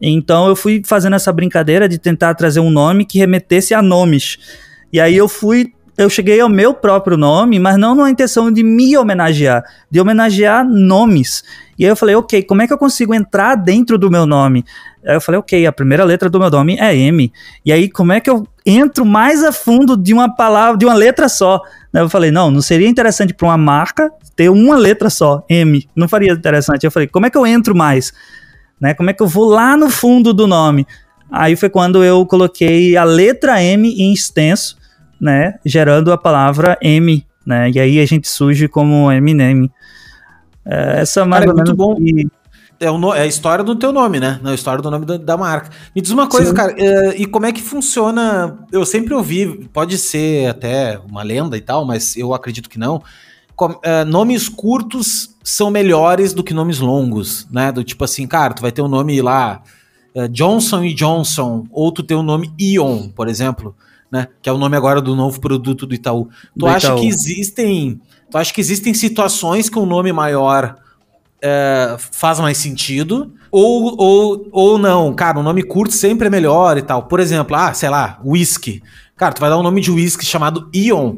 Então, 0.02 0.48
eu 0.48 0.56
fui 0.56 0.82
fazendo 0.86 1.16
essa 1.16 1.32
brincadeira 1.32 1.88
de 1.88 1.98
tentar 1.98 2.34
trazer 2.34 2.60
um 2.60 2.70
nome 2.70 3.06
que 3.06 3.20
remetesse 3.20 3.74
a 3.74 3.82
nomes. 3.82 4.38
E 4.92 5.00
aí 5.00 5.16
eu 5.16 5.28
fui. 5.28 5.74
Eu 5.98 6.10
cheguei 6.10 6.40
ao 6.40 6.48
meu 6.48 6.74
próprio 6.74 7.18
nome, 7.18 7.60
mas 7.60 7.78
não 7.78 7.94
numa 7.94 8.10
intenção 8.10 8.50
de 8.50 8.64
me 8.64 8.98
homenagear, 8.98 9.62
de 9.92 10.00
homenagear 10.00 10.66
nomes. 10.66 11.44
E 11.78 11.84
aí 11.84 11.92
eu 11.92 11.96
falei, 11.96 12.16
ok, 12.16 12.42
como 12.44 12.62
é 12.62 12.68
que 12.68 12.72
eu 12.72 12.78
consigo 12.78 13.14
entrar 13.14 13.56
dentro 13.56 13.98
do 13.98 14.10
meu 14.10 14.26
nome? 14.26 14.64
Aí 15.06 15.16
eu 15.16 15.20
falei, 15.20 15.40
ok, 15.40 15.66
a 15.66 15.74
primeira 15.74 16.06
letra 16.06 16.30
do 16.30 16.40
meu 16.40 16.50
nome 16.50 16.78
é 16.80 16.96
M. 16.96 17.30
E 17.66 17.74
aí, 17.74 17.90
como 17.90 18.14
é 18.14 18.22
que 18.22 18.30
eu 18.30 18.48
entro 18.70 19.06
mais 19.06 19.44
a 19.44 19.52
fundo 19.52 19.98
de 19.98 20.14
uma 20.14 20.34
palavra, 20.34 20.78
de 20.78 20.86
uma 20.86 20.94
letra 20.94 21.28
só? 21.28 21.62
Eu 21.94 22.10
falei, 22.10 22.32
não, 22.32 22.52
não 22.52 22.62
seria 22.62 22.88
interessante 22.88 23.34
para 23.34 23.48
uma 23.48 23.58
marca 23.58 24.12
ter 24.36 24.50
uma 24.50 24.78
letra 24.78 25.10
só, 25.10 25.44
M. 25.50 25.88
Não 25.96 26.08
faria 26.08 26.32
interessante. 26.32 26.86
Eu 26.86 26.92
falei, 26.92 27.08
como 27.08 27.26
é 27.26 27.30
que 27.30 27.38
eu 27.38 27.46
entro 27.46 27.76
mais? 27.76 28.14
Né? 28.80 28.94
Como 28.94 29.10
é 29.10 29.14
que 29.14 29.22
eu 29.22 29.28
vou 29.28 29.50
lá 29.50 29.76
no 29.76 29.90
fundo 29.90 30.34
do 30.34 30.48
nome? 30.48 30.88
Aí 31.32 31.56
foi 31.56 31.70
quando 31.70 32.04
eu 32.04 32.26
coloquei 32.26 32.96
a 32.96 33.04
letra 33.04 33.62
M 33.62 33.90
em 33.90 34.14
extenso, 34.14 34.78
né? 35.20 35.56
Gerando 35.66 36.12
a 36.12 36.18
palavra 36.18 36.78
M, 36.82 37.26
né? 37.46 37.70
E 37.70 37.80
aí 37.80 38.00
a 38.00 38.06
gente 38.06 38.28
surge 38.28 38.68
como 38.68 39.12
Eminem. 39.12 39.70
É, 40.66 41.02
essa 41.02 41.22
é 41.22 41.26
mais 41.26 41.46
Cara, 41.46 41.52
é 41.52 41.56
muito 41.56 41.76
bom. 41.76 41.96
Que 41.96 42.28
é, 42.80 42.90
o, 42.90 43.14
é 43.14 43.22
a 43.22 43.26
história 43.26 43.64
do 43.64 43.76
teu 43.76 43.92
nome, 43.92 44.20
né? 44.20 44.40
Não, 44.42 44.52
a 44.52 44.56
história 44.56 44.82
do 44.82 44.90
nome 44.90 45.06
da, 45.06 45.18
da 45.18 45.38
marca. 45.38 45.70
Me 45.94 46.02
diz 46.02 46.12
uma 46.12 46.28
coisa, 46.28 46.50
Sim. 46.50 46.56
cara, 46.56 46.76
é, 46.78 47.18
e 47.18 47.26
como 47.26 47.46
é 47.46 47.52
que 47.52 47.62
funciona? 47.62 48.58
Eu 48.72 48.86
sempre 48.86 49.14
ouvi, 49.14 49.68
pode 49.74 49.98
ser 49.98 50.50
até 50.50 51.00
uma 51.10 51.22
lenda 51.22 51.58
e 51.58 51.62
tal, 51.62 51.86
mas 51.86 52.16
eu 52.16 52.34
acredito 52.34 52.70
que 52.70 52.80
não. 52.80 53.04
uh, 53.60 54.06
nomes 54.08 54.48
curtos 54.48 55.36
são 55.44 55.70
melhores 55.70 56.34
do 56.34 56.44
que 56.44 56.54
nomes 56.54 56.80
longos, 56.80 57.46
né? 57.52 57.72
Do 57.72 57.84
tipo 57.84 58.04
assim, 58.06 58.26
cara, 58.26 58.54
tu 58.54 58.62
vai 58.62 58.72
ter 58.72 58.82
um 58.82 58.88
nome 58.88 59.22
lá 59.22 59.62
uh, 60.16 60.30
Johnson 60.30 60.84
e 60.84 60.94
Johnson, 60.94 61.66
ou 61.72 61.92
tu 61.92 62.02
tem 62.02 62.16
o 62.16 62.22
um 62.22 62.24
nome 62.24 62.54
Ion, 62.58 63.10
por 63.10 63.28
exemplo, 63.28 63.76
né? 64.10 64.30
Que 64.42 64.50
é 64.50 64.54
o 64.54 64.58
nome 64.58 64.78
agora 64.78 65.02
do 65.02 65.18
novo 65.18 65.42
produto 65.42 65.86
do 65.86 65.94
Itaú. 65.94 66.26
Tu 66.26 66.60
do 66.60 66.68
acha 66.68 66.88
Itaú. 66.88 67.02
que 67.02 67.08
existem, 67.08 68.00
tu 68.32 68.38
acha 68.38 68.54
que 68.54 68.62
existem 68.62 68.94
situações 68.94 69.70
que 69.70 69.78
um 69.78 69.86
nome 69.86 70.14
maior 70.14 70.78
uh, 71.44 71.98
faz 72.12 72.40
mais 72.40 72.58
sentido? 72.58 73.32
Ou, 73.52 73.96
ou, 73.98 74.48
ou 74.52 74.78
não, 74.78 75.14
cara, 75.14 75.40
um 75.40 75.44
nome 75.44 75.64
curto 75.64 75.94
sempre 75.94 76.28
é 76.28 76.30
melhor 76.30 76.78
e 76.78 76.82
tal. 76.82 77.04
Por 77.04 77.20
exemplo, 77.20 77.56
ah, 77.56 77.74
sei 77.74 77.90
lá, 77.90 78.20
whisky. 78.24 78.84
Cara, 79.18 79.34
tu 79.34 79.42
vai 79.42 79.50
dar 79.50 79.58
um 79.58 79.64
nome 79.64 79.82
de 79.82 79.92
whisky 79.92 80.26
chamado 80.26 80.70
Ion. 80.74 81.16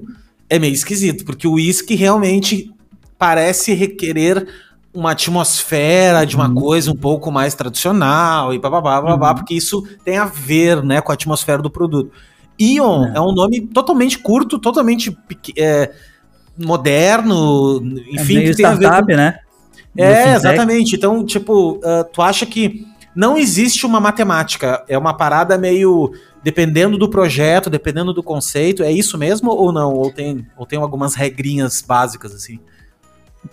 É 0.50 0.58
meio 0.58 0.74
esquisito, 0.74 1.26
porque 1.26 1.48
o 1.48 1.54
whisky 1.54 1.96
realmente 1.96 2.74
parece 3.18 3.74
requerer 3.74 4.48
uma 4.94 5.12
atmosfera 5.12 6.26
de 6.26 6.36
uma 6.36 6.50
uhum. 6.50 6.56
coisa 6.56 6.92
um 6.92 6.96
pouco 6.96 7.32
mais 7.32 7.54
tradicional 7.54 8.54
e 8.54 8.60
bababá, 8.60 9.02
babá, 9.02 9.30
uhum. 9.30 9.36
porque 9.36 9.54
isso 9.54 9.84
tem 10.04 10.18
a 10.18 10.26
ver, 10.26 10.84
né, 10.84 11.00
com 11.00 11.12
a 11.12 11.16
atmosfera 11.16 11.62
do 11.62 11.70
produto. 11.70 12.12
Ion 12.60 13.06
é, 13.06 13.18
é 13.18 13.22
um 13.22 13.32
nome 13.32 13.62
totalmente 13.62 14.20
curto, 14.20 14.60
totalmente 14.60 15.16
é, 15.58 15.92
moderno, 16.58 17.82
enfim, 18.12 18.38
é 18.38 18.40
meio 18.40 18.52
startup, 18.52 19.08
com... 19.08 19.16
né? 19.16 19.40
É, 19.98 20.34
exatamente. 20.34 20.96
Então, 20.96 21.26
tipo, 21.26 21.78
uh, 21.78 22.04
tu 22.12 22.22
acha 22.22 22.46
que 22.46 22.86
não 23.16 23.38
existe 23.38 23.86
uma 23.86 24.00
matemática, 24.00 24.84
é 24.88 24.98
uma 24.98 25.14
parada 25.14 25.58
meio 25.58 26.12
dependendo 26.44 26.98
do 26.98 27.10
projeto, 27.10 27.70
dependendo 27.70 28.14
do 28.14 28.24
conceito, 28.24 28.84
é 28.84 28.92
isso 28.92 29.18
mesmo 29.18 29.52
ou 29.52 29.72
não? 29.72 29.94
Ou 29.94 30.12
tem, 30.12 30.48
ou 30.58 30.66
tem 30.66 30.80
algumas 30.80 31.14
regrinhas 31.14 31.82
básicas 31.82 32.34
assim? 32.34 32.60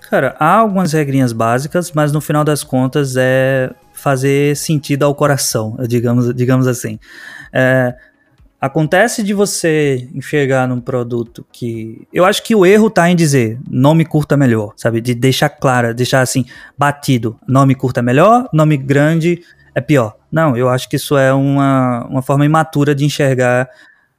Cara, 0.09 0.37
há 0.39 0.57
algumas 0.57 0.93
regrinhas 0.93 1.33
básicas, 1.33 1.93
mas 1.93 2.13
no 2.13 2.21
final 2.21 2.45
das 2.45 2.63
contas 2.63 3.15
é 3.17 3.71
fazer 3.93 4.57
sentido 4.57 5.05
ao 5.05 5.15
coração, 5.15 5.77
digamos, 5.89 6.35
digamos 6.35 6.67
assim. 6.67 6.99
É, 7.53 7.95
acontece 8.61 9.23
de 9.23 9.33
você 9.33 10.09
enxergar 10.15 10.67
num 10.67 10.81
produto 10.81 11.47
que. 11.53 12.07
Eu 12.13 12.25
acho 12.25 12.43
que 12.43 12.55
o 12.55 12.67
erro 12.67 12.91
tá 12.91 13.09
em 13.09 13.17
dizer 13.17 13.59
nome 13.71 14.05
curto 14.05 14.35
é 14.35 14.37
melhor, 14.37 14.73
sabe? 14.77 15.01
De 15.01 15.15
deixar 15.15 15.49
clara, 15.49 15.95
deixar 15.95 16.21
assim, 16.21 16.45
batido. 16.77 17.39
Nome 17.47 17.75
curto 17.75 17.99
é 18.01 18.03
melhor, 18.03 18.49
nome 18.53 18.77
grande 18.77 19.43
é 19.75 19.81
pior. 19.81 20.17
Não, 20.31 20.57
eu 20.57 20.69
acho 20.69 20.89
que 20.89 20.97
isso 20.97 21.17
é 21.17 21.33
uma, 21.33 22.07
uma 22.07 22.23
forma 22.23 22.45
imatura 22.45 22.95
de 22.95 23.05
enxergar 23.05 23.69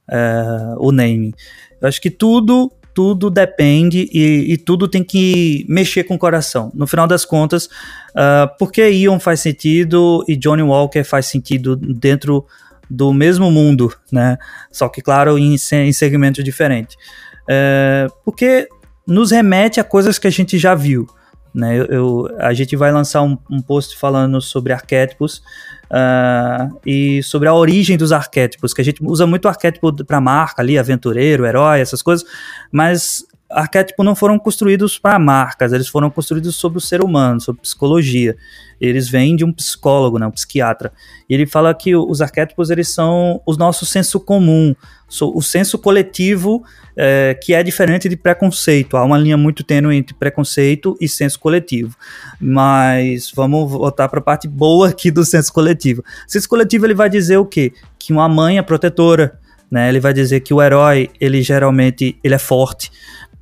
é, 0.08 0.74
o 0.78 0.90
name. 0.90 1.34
Eu 1.80 1.88
acho 1.88 2.00
que 2.00 2.10
tudo 2.10 2.72
tudo 2.92 3.30
depende 3.30 4.10
e, 4.12 4.52
e, 4.52 4.58
tudo 4.58 4.88
tem 4.88 5.02
que 5.02 5.64
mexer 5.68 6.02
com 6.04 6.16
o 6.16 6.18
coração. 6.18 6.72
No 6.74 6.88
final 6.88 7.06
das 7.06 7.24
contas, 7.24 7.66
uh, 7.66 8.50
porque 8.58 8.90
Ion 8.90 9.20
faz 9.20 9.40
sentido 9.40 10.24
e 10.28 10.36
Johnny 10.36 10.62
Walker 10.62 11.04
faz 11.04 11.26
sentido 11.26 11.76
dentro 11.76 12.44
do 12.90 13.12
mesmo 13.12 13.50
mundo, 13.50 13.94
né? 14.10 14.36
Só 14.72 14.88
que, 14.88 15.00
claro, 15.00 15.38
em, 15.38 15.54
em 15.54 15.92
segmentos 15.92 16.42
diferentes. 16.42 16.96
Uh, 17.42 18.12
porque 18.24 18.68
nos 19.06 19.30
remete 19.30 19.80
a 19.80 19.84
coisas 19.84 20.18
que 20.18 20.26
a 20.26 20.30
gente 20.30 20.58
já 20.58 20.74
viu. 20.74 21.06
Né? 21.54 21.78
Eu, 21.78 21.84
eu, 21.86 22.36
a 22.38 22.52
gente 22.52 22.76
vai 22.76 22.92
lançar 22.92 23.22
um, 23.22 23.36
um 23.50 23.60
post 23.60 23.96
falando 23.96 24.40
sobre 24.40 24.72
arquétipos 24.72 25.42
uh, 25.90 26.80
e 26.86 27.22
sobre 27.22 27.48
a 27.48 27.54
origem 27.54 27.96
dos 27.96 28.12
arquétipos, 28.12 28.72
que 28.72 28.80
a 28.80 28.84
gente 28.84 29.02
usa 29.02 29.26
muito 29.26 29.48
arquétipo 29.48 29.92
para 30.04 30.20
marca 30.20 30.62
ali, 30.62 30.78
aventureiro, 30.78 31.44
herói, 31.44 31.80
essas 31.80 32.02
coisas, 32.02 32.24
mas 32.70 33.24
arquétipos 33.50 34.06
não 34.06 34.14
foram 34.14 34.38
construídos 34.38 34.96
para 34.96 35.18
marcas, 35.18 35.72
eles 35.72 35.88
foram 35.88 36.08
construídos 36.08 36.54
sobre 36.54 36.78
o 36.78 36.80
ser 36.80 37.02
humano, 37.02 37.40
sobre 37.40 37.62
psicologia. 37.62 38.36
Eles 38.80 39.08
vêm 39.08 39.36
de 39.36 39.44
um 39.44 39.52
psicólogo, 39.52 40.18
né, 40.18 40.26
um 40.26 40.30
psiquiatra. 40.30 40.92
E 41.28 41.34
ele 41.34 41.46
fala 41.46 41.74
que 41.74 41.94
os 41.94 42.22
arquétipos 42.22 42.70
eles 42.70 42.88
são 42.88 43.40
o 43.44 43.52
nosso 43.54 43.84
senso 43.84 44.18
comum, 44.18 44.74
o 45.20 45.42
senso 45.42 45.78
coletivo 45.78 46.62
é, 46.96 47.34
que 47.34 47.52
é 47.54 47.62
diferente 47.62 48.08
de 48.08 48.16
preconceito. 48.16 48.96
Há 48.96 49.04
uma 49.04 49.18
linha 49.18 49.36
muito 49.36 49.64
tênue 49.64 49.96
entre 49.96 50.14
preconceito 50.14 50.96
e 51.00 51.08
senso 51.08 51.38
coletivo. 51.38 51.96
Mas 52.40 53.32
vamos 53.34 53.70
voltar 53.70 54.08
para 54.08 54.20
a 54.20 54.22
parte 54.22 54.46
boa 54.46 54.88
aqui 54.88 55.10
do 55.10 55.24
senso 55.24 55.52
coletivo. 55.52 56.02
O 56.02 56.30
senso 56.30 56.48
coletivo 56.48 56.86
ele 56.86 56.94
vai 56.94 57.08
dizer 57.08 57.38
o 57.38 57.44
quê? 57.44 57.72
Que 57.98 58.12
uma 58.12 58.28
mãe 58.28 58.58
é 58.58 58.62
protetora, 58.62 59.38
né? 59.70 59.88
Ele 59.88 60.00
vai 60.00 60.12
dizer 60.12 60.40
que 60.40 60.52
o 60.52 60.60
herói 60.60 61.08
ele 61.20 61.42
geralmente 61.42 62.18
ele 62.22 62.34
é 62.34 62.38
forte 62.38 62.90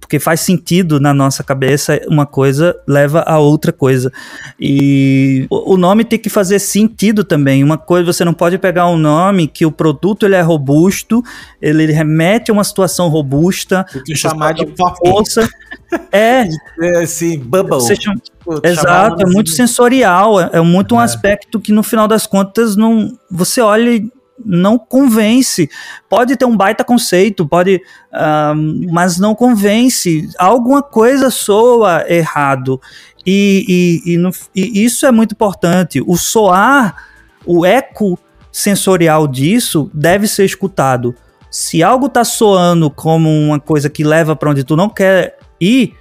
porque 0.00 0.18
faz 0.18 0.40
sentido 0.40 0.98
na 0.98 1.12
nossa 1.12 1.44
cabeça, 1.44 2.00
uma 2.08 2.24
coisa 2.24 2.74
leva 2.86 3.22
a 3.26 3.38
outra 3.38 3.72
coisa. 3.72 4.10
E 4.58 5.46
o 5.50 5.76
nome 5.76 6.04
tem 6.04 6.18
que 6.18 6.30
fazer 6.30 6.58
sentido 6.58 7.24
também. 7.24 7.62
Uma 7.62 7.76
coisa, 7.76 8.10
você 8.12 8.24
não 8.24 8.32
pode 8.32 8.56
pegar 8.58 8.88
um 8.88 8.96
nome 8.96 9.46
que 9.46 9.66
o 9.66 9.72
produto 9.72 10.24
ele 10.24 10.34
é 10.34 10.40
robusto, 10.40 11.22
ele 11.60 11.84
remete 11.92 12.50
a 12.50 12.54
uma 12.54 12.64
situação 12.64 13.08
robusta. 13.08 13.84
E 14.08 14.16
chamar 14.16 14.54
de 14.54 14.66
força. 14.98 15.48
É. 16.10 16.48
é. 16.80 17.02
Assim, 17.02 17.38
bubble. 17.38 17.74
Você 17.74 17.96
chama, 17.96 18.20
Exato, 18.62 19.22
é 19.22 19.26
muito 19.26 19.50
sensorial, 19.50 20.40
é, 20.40 20.50
é 20.54 20.60
muito 20.62 20.94
um 20.94 21.00
é. 21.00 21.04
aspecto 21.04 21.60
que 21.60 21.70
no 21.70 21.82
final 21.82 22.08
das 22.08 22.26
contas 22.26 22.76
não 22.76 23.12
você 23.30 23.60
olha 23.60 24.02
não 24.44 24.78
convence. 24.78 25.68
Pode 26.08 26.36
ter 26.36 26.44
um 26.44 26.56
baita 26.56 26.84
conceito, 26.84 27.46
pode, 27.46 27.76
uh, 28.12 28.92
mas 28.92 29.18
não 29.18 29.34
convence. 29.34 30.28
Alguma 30.38 30.82
coisa 30.82 31.30
soa 31.30 32.04
errado. 32.08 32.80
E, 33.26 34.02
e, 34.06 34.12
e, 34.14 34.16
no, 34.16 34.30
e, 34.54 34.84
isso 34.84 35.06
é 35.06 35.12
muito 35.12 35.32
importante. 35.32 36.02
O 36.06 36.16
soar, 36.16 36.96
o 37.44 37.66
eco 37.66 38.18
sensorial 38.50 39.26
disso 39.26 39.90
deve 39.92 40.26
ser 40.26 40.44
escutado. 40.44 41.14
Se 41.50 41.82
algo 41.82 42.06
está 42.06 42.24
soando 42.24 42.90
como 42.90 43.28
uma 43.28 43.58
coisa 43.58 43.88
que 43.88 44.04
leva 44.04 44.36
para 44.36 44.50
onde 44.50 44.64
tu 44.64 44.76
não 44.76 44.88
quer 44.88 45.38
ir, 45.60 45.94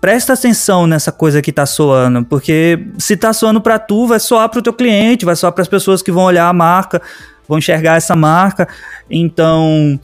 presta 0.00 0.34
atenção 0.34 0.86
nessa 0.86 1.10
coisa 1.10 1.40
que 1.40 1.52
tá 1.52 1.66
soando, 1.66 2.24
porque 2.24 2.86
se 2.98 3.16
tá 3.16 3.32
soando 3.32 3.60
para 3.60 3.78
tu, 3.78 4.06
vai 4.06 4.20
soar 4.20 4.48
para 4.48 4.60
o 4.60 4.62
teu 4.62 4.72
cliente, 4.72 5.24
vai 5.24 5.34
soar 5.34 5.52
para 5.52 5.62
as 5.62 5.68
pessoas 5.68 6.02
que 6.02 6.12
vão 6.12 6.24
olhar 6.24 6.48
a 6.48 6.52
marca 6.52 7.00
vão 7.48 7.58
enxergar 7.58 7.96
essa 7.96 8.16
marca. 8.16 8.68
Então, 9.10 9.98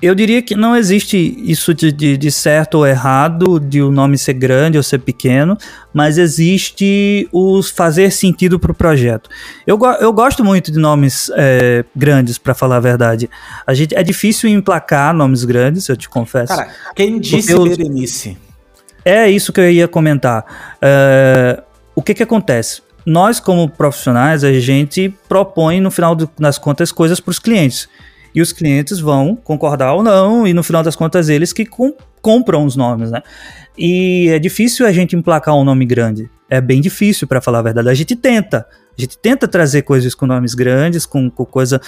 eu 0.00 0.14
diria 0.14 0.42
que 0.42 0.54
não 0.54 0.76
existe 0.76 1.16
isso 1.16 1.72
de, 1.72 1.90
de, 1.90 2.16
de, 2.18 2.30
certo 2.30 2.76
ou 2.76 2.86
errado, 2.86 3.58
de 3.58 3.80
o 3.80 3.90
nome 3.90 4.18
ser 4.18 4.34
grande 4.34 4.76
ou 4.76 4.82
ser 4.82 4.98
pequeno, 4.98 5.56
mas 5.92 6.18
existe 6.18 7.26
o 7.32 7.62
fazer 7.62 8.12
sentido 8.12 8.58
para 8.58 8.72
o 8.72 8.74
projeto. 8.74 9.30
Eu, 9.66 9.78
eu 10.00 10.12
gosto 10.12 10.44
muito 10.44 10.70
de 10.70 10.78
nomes 10.78 11.30
é, 11.34 11.84
grandes, 11.94 12.36
para 12.36 12.52
falar 12.52 12.76
a 12.76 12.80
verdade. 12.80 13.30
A 13.66 13.72
gente, 13.72 13.94
é 13.94 14.02
difícil 14.02 14.50
emplacar 14.50 15.14
nomes 15.14 15.44
grandes, 15.44 15.88
eu 15.88 15.96
te 15.96 16.08
confesso. 16.08 16.54
Cara, 16.54 16.68
quem 16.94 17.18
disse 17.18 17.52
eu, 17.52 17.64
Berenice? 17.64 18.36
É 19.02 19.30
isso 19.30 19.52
que 19.52 19.60
eu 19.60 19.70
ia 19.70 19.88
comentar. 19.88 20.76
Uh, 20.76 21.62
o 21.94 22.02
que 22.02 22.12
que 22.12 22.22
acontece? 22.22 22.82
Nós, 23.06 23.38
como 23.38 23.68
profissionais, 23.70 24.42
a 24.42 24.52
gente 24.54 25.14
propõe, 25.28 25.80
no 25.80 25.92
final 25.92 26.16
das 26.16 26.58
contas, 26.58 26.90
coisas 26.90 27.20
para 27.20 27.30
os 27.30 27.38
clientes. 27.38 27.88
E 28.34 28.42
os 28.42 28.52
clientes 28.52 28.98
vão 28.98 29.36
concordar 29.36 29.94
ou 29.94 30.02
não, 30.02 30.46
e 30.46 30.52
no 30.52 30.64
final 30.64 30.82
das 30.82 30.96
contas, 30.96 31.28
eles 31.28 31.52
que 31.52 31.64
com, 31.64 31.94
compram 32.20 32.66
os 32.66 32.74
nomes, 32.74 33.10
né? 33.10 33.22
E 33.78 34.28
é 34.30 34.38
difícil 34.38 34.84
a 34.84 34.92
gente 34.92 35.14
emplacar 35.14 35.54
um 35.54 35.64
nome 35.64 35.86
grande. 35.86 36.28
É 36.50 36.60
bem 36.60 36.80
difícil, 36.80 37.28
para 37.28 37.40
falar 37.40 37.60
a 37.60 37.62
verdade. 37.62 37.88
A 37.88 37.94
gente 37.94 38.16
tenta. 38.16 38.66
A 38.98 39.00
gente 39.00 39.16
tenta 39.18 39.46
trazer 39.46 39.82
coisas 39.82 40.14
com 40.14 40.26
nomes 40.26 40.54
grandes, 40.54 41.06
com, 41.06 41.30
com 41.30 41.44
coisa. 41.44 41.80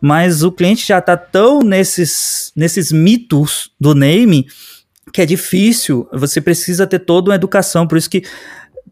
Mas 0.00 0.42
o 0.42 0.50
cliente 0.50 0.86
já 0.86 0.98
está 0.98 1.16
tão 1.16 1.60
nesses, 1.60 2.52
nesses 2.56 2.90
mitos 2.90 3.70
do 3.78 3.94
name 3.94 4.46
que 5.12 5.20
é 5.20 5.26
difícil. 5.26 6.08
Você 6.12 6.40
precisa 6.40 6.86
ter 6.86 7.00
toda 7.00 7.30
uma 7.30 7.36
educação. 7.36 7.86
Por 7.86 7.98
isso 7.98 8.10
que 8.10 8.24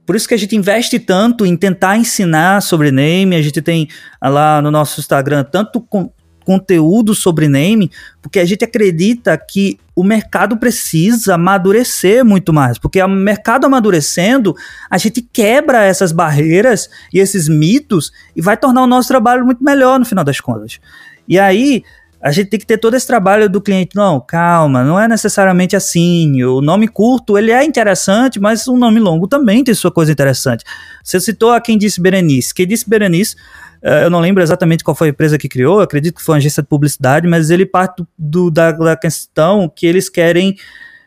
por 0.04 0.16
isso 0.16 0.26
que 0.26 0.34
a 0.34 0.38
gente 0.38 0.56
investe 0.56 0.98
tanto 0.98 1.46
em 1.46 1.56
tentar 1.56 1.96
ensinar 1.96 2.60
sobre 2.60 2.90
name. 2.90 3.36
A 3.36 3.42
gente 3.42 3.62
tem 3.62 3.88
lá 4.20 4.60
no 4.60 4.70
nosso 4.70 5.00
Instagram 5.00 5.44
tanto 5.44 5.80
com, 5.80 6.10
conteúdo 6.44 7.14
sobre 7.14 7.48
name, 7.48 7.90
porque 8.20 8.38
a 8.38 8.44
gente 8.44 8.64
acredita 8.64 9.36
que 9.38 9.78
o 9.94 10.02
mercado 10.02 10.56
precisa 10.56 11.34
amadurecer 11.34 12.24
muito 12.24 12.52
mais, 12.52 12.78
porque 12.78 13.00
o 13.02 13.08
mercado 13.08 13.66
amadurecendo, 13.66 14.54
a 14.90 14.98
gente 14.98 15.22
quebra 15.22 15.84
essas 15.84 16.12
barreiras 16.12 16.88
e 17.12 17.18
esses 17.18 17.48
mitos 17.48 18.10
e 18.34 18.40
vai 18.40 18.56
tornar 18.56 18.82
o 18.82 18.86
nosso 18.86 19.08
trabalho 19.08 19.44
muito 19.44 19.62
melhor 19.62 19.98
no 19.98 20.04
final 20.04 20.24
das 20.24 20.40
contas. 20.40 20.80
E 21.28 21.38
aí, 21.38 21.84
a 22.22 22.30
gente 22.30 22.50
tem 22.50 22.60
que 22.60 22.66
ter 22.66 22.78
todo 22.78 22.94
esse 22.94 23.06
trabalho 23.06 23.50
do 23.50 23.60
cliente. 23.60 23.96
Não, 23.96 24.20
calma, 24.20 24.84
não 24.84 24.98
é 24.98 25.08
necessariamente 25.08 25.74
assim. 25.74 26.42
O 26.44 26.60
nome 26.60 26.86
curto, 26.86 27.36
ele 27.36 27.50
é 27.50 27.64
interessante, 27.64 28.38
mas 28.38 28.68
o 28.68 28.76
nome 28.76 29.00
longo 29.00 29.26
também 29.26 29.64
tem 29.64 29.74
sua 29.74 29.90
coisa 29.90 30.12
interessante. 30.12 30.62
Você 31.02 31.18
citou 31.18 31.50
a 31.50 31.60
quem 31.60 31.76
disse 31.76 32.00
Berenice. 32.00 32.54
Quem 32.54 32.64
disse 32.64 32.88
Berenice, 32.88 33.34
eh, 33.82 34.04
eu 34.04 34.10
não 34.10 34.20
lembro 34.20 34.40
exatamente 34.40 34.84
qual 34.84 34.94
foi 34.94 35.08
a 35.08 35.10
empresa 35.10 35.36
que 35.36 35.48
criou, 35.48 35.80
acredito 35.80 36.14
que 36.14 36.22
foi 36.22 36.34
uma 36.34 36.38
agência 36.38 36.62
de 36.62 36.68
publicidade, 36.68 37.26
mas 37.26 37.50
ele 37.50 37.66
parte 37.66 38.04
do, 38.16 38.52
da, 38.52 38.70
da 38.70 38.96
questão 38.96 39.68
que 39.68 39.84
eles 39.84 40.08
querem 40.08 40.54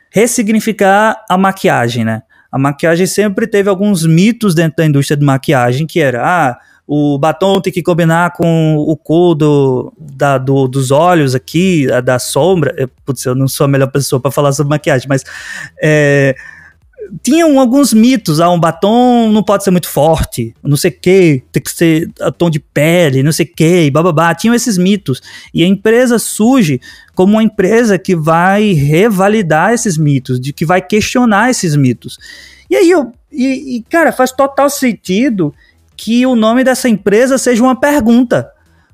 ressignificar 0.10 1.24
a 1.30 1.38
maquiagem, 1.38 2.04
né? 2.04 2.24
A 2.52 2.58
maquiagem 2.58 3.06
sempre 3.06 3.48
teve 3.48 3.70
alguns 3.70 4.06
mitos 4.06 4.54
dentro 4.54 4.78
da 4.78 4.86
indústria 4.86 5.16
de 5.16 5.26
maquiagem, 5.26 5.88
que 5.88 6.00
era, 6.02 6.24
ah, 6.24 6.58
o 6.88 7.18
batom 7.18 7.60
tem 7.60 7.74
que 7.74 7.82
combinar 7.82 8.32
com 8.34 8.76
o 8.78 8.96
cor 8.96 9.34
do, 9.34 9.92
da, 9.98 10.38
do, 10.38 10.68
dos 10.68 10.92
olhos 10.92 11.34
aqui, 11.34 11.88
da 12.04 12.20
sombra. 12.20 12.76
Eu, 12.78 12.88
putz, 13.04 13.26
eu 13.26 13.34
não 13.34 13.48
sou 13.48 13.66
a 13.66 13.68
melhor 13.68 13.88
pessoa 13.88 14.20
para 14.20 14.30
falar 14.30 14.52
sobre 14.52 14.70
maquiagem, 14.70 15.08
mas 15.10 15.24
é, 15.82 16.36
tinham 17.24 17.60
alguns 17.60 17.92
mitos. 17.92 18.40
Ah, 18.40 18.52
um 18.52 18.60
batom 18.60 19.32
não 19.32 19.42
pode 19.42 19.64
ser 19.64 19.72
muito 19.72 19.90
forte, 19.90 20.54
não 20.64 20.78
sei 20.78 20.92
o 20.92 21.00
que, 21.00 21.44
tem 21.52 21.64
que 21.64 21.72
ser 21.72 22.12
a 22.22 22.32
tom 22.32 22.52
de 22.52 22.60
pele, 22.60 23.24
não 23.24 23.32
sei 23.32 23.46
o 23.46 23.56
que, 23.56 23.90
bababá. 23.90 24.34
Tinham 24.36 24.54
esses 24.54 24.78
mitos. 24.78 25.22
E 25.54 25.64
a 25.64 25.68
empresa 25.68 26.20
surge 26.20 26.80
como 27.16 27.34
uma 27.34 27.44
empresa 27.44 27.98
que 27.98 28.16
vai 28.16 28.74
revalidar 28.74 29.74
esses 29.74 29.98
mitos, 29.98 30.40
de 30.40 30.54
que 30.54 30.66
vai 30.66 30.82
questionar 30.82 31.50
esses 31.50 31.76
mitos. 31.76 32.18
E 32.70 32.76
aí 32.76 32.90
eu. 32.90 33.12
E, 33.32 33.78
e 33.78 33.84
cara, 33.90 34.12
faz 34.12 34.32
total 34.32 34.70
sentido 34.70 35.54
que 35.98 36.26
o 36.26 36.36
nome 36.36 36.64
dessa 36.64 36.90
empresa 36.90 37.38
seja 37.38 37.64
uma 37.64 37.80
pergunta. 37.80 38.50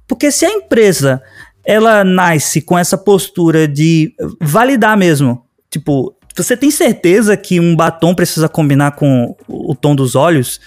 Porque 0.08 0.32
se 0.32 0.46
a 0.46 0.50
empresa 0.50 1.22
ela 1.64 2.04
nasce 2.04 2.62
com 2.62 2.78
essa 2.78 2.98
postura 2.98 3.68
de 3.68 4.14
validar 4.40 4.98
mesmo, 4.98 5.46
tipo, 5.70 6.16
você 6.36 6.56
tem 6.58 6.72
certeza 6.72 7.38
que 7.38 7.60
um 7.60 7.76
batom 7.76 8.16
precisa 8.16 8.50
combinar 8.50 8.92
com 8.92 9.36
o 9.48 9.76
tom 9.76 9.96
dos 9.96 10.16
olhos? 10.16 10.60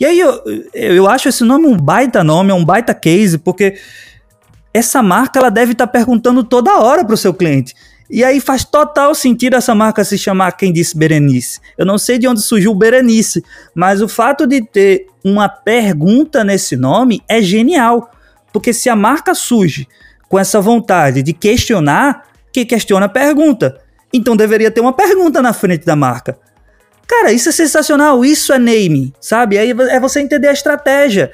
E 0.00 0.04
aí 0.04 0.18
eu, 0.18 0.40
eu 0.72 1.08
acho 1.08 1.28
esse 1.28 1.42
nome 1.44 1.66
um 1.66 1.76
baita 1.76 2.22
nome, 2.22 2.50
é 2.50 2.54
um 2.54 2.64
baita 2.64 2.94
case, 2.94 3.38
porque 3.38 3.76
essa 4.72 5.02
marca 5.02 5.38
ela 5.38 5.50
deve 5.50 5.72
estar 5.72 5.86
tá 5.86 5.92
perguntando 5.92 6.44
toda 6.44 6.78
hora 6.78 7.04
para 7.04 7.14
o 7.14 7.18
seu 7.18 7.34
cliente. 7.34 7.74
E 8.10 8.24
aí 8.24 8.40
faz 8.40 8.64
total 8.64 9.14
sentido 9.14 9.56
essa 9.56 9.74
marca 9.74 10.02
se 10.02 10.16
chamar 10.16 10.52
Quem 10.52 10.72
Disse 10.72 10.96
Berenice. 10.96 11.60
Eu 11.76 11.84
não 11.84 11.98
sei 11.98 12.18
de 12.18 12.26
onde 12.26 12.40
surgiu 12.40 12.74
Berenice, 12.74 13.44
mas 13.74 14.00
o 14.00 14.08
fato 14.08 14.46
de 14.46 14.64
ter 14.64 15.06
uma 15.22 15.48
pergunta 15.48 16.42
nesse 16.42 16.74
nome 16.74 17.22
é 17.28 17.42
genial. 17.42 18.10
Porque 18.52 18.72
se 18.72 18.88
a 18.88 18.96
marca 18.96 19.34
surge 19.34 19.86
com 20.28 20.38
essa 20.38 20.60
vontade 20.60 21.22
de 21.22 21.32
questionar, 21.32 22.24
quem 22.52 22.64
questiona 22.64 23.08
pergunta. 23.08 23.78
Então 24.12 24.36
deveria 24.36 24.70
ter 24.70 24.80
uma 24.80 24.92
pergunta 24.92 25.42
na 25.42 25.52
frente 25.52 25.84
da 25.84 25.94
marca. 25.94 26.38
Cara, 27.06 27.32
isso 27.32 27.48
é 27.48 27.52
sensacional, 27.52 28.24
isso 28.24 28.52
é 28.52 28.58
name, 28.58 29.14
sabe? 29.20 29.58
Aí 29.58 29.70
é 29.70 30.00
você 30.00 30.20
entender 30.20 30.48
a 30.48 30.52
estratégia. 30.52 31.30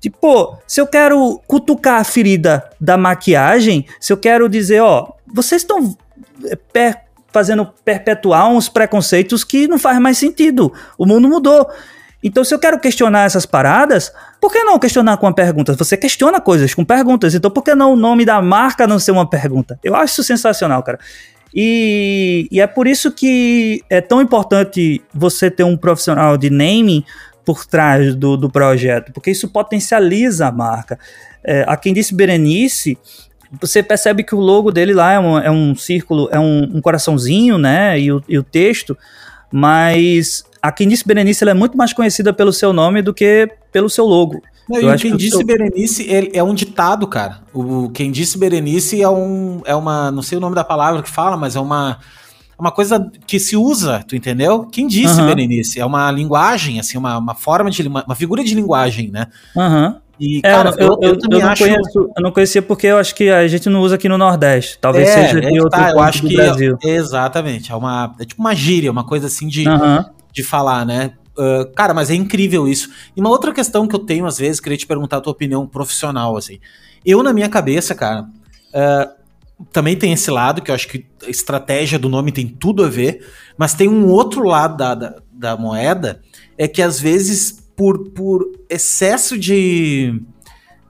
Tipo, 0.00 0.58
se 0.66 0.80
eu 0.80 0.86
quero 0.86 1.40
cutucar 1.46 2.00
a 2.00 2.04
ferida 2.04 2.68
da 2.80 2.96
maquiagem, 2.96 3.86
se 4.00 4.12
eu 4.12 4.16
quero 4.16 4.48
dizer, 4.48 4.80
ó, 4.80 5.12
vocês 5.26 5.62
estão 5.62 5.96
per 6.72 7.06
fazendo 7.32 7.70
perpetuar 7.84 8.48
uns 8.48 8.66
preconceitos 8.66 9.44
que 9.44 9.68
não 9.68 9.78
faz 9.78 9.98
mais 9.98 10.16
sentido. 10.16 10.72
O 10.96 11.04
mundo 11.04 11.28
mudou. 11.28 11.68
Então, 12.22 12.42
se 12.42 12.54
eu 12.54 12.58
quero 12.58 12.80
questionar 12.80 13.24
essas 13.24 13.44
paradas, 13.44 14.10
por 14.40 14.50
que 14.50 14.64
não 14.64 14.78
questionar 14.78 15.18
com 15.18 15.26
uma 15.26 15.34
pergunta? 15.34 15.74
Você 15.74 15.98
questiona 15.98 16.40
coisas 16.40 16.72
com 16.74 16.82
perguntas, 16.82 17.34
então 17.34 17.50
por 17.50 17.62
que 17.62 17.74
não 17.74 17.92
o 17.92 17.96
nome 17.96 18.24
da 18.24 18.40
marca 18.40 18.86
não 18.86 18.98
ser 18.98 19.10
uma 19.10 19.28
pergunta? 19.28 19.78
Eu 19.84 19.94
acho 19.94 20.14
isso 20.14 20.24
sensacional, 20.24 20.82
cara. 20.82 20.98
E, 21.54 22.48
e 22.50 22.60
é 22.60 22.66
por 22.66 22.86
isso 22.86 23.12
que 23.12 23.82
é 23.88 24.00
tão 24.00 24.20
importante 24.20 25.02
você 25.12 25.50
ter 25.50 25.64
um 25.64 25.76
profissional 25.76 26.36
de 26.36 26.50
naming 26.50 27.04
por 27.44 27.64
trás 27.64 28.14
do, 28.14 28.36
do 28.36 28.50
projeto, 28.50 29.12
porque 29.12 29.30
isso 29.30 29.48
potencializa 29.48 30.48
a 30.48 30.52
marca. 30.52 30.98
É, 31.44 31.64
a 31.68 31.76
quem 31.76 31.94
disse 31.94 32.12
Berenice, 32.14 32.98
você 33.60 33.82
percebe 33.82 34.22
que 34.22 34.34
o 34.34 34.40
logo 34.40 34.70
dele 34.70 34.92
lá 34.92 35.12
é 35.12 35.18
um, 35.18 35.38
é 35.38 35.50
um 35.50 35.74
círculo, 35.74 36.28
é 36.30 36.38
um, 36.38 36.76
um 36.76 36.80
coraçãozinho, 36.80 37.58
né? 37.58 37.98
E 37.98 38.12
o, 38.12 38.22
e 38.28 38.38
o, 38.38 38.42
texto, 38.42 38.96
mas 39.52 40.44
a 40.60 40.72
quem 40.72 40.88
disse 40.88 41.06
Berenice 41.06 41.48
é 41.48 41.54
muito 41.54 41.76
mais 41.76 41.92
conhecida 41.92 42.32
pelo 42.32 42.52
seu 42.52 42.72
nome 42.72 43.02
do 43.02 43.14
que 43.14 43.48
pelo 43.72 43.88
seu 43.88 44.04
logo. 44.04 44.42
Não, 44.68 44.80
eu 44.80 44.94
e 44.94 44.98
quem 44.98 45.16
disse 45.16 45.36
seu... 45.36 45.46
Berenice 45.46 46.12
é, 46.12 46.38
é, 46.38 46.42
um 46.42 46.54
ditado, 46.54 47.06
cara. 47.06 47.40
O 47.52 47.88
quem 47.90 48.10
disse 48.10 48.36
Berenice 48.36 49.00
é 49.00 49.08
um 49.08 49.62
é 49.64 49.74
uma, 49.74 50.10
não 50.10 50.22
sei 50.22 50.38
o 50.38 50.40
nome 50.40 50.54
da 50.54 50.64
palavra 50.64 51.02
que 51.02 51.10
fala, 51.10 51.36
mas 51.36 51.54
é 51.56 51.60
uma 51.60 51.98
uma 52.58 52.72
coisa 52.72 53.10
que 53.26 53.38
se 53.38 53.56
usa, 53.56 54.02
tu 54.06 54.16
entendeu? 54.16 54.64
Quem 54.64 54.86
disse 54.86 55.20
uhum. 55.20 55.26
Berenice? 55.26 55.78
É 55.78 55.84
uma 55.84 56.10
linguagem, 56.10 56.80
assim, 56.80 56.96
uma, 56.96 57.18
uma 57.18 57.34
forma 57.34 57.70
de 57.70 57.86
uma, 57.86 58.02
uma 58.04 58.14
figura 58.14 58.42
de 58.42 58.54
linguagem, 58.54 59.10
né? 59.10 59.26
Uhum. 59.54 59.94
E, 60.18 60.38
é, 60.38 60.42
cara, 60.42 60.74
eu, 60.78 60.98
eu, 61.00 61.14
eu, 61.14 61.18
eu 61.30 61.38
não 61.38 61.48
acho... 61.48 61.62
conheço, 61.62 62.10
eu 62.16 62.22
não 62.22 62.32
conhecia 62.32 62.62
porque 62.62 62.86
eu 62.86 62.98
acho 62.98 63.14
que 63.14 63.28
a 63.28 63.46
gente 63.46 63.68
não 63.68 63.80
usa 63.80 63.96
aqui 63.96 64.08
no 64.08 64.16
Nordeste. 64.16 64.78
Talvez 64.80 65.08
é, 65.08 65.28
seja 65.28 65.40
de 65.40 65.58
é 65.58 65.62
outro 65.62 65.78
tá, 65.78 65.90
eu 65.90 66.00
acho 66.00 66.22
que 66.22 66.36
Brasil. 66.36 66.78
É, 66.82 66.88
exatamente. 66.88 67.70
É, 67.70 67.74
uma, 67.74 68.14
é 68.18 68.24
tipo 68.24 68.40
uma 68.40 68.54
gíria, 68.54 68.90
uma 68.90 69.04
coisa 69.04 69.26
assim 69.26 69.46
de, 69.46 69.68
uhum. 69.68 70.04
de 70.32 70.42
falar, 70.42 70.86
né? 70.86 71.12
Uh, 71.38 71.70
cara, 71.74 71.92
mas 71.92 72.10
é 72.10 72.14
incrível 72.14 72.66
isso. 72.66 72.90
E 73.14 73.20
uma 73.20 73.28
outra 73.28 73.52
questão 73.52 73.86
que 73.86 73.94
eu 73.94 74.00
tenho, 74.00 74.24
às 74.24 74.38
vezes, 74.38 74.58
queria 74.58 74.78
te 74.78 74.86
perguntar 74.86 75.18
a 75.18 75.20
tua 75.20 75.32
opinião 75.32 75.66
profissional, 75.66 76.36
assim. 76.36 76.58
Eu, 77.04 77.22
na 77.22 77.32
minha 77.32 77.48
cabeça, 77.48 77.94
cara, 77.94 78.22
uh, 78.22 79.16
também 79.70 79.96
tem 79.96 80.12
esse 80.12 80.30
lado, 80.30 80.62
que 80.62 80.70
eu 80.70 80.74
acho 80.74 80.88
que 80.88 81.04
a 81.26 81.30
estratégia 81.30 81.98
do 81.98 82.08
nome 82.08 82.32
tem 82.32 82.48
tudo 82.48 82.82
a 82.84 82.88
ver, 82.88 83.26
mas 83.56 83.74
tem 83.74 83.86
um 83.86 84.06
outro 84.06 84.44
lado 84.44 84.78
da, 84.78 84.94
da, 84.94 85.14
da 85.30 85.56
moeda, 85.58 86.20
é 86.56 86.66
que 86.66 86.80
às 86.80 86.98
vezes 86.98 87.65
por, 87.76 88.10
por 88.10 88.50
excesso 88.70 89.38
de, 89.38 90.20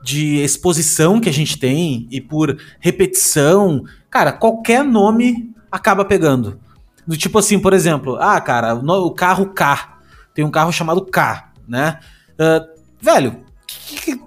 de 0.03 0.37
exposição 0.37 1.20
que 1.20 1.28
a 1.28 1.32
gente 1.32 1.59
tem 1.59 2.07
e 2.11 2.20
por 2.20 2.57
repetição, 2.78 3.84
cara, 4.09 4.32
qualquer 4.32 4.84
nome 4.84 5.51
acaba 5.70 6.05
pegando. 6.05 6.61
Do 7.07 7.16
tipo 7.16 7.39
assim, 7.39 7.59
por 7.59 7.72
exemplo, 7.72 8.16
ah, 8.20 8.41
cara, 8.41 8.74
o, 8.74 9.11
carro 9.11 9.47
K. 9.47 9.99
Tem 10.32 10.45
um 10.45 10.51
carro 10.51 10.72
chamado 10.72 11.05
K, 11.05 11.53
né? 11.66 11.99
Uh, 12.34 12.66
velho, 13.01 13.41
que, 13.66 13.97
que, 13.97 14.20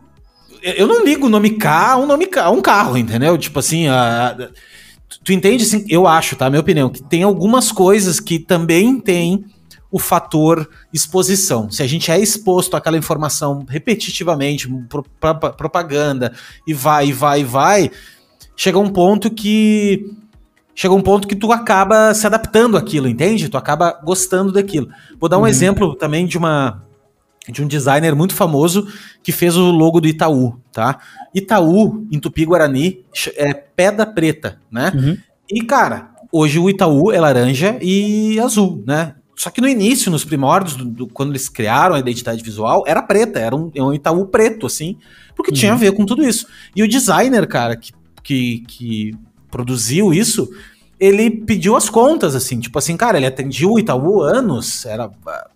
eu 0.62 0.88
não 0.88 1.04
ligo 1.04 1.28
o 1.28 1.30
nome 1.30 1.52
K 1.52 1.92
a 1.92 1.98
um 1.98 2.06
nome 2.06 2.26
K, 2.26 2.50
um 2.50 2.62
carro, 2.62 2.98
entendeu? 2.98 3.38
Tipo 3.38 3.60
assim, 3.60 3.86
tu, 5.08 5.20
tu 5.26 5.34
entende 5.34 5.64
assim, 5.64 5.86
eu 5.88 6.08
acho, 6.08 6.36
tá? 6.36 6.50
Minha 6.50 6.62
opinião, 6.62 6.90
que 6.90 7.02
tem 7.04 7.24
algumas 7.24 7.72
coisas 7.72 8.20
que 8.20 8.40
também 8.40 9.00
tem 9.00 9.46
o 9.92 9.98
fator 9.98 10.70
exposição. 10.94 11.70
Se 11.70 11.82
a 11.82 11.88
gente 11.88 12.12
é 12.12 12.20
exposto 12.20 12.76
àquela 12.76 12.98
informação 12.98 13.66
repetitivamente, 13.68 14.68
pro, 14.88 15.04
pra, 15.20 15.34
propaganda, 15.34 16.34
e 16.66 16.74
vai, 16.74 17.08
e 17.08 17.14
vai, 17.14 17.42
e 17.42 17.44
vai, 17.44 17.92
chega 18.56 18.78
um 18.78 18.90
ponto 18.90 19.30
que. 19.32 20.06
Chega 20.76 20.94
um 20.94 21.02
ponto 21.02 21.28
que 21.28 21.36
tu 21.36 21.52
acaba 21.52 22.14
se 22.14 22.26
adaptando 22.26 22.78
àquilo, 22.78 23.10
entende? 23.10 23.50
Tu 23.50 23.58
acaba 23.58 24.00
gostando 24.02 24.54
daquilo. 24.54 24.88
Vou 25.20 25.28
dar 25.28 25.38
um 25.38 25.42
uhum. 25.42 25.48
exemplo 25.48 25.96
também 25.96 26.26
de 26.26 26.38
uma. 26.38 26.86
De 27.50 27.64
um 27.64 27.68
designer 27.68 28.16
muito 28.16 28.36
famoso 28.36 28.88
que 29.24 29.32
fez 29.32 29.58
o 29.58 29.72
logo 29.72 30.00
do 30.00 30.08
Itaú, 30.08 30.58
tá? 30.72 31.00
Itaú, 31.34 32.08
em 32.12 32.20
Tupi-Guarani, 32.20 33.04
é 33.36 33.54
pedra 33.54 34.06
preta, 34.06 34.60
né? 34.72 34.92
Uhum. 34.94 35.18
E, 35.52 35.64
cara, 35.64 36.12
hoje 36.32 36.60
o 36.60 36.70
Itaú 36.70 37.12
é 37.12 37.20
laranja 37.20 37.78
e 37.82 38.40
azul, 38.40 38.84
né? 38.86 39.16
Só 39.40 39.50
que 39.50 39.62
no 39.62 39.70
início, 39.70 40.12
nos 40.12 40.26
primórdios, 40.26 40.76
do, 40.76 40.84
do, 40.84 41.08
quando 41.08 41.32
eles 41.32 41.48
criaram 41.48 41.96
a 41.96 42.00
identidade 42.00 42.44
visual, 42.44 42.84
era 42.86 43.02
preta, 43.02 43.40
era 43.40 43.56
um, 43.56 43.72
um 43.74 43.94
Itaú 43.94 44.26
preto, 44.26 44.66
assim, 44.66 44.98
porque 45.34 45.52
uhum. 45.52 45.56
tinha 45.56 45.72
a 45.72 45.78
ver 45.78 45.94
com 45.94 46.06
tudo 46.06 46.22
isso. 46.22 46.46
E 46.76 46.84
o 46.84 46.88
designer, 46.90 47.48
cara, 47.48 47.78
que, 47.78 47.94
que, 48.22 48.60
que 48.68 49.16
produziu 49.50 50.14
isso, 50.14 50.50
ele 51.00 51.32
pediu 51.32 51.78
as 51.78 51.90
contas, 51.90 52.36
assim, 52.36 52.60
tipo 52.60 52.78
assim, 52.78 52.98
cara, 52.98 53.16
ele 53.16 53.28
atendia 53.28 53.66
o 53.66 53.80
Itaú 53.80 54.22
anos, 54.22 54.86
era, 54.86 55.10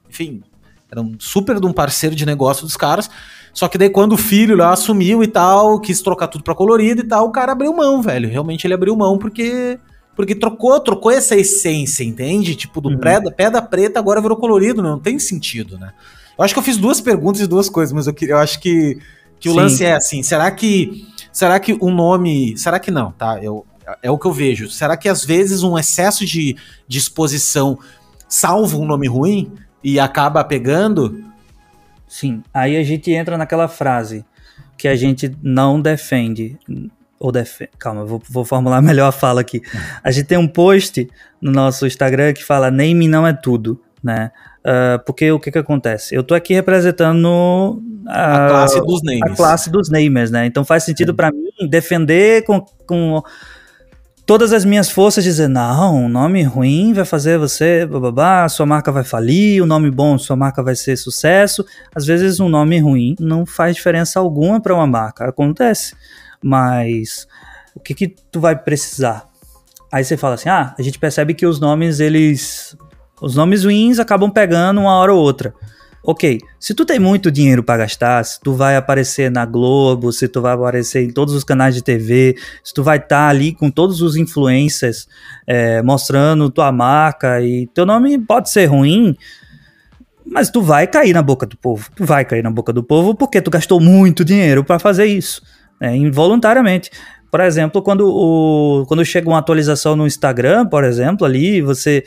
enfim, 0.09 0.41
era 0.89 1.01
um 1.01 1.17
super 1.19 1.59
de 1.59 1.67
um 1.67 1.73
parceiro 1.73 2.15
de 2.15 2.25
negócio 2.25 2.63
dos 2.63 2.77
caras. 2.77 3.09
Só 3.51 3.67
que 3.67 3.77
daí 3.77 3.89
quando 3.89 4.13
o 4.13 4.17
filho 4.17 4.55
lá 4.55 4.71
assumiu 4.71 5.21
e 5.21 5.27
tal, 5.27 5.77
quis 5.81 6.01
trocar 6.01 6.29
tudo 6.29 6.45
pra 6.45 6.55
colorido 6.55 7.01
e 7.01 7.07
tal, 7.07 7.25
o 7.27 7.31
cara 7.33 7.51
abriu 7.51 7.75
mão, 7.75 8.01
velho. 8.01 8.29
Realmente 8.29 8.65
ele 8.65 8.75
abriu 8.75 8.95
mão 8.95 9.17
porque 9.17 9.77
porque 10.15 10.35
trocou, 10.35 10.79
trocou 10.79 11.11
essa 11.11 11.35
essência, 11.35 12.03
entende? 12.03 12.55
Tipo, 12.55 12.79
do 12.79 12.89
uhum. 12.89 12.99
pedra, 12.99 13.31
pedra 13.31 13.61
preta 13.61 13.99
agora 13.99 14.21
virou 14.21 14.37
colorido, 14.37 14.81
não 14.81 14.99
tem 14.99 15.17
sentido, 15.17 15.77
né? 15.77 15.93
Eu 16.37 16.43
acho 16.43 16.53
que 16.53 16.59
eu 16.59 16.63
fiz 16.63 16.77
duas 16.77 16.99
perguntas 16.99 17.41
e 17.41 17.47
duas 17.47 17.69
coisas, 17.69 17.93
mas 17.93 18.07
eu, 18.07 18.15
eu 18.21 18.37
acho 18.37 18.59
que, 18.59 18.99
que 19.39 19.49
o 19.49 19.53
lance 19.53 19.83
é 19.83 19.93
assim, 19.93 20.23
será 20.23 20.49
que 20.51 21.07
será 21.31 21.59
que 21.59 21.77
o 21.79 21.89
nome, 21.89 22.57
será 22.57 22.79
que 22.79 22.91
não, 22.91 23.11
tá? 23.11 23.39
Eu, 23.41 23.65
é 24.01 24.09
o 24.09 24.17
que 24.17 24.25
eu 24.25 24.31
vejo. 24.31 24.69
Será 24.69 24.95
que 24.95 25.09
às 25.09 25.25
vezes 25.25 25.63
um 25.63 25.77
excesso 25.77 26.25
de, 26.25 26.55
de 26.87 26.97
exposição 26.97 27.77
salva 28.27 28.77
um 28.77 28.85
nome 28.85 29.07
ruim 29.07 29.51
e 29.83 29.99
acaba 29.99 30.43
pegando? 30.43 31.23
Sim, 32.07 32.43
aí 32.53 32.77
a 32.77 32.83
gente 32.83 33.11
entra 33.11 33.37
naquela 33.37 33.67
frase 33.67 34.23
que 34.77 34.87
a 34.87 34.95
gente 34.95 35.35
não 35.41 35.81
defende 35.81 36.57
ou 37.23 37.31
defende. 37.31 37.71
Calma, 37.79 38.03
vou, 38.03 38.21
vou, 38.29 38.43
formular 38.43 38.81
melhor 38.83 39.07
a 39.07 39.11
fala 39.13 39.39
aqui. 39.39 39.61
A 40.03 40.11
gente 40.11 40.25
tem 40.25 40.37
um 40.37 40.47
post 40.47 41.09
no 41.41 41.51
nosso 41.51 41.87
Instagram 41.87 42.33
que 42.33 42.43
fala 42.43 42.69
name 42.69 43.07
não 43.07 43.25
é 43.25 43.31
tudo, 43.31 43.81
né? 44.03 44.29
Uh, 44.59 45.01
porque 45.05 45.31
o 45.31 45.39
que 45.39 45.49
que 45.49 45.57
acontece? 45.57 46.13
Eu 46.13 46.21
tô 46.21 46.35
aqui 46.35 46.53
representando 46.53 47.81
a, 48.05 48.45
a 48.45 48.49
classe 48.49 48.81
dos 48.81 49.01
names. 49.03 49.21
A 49.23 49.35
classe 49.35 49.69
dos 49.69 49.89
namers, 49.89 50.31
né? 50.31 50.45
Então 50.45 50.65
faz 50.65 50.83
sentido 50.83 51.15
para 51.15 51.31
mim 51.31 51.69
defender 51.69 52.43
com, 52.43 52.59
com 52.85 53.23
todas 54.25 54.51
as 54.51 54.65
minhas 54.65 54.89
forças 54.89 55.23
dizer, 55.23 55.47
não, 55.47 56.03
um 56.03 56.09
nome 56.09 56.43
ruim 56.43 56.91
vai 56.91 57.05
fazer 57.05 57.37
você, 57.37 57.85
bababá, 57.85 58.49
sua 58.49 58.65
marca 58.65 58.91
vai 58.91 59.05
falir, 59.05 59.61
o 59.61 59.63
um 59.63 59.67
nome 59.67 59.89
bom, 59.89 60.17
sua 60.17 60.35
marca 60.35 60.61
vai 60.61 60.75
ser 60.75 60.97
sucesso. 60.97 61.65
Às 61.95 62.05
vezes 62.05 62.41
um 62.41 62.49
nome 62.49 62.79
ruim 62.79 63.15
não 63.17 63.45
faz 63.45 63.77
diferença 63.77 64.19
alguma 64.19 64.61
para 64.61 64.75
uma 64.75 64.87
marca, 64.87 65.25
acontece. 65.25 65.95
Mas 66.43 67.27
o 67.75 67.79
que 67.79 67.93
que 67.93 68.07
tu 68.31 68.39
vai 68.39 68.55
precisar? 68.55 69.25
Aí 69.91 70.03
você 70.03 70.17
fala 70.17 70.35
assim, 70.35 70.49
ah, 70.49 70.75
a 70.77 70.81
gente 70.81 70.99
percebe 70.99 71.33
que 71.33 71.45
os 71.45 71.59
nomes, 71.59 71.99
eles... 71.99 72.75
Os 73.21 73.35
nomes 73.35 73.63
ruins 73.63 73.99
acabam 73.99 74.29
pegando 74.29 74.81
uma 74.81 74.95
hora 74.95 75.13
ou 75.13 75.19
outra. 75.19 75.53
Ok, 76.05 76.41
se 76.59 76.73
tu 76.73 76.83
tem 76.83 76.99
muito 76.99 77.31
dinheiro 77.31 77.63
para 77.63 77.83
gastar, 77.83 78.25
se 78.25 78.37
tu 78.41 78.53
vai 78.53 78.75
aparecer 78.75 79.31
na 79.31 79.45
Globo, 79.45 80.11
se 80.11 80.27
tu 80.27 80.41
vai 80.41 80.53
aparecer 80.53 81.01
em 81.01 81.09
todos 81.09 81.33
os 81.33 81.45
canais 81.45 81.73
de 81.73 81.81
TV, 81.81 82.35
se 82.61 82.73
tu 82.73 82.83
vai 82.83 82.97
estar 82.97 83.07
tá 83.07 83.27
ali 83.29 83.53
com 83.53 83.71
todos 83.71 84.01
os 84.01 84.17
influencers 84.17 85.07
é, 85.47 85.81
mostrando 85.81 86.49
tua 86.49 86.73
marca 86.73 87.39
e 87.41 87.67
teu 87.67 87.85
nome 87.85 88.19
pode 88.19 88.49
ser 88.49 88.65
ruim, 88.65 89.15
mas 90.25 90.49
tu 90.49 90.61
vai 90.61 90.87
cair 90.87 91.13
na 91.13 91.21
boca 91.21 91.45
do 91.45 91.55
povo. 91.55 91.89
Tu 91.95 92.03
vai 92.03 92.25
cair 92.25 92.43
na 92.43 92.51
boca 92.51 92.73
do 92.73 92.83
povo 92.83 93.15
porque 93.15 93.41
tu 93.41 93.49
gastou 93.49 93.79
muito 93.79 94.25
dinheiro 94.25 94.61
para 94.61 94.79
fazer 94.79 95.05
isso, 95.05 95.41
né, 95.79 95.95
involuntariamente. 95.95 96.89
Por 97.31 97.39
exemplo, 97.39 97.81
quando, 97.81 98.07
o, 98.07 98.85
quando 98.87 99.03
chega 99.03 99.27
uma 99.27 99.39
atualização 99.39 99.95
no 99.95 100.05
Instagram, 100.05 100.67
por 100.67 100.83
exemplo, 100.83 101.25
ali 101.25 101.61
você 101.61 102.03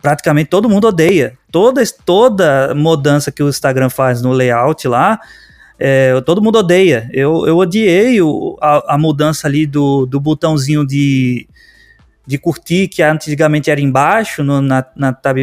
praticamente 0.00 0.48
todo 0.48 0.68
mundo 0.68 0.86
odeia. 0.88 1.36
Toda, 1.50 1.82
toda 2.04 2.74
mudança 2.74 3.32
que 3.32 3.42
o 3.42 3.48
Instagram 3.48 3.90
faz 3.90 4.22
no 4.22 4.32
layout 4.32 4.86
lá, 4.86 5.20
é, 5.78 6.20
todo 6.22 6.42
mundo 6.42 6.58
odeia. 6.58 7.08
Eu, 7.12 7.46
eu 7.46 7.56
odiei 7.56 8.20
o, 8.20 8.56
a, 8.60 8.94
a, 8.94 8.98
mudança 8.98 9.46
ali 9.46 9.66
do, 9.66 10.06
do 10.06 10.20
botãozinho 10.20 10.86
de, 10.86 11.48
de 12.26 12.38
curtir, 12.38 12.88
que 12.88 13.02
antigamente 13.02 13.70
era 13.70 13.80
embaixo, 13.80 14.44
no, 14.44 14.60
na, 14.60 14.84
na 14.94 15.12
tab, 15.12 15.36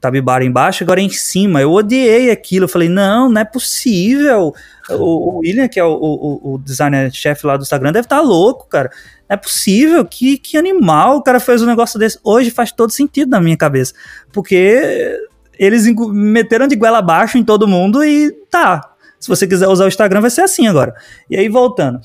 tab 0.00 0.14
bar 0.20 0.42
embaixo, 0.42 0.84
agora 0.84 1.00
em 1.00 1.08
cima. 1.08 1.60
Eu 1.60 1.72
odiei 1.72 2.30
aquilo. 2.30 2.64
Eu 2.64 2.68
falei, 2.68 2.88
não, 2.88 3.28
não 3.28 3.40
é 3.40 3.44
possível. 3.44 4.54
O, 4.90 4.94
o 4.94 5.38
William, 5.38 5.68
que 5.68 5.80
é 5.80 5.84
o, 5.84 5.92
o, 5.92 6.54
o 6.54 6.58
designer-chefe 6.58 7.46
lá 7.46 7.56
do 7.56 7.62
Instagram, 7.62 7.92
deve 7.92 8.06
estar 8.06 8.16
tá 8.16 8.22
louco, 8.22 8.68
cara. 8.68 8.90
Não 9.28 9.34
é 9.34 9.36
possível, 9.36 10.04
que, 10.04 10.38
que 10.38 10.56
animal 10.56 11.16
o 11.16 11.22
cara 11.22 11.40
fez 11.40 11.62
um 11.62 11.66
negócio 11.66 11.98
desse. 11.98 12.18
Hoje 12.22 12.50
faz 12.50 12.70
todo 12.70 12.90
sentido 12.90 13.30
na 13.30 13.40
minha 13.40 13.56
cabeça. 13.56 13.92
Porque 14.32 15.18
eles 15.58 15.86
meteram 16.10 16.68
de 16.68 16.76
goela 16.76 16.98
abaixo 16.98 17.38
em 17.38 17.44
todo 17.44 17.66
mundo 17.66 18.04
e 18.04 18.30
tá. 18.50 18.92
Se 19.18 19.28
você 19.28 19.46
quiser 19.46 19.66
usar 19.66 19.86
o 19.86 19.88
Instagram, 19.88 20.20
vai 20.20 20.30
ser 20.30 20.42
assim 20.42 20.68
agora. 20.68 20.94
E 21.28 21.36
aí, 21.36 21.48
voltando. 21.48 22.00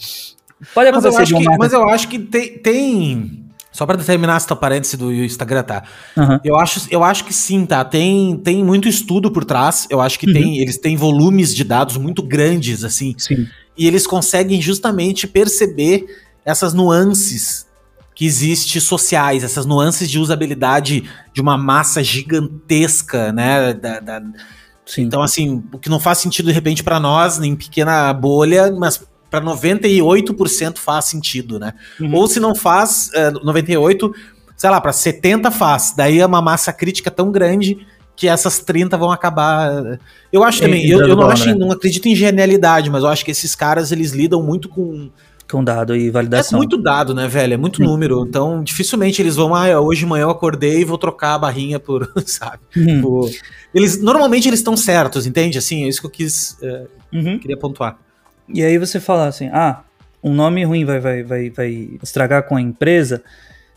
Pode 0.73 0.89
acontecer 0.89 1.17
mas 1.17 1.31
eu 1.31 1.37
acho, 1.37 1.49
que, 1.49 1.57
mas 1.57 1.73
eu 1.73 1.89
acho 1.89 2.07
que 2.07 2.19
tem, 2.19 2.57
tem 2.59 3.40
só 3.71 3.85
para 3.85 3.97
determinar 3.97 4.35
essa 4.35 4.55
parêntese 4.55 4.97
do 4.97 5.13
Instagram, 5.13 5.63
tá? 5.63 5.83
Uhum. 6.17 6.39
Eu, 6.43 6.59
acho, 6.59 6.87
eu 6.91 7.03
acho 7.03 7.23
que 7.23 7.33
sim, 7.33 7.65
tá? 7.65 7.85
Tem, 7.85 8.35
tem 8.37 8.63
muito 8.63 8.87
estudo 8.87 9.31
por 9.31 9.45
trás. 9.45 9.87
Eu 9.89 10.01
acho 10.01 10.19
que 10.19 10.27
uhum. 10.27 10.33
tem, 10.33 10.59
eles 10.59 10.77
têm 10.77 10.97
volumes 10.97 11.55
de 11.55 11.63
dados 11.63 11.95
muito 11.95 12.21
grandes, 12.21 12.83
assim. 12.83 13.15
Sim. 13.17 13.47
E 13.77 13.87
eles 13.87 14.05
conseguem 14.05 14.61
justamente 14.61 15.25
perceber 15.25 16.05
essas 16.43 16.73
nuances 16.73 17.65
que 18.13 18.25
existem 18.25 18.81
sociais, 18.81 19.43
essas 19.43 19.65
nuances 19.65 20.09
de 20.09 20.19
usabilidade 20.19 21.09
de 21.33 21.41
uma 21.41 21.57
massa 21.57 22.03
gigantesca, 22.03 23.31
né? 23.31 23.73
Da, 23.73 23.99
da... 23.99 24.21
Então, 24.97 25.21
assim, 25.21 25.63
o 25.71 25.79
que 25.79 25.89
não 25.89 25.99
faz 25.99 26.17
sentido 26.17 26.47
de 26.47 26.51
repente 26.51 26.83
para 26.83 26.99
nós, 26.99 27.39
em 27.39 27.55
pequena 27.55 28.11
bolha, 28.11 28.69
mas 28.73 29.01
para 29.31 29.43
98% 29.43 30.77
faz 30.77 31.05
sentido, 31.05 31.57
né? 31.57 31.73
Uhum. 31.99 32.13
Ou 32.13 32.27
se 32.27 32.39
não 32.39 32.53
faz, 32.53 33.09
é, 33.13 33.31
98, 33.31 34.13
sei 34.57 34.69
lá, 34.69 34.81
para 34.81 34.91
70 34.91 35.49
faz. 35.49 35.93
Daí 35.95 36.19
é 36.19 36.25
uma 36.25 36.41
massa 36.41 36.73
crítica 36.73 37.09
tão 37.09 37.31
grande 37.31 37.87
que 38.13 38.27
essas 38.27 38.59
30 38.59 38.97
vão 38.97 39.09
acabar. 39.09 39.99
Eu 40.31 40.43
acho 40.43 40.61
também, 40.61 40.85
eu, 40.85 40.99
eu 41.07 41.15
não, 41.15 41.29
acho, 41.29 41.47
né? 41.47 41.55
não 41.55 41.71
acredito 41.71 42.07
em 42.07 42.15
genialidade, 42.15 42.89
mas 42.89 43.03
eu 43.03 43.09
acho 43.09 43.23
que 43.23 43.31
esses 43.31 43.55
caras 43.55 43.91
eles 43.93 44.11
lidam 44.11 44.43
muito 44.43 44.67
com 44.67 45.09
com 45.49 45.61
dado 45.61 45.93
e 45.93 46.09
validação. 46.09 46.57
É 46.57 46.59
muito 46.59 46.77
dado, 46.77 47.13
né, 47.13 47.27
velho? 47.27 47.55
É 47.55 47.57
muito 47.57 47.77
Sim. 47.77 47.83
número. 47.83 48.25
Então, 48.25 48.63
dificilmente 48.63 49.21
eles 49.21 49.35
vão, 49.35 49.53
ah, 49.53 49.81
hoje 49.81 49.99
de 49.99 50.05
manhã 50.05 50.23
eu 50.23 50.29
acordei 50.29 50.79
e 50.79 50.85
vou 50.85 50.97
trocar 50.97 51.33
a 51.33 51.39
barrinha 51.39 51.77
por, 51.77 52.09
sabe? 52.25 52.59
Uhum. 52.75 53.01
Por... 53.01 53.29
Eles, 53.73 54.01
normalmente 54.01 54.47
eles 54.47 54.59
estão 54.61 54.77
certos, 54.77 55.27
entende? 55.27 55.57
Assim, 55.57 55.83
é 55.83 55.89
isso 55.89 55.99
que 55.99 56.07
eu 56.07 56.11
quis, 56.11 56.57
é, 56.61 56.87
uhum. 57.13 57.37
queria 57.37 57.57
pontuar. 57.57 57.97
E 58.53 58.63
aí 58.63 58.77
você 58.77 58.99
fala 58.99 59.27
assim, 59.27 59.49
ah, 59.53 59.81
um 60.23 60.33
nome 60.33 60.63
ruim 60.63 60.85
vai, 60.85 60.99
vai, 60.99 61.23
vai, 61.23 61.49
vai 61.49 61.89
estragar 62.01 62.43
com 62.43 62.55
a 62.55 62.61
empresa. 62.61 63.23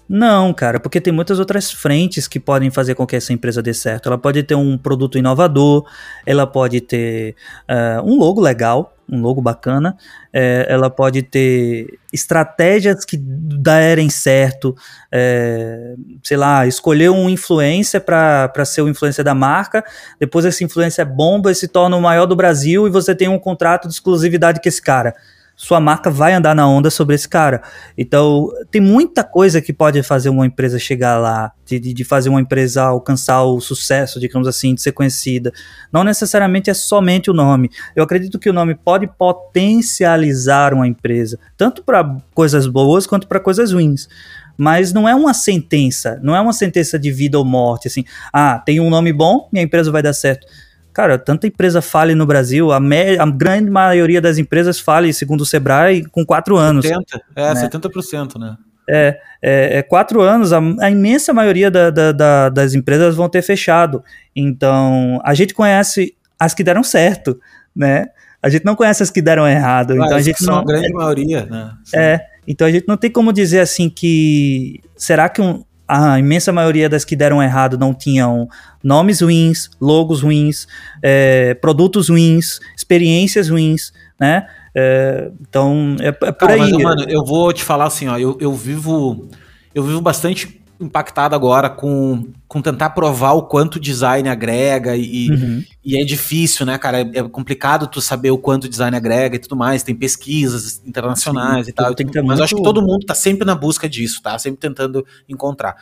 Não, 0.09 0.53
cara, 0.53 0.79
porque 0.79 1.01
tem 1.01 1.13
muitas 1.13 1.39
outras 1.39 1.73
frentes 1.73 2.29
que 2.29 2.39
podem 2.39 2.71
fazer 2.71 2.95
com 2.95 3.07
que 3.07 3.17
essa 3.17 3.33
empresa 3.33 3.63
dê 3.63 3.73
certo. 3.73 4.07
Ela 4.09 4.19
pode 4.19 4.43
ter 4.43 4.55
um 4.55 4.77
produto 4.77 5.17
inovador, 5.17 5.89
ela 6.27 6.47
pode 6.47 6.81
ter 6.83 7.35
uh, 7.69 8.03
um 8.05 8.19
logo 8.19 8.41
legal, 8.41 8.94
um 9.09 9.21
logo 9.21 9.41
bacana, 9.41 9.97
é, 10.33 10.67
ela 10.69 10.89
pode 10.89 11.23
ter 11.23 11.99
estratégias 12.13 13.05
que 13.05 13.17
derem 13.17 14.09
certo, 14.09 14.75
é, 15.11 15.95
sei 16.23 16.37
lá, 16.37 16.67
escolher 16.67 17.11
um 17.11 17.29
influencer 17.29 18.01
para 18.01 18.65
ser 18.65 18.83
o 18.83 18.89
influencer 18.89 19.25
da 19.25 19.35
marca, 19.35 19.85
depois 20.19 20.45
esse 20.45 20.65
influencer 20.65 21.07
bomba 21.07 21.51
e 21.51 21.55
se 21.55 21.69
torna 21.69 21.97
o 21.97 22.01
maior 22.01 22.27
do 22.27 22.37
Brasil 22.37 22.87
e 22.87 22.91
você 22.91 23.15
tem 23.15 23.29
um 23.29 23.39
contrato 23.39 23.89
de 23.89 23.95
exclusividade 23.95 24.61
com 24.61 24.69
esse 24.69 24.81
cara 24.81 25.15
sua 25.57 25.81
marca 25.81 26.11
vai 26.11 26.35
andar 26.35 26.55
na 26.55 26.69
onda 26.69 26.91
sobre 26.91 27.15
esse 27.15 27.29
cara. 27.29 27.63
Então, 27.97 28.49
tem 28.71 28.81
muita 28.81 29.23
coisa 29.23 29.61
que 29.61 29.73
pode 29.73 30.03
fazer 30.03 30.29
uma 30.29 30.47
empresa 30.47 30.79
chegar 30.79 31.19
lá, 31.19 31.53
de, 31.65 31.79
de 31.79 32.05
fazer 32.05 32.29
uma 32.29 32.41
empresa 32.41 32.83
alcançar 32.83 33.43
o 33.45 33.61
sucesso, 33.61 34.19
digamos 34.19 34.49
assim, 34.49 34.75
de 34.75 34.83
ser 34.83 34.93
conhecida. 34.93 35.53
Não 35.93 36.03
necessariamente 36.03 36.71
é 36.71 36.75
somente 36.75 37.31
o 37.31 37.35
nome. 37.35 37.71
Eu 37.95 38.03
acredito 38.03 38.39
que 38.39 38.51
o 38.51 38.53
nome 38.53 38.75
pode 38.75 39.07
potencializar 39.07 40.75
uma 40.75 40.89
empresa, 40.89 41.39
tanto 41.57 41.83
para 41.83 42.17
coisas 42.35 42.67
boas 42.67 43.07
quanto 43.07 43.29
para 43.29 43.41
coisas 43.41 43.73
ruins 43.73 44.09
mas 44.57 44.93
não 44.93 45.09
é 45.09 45.15
uma 45.17 45.35
sentença, 45.35 46.21
não 46.23 46.35
é 46.35 46.41
uma 46.41 46.53
sentença 46.53 46.97
de 46.97 47.11
vida 47.11 47.37
ou 47.37 47.45
morte, 47.45 47.89
assim, 47.89 48.05
ah, 48.33 48.57
tem 48.57 48.79
um 48.79 48.89
nome 48.89 49.13
bom, 49.13 49.49
minha 49.53 49.65
empresa 49.65 49.91
vai 49.91 50.01
dar 50.01 50.13
certo. 50.13 50.47
Cara, 50.95 51.19
tanta 51.19 51.49
empresa 51.49 51.83
fale 51.83 52.15
no 52.15 52.25
Brasil, 52.25 52.71
a, 52.71 52.79
me, 52.79 53.19
a 53.19 53.27
grande 53.27 53.69
maioria 53.69 54.21
das 54.21 54.39
empresas 54.39 54.79
fale, 54.79 55.13
segundo 55.13 55.41
o 55.41 55.47
Sebrae, 55.47 56.05
com 56.05 56.25
quatro 56.25 56.57
anos. 56.57 56.87
70, 56.87 57.23
é, 57.35 57.55
né? 57.55 57.69
70%, 57.69 58.39
né? 58.39 58.57
É, 58.89 59.21
é, 59.43 59.79
é, 59.79 59.83
quatro 59.83 60.21
anos, 60.21 60.53
a, 60.53 60.61
a 60.81 60.91
imensa 60.91 61.33
maioria 61.33 61.69
da, 61.69 61.91
da, 61.91 62.13
da, 62.13 62.49
das 62.49 62.75
empresas 62.75 63.17
vão 63.17 63.29
ter 63.29 63.43
fechado. 63.43 64.05
Então, 64.37 65.21
a 65.25 65.35
gente 65.35 65.53
conhece 65.53 66.15
as 66.39 66.55
que 66.55 66.63
deram 66.63 66.85
certo, 66.85 67.41
né? 67.75 68.07
A 68.41 68.49
gente 68.49 68.65
não 68.65 68.77
conhece 68.77 69.03
as 69.03 69.11
que 69.11 69.21
deram 69.21 69.49
errado. 69.49 69.95
Ah, 69.95 69.97
então 69.97 70.17
a 70.17 70.23
gente 70.23 70.45
são 70.45 70.55
não, 70.55 70.63
a 70.63 70.65
grande 70.65 70.93
maioria, 70.93 71.45
né? 71.47 71.73
Sim. 71.83 71.97
É, 71.97 72.21
então 72.47 72.69
a 72.69 72.71
gente 72.71 72.87
não 72.87 72.97
tem 72.97 73.11
como 73.11 73.33
dizer 73.33 73.61
assim 73.61 73.91
que 73.91 74.81
será 74.97 75.29
que 75.29 75.41
um, 75.41 75.65
a 75.87 76.19
imensa 76.19 76.53
maioria 76.53 76.89
das 76.89 77.05
que 77.05 77.15
deram 77.15 77.43
errado 77.43 77.79
não 77.79 77.93
tinham 77.93 78.49
nomes 78.83 79.21
ruins, 79.21 79.71
logos 79.81 80.23
ruins, 80.23 80.67
é, 81.03 81.55
produtos 81.55 82.09
ruins, 82.09 82.61
experiências 82.77 83.49
ruins, 83.49 83.93
né? 84.19 84.47
É, 84.75 85.31
então 85.41 85.97
é, 86.01 86.09
é 86.09 86.13
por 86.13 86.35
Cara, 86.35 86.55
aí. 86.55 86.73
Mas, 86.73 86.83
mano, 86.83 87.05
eu 87.09 87.25
vou 87.25 87.53
te 87.53 87.63
falar 87.63 87.87
assim, 87.87 88.09
ó, 88.09 88.19
eu, 88.19 88.37
eu 88.41 88.53
vivo 88.53 89.29
eu 89.75 89.83
vivo 89.83 90.01
bastante 90.01 90.64
impactado 90.85 91.35
agora 91.35 91.69
com, 91.71 92.29
com 92.47 92.61
tentar 92.63 92.91
provar 92.91 93.33
o 93.33 93.43
quanto 93.43 93.81
design 93.81 94.29
agrega 94.29 94.97
e, 94.97 95.31
uhum. 95.31 95.65
e 95.85 96.01
é 96.01 96.05
difícil, 96.05 96.65
né, 96.67 96.79
cara? 96.79 97.01
É, 97.01 97.11
é, 97.15 97.23
complicado 97.23 97.87
tu 97.87 98.01
saber 98.01 98.31
o 98.31 98.39
quanto 98.39 98.69
design 98.69 98.97
agrega 98.97 99.37
e 99.37 99.39
tudo 99.39 99.57
mais. 99.57 99.83
Tem 99.83 99.95
pesquisas 99.95 100.81
internacionais 100.87 101.67
Sim, 101.67 101.71
e 101.71 101.75
tal. 101.75 101.87
mas 101.91 102.15
muito... 102.15 102.39
eu 102.39 102.45
acho 102.45 102.57
que 102.57 102.63
todo 102.63 102.83
mundo 102.83 103.05
tá 103.07 103.15
sempre 103.15 103.45
na 103.47 103.55
busca 103.55 103.89
disso, 103.89 104.23
tá? 104.23 104.39
Sempre 104.39 104.61
tentando 104.61 105.05
encontrar. 105.29 105.77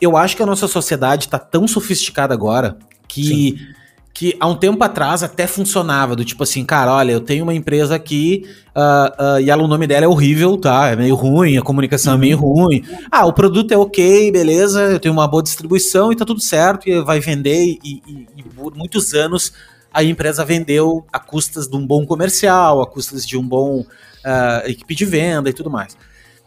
Eu 0.00 0.16
acho 0.16 0.36
que 0.36 0.42
a 0.42 0.46
nossa 0.46 0.66
sociedade 0.66 1.28
tá 1.28 1.38
tão 1.38 1.68
sofisticada 1.68 2.34
agora 2.34 2.76
que. 3.06 3.24
Sim 3.24 3.81
que 4.14 4.36
há 4.38 4.46
um 4.46 4.54
tempo 4.54 4.82
atrás 4.84 5.22
até 5.22 5.46
funcionava, 5.46 6.14
do 6.14 6.24
tipo 6.24 6.42
assim, 6.42 6.64
cara, 6.64 6.92
olha, 6.92 7.12
eu 7.12 7.20
tenho 7.20 7.44
uma 7.44 7.54
empresa 7.54 7.94
aqui 7.94 8.44
uh, 8.76 9.36
uh, 9.36 9.40
e 9.40 9.50
ela, 9.50 9.62
o 9.62 9.68
nome 9.68 9.86
dela 9.86 10.04
é 10.04 10.08
horrível, 10.08 10.58
tá? 10.58 10.88
É 10.90 10.96
meio 10.96 11.14
ruim, 11.14 11.56
a 11.56 11.62
comunicação 11.62 12.12
uhum. 12.12 12.18
é 12.18 12.20
meio 12.20 12.36
uhum. 12.38 12.64
ruim. 12.64 12.84
Ah, 13.10 13.24
o 13.24 13.32
produto 13.32 13.72
é 13.72 13.76
ok, 13.76 14.30
beleza, 14.30 14.82
eu 14.82 15.00
tenho 15.00 15.14
uma 15.14 15.26
boa 15.26 15.42
distribuição 15.42 16.12
e 16.12 16.16
tá 16.16 16.24
tudo 16.24 16.40
certo, 16.40 16.88
e 16.88 17.00
vai 17.00 17.20
vender, 17.20 17.78
e, 17.82 18.02
e, 18.06 18.26
e 18.36 18.42
por 18.42 18.74
muitos 18.76 19.14
anos 19.14 19.52
a 19.92 20.02
empresa 20.02 20.44
vendeu 20.44 21.06
a 21.12 21.18
custas 21.18 21.66
de 21.68 21.76
um 21.76 21.86
bom 21.86 22.04
comercial, 22.06 22.80
a 22.80 22.86
custas 22.86 23.26
de 23.26 23.36
um 23.36 23.46
bom 23.46 23.80
uh, 23.80 24.66
equipe 24.66 24.94
de 24.94 25.04
venda 25.04 25.48
e 25.50 25.52
tudo 25.52 25.70
mais. 25.70 25.96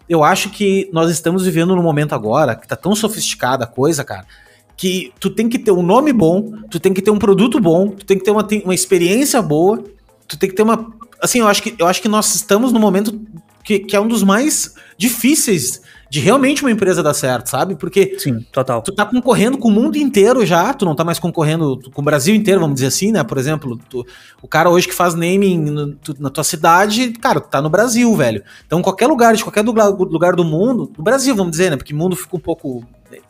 Eu 0.08 0.24
acho 0.24 0.50
que 0.50 0.88
nós 0.94 1.10
estamos 1.10 1.46
vivendo 1.46 1.76
num 1.76 1.82
momento 1.82 2.14
agora 2.14 2.56
que 2.56 2.68
tá 2.68 2.76
tão 2.76 2.96
sofisticada 2.96 3.64
a 3.64 3.68
coisa, 3.68 4.04
cara, 4.04 4.26
que 4.78 5.14
tu 5.20 5.30
tem 5.30 5.48
que 5.48 5.58
ter 5.58 5.72
um 5.72 5.82
nome 5.82 6.12
bom, 6.12 6.52
tu 6.70 6.80
tem 6.80 6.94
que 6.94 7.02
ter 7.02 7.12
um 7.12 7.20
produto 7.20 7.60
bom, 7.60 7.90
tu 7.90 8.06
tem 8.06 8.18
que 8.18 8.24
ter 8.24 8.32
uma, 8.32 8.46
uma 8.64 8.76
experiência 8.76 9.42
boa, 9.42 9.84
tu 10.28 10.38
tem 10.38 10.50
que 10.50 10.56
ter 10.56 10.64
uma. 10.64 10.94
Assim, 11.22 11.40
eu 11.40 11.48
acho 11.48 11.64
que, 11.64 11.76
eu 11.78 11.88
acho 11.88 12.02
que 12.02 12.08
nós 12.08 12.36
estamos 12.36 12.72
no 12.72 12.80
momento 12.80 13.20
que, 13.64 13.80
que 13.80 13.96
é 13.96 14.00
um 14.00 14.08
dos 14.08 14.24
mais 14.24 14.76
difíceis 14.98 15.82
de 16.16 16.22
realmente 16.22 16.62
uma 16.62 16.72
empresa 16.72 17.04
dar 17.04 17.14
certo, 17.14 17.50
sabe? 17.50 17.76
Porque 17.76 18.16
Sim, 18.18 18.40
total. 18.50 18.82
tu 18.82 18.94
tá 18.94 19.06
concorrendo 19.06 19.58
com 19.58 19.68
o 19.68 19.72
mundo 19.72 19.98
inteiro 19.98 20.46
já, 20.46 20.74
tu 20.74 20.86
não 20.86 20.96
tá 20.96 21.04
mais 21.04 21.20
concorrendo 21.20 21.78
com 21.94 22.02
o 22.02 22.06
Brasil 22.06 22.34
inteiro, 22.34 22.62
vamos 22.62 22.76
dizer 22.76 22.88
assim, 22.88 23.12
né? 23.12 23.22
Por 23.22 23.38
exemplo, 23.38 23.78
tu, 23.90 24.06
o 24.42 24.48
cara 24.48 24.70
hoje 24.70 24.88
que 24.88 24.96
faz 24.96 25.14
naming 25.14 25.60
no, 25.60 25.94
tu, 25.96 26.16
na 26.18 26.30
tua 26.30 26.46
cidade, 26.46 27.12
cara, 27.20 27.42
tu 27.42 27.50
tá 27.50 27.62
no 27.62 27.70
Brasil, 27.70 28.16
velho. 28.16 28.42
Então, 28.66 28.82
qualquer 28.82 29.08
lugar, 29.08 29.36
de 29.36 29.44
qualquer 29.44 29.62
lugar, 29.62 30.36
do 30.38 30.46
mundo, 30.46 30.90
no 30.98 31.04
Brasil, 31.04 31.36
vamos 31.36 31.52
dizer, 31.52 31.70
né? 31.70 31.76
Porque 31.76 31.94
o 31.94 31.98
mundo 31.98 32.16
fica 32.16 32.38
um 32.38 32.40
pouco 32.40 32.86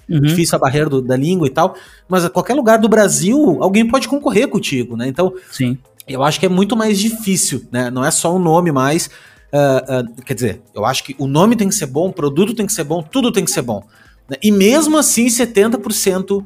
uhum. 0.08 0.22
difícil 0.22 0.56
a 0.56 0.60
barreira 0.60 0.88
do, 0.88 1.02
da 1.02 1.18
língua 1.18 1.48
e 1.48 1.52
tal, 1.52 1.76
mas 2.08 2.24
a 2.24 2.30
qualquer 2.30 2.54
lugar 2.54 2.78
do 2.78 2.88
Brasil, 2.88 3.58
alguém 3.62 3.88
pode 3.88 4.08
concorrer 4.08 4.48
contigo, 4.48 4.96
né? 4.96 5.08
Então, 5.08 5.34
Sim. 5.50 5.76
eu 6.08 6.22
acho 6.22 6.40
que 6.40 6.46
é 6.46 6.50
muito 6.50 6.76
mais 6.76 7.00
difícil, 7.00 7.64
né? 7.72 7.90
Não 7.90 8.06
é 8.06 8.12
só 8.12 8.36
o 8.36 8.38
nome 8.38 8.72
mais 8.72 9.10
Uh, 9.54 10.02
uh, 10.02 10.24
quer 10.24 10.34
dizer, 10.34 10.62
eu 10.74 10.86
acho 10.86 11.04
que 11.04 11.16
o 11.18 11.28
nome 11.28 11.56
tem 11.56 11.70
que 11.70 11.76
ser 11.76 11.86
bom, 11.86 12.10
o 12.10 12.14
produto 12.14 12.54
tem 12.54 12.66
que 12.66 12.74
ser 12.74 12.84
bom, 12.84 13.02
tudo 13.02 13.32
tem 13.32 13.46
que 13.46 13.52
ser 13.52 13.62
bom. 13.62 13.84
Né? 14.30 14.38
E 14.44 14.52
mesmo 14.52 14.98
assim, 14.98 15.28
70% 15.28 16.42
uh, 16.42 16.46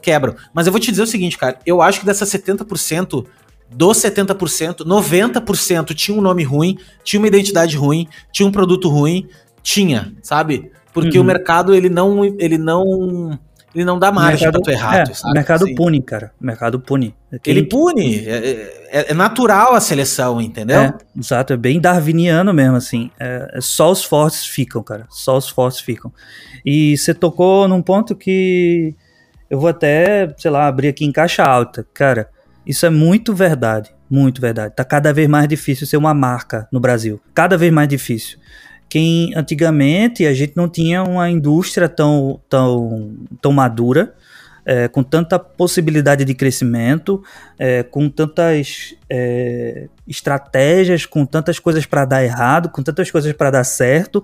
quebram. 0.00 0.34
Mas 0.52 0.66
eu 0.66 0.72
vou 0.72 0.80
te 0.80 0.90
dizer 0.90 1.02
o 1.02 1.06
seguinte, 1.06 1.38
cara, 1.38 1.58
eu 1.64 1.80
acho 1.80 2.00
que 2.00 2.06
dessas 2.06 2.28
70%, 2.30 3.26
dos 3.70 3.96
70%, 3.98 4.84
90% 4.84 5.94
tinha 5.94 6.16
um 6.16 6.20
nome 6.20 6.42
ruim, 6.42 6.78
tinha 7.04 7.20
uma 7.20 7.28
identidade 7.28 7.76
ruim, 7.76 8.08
tinha 8.32 8.46
um 8.46 8.52
produto 8.52 8.88
ruim, 8.88 9.28
tinha, 9.62 10.12
sabe? 10.22 10.70
Porque 10.92 11.18
uhum. 11.18 11.24
o 11.24 11.26
mercado, 11.26 11.74
ele 11.74 11.88
não, 11.88 12.24
ele 12.24 12.58
não 12.58 13.38
ele 13.74 13.84
não 13.84 13.98
dá 13.98 14.12
margem 14.12 14.46
mercado, 14.46 14.52
pra 14.52 14.60
tu 14.62 14.70
errar. 14.70 14.98
É? 14.98 15.04
O 15.24 15.32
mercado 15.32 15.64
assim. 15.64 15.74
pune, 15.74 16.02
cara. 16.02 16.32
O 16.40 16.44
mercado 16.44 16.80
pune. 16.80 17.14
Quem... 17.42 17.52
Ele 17.52 17.66
pune. 17.66 18.26
É, 18.26 18.70
é, 18.90 19.10
é, 19.10 19.14
natural 19.14 19.74
a 19.74 19.80
seleção, 19.80 20.40
entendeu? 20.40 20.80
É, 20.80 20.94
exato. 21.18 21.52
É 21.52 21.56
bem 21.56 21.80
darwiniano 21.80 22.52
mesmo, 22.52 22.76
assim. 22.76 23.10
É, 23.18 23.50
é, 23.54 23.60
só 23.60 23.90
os 23.90 24.04
fortes 24.04 24.44
ficam, 24.44 24.82
cara. 24.82 25.06
Só 25.08 25.36
os 25.36 25.48
fortes 25.48 25.80
ficam. 25.80 26.12
E 26.64 26.96
você 26.96 27.14
tocou 27.14 27.66
num 27.66 27.80
ponto 27.80 28.14
que 28.14 28.94
eu 29.48 29.58
vou 29.58 29.70
até, 29.70 30.34
sei 30.36 30.50
lá, 30.50 30.66
abrir 30.66 30.88
aqui 30.88 31.04
em 31.04 31.12
caixa 31.12 31.42
alta. 31.42 31.86
Cara, 31.94 32.28
isso 32.66 32.84
é 32.84 32.90
muito 32.90 33.34
verdade. 33.34 33.90
Muito 34.10 34.40
verdade. 34.40 34.74
Tá 34.76 34.84
cada 34.84 35.12
vez 35.14 35.26
mais 35.26 35.48
difícil 35.48 35.86
ser 35.86 35.96
uma 35.96 36.12
marca 36.12 36.68
no 36.70 36.78
Brasil. 36.78 37.18
Cada 37.32 37.56
vez 37.56 37.72
mais 37.72 37.88
difícil 37.88 38.41
quem 38.92 39.32
antigamente 39.34 40.26
a 40.26 40.34
gente 40.34 40.54
não 40.54 40.68
tinha 40.68 41.02
uma 41.02 41.30
indústria 41.30 41.88
tão, 41.88 42.38
tão, 42.46 43.16
tão 43.40 43.50
madura, 43.50 44.12
é, 44.66 44.86
com 44.86 45.02
tanta 45.02 45.38
possibilidade 45.38 46.26
de 46.26 46.34
crescimento, 46.34 47.24
é, 47.58 47.82
com 47.82 48.10
tantas 48.10 48.94
é, 49.08 49.88
estratégias, 50.06 51.06
com 51.06 51.24
tantas 51.24 51.58
coisas 51.58 51.86
para 51.86 52.04
dar 52.04 52.22
errado, 52.22 52.68
com 52.68 52.82
tantas 52.82 53.10
coisas 53.10 53.32
para 53.32 53.50
dar 53.50 53.64
certo, 53.64 54.22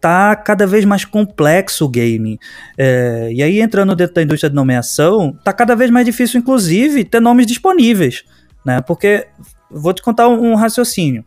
tá 0.00 0.34
cada 0.34 0.66
vez 0.66 0.86
mais 0.86 1.04
complexo 1.04 1.84
o 1.84 1.88
game. 1.90 2.40
É, 2.78 3.28
e 3.30 3.42
aí, 3.42 3.60
entrando 3.60 3.94
dentro 3.94 4.14
da 4.14 4.22
indústria 4.22 4.48
de 4.48 4.56
nomeação, 4.56 5.36
tá 5.44 5.52
cada 5.52 5.76
vez 5.76 5.90
mais 5.90 6.06
difícil, 6.06 6.40
inclusive, 6.40 7.04
ter 7.04 7.20
nomes 7.20 7.46
disponíveis. 7.46 8.24
Né? 8.64 8.80
Porque, 8.80 9.26
vou 9.70 9.92
te 9.92 10.00
contar 10.00 10.26
um, 10.26 10.52
um 10.52 10.54
raciocínio. 10.54 11.22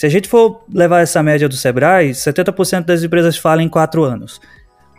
Se 0.00 0.06
a 0.06 0.08
gente 0.08 0.30
for 0.30 0.64
levar 0.72 1.00
essa 1.00 1.22
média 1.22 1.46
do 1.46 1.54
Sebrae, 1.54 2.12
70% 2.12 2.86
das 2.86 3.02
empresas 3.02 3.36
falam 3.36 3.62
em 3.62 3.68
4 3.68 4.02
anos. 4.02 4.40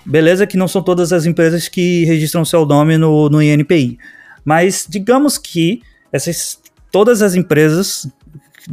Beleza 0.05 0.45
que 0.45 0.55
não 0.55 0.67
são 0.67 0.79
todas 0.79 1.11
as 1.11 1.25
empresas 1.25 1.67
que 1.67 2.05
registram 2.05 2.45
seu 2.45 2.67
nome 2.67 2.99
no, 2.99 3.27
no 3.27 3.41
INPI. 3.41 3.97
Mas 4.45 4.85
digamos 4.87 5.39
que 5.39 5.81
essas, 6.13 6.59
todas 6.91 7.23
as 7.23 7.33
empresas 7.33 8.07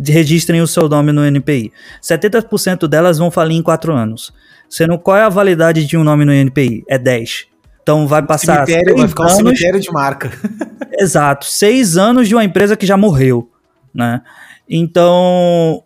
registrem 0.07 0.61
o 0.61 0.67
seu 0.67 0.87
nome 0.87 1.13
no 1.13 1.27
INPI. 1.27 1.73
70% 2.03 2.87
delas 2.87 3.17
vão 3.17 3.31
falir 3.31 3.57
em 3.57 3.63
4 3.63 3.91
anos. 3.95 4.31
Sendo 4.69 4.99
qual 4.99 5.17
é 5.17 5.23
a 5.23 5.31
validade 5.31 5.87
de 5.87 5.97
um 5.97 6.05
nome 6.05 6.27
no 6.27 6.35
INPI? 6.35 6.85
É 6.91 6.99
10. 6.99 7.47
Então 7.83 8.07
vai 8.07 8.23
passar. 8.23 8.67
Cemitério, 8.67 8.99
vai 8.99 9.09
ficar 9.09 9.25
um 9.25 9.29
cemitério 9.31 9.81
de 9.81 9.91
marca. 9.91 10.31
Exato. 10.93 11.47
Seis 11.47 11.97
anos 11.97 12.29
de 12.29 12.35
uma 12.35 12.45
empresa 12.45 12.77
que 12.77 12.85
já 12.85 12.99
morreu. 12.99 13.51
Né? 13.95 14.21
Então, 14.69 15.85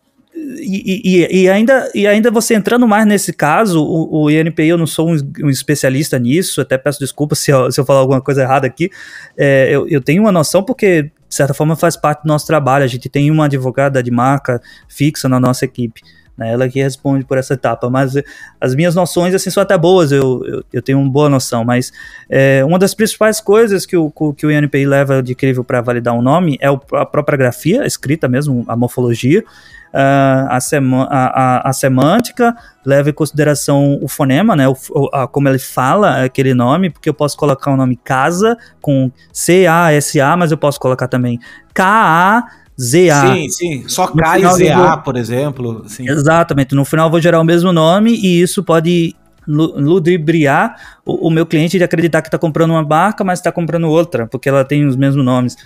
e, 0.58 1.02
e, 1.04 1.42
e, 1.42 1.48
ainda, 1.48 1.90
e 1.94 2.06
ainda 2.06 2.30
você 2.30 2.54
entrando 2.54 2.86
mais 2.86 3.06
nesse 3.06 3.32
caso, 3.32 3.82
o, 3.82 4.24
o 4.24 4.30
INPI, 4.30 4.68
eu 4.68 4.78
não 4.78 4.86
sou 4.86 5.08
um, 5.08 5.16
um, 5.42 5.50
especialista 5.50 6.18
nisso, 6.18 6.60
até 6.60 6.76
peço 6.76 6.98
desculpa 6.98 7.34
se 7.34 7.50
eu, 7.50 7.70
se 7.70 7.80
eu 7.80 7.84
falar 7.84 8.00
alguma 8.00 8.20
coisa 8.20 8.42
errada 8.42 8.66
aqui. 8.66 8.90
É, 9.36 9.68
eu, 9.70 9.86
eu 9.88 10.00
tenho 10.00 10.22
uma 10.22 10.32
noção 10.32 10.62
porque, 10.62 11.02
de 11.02 11.34
certa 11.34 11.54
forma, 11.54 11.76
faz 11.76 11.96
parte 11.96 12.22
do 12.22 12.28
nosso 12.28 12.46
trabalho. 12.46 12.84
A 12.84 12.88
gente 12.88 13.08
tem 13.08 13.30
uma 13.30 13.44
advogada 13.44 14.02
de 14.02 14.10
marca 14.10 14.60
fixa 14.88 15.28
na 15.28 15.38
nossa 15.38 15.64
equipe. 15.64 16.02
Né, 16.36 16.50
ela 16.50 16.66
que 16.66 16.82
responde 16.82 17.24
por 17.26 17.36
essa 17.36 17.52
etapa, 17.52 17.90
mas 17.90 18.14
as 18.58 18.74
minhas 18.74 18.94
noções 18.94 19.34
assim 19.34 19.50
são 19.50 19.62
até 19.62 19.76
boas, 19.76 20.10
eu, 20.12 20.42
eu, 20.46 20.64
eu 20.72 20.80
tenho 20.80 20.98
uma 20.98 21.10
boa 21.10 21.28
noção, 21.28 21.62
mas 21.62 21.92
é, 22.26 22.64
uma 22.64 22.78
das 22.78 22.94
principais 22.94 23.38
coisas 23.38 23.84
que 23.84 23.94
o, 23.94 24.10
que 24.10 24.46
o 24.46 24.50
INPI 24.50 24.86
leva 24.86 25.22
de 25.22 25.32
incrível 25.32 25.62
para 25.62 25.82
validar 25.82 26.14
um 26.14 26.22
nome 26.22 26.56
é 26.58 26.68
a 26.68 27.04
própria 27.04 27.36
grafia, 27.36 27.82
a 27.82 27.86
escrita 27.86 28.28
mesmo, 28.28 28.64
a 28.66 28.74
morfologia, 28.74 29.44
uh, 29.92 30.48
a, 30.48 30.60
sema, 30.60 31.04
a, 31.04 31.26
a, 31.26 31.70
a, 31.70 31.72
semântica, 31.72 32.54
leva 32.84 33.10
em 33.10 33.12
consideração 33.12 33.98
o 34.00 34.08
fonema, 34.08 34.56
né, 34.56 34.68
o, 34.68 34.76
a, 35.12 35.26
como 35.26 35.48
ele 35.48 35.58
fala 35.58 36.24
aquele 36.24 36.54
nome, 36.54 36.90
porque 36.90 37.08
eu 37.08 37.14
posso 37.14 37.36
colocar 37.36 37.70
o 37.70 37.76
nome 37.76 37.96
casa 37.96 38.56
com 38.80 39.10
C-A-S-A, 39.32 40.36
mas 40.36 40.50
eu 40.50 40.58
posso 40.58 40.80
colocar 40.80 41.08
também 41.08 41.38
K-A. 41.74 42.44
ZA. 42.80 43.34
Sim, 43.34 43.48
sim. 43.50 43.84
Só 43.86 44.08
K 44.08 44.38
e 44.38 44.46
ZA, 44.54 44.74
vou... 44.74 44.98
por 45.02 45.16
exemplo. 45.16 45.84
Sim. 45.86 46.08
Exatamente. 46.08 46.74
No 46.74 46.86
final 46.86 47.06
eu 47.06 47.10
vou 47.10 47.20
gerar 47.20 47.38
o 47.38 47.44
mesmo 47.44 47.70
nome 47.70 48.12
e 48.12 48.40
isso 48.40 48.64
pode 48.64 49.14
ludibriar 49.46 50.74
o, 51.04 51.28
o 51.28 51.30
meu 51.30 51.44
cliente 51.44 51.76
de 51.76 51.84
acreditar 51.84 52.22
que 52.22 52.28
está 52.28 52.38
comprando 52.38 52.70
uma 52.70 52.82
marca, 52.82 53.22
mas 53.22 53.38
está 53.38 53.52
comprando 53.52 53.88
outra, 53.88 54.26
porque 54.26 54.48
ela 54.48 54.64
tem 54.64 54.86
os 54.86 54.96
mesmos 54.96 55.24
nomes. 55.24 55.56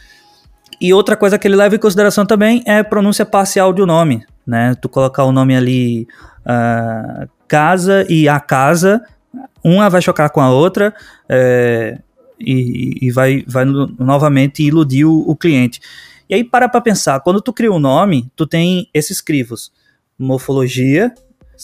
E 0.80 0.92
outra 0.92 1.16
coisa 1.16 1.38
que 1.38 1.48
ele 1.48 1.56
leva 1.56 1.74
em 1.74 1.78
consideração 1.78 2.26
também 2.26 2.62
é 2.66 2.78
a 2.78 2.84
pronúncia 2.84 3.24
parcial 3.24 3.72
do 3.72 3.86
nome, 3.86 4.24
né? 4.46 4.74
Tu 4.80 4.88
colocar 4.88 5.24
o 5.24 5.32
nome 5.32 5.56
ali 5.56 6.06
uh, 6.42 7.28
casa 7.48 8.06
e 8.08 8.28
a 8.28 8.38
casa, 8.38 9.02
uma 9.64 9.88
vai 9.88 10.02
chocar 10.02 10.30
com 10.30 10.40
a 10.40 10.50
outra 10.50 10.94
é, 11.28 11.98
e, 12.38 13.06
e, 13.06 13.10
vai, 13.10 13.44
vai 13.46 13.64
novamente 13.64 14.62
iludir 14.62 15.04
o, 15.04 15.24
o, 15.26 15.34
cliente. 15.34 15.80
E 16.28 16.34
aí 16.34 16.44
para 16.44 16.68
para 16.68 16.80
pensar, 16.80 17.20
quando 17.20 17.40
tu 17.40 17.52
cria 17.52 17.72
um 17.72 17.78
nome, 17.78 18.30
tu 18.36 18.46
tem 18.46 18.88
esses 18.92 19.20
crivos, 19.20 19.72
morfologia, 20.18 21.12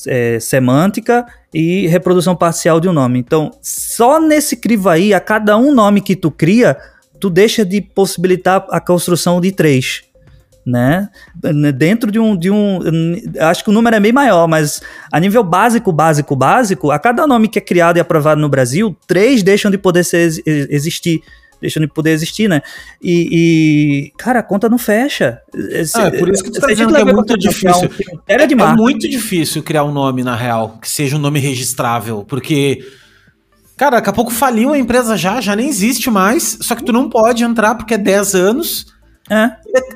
é, 0.06 0.40
semântica 0.40 1.26
e 1.52 1.86
reprodução 1.86 2.34
parcial 2.34 2.80
de 2.80 2.88
um 2.88 2.92
nome. 2.92 3.18
Então, 3.18 3.50
só 3.60 4.20
nesse 4.20 4.56
crivo 4.56 4.88
aí, 4.88 5.12
a 5.12 5.20
cada 5.20 5.56
um 5.56 5.74
nome 5.74 6.00
que 6.00 6.16
tu 6.16 6.30
cria, 6.30 6.78
tu 7.22 7.30
deixa 7.30 7.64
de 7.64 7.80
possibilitar 7.80 8.66
a 8.68 8.80
construção 8.80 9.40
de 9.40 9.52
três. 9.52 10.02
Né? 10.66 11.08
Dentro 11.76 12.10
de 12.10 12.18
um, 12.18 12.36
de 12.36 12.50
um. 12.50 12.80
Acho 13.38 13.62
que 13.62 13.70
o 13.70 13.72
número 13.72 13.94
é 13.94 14.00
bem 14.00 14.12
maior, 14.12 14.48
mas 14.48 14.82
a 15.10 15.20
nível 15.20 15.44
básico, 15.44 15.92
básico, 15.92 16.34
básico, 16.34 16.90
a 16.90 16.98
cada 16.98 17.24
nome 17.24 17.46
que 17.46 17.60
é 17.60 17.62
criado 17.62 17.96
e 17.96 18.00
aprovado 18.00 18.40
no 18.40 18.48
Brasil, 18.48 18.96
três 19.06 19.40
deixam 19.40 19.70
de 19.70 19.78
poder 19.78 20.04
ser, 20.04 20.42
existir 20.46 21.22
deixam 21.60 21.80
de 21.80 21.86
poder 21.86 22.10
existir, 22.10 22.48
né? 22.48 22.60
E, 23.00 23.28
e, 23.30 24.12
cara, 24.18 24.40
a 24.40 24.42
conta 24.42 24.68
não 24.68 24.78
fecha. 24.78 25.40
ah, 25.94 26.08
é 26.08 26.18
por 26.18 26.28
isso 26.28 26.42
que 26.42 26.50
tu 26.50 26.60
tá 26.60 26.66
dizendo 26.66 26.92
que 26.92 27.00
é 27.00 27.04
muito 27.04 27.38
difícil. 27.38 27.88
É, 28.26 28.34
é, 28.34 28.42
é 28.42 28.76
muito 28.76 29.08
difícil 29.08 29.62
criar 29.62 29.84
um 29.84 29.92
nome, 29.92 30.24
na 30.24 30.34
real, 30.34 30.78
que 30.82 30.90
seja 30.90 31.14
um 31.14 31.20
nome 31.20 31.38
registrável, 31.38 32.24
porque 32.26 32.84
Cara, 33.76 33.96
daqui 33.96 34.10
a 34.10 34.12
pouco 34.12 34.30
faliu 34.30 34.72
a 34.72 34.78
empresa 34.78 35.16
já, 35.16 35.40
já 35.40 35.56
nem 35.56 35.68
existe 35.68 36.10
mais, 36.10 36.58
só 36.60 36.74
que 36.74 36.84
tu 36.84 36.92
não 36.92 37.08
pode 37.08 37.42
entrar 37.42 37.74
porque 37.74 37.94
é 37.94 37.98
10 37.98 38.34
anos. 38.34 38.86
É. 39.30 39.50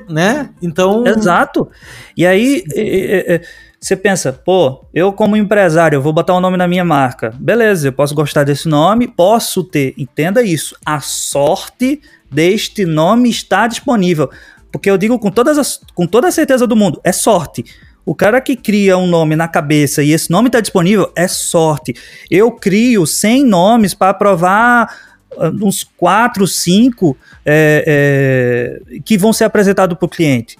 Né? 0.09 0.49
Então. 0.61 1.05
Exato. 1.05 1.69
E 2.15 2.25
aí, 2.25 2.63
é, 2.75 3.35
é, 3.35 3.41
você 3.79 3.95
pensa, 3.95 4.33
pô, 4.33 4.85
eu 4.93 5.13
como 5.13 5.37
empresário, 5.37 5.97
eu 5.97 6.01
vou 6.01 6.11
botar 6.11 6.33
o 6.33 6.37
um 6.37 6.41
nome 6.41 6.57
na 6.57 6.67
minha 6.67 6.83
marca. 6.83 7.31
Beleza, 7.39 7.87
eu 7.87 7.93
posso 7.93 8.15
gostar 8.15 8.43
desse 8.43 8.67
nome, 8.67 9.07
posso 9.07 9.63
ter, 9.63 9.93
entenda 9.97 10.41
isso, 10.41 10.75
a 10.85 10.99
sorte 10.99 12.01
deste 12.31 12.85
nome 12.85 13.29
estar 13.29 13.67
disponível. 13.67 14.29
Porque 14.71 14.89
eu 14.89 14.97
digo 14.97 15.17
com, 15.19 15.31
todas 15.31 15.57
as, 15.57 15.79
com 15.93 16.05
toda 16.07 16.27
a 16.27 16.31
certeza 16.31 16.65
do 16.65 16.75
mundo, 16.75 16.99
é 17.03 17.11
sorte. 17.11 17.65
O 18.07 18.15
cara 18.15 18.39
que 18.39 18.55
cria 18.55 18.97
um 18.97 19.05
nome 19.05 19.35
na 19.35 19.49
cabeça 19.49 20.01
e 20.01 20.13
esse 20.13 20.31
nome 20.31 20.47
está 20.47 20.61
disponível 20.61 21.11
é 21.13 21.27
sorte. 21.27 21.93
Eu 22.31 22.49
crio 22.53 23.05
100 23.05 23.45
nomes 23.45 23.93
para 23.93 24.13
provar 24.13 24.89
ah, 25.37 25.51
uns 25.61 25.83
4, 25.83 26.47
5 26.47 27.17
é, 27.45 28.79
é, 28.95 28.99
que 29.01 29.17
vão 29.17 29.33
ser 29.33 29.43
apresentados 29.43 29.97
para 29.97 30.05
o 30.05 30.09
cliente. 30.09 30.57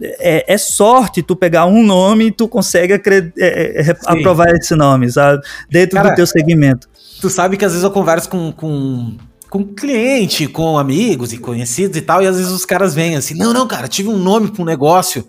É, 0.00 0.54
é, 0.54 0.56
sorte 0.56 1.20
tu 1.20 1.34
pegar 1.34 1.66
um 1.66 1.82
nome 1.82 2.26
e 2.26 2.30
tu 2.30 2.46
consegue 2.46 2.92
é, 2.92 3.00
é 3.38 3.96
aprovar 4.06 4.54
esse 4.54 4.76
nome, 4.76 5.10
sabe? 5.10 5.42
Dentro 5.68 5.96
cara, 5.96 6.10
do 6.10 6.14
teu 6.14 6.28
segmento. 6.28 6.88
Tu 7.20 7.28
sabe 7.28 7.56
que 7.56 7.64
às 7.64 7.72
vezes 7.72 7.82
eu 7.82 7.90
converso 7.90 8.28
com, 8.28 8.52
com, 8.52 9.16
com 9.50 9.64
cliente, 9.64 10.46
com 10.46 10.78
amigos 10.78 11.32
e 11.32 11.38
conhecidos 11.38 11.96
e 11.96 12.02
tal, 12.02 12.22
e 12.22 12.28
às 12.28 12.36
vezes 12.36 12.52
os 12.52 12.64
caras 12.64 12.94
vêm 12.94 13.16
assim, 13.16 13.34
não, 13.34 13.52
não, 13.52 13.66
cara, 13.66 13.88
tive 13.88 14.08
um 14.08 14.18
nome 14.18 14.52
para 14.52 14.62
um 14.62 14.64
negócio 14.64 15.26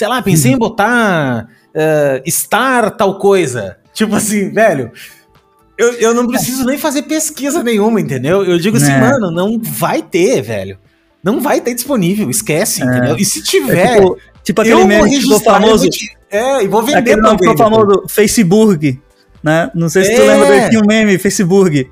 sei 0.00 0.08
lá, 0.08 0.22
pensei 0.22 0.52
em 0.52 0.56
botar 0.56 1.46
uh, 1.74 2.30
Star 2.30 2.90
tal 2.96 3.18
coisa. 3.18 3.76
Tipo 3.92 4.14
assim, 4.14 4.50
velho, 4.50 4.90
eu, 5.76 5.92
eu 5.92 6.14
não 6.14 6.26
preciso 6.26 6.64
nem 6.64 6.78
fazer 6.78 7.02
pesquisa 7.02 7.62
nenhuma, 7.62 8.00
entendeu? 8.00 8.42
Eu 8.42 8.58
digo 8.58 8.78
assim, 8.78 8.92
é. 8.92 8.98
mano, 8.98 9.30
não 9.30 9.60
vai 9.62 10.00
ter, 10.00 10.40
velho. 10.40 10.78
Não 11.22 11.38
vai 11.38 11.60
ter 11.60 11.74
disponível, 11.74 12.30
esquece, 12.30 12.82
é. 12.82 12.86
entendeu? 12.86 13.16
E 13.18 13.24
se 13.26 13.42
tiver. 13.42 13.76
É 13.76 13.94
tipo, 13.96 14.18
tipo 14.42 14.60
aquele 14.62 14.84
meme 14.84 15.10
que 15.10 15.20
ficou 15.20 15.38
famoso. 15.38 15.86
É, 16.30 16.64
e 16.64 16.66
vou 16.66 16.82
vender 16.82 17.00
Aquele 17.00 17.20
nome 17.20 17.38
ficou 17.38 17.58
famoso, 17.58 18.04
Facebook, 18.08 18.98
né? 19.42 19.70
Não 19.74 19.90
sei 19.90 20.04
se 20.04 20.14
tu 20.14 20.22
é. 20.22 20.24
lembra 20.24 20.48
desse 20.48 20.86
meme, 20.86 21.18
Facebook. 21.18 21.90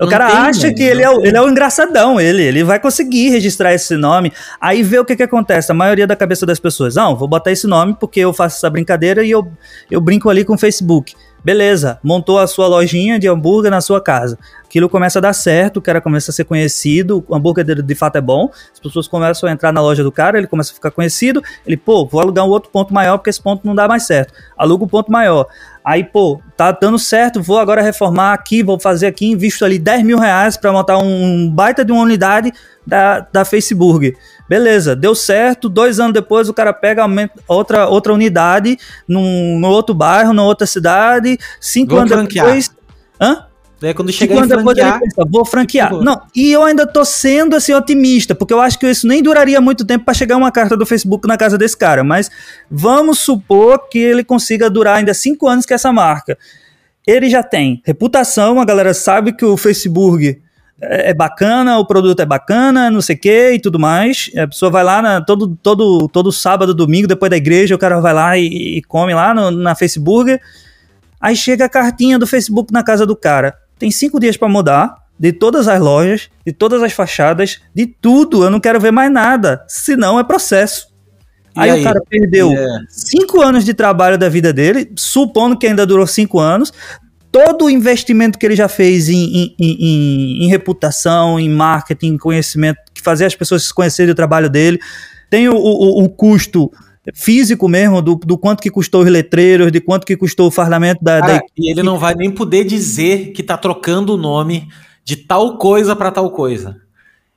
O 0.00 0.04
não 0.04 0.10
cara 0.10 0.26
acha 0.26 0.72
que 0.72 0.82
ele 0.82 1.02
é, 1.02 1.10
o, 1.10 1.24
ele 1.24 1.36
é 1.36 1.40
o 1.40 1.48
engraçadão, 1.48 2.20
ele, 2.20 2.42
ele 2.42 2.64
vai 2.64 2.80
conseguir 2.80 3.30
registrar 3.30 3.72
esse 3.72 3.96
nome. 3.96 4.32
Aí 4.60 4.82
vê 4.82 4.98
o 4.98 5.04
que 5.04 5.16
que 5.16 5.22
acontece, 5.22 5.70
a 5.70 5.74
maioria 5.74 6.06
da 6.06 6.16
cabeça 6.16 6.44
das 6.44 6.58
pessoas, 6.58 6.96
não, 6.96 7.16
vou 7.16 7.28
botar 7.28 7.52
esse 7.52 7.66
nome 7.66 7.96
porque 7.98 8.20
eu 8.20 8.32
faço 8.32 8.56
essa 8.56 8.70
brincadeira 8.70 9.24
e 9.24 9.30
eu, 9.30 9.46
eu 9.90 10.00
brinco 10.00 10.28
ali 10.28 10.44
com 10.44 10.54
o 10.54 10.58
Facebook. 10.58 11.14
Beleza, 11.44 11.98
montou 12.02 12.38
a 12.38 12.46
sua 12.46 12.66
lojinha 12.66 13.18
de 13.18 13.28
hambúrguer 13.28 13.70
na 13.70 13.82
sua 13.82 14.00
casa. 14.00 14.38
Aquilo 14.64 14.88
começa 14.88 15.18
a 15.18 15.22
dar 15.22 15.34
certo, 15.34 15.76
o 15.76 15.82
cara 15.82 16.00
começa 16.00 16.30
a 16.30 16.34
ser 16.34 16.44
conhecido, 16.44 17.22
o 17.28 17.36
hambúrguer 17.36 17.62
dele 17.62 17.82
de 17.82 17.94
fato 17.94 18.16
é 18.16 18.20
bom, 18.20 18.50
as 18.72 18.80
pessoas 18.80 19.06
começam 19.06 19.46
a 19.46 19.52
entrar 19.52 19.70
na 19.70 19.82
loja 19.82 20.02
do 20.02 20.10
cara, 20.10 20.38
ele 20.38 20.46
começa 20.46 20.72
a 20.72 20.74
ficar 20.74 20.90
conhecido, 20.90 21.42
ele, 21.66 21.76
pô, 21.76 22.06
vou 22.06 22.22
alugar 22.22 22.46
um 22.46 22.48
outro 22.48 22.70
ponto 22.70 22.94
maior 22.94 23.18
porque 23.18 23.28
esse 23.28 23.42
ponto 23.42 23.66
não 23.66 23.74
dá 23.74 23.86
mais 23.86 24.04
certo. 24.04 24.32
Aluga 24.56 24.84
um 24.84 24.88
ponto 24.88 25.12
maior. 25.12 25.46
Aí, 25.84 26.02
pô, 26.02 26.40
tá 26.56 26.72
dando 26.72 26.98
certo, 26.98 27.42
vou 27.42 27.58
agora 27.58 27.82
reformar 27.82 28.32
aqui, 28.32 28.62
vou 28.62 28.80
fazer 28.80 29.06
aqui, 29.06 29.26
invisto 29.26 29.66
ali 29.66 29.78
10 29.78 30.02
mil 30.02 30.18
reais 30.18 30.56
para 30.56 30.72
montar 30.72 30.96
um 30.96 31.50
baita 31.50 31.84
de 31.84 31.92
uma 31.92 32.02
unidade 32.02 32.50
da, 32.86 33.20
da 33.20 33.44
Facebook. 33.44 34.16
Beleza, 34.48 34.96
deu 34.96 35.14
certo. 35.14 35.68
Dois 35.68 36.00
anos 36.00 36.14
depois 36.14 36.48
o 36.48 36.54
cara 36.54 36.72
pega 36.72 37.02
aumenta 37.02 37.34
outra, 37.46 37.86
outra 37.86 38.12
unidade 38.12 38.78
num, 39.06 39.58
no 39.58 39.68
outro 39.68 39.94
bairro, 39.94 40.32
na 40.32 40.42
outra 40.42 40.66
cidade. 40.66 41.38
Cinco 41.60 41.96
anos 41.96 42.12
franquear. 42.12 42.46
depois. 42.46 42.70
Hã? 43.20 43.46
Daí 43.84 43.92
quando 43.92 44.10
chega 44.10 44.34
em 44.34 44.48
franquear... 44.48 44.98
Pensa, 44.98 45.24
vou 45.30 45.44
franquear. 45.44 45.90
Tipo... 45.90 46.02
Não, 46.02 46.22
e 46.34 46.50
eu 46.50 46.62
ainda 46.62 46.86
tô 46.86 47.04
sendo 47.04 47.54
assim 47.54 47.74
otimista, 47.74 48.34
porque 48.34 48.54
eu 48.54 48.58
acho 48.58 48.78
que 48.78 48.86
isso 48.88 49.06
nem 49.06 49.22
duraria 49.22 49.60
muito 49.60 49.84
tempo 49.84 50.06
para 50.06 50.14
chegar 50.14 50.38
uma 50.38 50.50
carta 50.50 50.74
do 50.74 50.86
Facebook 50.86 51.28
na 51.28 51.36
casa 51.36 51.58
desse 51.58 51.76
cara, 51.76 52.02
mas 52.02 52.30
vamos 52.70 53.18
supor 53.18 53.90
que 53.90 53.98
ele 53.98 54.24
consiga 54.24 54.70
durar 54.70 54.96
ainda 54.96 55.12
cinco 55.12 55.46
anos 55.46 55.66
com 55.66 55.74
essa 55.74 55.92
marca. 55.92 56.38
Ele 57.06 57.28
já 57.28 57.42
tem 57.42 57.82
reputação, 57.84 58.58
a 58.58 58.64
galera 58.64 58.94
sabe 58.94 59.34
que 59.34 59.44
o 59.44 59.54
Facebook 59.54 60.40
é, 60.80 61.10
é 61.10 61.14
bacana, 61.14 61.78
o 61.78 61.86
produto 61.86 62.20
é 62.20 62.24
bacana, 62.24 62.90
não 62.90 63.02
sei 63.02 63.16
o 63.16 63.18
que 63.18 63.50
e 63.52 63.60
tudo 63.60 63.78
mais. 63.78 64.30
A 64.34 64.46
pessoa 64.46 64.70
vai 64.70 64.82
lá 64.82 65.02
na, 65.02 65.20
todo, 65.20 65.58
todo, 65.62 66.08
todo 66.08 66.32
sábado, 66.32 66.72
domingo, 66.72 67.06
depois 67.06 67.28
da 67.28 67.36
igreja, 67.36 67.74
o 67.74 67.78
cara 67.78 68.00
vai 68.00 68.14
lá 68.14 68.38
e, 68.38 68.78
e 68.78 68.82
come 68.84 69.12
lá 69.12 69.34
no, 69.34 69.50
na 69.50 69.74
Facebook. 69.74 70.40
Aí 71.20 71.36
chega 71.36 71.66
a 71.66 71.68
cartinha 71.68 72.18
do 72.18 72.26
Facebook 72.26 72.72
na 72.72 72.82
casa 72.82 73.04
do 73.04 73.14
cara. 73.14 73.54
Tem 73.84 73.90
cinco 73.90 74.18
dias 74.18 74.34
para 74.34 74.48
mudar, 74.48 74.96
de 75.20 75.30
todas 75.30 75.68
as 75.68 75.78
lojas, 75.78 76.30
de 76.46 76.54
todas 76.54 76.82
as 76.82 76.94
fachadas, 76.94 77.60
de 77.74 77.84
tudo. 77.86 78.42
Eu 78.42 78.48
não 78.48 78.58
quero 78.58 78.80
ver 78.80 78.90
mais 78.90 79.12
nada. 79.12 79.62
Senão 79.68 80.18
é 80.18 80.24
processo. 80.24 80.88
Aí, 81.54 81.68
aí, 81.68 81.82
o 81.82 81.84
cara 81.84 82.00
perdeu 82.08 82.50
yeah. 82.50 82.82
cinco 82.88 83.42
anos 83.42 83.62
de 83.62 83.74
trabalho 83.74 84.16
da 84.16 84.26
vida 84.30 84.54
dele, 84.54 84.90
supondo 84.96 85.58
que 85.58 85.66
ainda 85.66 85.84
durou 85.84 86.06
cinco 86.06 86.40
anos, 86.40 86.72
todo 87.30 87.66
o 87.66 87.70
investimento 87.70 88.38
que 88.38 88.46
ele 88.46 88.56
já 88.56 88.68
fez 88.68 89.10
em, 89.10 89.22
em, 89.22 89.54
em, 89.60 90.44
em 90.44 90.48
reputação, 90.48 91.38
em 91.38 91.50
marketing, 91.50 92.14
em 92.14 92.16
conhecimento, 92.16 92.78
que 92.94 93.02
fazer 93.02 93.26
as 93.26 93.34
pessoas 93.34 93.70
conhecerem 93.70 94.12
o 94.12 94.16
trabalho 94.16 94.48
dele, 94.48 94.80
tem 95.28 95.46
o, 95.46 95.56
o, 95.56 96.04
o 96.04 96.08
custo 96.08 96.72
físico 97.12 97.68
mesmo, 97.68 98.00
do, 98.00 98.14
do, 98.14 98.38
quanto 98.38 98.62
que 98.62 98.70
custou 98.70 99.02
os 99.02 99.10
letreiros, 99.10 99.70
de 99.70 99.80
quanto 99.80 100.06
que 100.06 100.16
custou 100.16 100.48
o 100.48 100.52
parlamento 100.52 101.02
da, 101.02 101.20
Cara, 101.20 101.32
da... 101.34 101.40
E 101.56 101.70
ele 101.70 101.82
não 101.82 101.98
vai 101.98 102.14
nem 102.14 102.30
poder 102.30 102.64
dizer 102.64 103.32
que 103.32 103.42
tá 103.42 103.58
trocando 103.58 104.14
o 104.14 104.16
nome 104.16 104.68
de 105.04 105.16
tal 105.16 105.58
coisa 105.58 105.94
para 105.94 106.10
tal 106.10 106.30
coisa. 106.30 106.80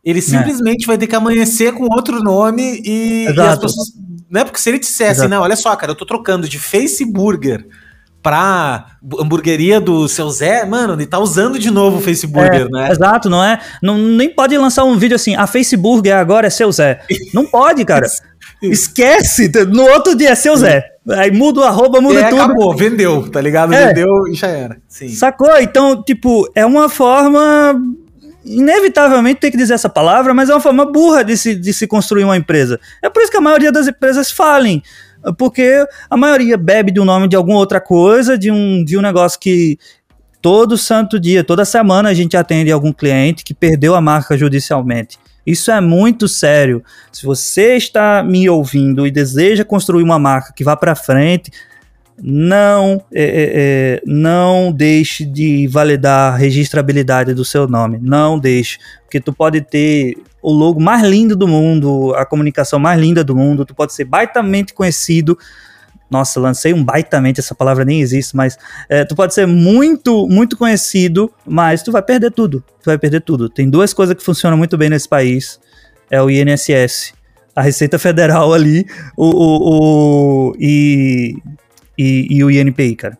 Ele 0.04 0.20
é. 0.20 0.22
simplesmente 0.22 0.86
é. 0.86 0.88
vai 0.88 0.98
ter 0.98 1.08
que 1.08 1.16
amanhecer 1.16 1.74
com 1.74 1.84
outro 1.94 2.24
nome 2.24 2.82
e, 2.86 3.26
e 3.26 3.40
as 3.40 3.60
pessoas. 3.60 3.88
Né? 4.30 4.44
Porque 4.44 4.60
se 4.60 4.70
ele 4.70 4.80
dissesse, 4.80 5.20
Exato. 5.20 5.30
não, 5.30 5.42
olha 5.42 5.56
só, 5.56 5.76
cara, 5.76 5.92
eu 5.92 5.96
tô 5.96 6.06
trocando 6.06 6.48
de 6.48 6.60
Facebook 6.60 7.66
pra 8.22 8.88
hamburgueria 9.20 9.80
do 9.80 10.08
seu 10.08 10.30
Zé, 10.30 10.66
mano, 10.66 10.94
ele 10.94 11.06
tá 11.06 11.20
usando 11.20 11.58
de 11.58 11.72
novo 11.72 11.98
o 11.98 12.02
Facebook, 12.02 12.56
é, 12.56 12.68
né? 12.70 12.92
Exato, 12.92 13.30
não 13.30 13.44
é? 13.44 13.60
Não, 13.82 13.98
nem 13.98 14.30
pode 14.30 14.58
lançar 14.58 14.84
um 14.84 14.98
vídeo 14.98 15.16
assim, 15.16 15.36
a 15.36 15.48
Facebook 15.48 16.10
agora 16.12 16.48
é 16.48 16.50
seu 16.50 16.72
Zé. 16.72 17.00
Não 17.34 17.46
pode, 17.46 17.86
cara. 17.86 18.06
Esquece, 18.62 19.50
no 19.68 19.84
outro 19.84 20.16
dia 20.16 20.32
é 20.32 20.36
seu 20.36 20.56
Zé. 20.58 20.84
Aí 21.10 21.32
muda 21.32 21.62
o 21.62 21.64
arroba, 21.64 22.02
muda 22.02 22.20
é, 22.20 22.30
tudo. 22.30 22.42
Acabou, 22.42 22.76
vendeu, 22.76 23.30
tá 23.30 23.40
ligado? 23.40 23.74
É. 23.74 23.88
Vendeu 23.88 24.28
e 24.30 24.34
já 24.34 24.48
era. 24.48 24.78
Sim. 24.88 25.10
Sacou? 25.10 25.58
Então, 25.60 26.04
tipo, 26.04 26.50
é 26.54 26.66
uma 26.66 26.90
forma 26.90 27.80
inevitavelmente 28.44 29.42
tem 29.42 29.52
que 29.52 29.58
dizer 29.58 29.74
essa 29.74 29.90
palavra, 29.90 30.34
mas 30.34 30.50
é 30.50 30.54
uma 30.54 30.62
forma 30.62 30.86
burra 30.86 31.24
de 31.24 31.38
se, 31.38 31.54
de 31.54 31.74
se 31.74 31.86
construir 31.86 32.24
uma 32.24 32.38
empresa. 32.38 32.80
É 33.02 33.10
por 33.10 33.22
isso 33.22 33.32
que 33.32 33.38
a 33.38 33.42
maioria 33.42 33.72
das 33.72 33.88
empresas 33.88 34.32
falem 34.32 34.82
porque 35.38 35.86
a 36.10 36.18
maioria 36.18 36.58
bebe 36.58 36.92
do 36.92 37.06
nome 37.06 37.28
de 37.28 37.36
alguma 37.36 37.58
outra 37.58 37.80
coisa, 37.80 38.38
de 38.38 38.52
um, 38.52 38.84
de 38.84 38.98
um 38.98 39.02
negócio 39.02 39.40
que 39.40 39.78
todo 40.42 40.78
santo 40.78 41.20
dia, 41.20 41.44
toda 41.44 41.66
semana 41.66 42.10
a 42.10 42.14
gente 42.14 42.38
atende 42.38 42.72
algum 42.72 42.94
cliente 42.94 43.44
que 43.44 43.54
perdeu 43.54 43.96
a 43.96 44.02
marca 44.02 44.38
judicialmente. 44.38 45.18
Isso 45.46 45.72
é 45.72 45.80
muito 45.80 46.28
sério. 46.28 46.84
Se 47.12 47.26
você 47.26 47.76
está 47.76 48.22
me 48.22 48.50
ouvindo 48.50 49.08
e 49.08 49.12
deseja 49.12 49.64
construir 49.64 50.04
uma 50.04 50.20
marca 50.20 50.52
que 50.54 50.64
vá 50.64 50.76
para 50.76 50.94
frente, 50.94 51.52
não 52.22 53.02
é, 53.14 53.24
é, 53.24 53.52
é, 53.54 54.02
não 54.06 54.72
deixe 54.72 55.24
de 55.24 55.68
validar 55.68 56.34
a 56.34 56.36
registrabilidade 56.36 57.34
do 57.34 57.46
seu 57.46 57.68
nome. 57.68 57.98
Não 58.02 58.38
deixe. 58.38 58.78
Porque 59.04 59.22
tu 59.22 59.32
pode 59.32 59.62
ter 59.62 60.18
o 60.48 60.54
logo 60.54 60.80
mais 60.80 61.04
lindo 61.04 61.36
do 61.36 61.46
mundo, 61.46 62.16
a 62.16 62.26
comunicação 62.26 62.80
mais 62.80 62.98
linda 62.98 63.22
do 63.22 63.36
mundo, 63.36 63.66
tu 63.66 63.76
pode 63.76 63.92
ser 63.92 64.06
baitamente 64.06 64.74
conhecido. 64.74 65.38
Nossa, 66.10 66.40
lancei 66.40 66.74
um 66.74 66.82
baitamente, 66.82 67.42
essa 67.42 67.54
palavra 67.54 67.84
nem 67.84 68.00
existe, 68.00 68.34
mas 68.34 68.58
é, 68.88 69.04
tu 69.04 69.14
pode 69.14 69.34
ser 69.34 69.46
muito, 69.46 70.26
muito 70.26 70.56
conhecido, 70.56 71.30
mas 71.46 71.84
tu 71.84 71.92
vai 71.92 72.02
perder 72.02 72.32
tudo. 72.32 72.64
Tu 72.82 72.86
vai 72.86 72.98
perder 72.98 73.20
tudo. 73.24 73.50
Tem 73.50 73.70
duas 73.70 73.94
coisas 73.94 74.16
que 74.16 74.24
funcionam 74.24 74.58
muito 74.58 74.78
bem 74.78 74.90
nesse 74.90 75.10
país: 75.10 75.60
é 76.10 76.22
o 76.22 76.30
INSS, 76.30 77.14
a 77.54 77.62
Receita 77.62 78.00
Federal 78.00 78.54
ali, 78.54 78.88
o, 79.18 79.26
o, 79.26 80.52
o 80.52 80.56
e, 80.58 81.36
e, 81.98 82.38
e 82.38 82.42
o 82.42 82.50
INPI, 82.50 82.96
cara. 82.96 83.18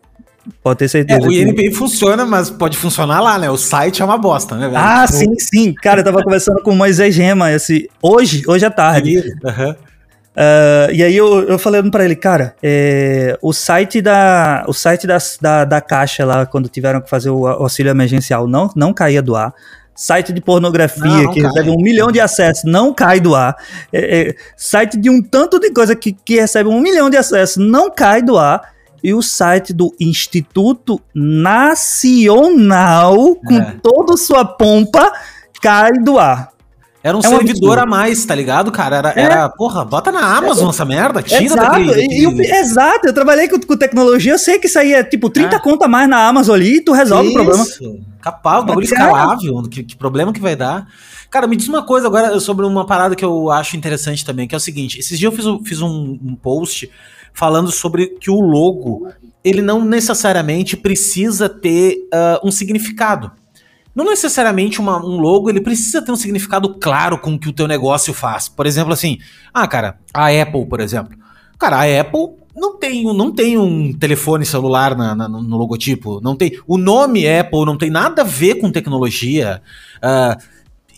Pode 0.62 0.78
ter 0.78 0.88
certeza. 0.88 1.20
É, 1.20 1.26
o 1.26 1.32
INPI 1.32 1.70
que... 1.70 1.74
funciona, 1.74 2.24
mas 2.26 2.50
pode 2.50 2.76
funcionar 2.76 3.20
lá, 3.20 3.38
né? 3.38 3.50
O 3.50 3.56
site 3.56 4.02
é 4.02 4.04
uma 4.04 4.18
bosta, 4.18 4.56
né? 4.56 4.68
Velho? 4.68 4.78
Ah, 4.78 5.06
tipo... 5.06 5.18
sim, 5.18 5.38
sim. 5.38 5.74
Cara, 5.74 6.00
eu 6.00 6.04
tava 6.04 6.22
conversando 6.22 6.62
com 6.62 6.70
o 6.70 6.76
Moisés 6.76 7.14
Gema 7.14 7.52
esse, 7.52 7.88
hoje, 8.02 8.42
hoje 8.46 8.64
à 8.64 8.70
tarde. 8.70 9.18
Uhum. 9.44 9.74
Uh, 10.38 10.92
e 10.92 11.02
aí 11.02 11.16
eu, 11.16 11.48
eu 11.48 11.58
falando 11.58 11.90
para 11.90 12.04
ele, 12.04 12.14
cara, 12.14 12.54
é, 12.62 13.36
o 13.42 13.52
site 13.52 14.00
da 14.00 14.64
o 14.68 14.72
site 14.72 15.04
da, 15.04 15.18
da, 15.40 15.64
da, 15.64 15.80
Caixa 15.80 16.24
lá, 16.24 16.46
quando 16.46 16.68
tiveram 16.68 17.00
que 17.00 17.10
fazer 17.10 17.28
o 17.28 17.44
auxílio 17.44 17.90
emergencial, 17.90 18.46
não, 18.46 18.70
não 18.76 18.94
caía 18.94 19.20
do 19.20 19.34
ar. 19.34 19.52
Site 19.96 20.32
de 20.32 20.40
pornografia 20.40 21.02
não, 21.02 21.24
não 21.24 21.32
que 21.32 21.40
cai. 21.40 21.50
recebe 21.50 21.70
um 21.70 21.82
milhão 21.82 22.12
de 22.12 22.20
acessos, 22.20 22.62
não 22.62 22.94
cai 22.94 23.18
do 23.18 23.34
ar. 23.34 23.56
É, 23.92 24.28
é, 24.28 24.34
site 24.56 24.96
de 24.96 25.10
um 25.10 25.20
tanto 25.20 25.58
de 25.58 25.72
coisa 25.72 25.96
que, 25.96 26.12
que 26.12 26.36
recebe 26.36 26.68
um 26.68 26.80
milhão 26.80 27.10
de 27.10 27.16
acessos, 27.16 27.56
não 27.56 27.90
cai 27.90 28.22
do 28.22 28.38
ar 28.38 28.62
e 29.02 29.14
o 29.14 29.22
site 29.22 29.72
do 29.72 29.94
Instituto 30.00 31.00
Nacional, 31.14 32.36
com 33.36 33.56
é. 33.56 33.76
toda 33.82 34.16
sua 34.16 34.44
pompa, 34.44 35.12
cai 35.60 35.92
do 35.92 36.18
ar. 36.18 36.50
Era 37.02 37.16
um 37.16 37.20
é 37.20 37.22
servidor 37.22 37.78
a 37.78 37.86
mais, 37.86 38.24
tá 38.24 38.34
ligado, 38.34 38.72
cara? 38.72 38.96
Era, 38.96 39.12
é. 39.14 39.20
era, 39.20 39.48
porra, 39.48 39.84
bota 39.84 40.10
na 40.10 40.36
Amazon 40.36 40.66
é. 40.66 40.70
essa 40.70 40.84
merda, 40.84 41.22
tira 41.22 41.44
exato. 41.44 41.62
daquele... 41.62 41.86
daquele... 41.86 42.24
Eu, 42.24 42.40
exato, 42.56 43.06
eu 43.06 43.12
trabalhei 43.12 43.48
com, 43.48 43.60
com, 43.60 43.76
tecnologia, 43.76 44.32
eu 44.32 44.38
sei 44.38 44.58
que 44.58 44.66
isso 44.66 44.78
aí 44.78 44.92
é 44.92 45.04
tipo 45.04 45.30
30 45.30 45.54
é. 45.54 45.58
conta 45.60 45.86
mais 45.86 46.08
na 46.08 46.26
Amazon 46.26 46.56
ali 46.56 46.76
e 46.76 46.80
tu 46.80 46.92
resolve 46.92 47.28
isso. 47.28 47.40
o 47.40 47.44
problema. 47.44 47.66
Capaz, 48.20 48.64
bagulho 48.64 48.84
escalável, 48.84 49.62
que, 49.70 49.84
que 49.84 49.96
problema 49.96 50.32
que 50.32 50.40
vai 50.40 50.56
dar. 50.56 50.88
Cara, 51.30 51.46
me 51.46 51.56
diz 51.56 51.68
uma 51.68 51.82
coisa 51.84 52.08
agora 52.08 52.38
sobre 52.40 52.66
uma 52.66 52.84
parada 52.84 53.14
que 53.14 53.24
eu 53.24 53.50
acho 53.50 53.76
interessante 53.76 54.24
também, 54.24 54.48
que 54.48 54.54
é 54.54 54.58
o 54.58 54.60
seguinte, 54.60 54.98
esses 54.98 55.18
dias 55.18 55.32
eu 55.32 55.36
fiz, 55.60 55.68
fiz 55.68 55.80
um, 55.80 56.18
um 56.22 56.34
post 56.34 56.90
falando 57.32 57.70
sobre 57.70 58.08
que 58.20 58.30
o 58.30 58.40
logo 58.40 59.06
ele 59.44 59.62
não 59.62 59.84
necessariamente 59.84 60.76
precisa 60.76 61.48
ter 61.48 61.96
uh, 62.12 62.46
um 62.46 62.50
significado. 62.50 63.30
Não 63.98 64.04
necessariamente 64.04 64.80
uma, 64.80 65.04
um 65.04 65.18
logo 65.18 65.50
ele 65.50 65.60
precisa 65.60 66.00
ter 66.00 66.12
um 66.12 66.16
significado 66.16 66.72
claro 66.74 67.18
com 67.18 67.34
o 67.34 67.38
que 67.38 67.48
o 67.48 67.52
teu 67.52 67.66
negócio 67.66 68.14
faz. 68.14 68.48
Por 68.48 68.64
exemplo, 68.64 68.92
assim, 68.92 69.18
ah, 69.52 69.66
cara, 69.66 69.98
a 70.14 70.28
Apple, 70.28 70.66
por 70.66 70.78
exemplo. 70.78 71.18
Cara, 71.58 71.78
a 71.78 72.00
Apple 72.00 72.28
não 72.54 72.78
tem, 72.78 73.02
não 73.12 73.32
tem 73.32 73.58
um 73.58 73.92
telefone 73.92 74.46
celular 74.46 74.96
na, 74.96 75.16
na, 75.16 75.28
no 75.28 75.56
logotipo, 75.56 76.20
não 76.20 76.36
tem. 76.36 76.56
O 76.64 76.78
nome 76.78 77.28
Apple 77.28 77.64
não 77.64 77.76
tem 77.76 77.90
nada 77.90 78.22
a 78.22 78.24
ver 78.24 78.60
com 78.60 78.70
tecnologia. 78.70 79.60
Uh, 79.96 80.40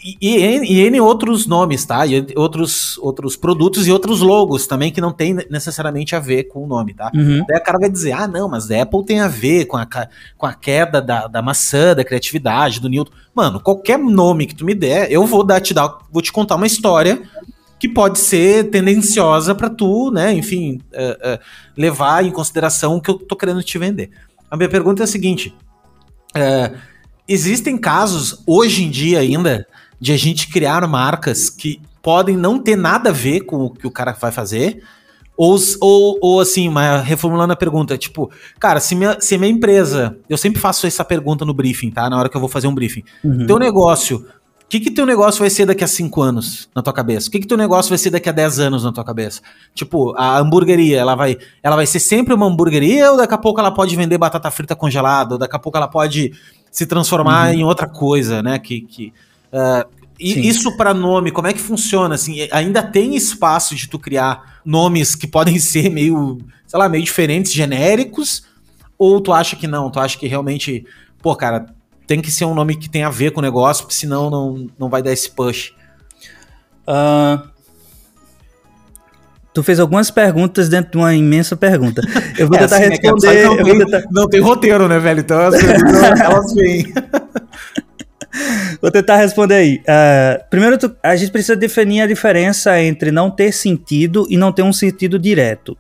e, 0.03 0.17
e, 0.21 0.81
N 0.87 1.01
outros 1.01 1.47
nomes, 1.47 1.85
tá? 1.85 2.07
E 2.07 2.27
outros, 2.37 2.97
outros 2.99 3.37
produtos 3.37 3.87
e 3.87 3.93
outros 3.93 4.21
logos 4.21 4.67
também 4.67 4.91
que 4.91 5.01
não 5.01 5.13
tem 5.13 5.35
necessariamente 5.51 6.17
a 6.17 6.21
ver 6.21 6.45
com 6.45 6.65
o 6.65 6.67
nome, 6.67 6.95
tá? 6.95 7.11
Uhum. 7.15 7.45
Daí 7.47 7.59
a 7.59 7.61
cara 7.61 7.79
vai 7.79 7.91
dizer, 7.91 8.13
ah, 8.13 8.27
não, 8.27 8.49
mas 8.49 8.71
Apple 8.71 9.05
tem 9.05 9.21
a 9.21 9.29
ver 9.29 9.67
com 9.67 9.77
a, 9.77 9.87
com 10.37 10.47
a 10.47 10.53
queda 10.55 11.03
da, 11.03 11.27
da 11.27 11.43
maçã, 11.43 11.95
da 11.95 12.05
criatividade, 12.05 12.81
do 12.81 12.89
Newton. 12.89 13.13
Mano, 13.35 13.61
qualquer 13.61 13.99
nome 13.99 14.47
que 14.47 14.55
tu 14.55 14.65
me 14.65 14.75
der, 14.75 15.11
eu 15.13 15.27
vou 15.27 15.45
dar, 15.45 15.61
te 15.61 15.75
dar, 15.75 15.99
vou 16.11 16.23
te 16.23 16.33
contar 16.33 16.57
uma 16.57 16.67
história 16.67 17.23
que 17.79 17.89
pode 17.89 18.19
ser 18.19 18.71
tendenciosa 18.71 19.55
para 19.55 19.71
tu, 19.71 20.11
né, 20.11 20.35
enfim, 20.35 20.81
uh, 20.93 21.35
uh, 21.35 21.39
levar 21.75 22.23
em 22.25 22.31
consideração 22.31 22.97
o 22.97 23.01
que 23.01 23.11
eu 23.11 23.19
tô 23.19 23.35
querendo 23.35 23.63
te 23.63 23.79
vender. 23.79 24.11
A 24.51 24.57
minha 24.57 24.69
pergunta 24.69 25.03
é 25.03 25.05
a 25.05 25.07
seguinte, 25.07 25.55
uh, 26.37 26.77
existem 27.27 27.79
casos, 27.79 28.43
hoje 28.47 28.85
em 28.85 28.91
dia 28.91 29.21
ainda, 29.21 29.67
de 30.01 30.13
a 30.13 30.17
gente 30.17 30.49
criar 30.49 30.87
marcas 30.87 31.51
que 31.51 31.81
podem 32.03 32.37
não 32.37 32.59
ter 32.59 32.77
nada 32.77 33.11
a 33.11 33.13
ver 33.13 33.41
com 33.41 33.65
o 33.65 33.71
que 33.71 33.87
o 33.87 33.91
cara 33.91 34.13
vai 34.13 34.33
fazer. 34.33 34.83
Ou, 35.37 35.57
ou, 35.81 36.19
ou 36.21 36.41
assim, 36.41 36.69
mas 36.69 37.03
reformulando 37.03 37.53
a 37.53 37.57
pergunta, 37.57 37.97
tipo, 37.97 38.31
cara, 38.59 38.79
se 38.79 38.95
minha, 38.95 39.19
se 39.21 39.39
minha 39.39 39.51
empresa. 39.51 40.17
Eu 40.29 40.37
sempre 40.37 40.61
faço 40.61 40.87
essa 40.87 41.05
pergunta 41.05 41.45
no 41.45 41.55
briefing, 41.55 41.91
tá? 41.91 42.11
Na 42.11 42.19
hora 42.19 42.29
que 42.29 42.37
eu 42.37 42.41
vou 42.41 42.49
fazer 42.49 42.67
um 42.67 42.75
briefing. 42.75 43.03
Uhum. 43.25 43.47
Teu 43.47 43.59
negócio 43.59 44.27
o 44.63 44.71
que, 44.71 44.79
que 44.79 44.91
teu 44.93 45.05
negócio 45.05 45.41
vai 45.41 45.51
ser 45.51 45.67
daqui 45.67 45.83
a 45.83 45.89
5 45.89 46.23
anos 46.23 46.69
na 46.73 46.81
tua 46.81 46.93
cabeça? 46.93 47.27
O 47.27 47.33
que, 47.33 47.41
que 47.41 47.47
teu 47.49 47.57
negócio 47.57 47.89
vai 47.89 47.99
ser 47.99 48.11
daqui 48.11 48.29
a 48.29 48.33
10 48.33 48.61
anos 48.61 48.85
na 48.85 48.93
tua 48.93 49.03
cabeça? 49.03 49.43
Tipo, 49.75 50.15
a 50.17 50.39
hamburgueria, 50.39 51.01
ela 51.01 51.17
vai, 51.17 51.37
ela 51.61 51.75
vai 51.75 51.87
ser 51.87 51.99
sempre 51.99 52.33
uma 52.33 52.47
hamburgueria 52.47 53.11
ou 53.11 53.17
daqui 53.17 53.35
a 53.35 53.39
pouco 53.39 53.59
ela 53.59 53.73
pode 53.73 53.97
vender 53.97 54.17
batata 54.17 54.49
frita 54.49 54.77
congelada? 54.77 55.35
Ou 55.35 55.39
daqui 55.41 55.57
a 55.57 55.59
pouco 55.59 55.77
ela 55.77 55.89
pode 55.89 56.31
se 56.71 56.87
transformar 56.87 57.49
uhum. 57.49 57.55
em 57.55 57.65
outra 57.65 57.89
coisa, 57.89 58.45
né? 58.45 58.61
Que, 58.61 58.83
que, 58.83 59.13
Uh, 59.53 59.89
isso 60.19 60.77
para 60.77 60.93
nome, 60.93 61.31
como 61.31 61.49
é 61.49 61.53
que 61.53 61.61
funciona? 61.61 62.15
Assim, 62.15 62.47
ainda 62.53 62.83
tem 62.83 63.17
espaço 63.17 63.75
de 63.75 63.89
tu 63.89 63.99
criar 63.99 64.61
nomes 64.65 65.15
que 65.15 65.27
podem 65.27 65.57
ser 65.61 65.91
meio, 65.91 66.39
sei 66.67 66.79
lá, 66.79 66.89
meio 66.89 67.05
diferentes, 67.05 67.53
genéricos? 67.53 68.45
Ou 68.99 69.21
tu 69.21 69.33
acha 69.33 69.57
que 69.57 69.67
não? 69.67 69.91
Tu 69.91 69.99
acha 69.99 70.19
que 70.19 70.27
realmente, 70.27 70.85
pô, 71.23 71.35
cara, 71.35 71.67
tem 72.07 72.21
que 72.21 72.31
ser 72.31 72.45
um 72.45 72.55
nome 72.55 72.77
que 72.77 72.91
tem 72.91 73.03
a 73.03 73.09
ver 73.09 73.31
com 73.31 73.41
o 73.41 73.43
negócio, 73.43 73.85
porque 73.85 73.95
senão 73.95 74.29
não, 74.29 74.67
não 74.79 74.89
vai 74.91 75.03
dar 75.03 75.13
esse 75.13 75.31
push? 75.31 75.73
Uh, 76.87 77.49
tu 79.55 79.63
fez 79.63 79.81
algumas 79.81 80.11
perguntas 80.11 80.69
dentro 80.69 80.91
de 80.93 80.99
uma 80.99 81.15
imensa 81.15 81.57
pergunta. 81.57 82.03
Eu 82.37 82.49
vou 82.49 82.57
é 82.57 82.61
tentar 82.61 82.77
assim, 82.77 82.89
responder. 82.89 83.37
É 83.37 83.45
não, 83.45 83.57
tem, 83.57 83.79
tentar... 83.79 84.03
não, 84.11 84.29
tem, 84.29 84.41
roteiro, 84.41 84.89
né, 84.89 84.99
velho? 84.99 85.21
Então 85.21 85.39
as 85.41 85.55
elas 86.21 86.53
vêm. 86.53 86.93
Vou 88.81 88.91
tentar 88.91 89.17
responder 89.17 89.55
aí. 89.55 89.81
Uh, 89.81 90.45
primeiro, 90.49 90.79
tu, 90.79 90.95
a 91.03 91.17
gente 91.17 91.31
precisa 91.31 91.57
definir 91.57 92.03
a 92.03 92.07
diferença 92.07 92.81
entre 92.81 93.11
não 93.11 93.31
ter 93.31 93.53
sentido 93.53 94.27
e 94.31 94.37
não 94.37 94.53
ter 94.53 94.63
um 94.63 94.73
sentido 94.73 95.19
direto. 95.19 95.77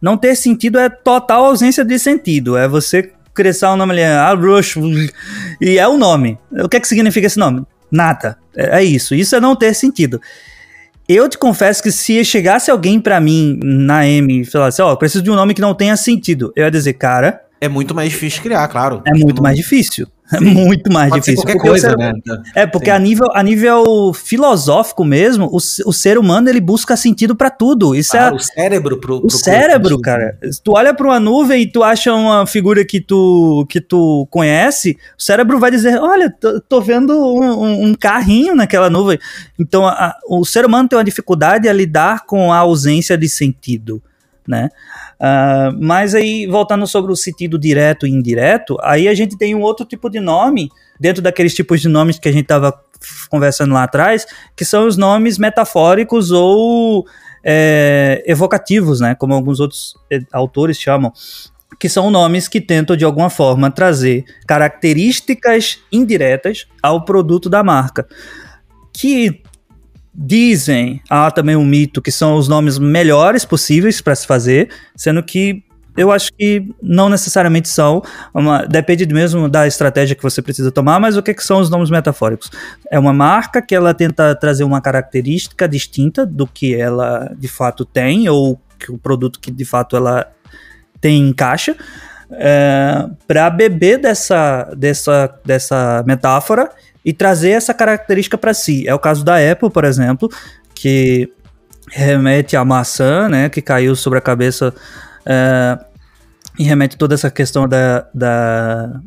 Não 0.00 0.16
ter 0.16 0.34
sentido 0.36 0.78
é 0.78 0.88
total 0.88 1.46
ausência 1.46 1.84
de 1.84 1.98
sentido. 1.98 2.56
É 2.56 2.68
você 2.68 3.10
crescer 3.32 3.66
o 3.66 3.76
nome 3.76 3.92
ali, 3.92 4.02
ah, 4.02 4.34
Rush, 4.34 4.76
e 5.60 5.78
é 5.78 5.88
o 5.88 5.98
nome. 5.98 6.38
O 6.52 6.68
que 6.68 6.76
é 6.76 6.80
que 6.80 6.88
significa 6.88 7.26
esse 7.26 7.38
nome? 7.38 7.64
Nada. 7.90 8.38
É, 8.56 8.80
é 8.80 8.84
isso. 8.84 9.14
Isso 9.14 9.34
é 9.34 9.40
não 9.40 9.56
ter 9.56 9.74
sentido. 9.74 10.20
Eu 11.06 11.28
te 11.28 11.36
confesso 11.36 11.82
que 11.82 11.92
se 11.92 12.24
chegasse 12.24 12.70
alguém 12.70 12.98
para 12.98 13.20
mim 13.20 13.60
na 13.62 14.06
M 14.06 14.40
e 14.40 14.44
falasse, 14.44 14.80
ó, 14.80 14.92
oh, 14.92 14.96
preciso 14.96 15.22
de 15.22 15.30
um 15.30 15.34
nome 15.34 15.52
que 15.52 15.60
não 15.60 15.74
tenha 15.74 15.96
sentido, 15.96 16.50
eu 16.56 16.64
ia 16.64 16.70
dizer, 16.70 16.94
cara. 16.94 17.42
É 17.60 17.68
muito 17.68 17.94
mais 17.94 18.10
difícil 18.10 18.42
criar, 18.42 18.66
claro. 18.68 19.02
É 19.06 19.12
muito 19.12 19.42
mais 19.42 19.56
difícil. 19.56 20.06
É 20.34 20.40
muito 20.40 20.92
mais 20.92 21.10
Pode 21.10 21.24
difícil. 21.24 21.58
coisa, 21.58 21.96
né? 21.96 22.12
É, 22.54 22.66
porque 22.66 22.90
a 22.90 22.98
nível, 22.98 23.28
a 23.32 23.42
nível 23.42 24.12
filosófico 24.14 25.04
mesmo, 25.04 25.46
o, 25.46 25.56
o 25.56 25.92
ser 25.92 26.18
humano 26.18 26.48
ele 26.48 26.60
busca 26.60 26.96
sentido 26.96 27.34
para 27.34 27.50
tudo. 27.50 27.94
Isso 27.94 28.16
ah, 28.16 28.26
é 28.26 28.32
o 28.32 28.38
cérebro 28.38 28.98
pro, 28.98 29.20
pro 29.20 29.26
O 29.26 29.30
cérebro, 29.30 30.00
cara. 30.00 30.38
Tu 30.62 30.72
olha 30.72 30.94
para 30.94 31.06
uma 31.06 31.20
nuvem 31.20 31.62
e 31.62 31.66
tu 31.70 31.82
acha 31.82 32.12
uma 32.12 32.46
figura 32.46 32.84
que 32.84 33.00
tu 33.00 33.66
que 33.68 33.80
tu 33.80 34.26
conhece, 34.30 34.96
o 35.18 35.22
cérebro 35.22 35.58
vai 35.58 35.70
dizer: 35.70 36.00
"Olha, 36.00 36.30
tô, 36.30 36.60
tô 36.60 36.80
vendo 36.80 37.12
um, 37.12 37.86
um, 37.86 37.94
carrinho 37.94 38.54
naquela 38.54 38.90
nuvem". 38.90 39.18
Então, 39.58 39.86
a, 39.86 40.14
o 40.28 40.44
ser 40.44 40.64
humano 40.64 40.88
tem 40.88 40.98
uma 40.98 41.04
dificuldade 41.04 41.68
a 41.68 41.72
lidar 41.72 42.26
com 42.26 42.52
a 42.52 42.58
ausência 42.58 43.16
de 43.16 43.28
sentido, 43.28 44.02
né? 44.46 44.68
Uh, 45.20 45.76
mas 45.80 46.14
aí, 46.14 46.46
voltando 46.46 46.86
sobre 46.86 47.12
o 47.12 47.16
sentido 47.16 47.58
direto 47.58 48.06
e 48.06 48.10
indireto, 48.10 48.76
aí 48.82 49.08
a 49.08 49.14
gente 49.14 49.36
tem 49.36 49.54
um 49.54 49.62
outro 49.62 49.84
tipo 49.86 50.10
de 50.10 50.20
nome, 50.20 50.70
dentro 50.98 51.22
daqueles 51.22 51.54
tipos 51.54 51.80
de 51.80 51.88
nomes 51.88 52.18
que 52.18 52.28
a 52.28 52.32
gente 52.32 52.44
estava 52.44 52.72
conversando 53.28 53.74
lá 53.74 53.84
atrás, 53.84 54.26
que 54.56 54.64
são 54.64 54.86
os 54.86 54.96
nomes 54.96 55.38
metafóricos 55.38 56.30
ou 56.30 57.06
é, 57.44 58.22
evocativos, 58.26 59.00
né? 59.00 59.14
Como 59.14 59.34
alguns 59.34 59.60
outros 59.60 59.94
eh, 60.10 60.20
autores 60.32 60.78
chamam. 60.78 61.12
Que 61.78 61.88
são 61.88 62.10
nomes 62.10 62.48
que 62.48 62.60
tentam, 62.60 62.96
de 62.96 63.04
alguma 63.04 63.28
forma, 63.28 63.70
trazer 63.70 64.24
características 64.46 65.80
indiretas 65.92 66.66
ao 66.82 67.04
produto 67.04 67.50
da 67.50 67.62
marca. 67.62 68.06
Que 68.92 69.42
Dizem, 70.14 71.02
há 71.10 71.30
também 71.30 71.56
um 71.56 71.64
mito 71.64 72.00
que 72.00 72.12
são 72.12 72.36
os 72.36 72.46
nomes 72.46 72.78
melhores 72.78 73.44
possíveis 73.44 74.00
para 74.00 74.14
se 74.14 74.26
fazer, 74.26 74.70
sendo 74.94 75.22
que 75.22 75.64
eu 75.96 76.10
acho 76.10 76.32
que 76.32 76.68
não 76.82 77.08
necessariamente 77.08 77.68
são, 77.68 78.02
uma, 78.32 78.64
depende 78.66 79.06
mesmo 79.06 79.48
da 79.48 79.66
estratégia 79.66 80.16
que 80.16 80.22
você 80.22 80.42
precisa 80.42 80.70
tomar, 80.70 80.98
mas 80.98 81.16
o 81.16 81.22
que, 81.22 81.32
que 81.34 81.42
são 81.42 81.60
os 81.60 81.70
nomes 81.70 81.90
metafóricos? 81.90 82.50
É 82.90 82.98
uma 82.98 83.12
marca 83.12 83.62
que 83.62 83.74
ela 83.74 83.94
tenta 83.94 84.34
trazer 84.34 84.64
uma 84.64 84.80
característica 84.80 85.68
distinta 85.68 86.26
do 86.26 86.46
que 86.46 86.74
ela 86.74 87.32
de 87.38 87.48
fato 87.48 87.84
tem, 87.84 88.28
ou 88.28 88.60
que 88.78 88.90
o 88.90 88.98
produto 88.98 89.38
que 89.38 89.50
de 89.50 89.64
fato 89.64 89.96
ela 89.96 90.26
tem 91.00 91.28
em 91.28 91.32
caixa, 91.32 91.76
é, 92.32 93.06
para 93.26 93.50
beber 93.50 93.98
dessa, 93.98 94.64
dessa, 94.76 95.32
dessa 95.44 96.02
metáfora 96.06 96.70
e 97.04 97.12
trazer 97.12 97.50
essa 97.50 97.74
característica 97.74 98.38
para 98.38 98.54
si. 98.54 98.88
É 98.88 98.94
o 98.94 98.98
caso 98.98 99.24
da 99.24 99.36
Apple, 99.36 99.70
por 99.70 99.84
exemplo, 99.84 100.30
que 100.74 101.30
remete 101.90 102.56
à 102.56 102.64
maçã, 102.64 103.28
né, 103.28 103.48
que 103.48 103.60
caiu 103.60 103.94
sobre 103.94 104.18
a 104.18 104.22
cabeça 104.22 104.74
é, 105.26 105.78
e 106.58 106.64
remete 106.64 106.96
toda 106.96 107.14
essa 107.14 107.30
questão 107.30 107.68
da, 107.68 108.06
da, 108.14 109.00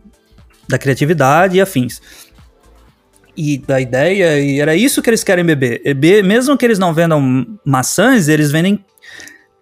da 0.67 0.77
criatividade 0.77 1.57
e 1.57 1.61
afins. 1.61 2.01
E 3.35 3.57
da 3.59 3.79
ideia, 3.79 4.39
e 4.39 4.59
era 4.59 4.75
isso 4.75 5.01
que 5.01 5.09
eles 5.09 5.23
querem 5.23 5.45
beber. 5.45 5.81
Mesmo 6.23 6.57
que 6.57 6.65
eles 6.65 6.79
não 6.79 6.91
vendam 6.91 7.45
maçãs, 7.63 8.27
eles 8.27 8.51
vendem 8.51 8.83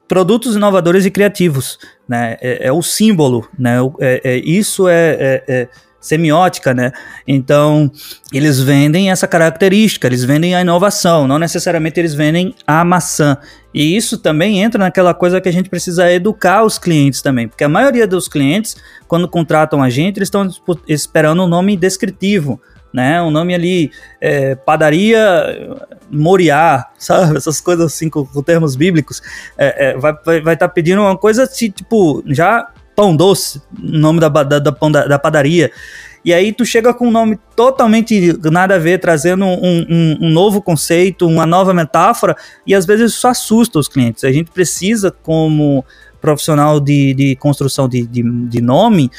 produtos 0.08 0.56
inovadores 0.56 1.06
e 1.06 1.12
criativos, 1.12 1.78
né? 2.08 2.38
É, 2.40 2.68
é 2.68 2.72
o 2.72 2.82
símbolo, 2.82 3.48
né? 3.58 3.78
É, 4.00 4.22
é 4.24 4.38
isso 4.38 4.88
é, 4.88 5.18
é, 5.20 5.44
é 5.48 5.68
semiótica, 6.06 6.72
né? 6.72 6.92
Então, 7.28 7.92
eles 8.32 8.60
vendem 8.60 9.10
essa 9.10 9.28
característica, 9.28 10.06
eles 10.06 10.24
vendem 10.24 10.54
a 10.54 10.62
inovação, 10.62 11.28
não 11.28 11.40
necessariamente 11.40 12.00
eles 12.00 12.14
vendem 12.14 12.54
a 12.68 12.86
maçã. 12.86 13.38
E 13.74 13.96
isso 13.98 14.20
também 14.20 14.62
entra 14.62 14.80
naquela 14.80 15.14
coisa 15.14 15.42
que 15.42 15.50
a 15.50 15.52
gente 15.52 15.68
precisa 15.68 16.12
educar 16.12 16.64
os 16.64 16.78
clientes 16.78 17.24
também, 17.24 17.48
porque 17.48 17.64
a 17.64 17.70
maioria 17.70 18.06
dos 18.06 18.28
clientes, 18.28 18.78
quando 19.08 19.28
contratam 19.28 19.82
a 19.82 19.90
gente, 19.90 20.18
eles 20.18 20.28
estão 20.28 20.48
esperando 20.88 21.44
um 21.44 21.48
nome 21.48 21.76
descritivo, 21.76 22.62
né? 22.94 23.22
Um 23.22 23.32
nome 23.32 23.56
ali, 23.56 23.92
é, 24.22 24.54
padaria 24.56 25.78
Moriá, 26.10 26.86
sabe? 27.00 27.36
Essas 27.38 27.60
coisas 27.60 27.88
assim 27.88 28.10
com, 28.10 28.26
com 28.26 28.44
termos 28.44 28.76
bíblicos. 28.76 29.22
É, 29.58 29.88
é, 29.88 29.98
vai 29.98 30.12
estar 30.12 30.24
vai, 30.24 30.42
vai 30.42 30.56
tá 30.56 30.70
pedindo 30.70 31.02
uma 31.02 31.18
coisa 31.18 31.44
assim, 31.44 31.72
tipo, 31.72 32.24
já 32.28 32.70
Pão 32.96 33.16
Doce, 33.16 33.62
nome 33.78 34.20
da, 34.20 34.30
da, 34.30 34.60
da, 34.60 34.72
da 35.08 35.20
padaria. 35.20 35.72
E 36.24 36.34
aí 36.34 36.52
tu 36.52 36.66
chega 36.66 36.92
com 36.92 37.08
um 37.08 37.12
nome 37.12 37.38
totalmente 37.56 38.36
nada 38.50 38.76
a 38.76 38.80
ver, 38.80 39.00
trazendo 39.00 39.46
um, 39.46 39.86
um, 39.88 40.18
um, 40.22 40.30
novo 40.32 40.60
conceito, 40.60 41.28
uma 41.28 41.46
nova 41.46 41.72
metáfora, 41.72 42.36
e 42.66 42.74
às 42.74 42.84
vezes 42.84 43.12
isso 43.14 43.28
assusta 43.28 43.78
os 43.78 43.88
clientes. 43.88 44.24
A 44.24 44.32
gente 44.32 44.50
precisa, 44.50 45.12
como 45.12 45.86
profissional 46.20 46.80
de, 46.80 47.14
de 47.14 47.36
construção 47.36 47.88
de, 47.88 48.08
de, 48.08 48.24
de 48.24 48.60
nome, 48.60 49.12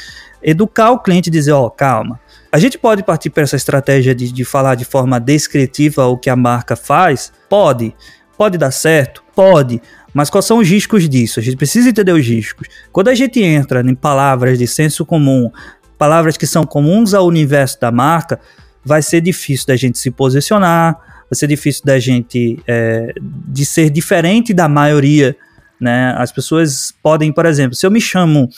educar 0.43 0.91
o 0.91 0.99
cliente 0.99 1.29
e 1.29 1.31
dizer, 1.31 1.53
ó, 1.53 1.67
oh, 1.67 1.71
calma. 1.71 2.19
A 2.51 2.59
gente 2.59 2.77
pode 2.77 3.03
partir 3.03 3.29
para 3.29 3.43
essa 3.43 3.55
estratégia 3.55 4.13
de, 4.13 4.29
de 4.29 4.43
falar 4.43 4.75
de 4.75 4.83
forma 4.83 5.17
descritiva 5.17 6.05
o 6.07 6.17
que 6.17 6.29
a 6.29 6.35
marca 6.35 6.75
faz? 6.75 7.31
Pode. 7.49 7.95
Pode 8.37 8.57
dar 8.57 8.71
certo? 8.71 9.23
Pode. 9.33 9.81
Mas 10.17 10.31
quais 10.31 10.45
são 10.45 10.57
os 10.57 10.67
riscos 10.67 11.07
disso? 11.07 11.39
A 11.39 11.43
gente 11.43 11.57
precisa 11.57 11.89
entender 11.89 12.11
os 12.11 12.25
riscos. 12.25 12.67
Quando 12.91 13.09
a 13.09 13.13
gente 13.13 13.39
entra 13.39 13.81
em 13.81 13.93
palavras 13.93 14.57
de 14.57 14.65
senso 14.65 15.05
comum, 15.05 15.51
palavras 15.95 16.35
que 16.35 16.47
são 16.47 16.63
comuns 16.63 17.13
ao 17.13 17.27
universo 17.27 17.79
da 17.79 17.91
marca, 17.91 18.39
vai 18.83 19.03
ser 19.03 19.21
difícil 19.21 19.67
da 19.67 19.75
gente 19.75 19.99
se 19.99 20.09
posicionar, 20.09 20.97
vai 21.29 21.37
ser 21.37 21.45
difícil 21.45 21.83
da 21.85 21.99
gente 21.99 22.57
é, 22.67 23.13
de 23.21 23.63
ser 23.63 23.91
diferente 23.91 24.55
da 24.55 24.67
maioria. 24.67 25.35
Né? 25.79 26.15
As 26.17 26.31
pessoas 26.31 26.91
podem, 27.03 27.31
por 27.31 27.45
exemplo, 27.45 27.75
se 27.75 27.85
eu 27.85 27.91
me 27.91 28.01
chamo, 28.01 28.49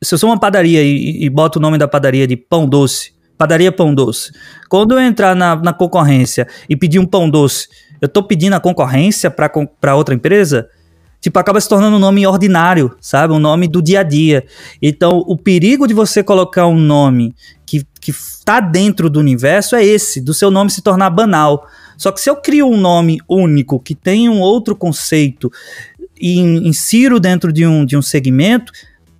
se 0.00 0.14
eu 0.14 0.18
sou 0.18 0.30
uma 0.30 0.38
padaria 0.38 0.80
e, 0.84 1.24
e 1.24 1.28
boto 1.28 1.58
o 1.58 1.62
nome 1.62 1.76
da 1.76 1.88
padaria 1.88 2.24
de 2.24 2.36
Pão 2.36 2.68
Doce, 2.68 3.18
padaria 3.38 3.70
pão 3.70 3.94
doce. 3.94 4.32
Quando 4.68 4.92
eu 4.92 5.00
entrar 5.00 5.34
na, 5.34 5.54
na 5.54 5.72
concorrência 5.72 6.46
e 6.68 6.76
pedir 6.76 6.98
um 6.98 7.06
pão 7.06 7.30
doce, 7.30 7.68
eu 8.00 8.08
tô 8.08 8.22
pedindo 8.22 8.54
a 8.54 8.60
concorrência 8.60 9.30
para 9.30 9.94
outra 9.94 10.14
empresa? 10.14 10.68
Tipo, 11.20 11.38
acaba 11.38 11.60
se 11.60 11.68
tornando 11.68 11.96
um 11.96 12.00
nome 12.00 12.26
ordinário, 12.26 12.96
sabe? 13.00 13.32
Um 13.32 13.40
nome 13.40 13.66
do 13.66 13.82
dia 13.82 14.00
a 14.00 14.02
dia. 14.04 14.44
Então, 14.80 15.18
o 15.26 15.36
perigo 15.36 15.86
de 15.86 15.92
você 15.92 16.22
colocar 16.22 16.66
um 16.66 16.78
nome 16.78 17.34
que, 17.66 17.84
que 18.00 18.12
tá 18.44 18.60
dentro 18.60 19.10
do 19.10 19.18
universo 19.18 19.74
é 19.74 19.84
esse, 19.84 20.20
do 20.20 20.32
seu 20.32 20.50
nome 20.50 20.70
se 20.70 20.80
tornar 20.80 21.10
banal. 21.10 21.66
Só 21.96 22.12
que 22.12 22.20
se 22.20 22.30
eu 22.30 22.36
crio 22.36 22.68
um 22.68 22.76
nome 22.76 23.18
único, 23.28 23.80
que 23.80 23.96
tem 23.96 24.28
um 24.28 24.40
outro 24.40 24.76
conceito, 24.76 25.50
e 26.20 26.38
insiro 26.38 27.20
dentro 27.20 27.52
de 27.52 27.66
um, 27.66 27.84
de 27.84 27.96
um 27.96 28.02
segmento, 28.02 28.72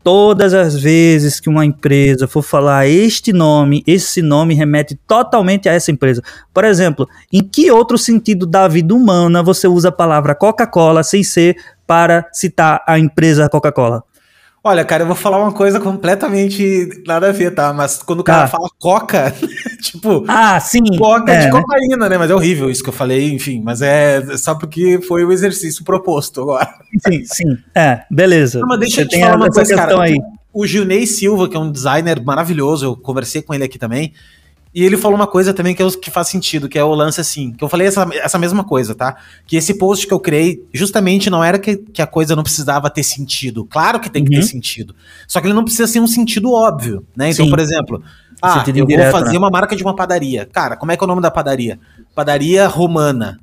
todas 0.09 0.55
as 0.55 0.75
vezes 0.75 1.39
que 1.39 1.51
uma 1.51 1.67
empresa 1.67 2.27
for 2.27 2.41
falar 2.41 2.87
este 2.87 3.31
nome, 3.31 3.85
esse 3.87 4.23
nome 4.23 4.55
remete 4.55 4.99
totalmente 5.07 5.69
a 5.69 5.75
essa 5.75 5.91
empresa. 5.91 6.23
Por 6.55 6.65
exemplo, 6.65 7.07
em 7.31 7.43
que 7.43 7.71
outro 7.71 7.99
sentido 7.99 8.47
da 8.47 8.67
vida 8.67 8.95
humana 8.95 9.43
você 9.43 9.69
usa 9.69 9.91
a 9.91 9.93
palavra 9.93 10.35
Coca-Cola 10.35 11.03
sem 11.03 11.23
ser 11.23 11.59
para 11.87 12.27
citar 12.33 12.83
a 12.89 12.99
empresa 12.99 13.51
Coca-Cola? 13.51 14.03
Olha, 14.65 14.83
cara, 14.83 15.03
eu 15.03 15.07
vou 15.07 15.15
falar 15.15 15.43
uma 15.43 15.53
coisa 15.53 15.79
completamente 15.79 17.03
nada 17.07 17.29
a 17.29 17.33
ver, 17.33 17.55
tá? 17.55 17.71
Mas 17.75 18.03
quando 18.03 18.21
o 18.21 18.25
cara 18.25 18.45
ah. 18.45 18.49
fala 18.49 18.69
coca, 18.81 19.35
tipo. 19.83 20.25
Ah, 20.29 20.59
sim. 20.61 20.83
Coca 20.97 21.33
é, 21.33 21.47
de 21.47 21.51
cocaína, 21.51 22.09
né? 22.09 22.19
Mas 22.19 22.31
é 22.31 22.35
horrível 22.35 22.71
isso 22.71 22.83
que 22.83 22.89
eu 22.89 22.95
falei, 22.95 23.33
enfim. 23.33 23.63
Mas 23.65 23.83
é 23.83 24.37
só 24.37 24.55
porque 24.55 25.01
foi 25.01 25.25
o 25.25 25.33
exercício 25.33 25.85
proposto 25.85 26.43
agora. 26.43 26.69
Sim, 27.07 27.25
sim. 27.25 27.59
É, 27.75 28.03
beleza. 28.11 28.61
Não, 28.61 28.69
mas 28.69 28.81
deixa 28.81 28.97
Você 28.97 29.03
eu 29.03 29.09
te 29.09 29.21
falar 29.21 29.37
uma 29.37 29.49
coisa, 29.49 29.75
cara. 29.75 30.03
Aí. 30.03 30.17
O 30.53 30.67
Gilney 30.67 31.07
Silva, 31.07 31.49
que 31.49 31.57
é 31.57 31.61
um 31.61 31.71
designer 31.71 32.23
maravilhoso, 32.25 32.87
eu 32.87 32.97
conversei 32.97 33.43
com 33.43 33.55
ele 33.55 33.65
aqui 33.65 33.79
também. 33.79 34.13
E 34.75 34.85
ele 34.85 34.97
falou 34.97 35.17
uma 35.17 35.27
coisa 35.27 35.55
também 35.55 35.75
que, 35.75 35.91
que 35.99 36.11
faz 36.11 36.29
sentido, 36.29 36.69
que 36.69 36.79
é 36.79 36.85
o 36.85 36.95
lance 36.95 37.21
assim, 37.21 37.53
que 37.53 37.65
eu 37.65 37.69
falei 37.69 37.87
essa, 37.87 38.07
essa 38.13 38.39
mesma 38.39 38.63
coisa, 38.63 38.95
tá? 38.95 39.17
Que 39.47 39.57
esse 39.57 39.75
post 39.75 40.07
que 40.07 40.13
eu 40.13 40.21
criei, 40.21 40.63
justamente 40.73 41.31
não 41.31 41.43
era 41.43 41.59
que, 41.59 41.77
que 41.77 42.03
a 42.03 42.07
coisa 42.07 42.37
não 42.37 42.43
precisava 42.43 42.91
ter 42.91 43.03
sentido. 43.03 43.65
Claro 43.65 43.99
que 43.99 44.11
tem 44.11 44.23
que 44.23 44.31
ter 44.31 44.37
uhum. 44.37 44.43
sentido. 44.43 44.95
Só 45.27 45.41
que 45.41 45.47
ele 45.47 45.55
não 45.55 45.65
precisa 45.65 45.87
ser 45.87 46.01
um 46.01 46.07
sentido 46.07 46.53
óbvio, 46.53 47.05
né? 47.17 47.31
Então, 47.31 47.47
Sim. 47.47 47.51
por 47.51 47.59
exemplo, 47.59 48.03
ah, 48.43 48.65
eu 48.67 48.85
indireto, 48.85 49.11
vou 49.11 49.21
fazer 49.21 49.33
né? 49.33 49.39
uma 49.39 49.51
marca 49.51 49.75
de 49.75 49.83
uma 49.83 49.95
padaria. 49.95 50.47
Cara, 50.47 50.77
como 50.77 50.93
é 50.93 50.97
que 50.97 51.03
é 51.03 51.07
o 51.07 51.09
nome 51.09 51.23
da 51.23 51.31
padaria? 51.31 51.79
Padaria 52.15 52.67
Romana. 52.67 53.39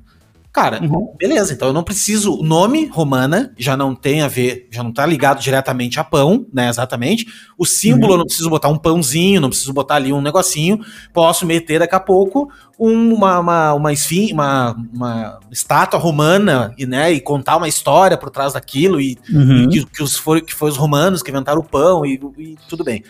Cara, 0.56 0.82
uhum. 0.82 1.12
beleza, 1.18 1.52
então 1.52 1.68
eu 1.68 1.74
não 1.74 1.82
preciso. 1.82 2.40
O 2.40 2.42
nome 2.42 2.86
romana 2.86 3.52
já 3.58 3.76
não 3.76 3.94
tem 3.94 4.22
a 4.22 4.28
ver, 4.28 4.66
já 4.72 4.82
não 4.82 4.90
tá 4.90 5.04
ligado 5.04 5.38
diretamente 5.38 6.00
a 6.00 6.04
pão, 6.04 6.46
né? 6.50 6.70
Exatamente. 6.70 7.26
O 7.58 7.66
símbolo 7.66 8.06
uhum. 8.06 8.12
eu 8.12 8.18
não 8.20 8.24
preciso 8.24 8.48
botar 8.48 8.68
um 8.68 8.78
pãozinho, 8.78 9.38
não 9.38 9.50
preciso 9.50 9.74
botar 9.74 9.96
ali 9.96 10.14
um 10.14 10.22
negocinho. 10.22 10.80
Posso 11.12 11.44
meter 11.44 11.80
daqui 11.80 11.94
a 11.94 12.00
pouco 12.00 12.50
uma, 12.78 13.38
uma, 13.38 13.74
uma, 13.74 13.92
esfim, 13.92 14.32
uma, 14.32 14.74
uma 14.94 15.40
estátua 15.52 16.00
romana 16.00 16.72
e, 16.78 16.86
né, 16.86 17.12
e 17.12 17.20
contar 17.20 17.58
uma 17.58 17.68
história 17.68 18.16
por 18.16 18.30
trás 18.30 18.54
daquilo 18.54 18.98
e, 18.98 19.18
uhum. 19.30 19.64
e 19.64 19.68
que, 19.68 19.84
que, 19.84 20.02
os, 20.02 20.16
foi, 20.16 20.40
que 20.40 20.54
foi 20.54 20.70
os 20.70 20.78
romanos 20.78 21.22
que 21.22 21.30
inventaram 21.30 21.60
o 21.60 21.64
pão 21.64 22.06
e, 22.06 22.18
e 22.38 22.56
tudo 22.66 22.82
bem. 22.82 23.04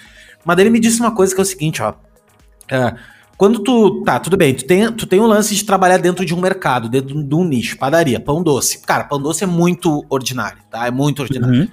Mas 0.46 0.58
ele 0.58 0.70
me 0.70 0.78
disse 0.78 1.00
uma 1.00 1.10
coisa 1.10 1.34
que 1.34 1.40
é 1.40 1.42
o 1.42 1.46
seguinte, 1.46 1.82
ó. 1.82 1.92
É, 2.70 2.94
quando 3.36 3.58
tu. 3.58 4.02
Tá, 4.04 4.20
tudo 4.20 4.36
bem, 4.36 4.54
tu 4.54 4.64
tem, 4.64 4.90
tu 4.92 5.06
tem 5.06 5.20
um 5.20 5.26
lance 5.26 5.54
de 5.54 5.64
trabalhar 5.64 5.98
dentro 5.98 6.24
de 6.24 6.32
um 6.32 6.40
mercado, 6.40 6.88
dentro 6.88 7.22
de 7.22 7.34
um 7.34 7.44
nicho, 7.44 7.76
padaria, 7.76 8.20
pão 8.20 8.42
doce. 8.42 8.78
Cara, 8.78 9.04
pão 9.04 9.20
doce 9.20 9.42
é 9.42 9.46
muito 9.46 10.06
ordinário, 10.08 10.58
tá? 10.70 10.86
É 10.86 10.90
muito 10.90 11.20
ordinário. 11.22 11.62
Uhum. 11.62 11.68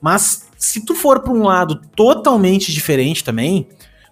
Mas 0.00 0.46
se 0.56 0.84
tu 0.84 0.94
for 0.94 1.20
para 1.20 1.32
um 1.32 1.44
lado 1.44 1.80
totalmente 1.96 2.72
diferente 2.72 3.24
também, 3.24 3.66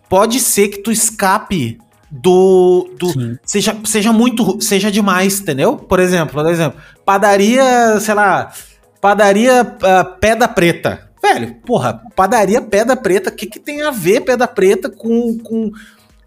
pode 0.09 0.41
ser 0.41 0.69
que 0.69 0.79
tu 0.79 0.91
escape 0.91 1.79
do. 2.11 2.91
do 2.99 3.39
seja, 3.45 3.77
seja 3.85 4.12
muito. 4.12 4.61
Seja 4.61 4.91
demais, 4.91 5.41
entendeu? 5.41 5.77
Por 5.77 6.01
exemplo, 6.01 6.35
por 6.35 6.51
exemplo, 6.51 6.81
padaria, 7.05 8.01
sei 8.01 8.14
lá, 8.14 8.51
padaria 9.01 9.62
uh, 9.62 10.19
Pedra 10.19 10.49
Preta. 10.49 11.06
Velho, 11.33 11.57
porra, 11.66 12.01
padaria 12.14 12.61
Pedra 12.61 12.97
Preta, 12.97 13.31
o 13.31 13.33
que, 13.33 13.47
que 13.47 13.59
tem 13.59 13.83
a 13.83 13.91
ver 13.91 14.20
Pedra 14.20 14.47
Preta 14.47 14.89
com, 14.89 15.39
com 15.39 15.72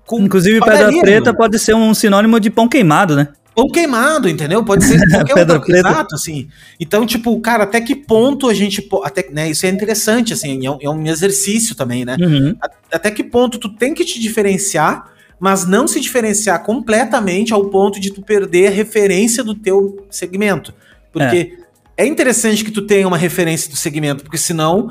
com 0.10 0.22
Inclusive, 0.22 0.60
pedra 0.60 0.90
preta 1.02 1.32
pode 1.36 1.60
ser 1.60 1.76
um 1.76 1.94
sinônimo 1.94 2.40
de 2.40 2.50
pão 2.50 2.68
queimado, 2.68 3.16
né? 3.16 3.28
Pão 3.54 3.68
queimado, 3.68 4.28
entendeu? 4.28 4.66
Pode 4.66 4.84
ser 4.84 4.98
qualquer 5.08 5.36
pedra 5.36 5.58
outra, 5.58 5.72
preta. 5.72 5.88
Exato, 5.88 6.16
assim. 6.16 6.50
Então, 6.80 7.06
tipo, 7.06 7.40
cara, 7.40 7.66
até 7.66 7.80
que 7.80 7.96
ponto 7.96 8.50
a 8.50 8.54
gente. 8.56 8.90
Até, 9.04 9.30
né, 9.30 9.52
isso 9.52 9.68
é 9.68 9.70
interessante, 9.70 10.34
assim, 10.34 10.66
é 10.66 10.72
um, 10.72 10.78
é 10.82 10.90
um 10.90 11.06
exercício 11.06 11.76
também, 11.76 12.06
né? 12.06 12.18
Uhum. 12.20 12.56
Até 12.92 13.12
que 13.12 13.24
ponto 13.24 13.60
tu 13.60 13.70
tem 13.70 13.94
que 13.94 14.04
te 14.04 14.20
diferenciar, 14.20 15.12
mas 15.40 15.68
não 15.68 15.88
se 15.88 16.00
diferenciar 16.00 16.64
completamente 16.64 17.54
ao 17.54 17.66
ponto 17.66 18.00
de 18.00 18.12
tu 18.12 18.24
perder 18.24 18.70
a 18.70 18.72
referência 18.72 19.44
do 19.44 19.54
teu 19.54 20.08
segmento. 20.10 20.74
Porque 21.14 21.56
é, 21.56 21.69
é 22.04 22.08
interessante 22.08 22.64
que 22.64 22.72
tu 22.72 22.82
tenha 22.82 23.08
uma 23.08 23.18
referência 23.18 23.70
do 23.70 23.76
segmento, 23.76 24.24
porque 24.24 24.38
senão 24.38 24.90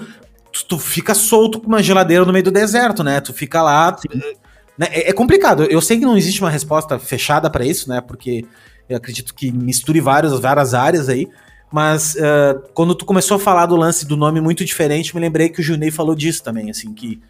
tu, 0.52 0.64
tu, 0.66 0.78
fica 0.78 1.14
solto 1.14 1.61
com 1.61 1.66
uma 1.66 1.82
geladeira 1.82 2.24
no 2.24 2.32
meio 2.32 2.44
do 2.44 2.50
deserto, 2.50 3.02
né? 3.02 3.20
Tu 3.20 3.32
fica 3.32 3.62
lá. 3.62 3.96
Sim 3.98 4.20
né? 4.78 4.86
É, 4.92 5.11
é, 5.11 5.12
complicado. 5.12 5.64
Eu 5.64 5.80
sei 5.80 5.98
que 5.98 6.04
não 6.04 6.16
existe 6.16 6.40
uma 6.40 6.48
resposta 6.48 6.98
fechada 6.98 7.50
para 7.50 7.66
isso, 7.66 7.88
né? 7.88 8.00
Porque 8.00 8.46
eu 8.88 8.96
acredito 8.96 9.34
que 9.34 9.50
misture 9.50 10.00
vários, 10.00 10.38
várias 10.38 10.72
áreas 10.72 11.09
aí. 11.09 11.26
Mas 11.70 12.14
uh, 12.14 12.62
quando 12.72 12.94
tu 12.94 13.04
começou 13.04 13.36
a 13.36 13.40
falar 13.40 13.66
do 13.66 13.76
lance 13.76 14.06
do 14.06 14.16
nome 14.16 14.40
muito 14.40 14.64
diferente, 14.64 15.14
me 15.14 15.20
lembrei 15.20 15.48
que 15.48 15.61
o 15.61 15.62
Junei 15.62 15.90
falou 15.90 16.14
disso 16.14 16.42
também, 16.42 16.70
assim, 16.70 16.94
que. 16.94 17.20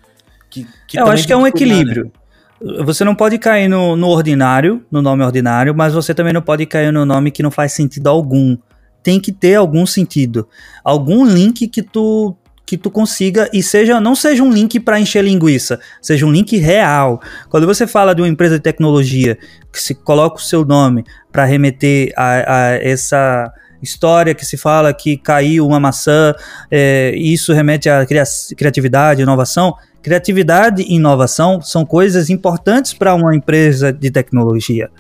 que, 0.50 0.66
que 0.86 1.00
eu 1.00 1.06
acho 1.06 1.26
que 1.26 1.32
é 1.32 1.36
um 1.36 1.46
equilíbrio. 1.46 2.12
Né? 2.60 2.82
Você 2.84 3.02
não 3.02 3.14
pode 3.14 3.38
cair 3.38 3.68
no, 3.68 3.96
no 3.96 4.08
ordinário, 4.08 4.84
no 4.90 5.00
nome 5.00 5.24
ordinário, 5.24 5.74
mas 5.74 5.94
você 5.94 6.12
também 6.12 6.32
não 6.32 6.42
pode 6.42 6.66
cair 6.66 6.92
no 6.92 7.04
nome 7.04 7.30
que 7.30 7.42
não 7.42 7.50
faz 7.50 7.72
sentido 7.72 8.08
algum 8.08 8.56
tem 9.02 9.20
que 9.20 9.32
ter 9.32 9.54
algum 9.54 9.86
sentido. 9.86 10.48
Algum 10.84 11.24
link 11.24 11.68
que 11.68 11.82
tu 11.82 12.36
que 12.68 12.76
tu 12.76 12.90
consiga 12.90 13.48
e 13.50 13.62
seja 13.62 13.98
não 13.98 14.14
seja 14.14 14.42
um 14.42 14.52
link 14.52 14.78
para 14.78 15.00
encher 15.00 15.24
linguiça, 15.24 15.80
seja 16.02 16.26
um 16.26 16.30
link 16.30 16.54
real. 16.58 17.18
Quando 17.48 17.66
você 17.66 17.86
fala 17.86 18.14
de 18.14 18.20
uma 18.20 18.28
empresa 18.28 18.56
de 18.56 18.62
tecnologia 18.62 19.38
que 19.72 19.80
se 19.80 19.94
coloca 19.94 20.36
o 20.36 20.42
seu 20.42 20.66
nome 20.66 21.02
para 21.32 21.46
remeter 21.46 22.12
a, 22.14 22.26
a, 22.26 22.74
essa 22.74 23.50
história 23.82 24.34
que 24.34 24.44
se 24.44 24.58
fala 24.58 24.92
que 24.92 25.16
caiu 25.16 25.66
uma 25.66 25.80
maçã, 25.80 26.34
é, 26.70 27.14
isso 27.16 27.54
remete 27.54 27.88
à 27.88 28.04
criatividade, 28.04 29.22
inovação. 29.22 29.74
Criatividade 30.02 30.82
e 30.82 30.96
inovação 30.96 31.62
são 31.62 31.86
coisas 31.86 32.28
importantes 32.28 32.92
para 32.92 33.14
uma 33.14 33.34
empresa 33.34 33.90
de 33.92 34.10
tecnologia. 34.10 34.90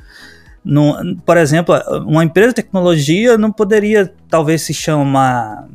Por 1.24 1.36
exemplo, 1.36 1.74
uma 2.06 2.24
empresa 2.24 2.48
de 2.48 2.54
tecnologia 2.56 3.38
não 3.38 3.50
poderia 3.50 4.12
talvez 4.28 4.62
se 4.62 4.74
chamar. 4.74 5.66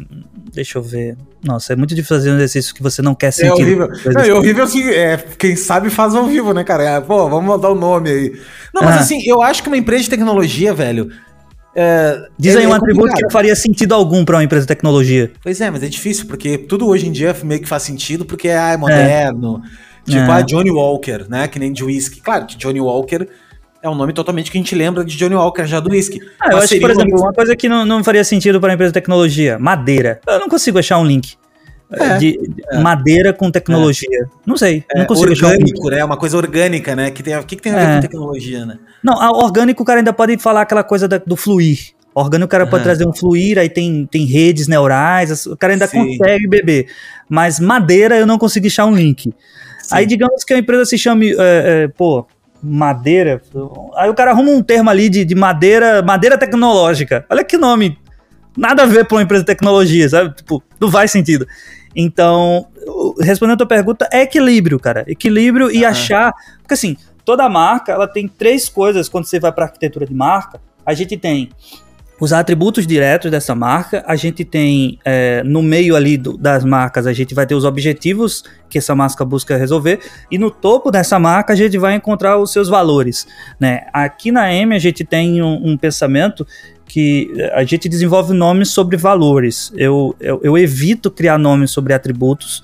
Deixa 0.54 0.78
eu 0.78 0.84
ver. 0.84 1.18
Nossa, 1.44 1.74
é 1.74 1.76
muito 1.76 1.94
difícil 1.94 2.16
fazer 2.16 2.32
um 2.32 2.36
exercício 2.36 2.74
que 2.74 2.82
você 2.82 3.02
não 3.02 3.14
quer 3.14 3.32
sentir. 3.32 3.50
É 3.50 3.54
horrível. 3.54 3.90
Não, 4.06 4.22
é 4.22 4.34
horrível 4.34 4.64
assim, 4.64 4.88
é, 4.90 5.18
quem 5.38 5.56
sabe 5.56 5.90
faz 5.90 6.16
ao 6.16 6.26
vivo, 6.26 6.54
né, 6.54 6.64
cara? 6.64 6.84
É, 6.84 7.02
pô, 7.02 7.28
vamos 7.28 7.46
mandar 7.46 7.70
o 7.70 7.76
nome 7.76 8.10
aí. 8.10 8.40
Não, 8.74 8.82
mas 8.84 8.98
ah. 8.98 9.00
assim, 9.00 9.22
eu 9.26 9.42
acho 9.42 9.62
que 9.62 9.68
uma 9.68 9.78
empresa 9.78 10.04
de 10.04 10.10
tecnologia, 10.12 10.74
velho. 10.74 11.12
É, 11.76 12.28
Diz 12.38 12.56
aí 12.56 12.66
é, 12.66 12.68
um 12.68 12.74
atributo 12.74 13.14
que 13.14 13.32
faria 13.32 13.56
sentido 13.56 13.96
algum 13.96 14.24
para 14.24 14.38
uma 14.38 14.44
empresa 14.44 14.62
de 14.62 14.68
tecnologia. 14.68 15.32
Pois 15.42 15.60
é, 15.60 15.72
mas 15.72 15.84
é 15.84 15.88
difícil, 15.88 16.28
porque 16.28 16.58
tudo 16.58 16.88
hoje 16.88 17.08
em 17.08 17.12
dia 17.12 17.36
meio 17.44 17.62
que 17.62 17.68
faz 17.68 17.84
sentido, 17.84 18.26
porque 18.26 18.50
ah, 18.50 18.74
é 18.74 18.78
moderno. 18.78 19.62
Tipo, 20.06 20.18
é. 20.18 20.32
a 20.32 20.36
ah, 20.36 20.42
Johnny 20.42 20.70
Walker, 20.70 21.26
né? 21.28 21.48
Que 21.48 21.58
nem 21.58 21.74
de 21.74 21.84
whisky. 21.84 22.22
Claro 22.22 22.46
que 22.46 22.58
Johnny 22.58 22.80
Walker 22.80 23.28
é 23.84 23.90
um 23.90 23.96
nome 23.96 24.14
totalmente 24.14 24.50
que 24.50 24.58
a 24.58 24.62
gente 24.62 24.74
lembra 24.74 25.04
de 25.04 25.18
Johnny 25.18 25.36
Walker 25.36 25.66
já 25.66 25.82
do 25.82 25.91
whisky. 25.91 26.22
Ah, 26.40 26.53
eu 26.53 26.57
acho 26.60 26.70
que, 26.70 26.80
por 26.80 26.90
exemplo, 26.90 27.20
uma 27.20 27.34
coisa 27.34 27.53
que 27.53 27.68
não, 27.68 27.86
não 27.86 28.02
faria 28.02 28.24
sentido 28.24 28.60
para 28.62 28.72
a 28.72 28.74
empresa 28.76 28.91
de 28.91 28.94
tecnologia, 28.94 29.60
madeira. 29.60 30.22
Eu 30.26 30.40
não 30.40 30.48
consigo 30.48 30.80
achar 30.80 30.98
um 30.98 31.06
link. 31.06 31.36
É, 31.91 32.18
de 32.18 32.40
é. 32.72 32.80
madeira 32.80 33.34
com 33.34 33.52
tecnologia. 33.52 34.24
É. 34.24 34.26
Não 34.48 34.57
sei, 34.57 34.84
não 34.95 35.06
consigo 35.06 35.30
orgânico, 35.30 35.90
né? 35.90 36.03
Uma 36.03 36.18
coisa 36.18 36.38
orgânica, 36.38 36.95
né? 36.95 37.12
Que 37.12 37.22
tem, 37.22 37.38
o 37.38 37.44
que, 37.44 37.57
que 37.57 37.62
tem 37.62 37.74
a 37.74 37.76
ver 37.76 37.82
é. 37.84 37.95
com 37.95 38.02
tecnologia, 38.02 38.66
né? 38.66 38.80
Não, 39.03 39.14
orgânico 39.14 39.84
o 39.84 39.86
cara 39.86 39.99
ainda 39.99 40.14
pode 40.14 40.38
falar 40.40 40.62
aquela 40.62 40.84
coisa 40.84 41.07
da, 41.07 41.18
do 41.20 41.36
fluir. 41.36 41.91
Orgânico 42.16 42.45
o 42.45 42.49
cara 42.49 42.66
pode 42.66 42.84
trazer 42.84 43.06
um 43.06 43.14
fluir, 43.14 43.60
aí 43.60 43.70
tem, 43.70 44.07
tem 44.10 44.26
redes 44.26 44.68
neurais, 44.68 45.45
o 45.45 45.57
cara 45.57 45.74
ainda 45.74 45.86
Sim. 45.88 46.18
consegue 46.18 46.48
beber. 46.48 46.88
Mas 47.30 47.60
madeira 47.60 48.18
eu 48.18 48.26
não 48.26 48.40
consegui 48.40 48.68
achar 48.68 48.86
um 48.86 48.95
link. 48.95 49.26
Sim. 49.26 49.32
Aí 49.91 50.06
digamos 50.06 50.44
que 50.44 50.53
a 50.53 50.57
empresa 50.57 50.86
se 50.86 50.98
chame, 50.98 51.36
é, 51.38 51.90
pô, 51.90 52.26
madeira. 52.64 53.41
Aí 53.95 54.10
o 54.10 54.14
cara 54.14 54.31
arruma 54.31 54.52
um 54.52 54.64
termo 54.64 54.90
ali 54.90 55.10
de, 55.10 55.26
de 55.26 55.35
madeira, 55.35 56.02
madeira 56.02 56.38
tecnológica. 56.38 57.26
Olha 57.30 57.44
que 57.44 57.57
nome. 57.57 57.98
Nada 58.56 58.84
a 58.84 58.85
ver 58.85 59.06
para 59.06 59.18
uma 59.18 59.23
empresa 59.23 59.44
de 59.44 59.48
tecnologia, 59.48 60.07
sabe? 60.07 60.35
Tipo, 60.35 60.64
não 60.80 60.90
faz 60.90 61.11
sentido. 61.11 61.48
Então, 61.95 62.68
respondendo 63.19 63.56
a 63.56 63.57
tua 63.57 63.68
pergunta, 63.68 64.07
é 64.11 64.22
equilíbrio, 64.22 64.80
cara. 64.80 65.03
Equilíbrio 65.07 65.72
e 65.72 65.84
achar. 65.84 66.34
Porque 66.60 66.76
assim, 66.76 66.95
toda 67.26 67.49
marca 67.49 67.91
ela 67.91 68.07
tem 68.07 68.27
três 68.27 68.69
coisas 68.69 69.10
quando 69.10 69.26
você 69.26 69.40
vai 69.40 69.52
para 69.52 69.65
arquitetura 69.65 70.06
de 70.06 70.14
marca. 70.14 70.61
A 70.85 70.94
gente 70.94 71.18
tem 71.18 71.49
os 72.24 72.32
atributos 72.32 72.88
diretos 72.88 73.30
dessa 73.30 73.54
marca, 73.54 74.02
a 74.08 74.16
gente 74.16 74.45
tem 74.45 74.98
é, 75.04 75.44
no 75.44 75.62
meio 75.62 75.94
ali 75.94 76.16
do, 76.16 76.38
das 76.38 76.64
marcas, 76.64 77.06
a 77.06 77.12
gente 77.12 77.36
vai 77.36 77.45
ter 77.45 77.54
os 77.54 77.66
objetivos 77.66 78.45
que 78.70 78.78
essa 78.78 78.95
marca 78.95 79.26
busca 79.26 79.58
resolver, 79.58 80.00
e 80.32 80.38
no 80.38 80.50
topo 80.50 80.90
dessa 80.90 81.20
marca 81.20 81.52
a 81.52 81.56
gente 81.56 81.78
vai 81.78 81.95
encontrar 81.95 82.38
os 82.38 82.54
seus 82.54 82.70
valores. 82.70 83.28
Né? 83.60 83.82
Aqui 83.91 84.32
na 84.32 84.54
M 84.54 84.74
a 84.74 84.80
gente 84.80 85.04
tem 85.04 85.41
um, 85.41 85.72
um 85.72 85.78
pensamento 85.78 86.48
que 86.85 87.31
a 87.53 87.64
gente 87.64 87.89
desenvolve 87.89 88.34
nomes 88.34 88.69
sobre 88.69 88.97
valores. 88.97 89.72
Eu, 89.76 90.15
eu, 90.19 90.39
eu 90.43 90.57
evito 90.57 91.10
criar 91.10 91.38
nomes 91.38 91.72
sobre 91.72 91.93
atributos 91.93 92.61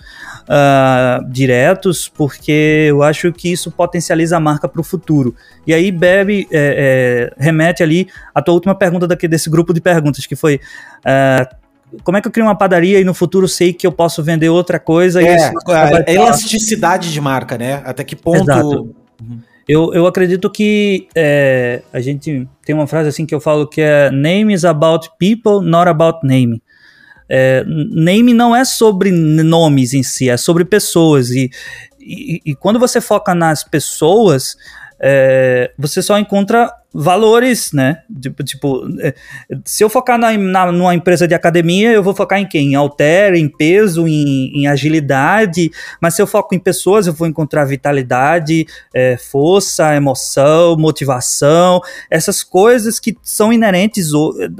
uh, 0.49 1.23
diretos, 1.29 2.07
porque 2.07 2.87
eu 2.89 3.03
acho 3.03 3.31
que 3.31 3.51
isso 3.51 3.71
potencializa 3.71 4.37
a 4.37 4.39
marca 4.39 4.67
para 4.67 4.81
o 4.81 4.83
futuro. 4.83 5.35
E 5.65 5.73
aí 5.73 5.91
bebe, 5.91 6.47
é, 6.51 7.31
é, 7.37 7.43
remete 7.43 7.83
ali 7.83 8.07
à 8.33 8.41
tua 8.41 8.55
última 8.55 8.75
pergunta 8.75 9.07
daqui, 9.07 9.27
desse 9.27 9.49
grupo 9.49 9.73
de 9.73 9.81
perguntas, 9.81 10.25
que 10.25 10.35
foi. 10.35 10.59
Uh, 10.99 11.59
como 12.03 12.17
é 12.17 12.21
que 12.21 12.27
eu 12.27 12.31
crio 12.31 12.45
uma 12.45 12.55
padaria 12.55 12.99
e 12.99 13.03
no 13.03 13.15
futuro 13.15 13.47
sei 13.47 13.73
que 13.73 13.87
eu 13.87 13.91
posso 13.91 14.23
vender 14.23 14.49
outra 14.49 14.79
coisa? 14.79 15.23
É, 15.23 15.35
isso 15.35 15.51
a, 15.69 16.03
a 16.07 16.13
elasticidade 16.13 17.11
de 17.11 17.19
marca, 17.19 17.57
né? 17.57 17.81
Até 17.83 18.03
que 18.03 18.15
ponto. 18.15 18.43
Exato. 18.43 18.95
Uhum. 19.21 19.39
Eu, 19.71 19.93
eu 19.93 20.07
acredito 20.07 20.49
que 20.49 21.07
é, 21.13 21.83
a 21.93 21.99
gente 21.99 22.49
tem 22.65 22.73
uma 22.73 22.87
frase 22.87 23.09
assim 23.09 23.23
que 23.23 23.35
eu 23.35 23.39
falo 23.39 23.67
que 23.67 23.79
é 23.79 24.09
name 24.09 24.51
is 24.51 24.65
about 24.65 25.07
people, 25.19 25.61
not 25.63 25.87
about 25.87 26.25
name. 26.25 26.59
É, 27.29 27.63
name 27.67 28.33
não 28.33 28.55
é 28.55 28.65
sobre 28.65 29.11
nomes 29.11 29.93
em 29.93 30.01
si, 30.01 30.27
é 30.27 30.37
sobre 30.37 30.65
pessoas. 30.65 31.29
E, 31.29 31.51
e, 31.99 32.41
e 32.43 32.55
quando 32.55 32.79
você 32.79 32.99
foca 32.99 33.35
nas 33.35 33.63
pessoas, 33.63 34.57
é, 35.01 35.71
você 35.77 36.01
só 36.01 36.17
encontra 36.19 36.71
valores, 36.93 37.71
né? 37.71 38.01
Tipo, 38.19 38.43
tipo 38.43 38.87
é, 38.99 39.13
se 39.63 39.83
eu 39.83 39.89
focar 39.89 40.17
na, 40.17 40.35
na, 40.37 40.71
numa 40.71 40.95
empresa 40.95 41.27
de 41.27 41.35
academia, 41.35 41.91
eu 41.91 42.01
vou 42.01 42.15
focar 42.15 42.39
em 42.39 42.47
quem? 42.47 42.73
Em 42.73 42.75
alter, 42.75 43.35
em 43.35 43.47
peso, 43.47 44.07
em, 44.07 44.51
em 44.55 44.67
agilidade. 44.67 45.71
Mas 46.01 46.15
se 46.15 46.21
eu 46.21 46.27
foco 46.27 46.55
em 46.55 46.59
pessoas, 46.59 47.05
eu 47.05 47.13
vou 47.13 47.27
encontrar 47.27 47.65
vitalidade, 47.65 48.65
é, 48.93 49.17
força, 49.17 49.95
emoção, 49.95 50.75
motivação, 50.77 51.79
essas 52.09 52.43
coisas 52.43 52.99
que 52.99 53.15
são 53.21 53.53
inerentes 53.53 54.09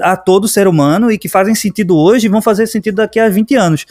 a 0.00 0.16
todo 0.16 0.46
ser 0.46 0.68
humano 0.68 1.10
e 1.10 1.18
que 1.18 1.28
fazem 1.28 1.54
sentido 1.54 1.96
hoje 1.96 2.26
e 2.26 2.30
vão 2.30 2.40
fazer 2.40 2.66
sentido 2.66 2.96
daqui 2.96 3.18
a 3.18 3.28
20 3.28 3.54
anos. 3.56 3.86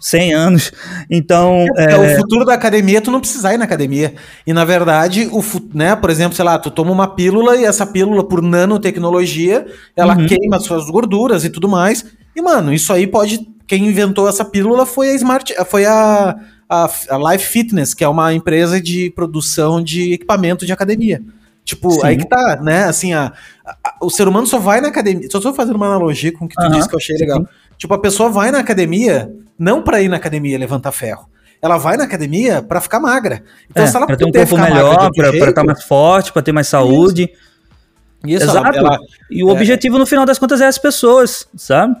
100 0.00 0.34
anos. 0.34 0.72
Então. 1.10 1.64
É, 1.76 1.92
é... 1.92 1.96
O 1.96 2.20
futuro 2.20 2.44
da 2.44 2.54
academia, 2.54 3.00
tu 3.00 3.10
não 3.10 3.20
precisa 3.20 3.52
ir 3.54 3.58
na 3.58 3.64
academia. 3.64 4.14
E 4.46 4.52
na 4.52 4.64
verdade, 4.64 5.28
o, 5.32 5.42
né, 5.72 5.96
por 5.96 6.10
exemplo, 6.10 6.36
sei 6.36 6.44
lá, 6.44 6.58
tu 6.58 6.70
toma 6.70 6.92
uma 6.92 7.08
pílula 7.08 7.56
e 7.56 7.64
essa 7.64 7.86
pílula, 7.86 8.22
por 8.24 8.42
nanotecnologia, 8.42 9.66
ela 9.96 10.16
uhum. 10.16 10.26
queima 10.26 10.56
as 10.56 10.64
suas 10.64 10.90
gorduras 10.90 11.44
e 11.44 11.50
tudo 11.50 11.68
mais. 11.68 12.04
E, 12.36 12.42
mano, 12.42 12.72
isso 12.72 12.92
aí 12.92 13.06
pode. 13.06 13.48
Quem 13.66 13.86
inventou 13.86 14.28
essa 14.28 14.44
pílula 14.44 14.84
foi 14.84 15.10
a 15.10 15.14
Smart. 15.14 15.54
Foi 15.66 15.86
a, 15.86 16.36
a, 16.68 16.90
a 17.10 17.32
Life 17.32 17.46
Fitness, 17.46 17.94
que 17.94 18.04
é 18.04 18.08
uma 18.08 18.34
empresa 18.34 18.80
de 18.80 19.10
produção 19.10 19.82
de 19.82 20.12
equipamento 20.12 20.66
de 20.66 20.72
academia. 20.72 21.22
Tipo, 21.64 21.92
Sim. 21.92 22.00
aí 22.04 22.16
que 22.18 22.28
tá, 22.28 22.60
né? 22.62 22.84
Assim, 22.84 23.14
a, 23.14 23.32
a, 23.64 23.94
o 24.02 24.10
ser 24.10 24.28
humano 24.28 24.46
só 24.46 24.58
vai 24.58 24.82
na 24.82 24.88
academia. 24.88 25.28
Só 25.30 25.38
estou 25.38 25.54
fazendo 25.54 25.76
uma 25.76 25.86
analogia 25.86 26.30
com 26.30 26.44
o 26.44 26.48
que 26.48 26.54
tu 26.54 26.62
uhum. 26.62 26.72
disse 26.72 26.88
que 26.88 26.94
eu 26.94 26.98
achei 26.98 27.16
legal. 27.16 27.48
Tipo, 27.78 27.94
a 27.94 27.98
pessoa 27.98 28.28
vai 28.28 28.50
na 28.50 28.58
academia 28.58 29.32
não 29.58 29.82
para 29.82 30.00
ir 30.02 30.08
na 30.08 30.16
academia 30.16 30.58
levantar 30.58 30.92
ferro. 30.92 31.28
Ela 31.60 31.78
vai 31.78 31.96
na 31.96 32.04
academia 32.04 32.62
para 32.62 32.80
ficar 32.80 33.00
magra. 33.00 33.42
Então, 33.70 33.84
é, 33.84 33.86
se 33.86 33.96
ela 33.96 34.06
pra 34.06 34.16
ter 34.16 34.26
um 34.26 34.32
corpo 34.32 34.58
melhor, 34.58 35.10
para 35.14 35.30
estar 35.30 35.52
tá 35.52 35.64
mais 35.64 35.82
forte, 35.82 36.32
para 36.32 36.42
ter 36.42 36.52
mais 36.52 36.68
saúde. 36.68 37.30
Isso. 38.26 38.44
Exato. 38.44 38.76
Ela, 38.76 38.76
ela, 38.76 38.98
e 39.30 39.42
o 39.42 39.48
é, 39.48 39.52
objetivo, 39.52 39.98
no 39.98 40.06
final 40.06 40.26
das 40.26 40.38
contas, 40.38 40.60
é 40.60 40.66
as 40.66 40.78
pessoas, 40.78 41.48
sabe? 41.56 41.96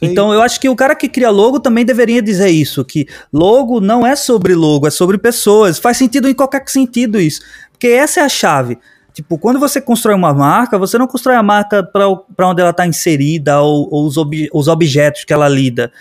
Então, 0.00 0.32
eu 0.32 0.42
acho 0.42 0.60
que 0.60 0.68
o 0.68 0.74
cara 0.74 0.96
que 0.96 1.08
cria 1.08 1.30
logo 1.30 1.60
também 1.60 1.84
deveria 1.84 2.20
dizer 2.20 2.48
isso, 2.48 2.84
que 2.84 3.06
logo 3.32 3.80
não 3.80 4.04
é 4.04 4.16
sobre 4.16 4.52
logo, 4.52 4.86
é 4.86 4.90
sobre 4.90 5.16
pessoas. 5.16 5.78
Faz 5.78 5.96
sentido 5.96 6.28
em 6.28 6.34
qualquer 6.34 6.64
sentido 6.66 7.20
isso. 7.20 7.40
Porque 7.70 7.86
essa 7.86 8.20
é 8.20 8.22
a 8.24 8.28
chave. 8.28 8.78
Tipo, 9.12 9.36
quando 9.38 9.58
você 9.58 9.80
constrói 9.80 10.14
uma 10.14 10.32
marca, 10.32 10.78
você 10.78 10.96
não 10.96 11.06
constrói 11.06 11.36
a 11.36 11.42
marca 11.42 11.82
para 11.82 12.48
onde 12.48 12.60
ela 12.62 12.70
está 12.70 12.86
inserida 12.86 13.60
ou, 13.60 13.88
ou 13.90 14.06
os, 14.06 14.16
ob, 14.16 14.48
os, 14.52 14.68
objetos 14.68 15.24
que 15.24 15.32
ela 15.32 15.48
lida. 15.48 15.92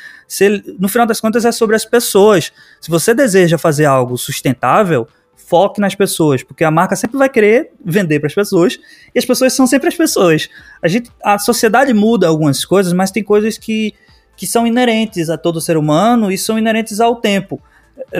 No 0.79 0.87
final 0.87 1.05
das 1.05 1.19
contas, 1.19 1.43
é 1.43 1.51
sobre 1.51 1.75
as 1.75 1.83
pessoas. 1.83 2.53
Se 2.79 2.89
você 2.89 3.13
deseja 3.13 3.57
fazer 3.57 3.85
algo 3.85 4.17
sustentável, 4.17 5.07
foque 5.35 5.81
nas 5.81 5.93
pessoas, 5.93 6.41
porque 6.41 6.63
a 6.63 6.71
marca 6.71 6.95
sempre 6.95 7.17
vai 7.17 7.27
querer 7.27 7.71
vender 7.83 8.21
para 8.21 8.27
as 8.27 8.33
pessoas 8.33 8.79
e 9.13 9.19
as 9.19 9.25
pessoas 9.25 9.51
são 9.51 9.67
sempre 9.67 9.89
as 9.89 9.95
pessoas. 9.95 10.47
A, 10.81 10.87
gente, 10.87 11.11
a 11.21 11.37
sociedade 11.37 11.93
muda 11.93 12.29
algumas 12.29 12.63
coisas, 12.63 12.93
mas 12.93 13.11
tem 13.11 13.21
coisas 13.21 13.57
que, 13.57 13.93
que 14.37 14.47
são 14.47 14.65
inerentes 14.65 15.29
a 15.29 15.37
todo 15.37 15.59
ser 15.59 15.75
humano 15.75 16.31
e 16.31 16.37
são 16.37 16.57
inerentes 16.57 17.01
ao 17.01 17.17
tempo. 17.17 17.61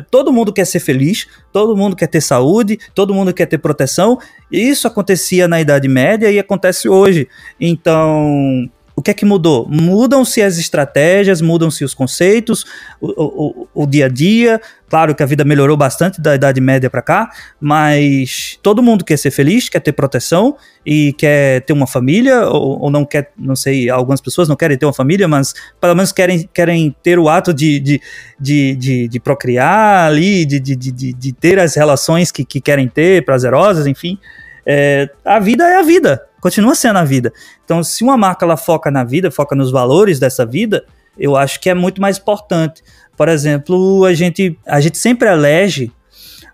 Todo 0.10 0.32
mundo 0.32 0.54
quer 0.54 0.66
ser 0.66 0.80
feliz, 0.80 1.28
todo 1.52 1.76
mundo 1.76 1.96
quer 1.96 2.08
ter 2.08 2.22
saúde, 2.22 2.80
todo 2.94 3.14
mundo 3.14 3.34
quer 3.34 3.46
ter 3.46 3.58
proteção. 3.58 4.20
E 4.52 4.60
isso 4.60 4.88
acontecia 4.88 5.48
na 5.48 5.60
Idade 5.60 5.88
Média 5.88 6.30
e 6.32 6.40
acontece 6.40 6.88
hoje. 6.88 7.28
Então, 7.60 8.70
o 8.96 9.02
que 9.02 9.12
é 9.12 9.14
que 9.14 9.26
mudou? 9.26 9.68
Mudam-se 9.70 10.42
as 10.42 10.58
estratégias, 10.58 11.42
mudam-se 11.42 11.84
os 11.84 11.94
conceitos, 11.94 12.66
o, 13.00 13.08
o, 13.08 13.68
o, 13.74 13.88
dia 13.88 14.06
a 14.06 14.10
dia. 14.10 14.62
Claro 14.90 15.16
que 15.16 15.24
a 15.24 15.26
vida 15.26 15.46
melhorou 15.46 15.78
bastante 15.78 16.20
da 16.22 16.36
Idade 16.36 16.60
Média 16.60 16.90
para 16.90 17.02
cá, 17.02 17.30
mas 17.60 18.60
todo 18.62 18.84
mundo 18.84 19.06
quer 19.06 19.18
ser 19.18 19.32
feliz, 19.32 19.70
quer 19.70 19.80
ter 19.80 19.94
proteção 19.94 20.58
e 20.86 21.14
quer 21.14 21.62
ter 21.62 21.72
uma 21.72 21.88
família, 21.88 22.42
ou, 22.48 22.82
ou, 22.82 22.92
não 22.92 23.06
quer, 23.06 23.32
não 23.38 23.56
sei, 23.56 23.90
algumas 23.90 24.20
pessoas 24.20 24.50
não 24.50 24.56
querem 24.56 24.78
ter 24.78 24.86
uma 24.86 24.94
família, 24.94 25.28
mas 25.28 25.54
pelo 25.80 25.96
menos 25.96 26.12
querem, 26.12 26.50
querem 26.54 26.94
ter 27.02 27.18
o 27.18 27.30
ato 27.30 27.54
de, 27.54 27.80
de, 27.80 28.02
de, 28.40 28.76
de, 28.76 29.08
de 29.08 29.20
procriar 29.20 30.08
ali, 30.08 30.46
de, 30.46 30.60
de, 30.60 30.76
de, 30.76 31.14
de 31.14 31.34
ter 31.34 31.58
as 31.60 31.76
relações 31.76 32.32
que, 32.32 32.44
que 32.44 32.60
querem 32.60 32.88
ter, 32.88 33.24
prazerosas, 33.24 33.88
enfim. 33.88 34.20
É, 34.66 35.10
a 35.26 35.40
vida 35.40 35.64
é 35.64 35.78
a 35.78 35.82
vida, 35.82 36.22
continua 36.42 36.76
sendo 36.76 36.98
a 36.98 37.06
vida. 37.06 37.32
Então, 37.64 37.82
se 37.84 38.04
uma 38.04 38.18
marca 38.18 38.44
ela 38.44 38.58
foca 38.58 38.92
na 38.92 39.04
vida, 39.06 39.32
foca 39.32 39.56
nos 39.56 39.72
valores 39.72 40.20
dessa 40.20 40.46
vida, 40.46 40.84
eu 41.18 41.38
acho 41.38 41.60
que 41.62 41.70
é 41.70 41.74
muito 41.74 42.02
mais 42.02 42.18
importante. 42.18 42.84
Por 43.16 43.30
exemplo, 43.30 44.04
a 44.04 44.14
gente, 44.14 44.58
a 44.66 44.82
gente 44.82 44.98
sempre 44.98 45.30
elege, 45.30 45.92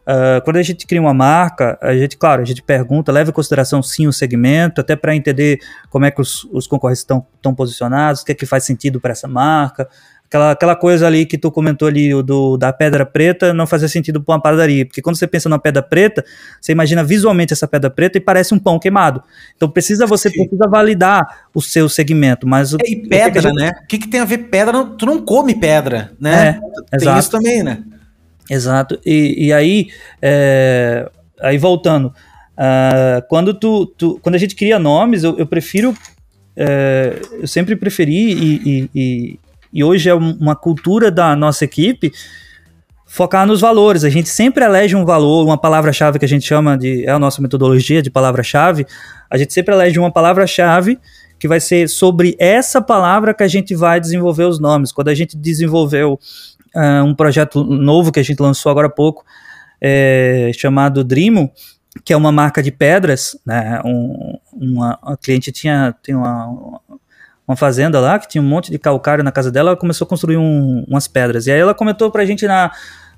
uh, 0.02 0.44
quando 0.44 0.58
a 0.58 0.64
gente 0.64 0.86
cria 0.86 1.00
uma 1.00 1.14
marca, 1.14 1.78
a 1.82 1.96
gente, 1.96 2.18
claro, 2.18 2.42
a 2.42 2.46
gente 2.46 2.62
pergunta, 2.62 3.12
leva 3.12 3.30
em 3.30 3.34
consideração 3.34 3.82
sim 3.82 4.08
o 4.08 4.14
segmento, 4.14 4.82
até 4.82 4.96
para 4.96 5.16
entender 5.16 5.60
como 5.90 6.06
é 6.06 6.12
que 6.12 6.20
os, 6.20 6.44
os 6.52 6.68
concorrentes 6.68 7.02
estão 7.02 7.56
posicionados, 7.56 8.22
o 8.22 8.26
que 8.26 8.34
é 8.34 8.36
que 8.36 8.46
faz 8.46 8.66
sentido 8.66 9.00
para 9.00 9.12
essa 9.12 9.28
marca, 9.28 9.88
Aquela, 10.28 10.52
aquela 10.52 10.76
coisa 10.76 11.08
ali 11.08 11.26
que 11.26 11.38
tu 11.38 11.50
comentou 11.50 11.88
ali, 11.88 12.14
o 12.14 12.22
do, 12.22 12.58
da 12.58 12.74
pedra 12.74 13.06
preta, 13.06 13.54
não 13.54 13.66
fazia 13.66 13.88
sentido 13.88 14.22
para 14.22 14.36
uma 14.36 14.42
padaria. 14.42 14.86
Porque 14.86 15.02
quando 15.02 15.16
você 15.16 15.26
pensa 15.26 15.48
numa 15.48 15.58
pedra 15.58 15.82
preta, 15.82 16.24
você 16.60 16.74
imagina 16.74 17.02
visualmente 17.02 17.54
essa 17.54 17.66
pedra 17.66 17.90
preta 17.90 18.18
e 18.18 18.22
parece 18.22 18.54
um 18.54 18.60
pão 18.60 18.78
queimado. 18.78 19.24
Então 19.56 19.70
precisa 19.70 20.06
você 20.06 20.30
Sim. 20.30 20.40
precisa 20.40 20.68
validar 20.68 21.46
o 21.56 21.62
seu 21.62 21.88
segmento. 21.88 22.46
Mas 22.46 22.74
é, 22.74 22.78
e 22.86 23.08
pedra, 23.08 23.54
né? 23.54 23.72
O 23.84 23.88
que, 23.88 23.98
que 23.98 24.08
tem 24.08 24.20
a 24.20 24.26
ver 24.26 24.50
pedra? 24.50 24.84
Tu 24.98 25.06
não 25.06 25.22
come 25.22 25.56
pedra, 25.56 26.12
né? 26.20 26.60
É, 26.94 26.98
tem 26.98 27.08
exato. 27.08 27.20
isso 27.20 27.32
também, 27.32 27.64
né? 27.64 27.84
Exato. 28.50 29.00
E, 29.06 29.48
e 29.48 29.54
aí, 29.54 29.88
é, 30.22 31.10
aí 31.40 31.58
voltando, 31.58 32.08
uh, 32.08 33.26
quando, 33.30 33.54
tu, 33.54 33.86
tu, 33.86 34.20
quando 34.22 34.36
a 34.36 34.40
gente 34.40 34.56
cria 34.56 34.78
nomes, 34.78 35.24
eu, 35.24 35.38
eu 35.38 35.48
prefiro. 35.48 35.96
É, 36.60 37.22
eu 37.40 37.48
sempre 37.48 37.76
preferi 37.76 38.34
e, 38.34 38.56
e, 38.66 38.90
e 38.96 39.40
hoje 39.74 40.10
é 40.10 40.14
uma 40.14 40.56
cultura 40.56 41.12
da 41.12 41.36
nossa 41.36 41.66
equipe 41.66 42.12
focar 43.08 43.48
nos 43.48 43.62
valores. 43.62 44.04
A 44.04 44.10
gente 44.10 44.30
sempre 44.30 44.64
elege 44.64 44.96
um 44.96 45.06
valor, 45.06 45.46
uma 45.46 45.58
palavra-chave 45.58 46.20
que 46.20 46.26
a 46.26 46.28
gente 46.28 46.46
chama 46.46 46.78
de. 46.78 47.06
É 47.06 47.12
a 47.12 47.18
nossa 47.18 47.42
metodologia 47.42 48.02
de 48.02 48.12
palavra-chave. 48.12 48.86
A 49.30 49.38
gente 49.38 49.54
sempre 49.54 49.74
elege 49.74 49.98
uma 49.98 50.12
palavra-chave 50.12 51.00
que 51.40 51.48
vai 51.48 51.60
ser 51.60 51.88
sobre 51.88 52.36
essa 52.40 52.82
palavra 52.82 53.34
que 53.34 53.44
a 53.44 53.48
gente 53.48 53.76
vai 53.76 54.00
desenvolver 54.00 54.44
os 54.44 54.60
nomes. 54.60 54.92
Quando 54.92 55.08
a 55.10 55.16
gente 55.16 55.38
desenvolveu 55.38 56.20
uh, 56.76 57.04
um 57.04 57.16
projeto 57.16 57.64
novo 57.64 58.12
que 58.12 58.20
a 58.20 58.24
gente 58.24 58.40
lançou 58.40 58.72
agora 58.72 58.88
há 58.88 58.90
pouco, 58.90 59.24
é, 59.80 60.52
chamado 60.56 61.04
Dreamo, 61.04 61.52
que 62.04 62.12
é 62.12 62.18
uma 62.18 62.32
marca 62.32 62.62
de 62.62 62.72
pedras, 62.72 63.38
né? 63.46 63.82
Um, 63.86 64.38
uma, 64.54 65.00
cliente 65.22 65.52
tinha 65.52 65.96
tem 66.04 66.16
uma, 66.16 66.80
uma 67.48 67.56
fazenda 67.56 68.00
lá, 68.00 68.20
que 68.20 68.28
tinha 68.28 68.42
um 68.42 68.48
monte 68.48 68.70
de 68.70 68.78
calcário 68.78 69.24
na 69.24 69.32
casa 69.32 69.52
dela, 69.52 69.70
ela 69.70 69.78
começou 69.78 70.06
a 70.06 70.10
construir 70.10 70.38
um, 70.38 70.84
umas 70.88 71.08
pedras. 71.08 71.48
E 71.48 71.52
aí 71.52 71.60
ela 71.60 71.74
comentou 71.74 72.12
pra 72.12 72.26
gente 72.26 72.46
na, 72.46 72.72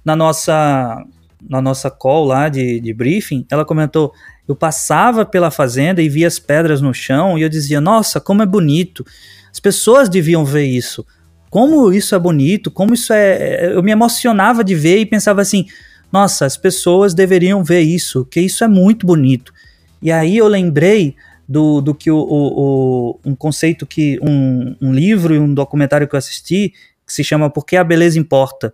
na 0.06 0.16
nossa 0.16 1.04
na 1.48 1.62
nossa 1.62 1.90
call 1.90 2.26
lá 2.26 2.50
de, 2.50 2.80
de 2.80 2.94
briefing, 2.94 3.46
ela 3.50 3.64
comentou, 3.64 4.12
eu 4.48 4.56
passava 4.56 5.26
pela 5.26 5.50
fazenda 5.50 6.02
e 6.02 6.10
via 6.10 6.28
as 6.28 6.38
pedras 6.38 6.82
no 6.82 6.94
chão 6.94 7.38
e 7.38 7.44
eu 7.44 7.50
dizia, 7.50 7.80
nossa, 7.80 8.20
como 8.20 8.42
é 8.42 8.46
bonito. 8.46 9.06
As 9.52 9.60
pessoas 9.60 10.10
deviam 10.10 10.44
ver 10.44 10.66
isso. 10.66 11.06
Como 11.50 11.94
isso 11.94 12.14
é 12.14 12.20
bonito, 12.20 12.70
como 12.70 12.94
isso 12.94 13.14
é... 13.14 13.74
Eu 13.74 13.82
me 13.82 13.92
emocionava 13.92 14.64
de 14.64 14.76
ver 14.76 15.00
e 15.00 15.06
pensava 15.06 15.42
assim, 15.42 15.66
nossa, 16.12 16.46
as 16.46 16.58
pessoas 16.58 17.14
deveriam 17.14 17.64
ver 17.64 17.82
isso, 17.82 18.26
que 18.26 18.42
isso 18.42 18.64
é 18.64 18.68
muito 18.68 19.06
bonito. 19.06 19.54
E 20.02 20.12
aí 20.12 20.38
eu 20.38 20.48
lembrei 20.48 21.16
do, 21.50 21.82
do 21.82 21.96
que 21.96 22.12
o, 22.12 22.18
o, 22.18 23.10
o 23.10 23.20
um 23.26 23.36
conceito 23.36 23.88
que 23.88 24.20
um, 24.22 24.76
um 24.80 24.94
livro 24.94 25.34
e 25.34 25.40
um 25.40 25.52
documentário 25.52 26.08
que 26.08 26.14
eu 26.14 26.20
assisti 26.20 26.74
que 27.04 27.12
se 27.12 27.24
chama 27.24 27.50
Por 27.50 27.66
que 27.66 27.76
a 27.76 27.84
Beleza 27.84 28.20
Importa, 28.20 28.72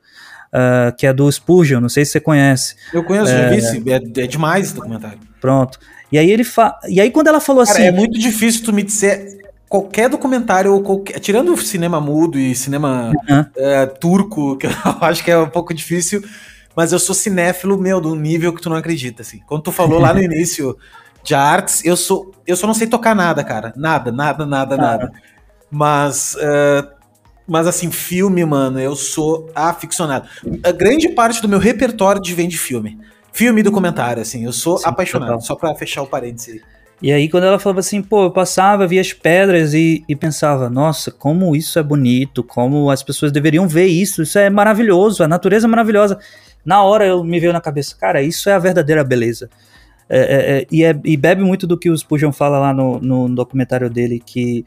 uh, 0.53 0.93
que 0.97 1.07
é 1.07 1.13
do 1.13 1.31
Spurgeon, 1.31 1.79
não 1.79 1.87
sei 1.87 2.03
se 2.03 2.11
você 2.11 2.19
conhece. 2.19 2.75
Eu 2.93 3.01
conheço, 3.01 3.31
é, 3.31 3.59
já 3.61 3.71
vi, 3.71 3.91
é, 3.93 3.95
é 3.95 4.27
demais 4.27 4.65
esse 4.65 4.75
documentário. 4.75 5.19
Pronto. 5.39 5.79
E 6.11 6.17
aí 6.17 6.29
ele 6.29 6.43
fa... 6.43 6.77
e 6.89 6.99
aí 6.99 7.09
quando 7.09 7.27
ela 7.27 7.39
falou 7.39 7.63
Cara, 7.63 7.77
assim, 7.77 7.87
é 7.87 7.91
muito 7.93 8.19
difícil 8.19 8.65
tu 8.65 8.73
me 8.73 8.83
dizer 8.83 9.39
qualquer 9.69 10.09
documentário 10.09 10.73
ou 10.73 10.83
qualquer, 10.83 11.17
tirando 11.19 11.53
o 11.53 11.57
cinema 11.57 12.01
mudo 12.01 12.37
e 12.37 12.53
cinema 12.53 13.13
uhum. 13.29 13.45
é, 13.55 13.85
turco, 13.85 14.57
que 14.59 14.67
eu 14.67 14.71
acho 14.99 15.23
que 15.23 15.31
é 15.31 15.37
um 15.37 15.49
pouco 15.49 15.73
difícil, 15.73 16.21
mas 16.75 16.91
eu 16.91 16.99
sou 16.99 17.15
cinéfilo, 17.15 17.77
meu, 17.77 18.01
do 18.01 18.13
nível 18.15 18.53
que 18.53 18.61
tu 18.61 18.69
não 18.69 18.75
acredita, 18.75 19.21
assim. 19.21 19.39
Quando 19.47 19.63
tu 19.63 19.71
falou 19.71 19.97
lá 19.97 20.13
no 20.13 20.19
início 20.21 20.77
de 21.25 21.33
artes, 21.33 21.83
eu 21.83 21.97
sou, 21.97 22.31
eu 22.45 22.55
só 22.55 22.67
não 22.67 22.73
sei 22.73 22.87
tocar 22.87 23.15
nada, 23.15 23.43
cara, 23.43 23.73
nada, 23.75 24.11
nada, 24.11 24.45
nada, 24.45 24.77
nada. 24.77 25.11
Mas 25.71 26.35
uh, 26.35 26.95
mas 27.47 27.67
assim, 27.67 27.91
filme, 27.91 28.43
mano, 28.45 28.79
eu 28.79 28.95
sou 28.95 29.49
aficionado. 29.53 30.27
A 30.63 30.71
grande 30.71 31.09
parte 31.09 31.41
do 31.41 31.49
meu 31.49 31.59
repertório 31.59 32.21
de 32.21 32.33
vem 32.33 32.47
de 32.47 32.57
filme. 32.57 32.97
Filme 33.31 33.59
e 33.59 33.63
documentário, 33.63 34.21
assim, 34.21 34.45
eu 34.45 34.53
sou 34.53 34.77
Sim, 34.77 34.87
apaixonado. 34.87 35.29
Total. 35.29 35.41
Só 35.41 35.55
pra 35.55 35.75
fechar 35.75 36.01
o 36.01 36.07
parênteses. 36.07 36.61
E 37.01 37.11
aí, 37.11 37.29
quando 37.29 37.43
ela 37.43 37.59
falava 37.59 37.81
assim, 37.81 38.01
pô, 38.01 38.23
eu 38.23 38.31
passava, 38.31 38.87
via 38.87 39.01
as 39.01 39.11
pedras 39.11 39.73
e, 39.73 40.03
e, 40.07 40.15
pensava, 40.15 40.69
nossa, 40.69 41.11
como 41.11 41.55
isso 41.55 41.77
é 41.77 41.83
bonito, 41.83 42.41
como 42.41 42.89
as 42.89 43.03
pessoas 43.03 43.31
deveriam 43.31 43.67
ver 43.67 43.87
isso, 43.87 44.21
isso 44.23 44.39
é 44.39 44.49
maravilhoso, 44.49 45.21
a 45.21 45.27
natureza 45.27 45.67
é 45.67 45.69
maravilhosa. 45.69 46.17
Na 46.63 46.81
hora 46.81 47.05
eu 47.05 47.23
me 47.23 47.39
veio 47.39 47.51
na 47.51 47.59
cabeça, 47.59 47.95
cara, 47.99 48.21
isso 48.21 48.49
é 48.49 48.53
a 48.53 48.59
verdadeira 48.59 49.03
beleza. 49.03 49.49
É, 50.09 50.19
é, 50.19 50.57
é, 50.57 50.67
e, 50.71 50.83
é, 50.83 50.99
e, 51.03 51.17
bebe 51.17 51.43
muito 51.43 51.65
do 51.65 51.77
que 51.77 51.89
o 51.89 51.97
Spurgeon 51.97 52.31
fala 52.31 52.59
lá 52.59 52.73
no, 52.73 52.99
no 52.99 53.27
documentário 53.33 53.89
dele, 53.89 54.21
que 54.23 54.63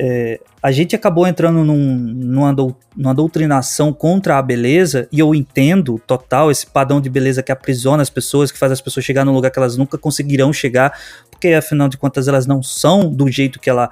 é, 0.00 0.38
a 0.62 0.70
gente 0.70 0.94
acabou 0.94 1.26
entrando 1.26 1.64
num, 1.64 1.96
numa, 1.96 2.54
do, 2.54 2.76
numa 2.96 3.12
doutrinação 3.12 3.92
contra 3.92 4.38
a 4.38 4.42
beleza, 4.42 5.08
e 5.10 5.18
eu 5.18 5.34
entendo 5.34 6.00
total 6.06 6.52
esse 6.52 6.64
padrão 6.64 7.00
de 7.00 7.10
beleza 7.10 7.42
que 7.42 7.50
aprisiona 7.50 8.00
as 8.00 8.08
pessoas, 8.08 8.52
que 8.52 8.58
faz 8.58 8.70
as 8.70 8.80
pessoas 8.80 9.04
chegar 9.04 9.24
num 9.24 9.32
lugar 9.32 9.50
que 9.50 9.58
elas 9.58 9.76
nunca 9.76 9.98
conseguirão 9.98 10.52
chegar, 10.52 10.96
porque 11.28 11.48
afinal 11.48 11.88
de 11.88 11.98
contas 11.98 12.28
elas 12.28 12.46
não 12.46 12.62
são 12.62 13.10
do 13.10 13.28
jeito 13.28 13.58
que 13.58 13.68
ela 13.68 13.90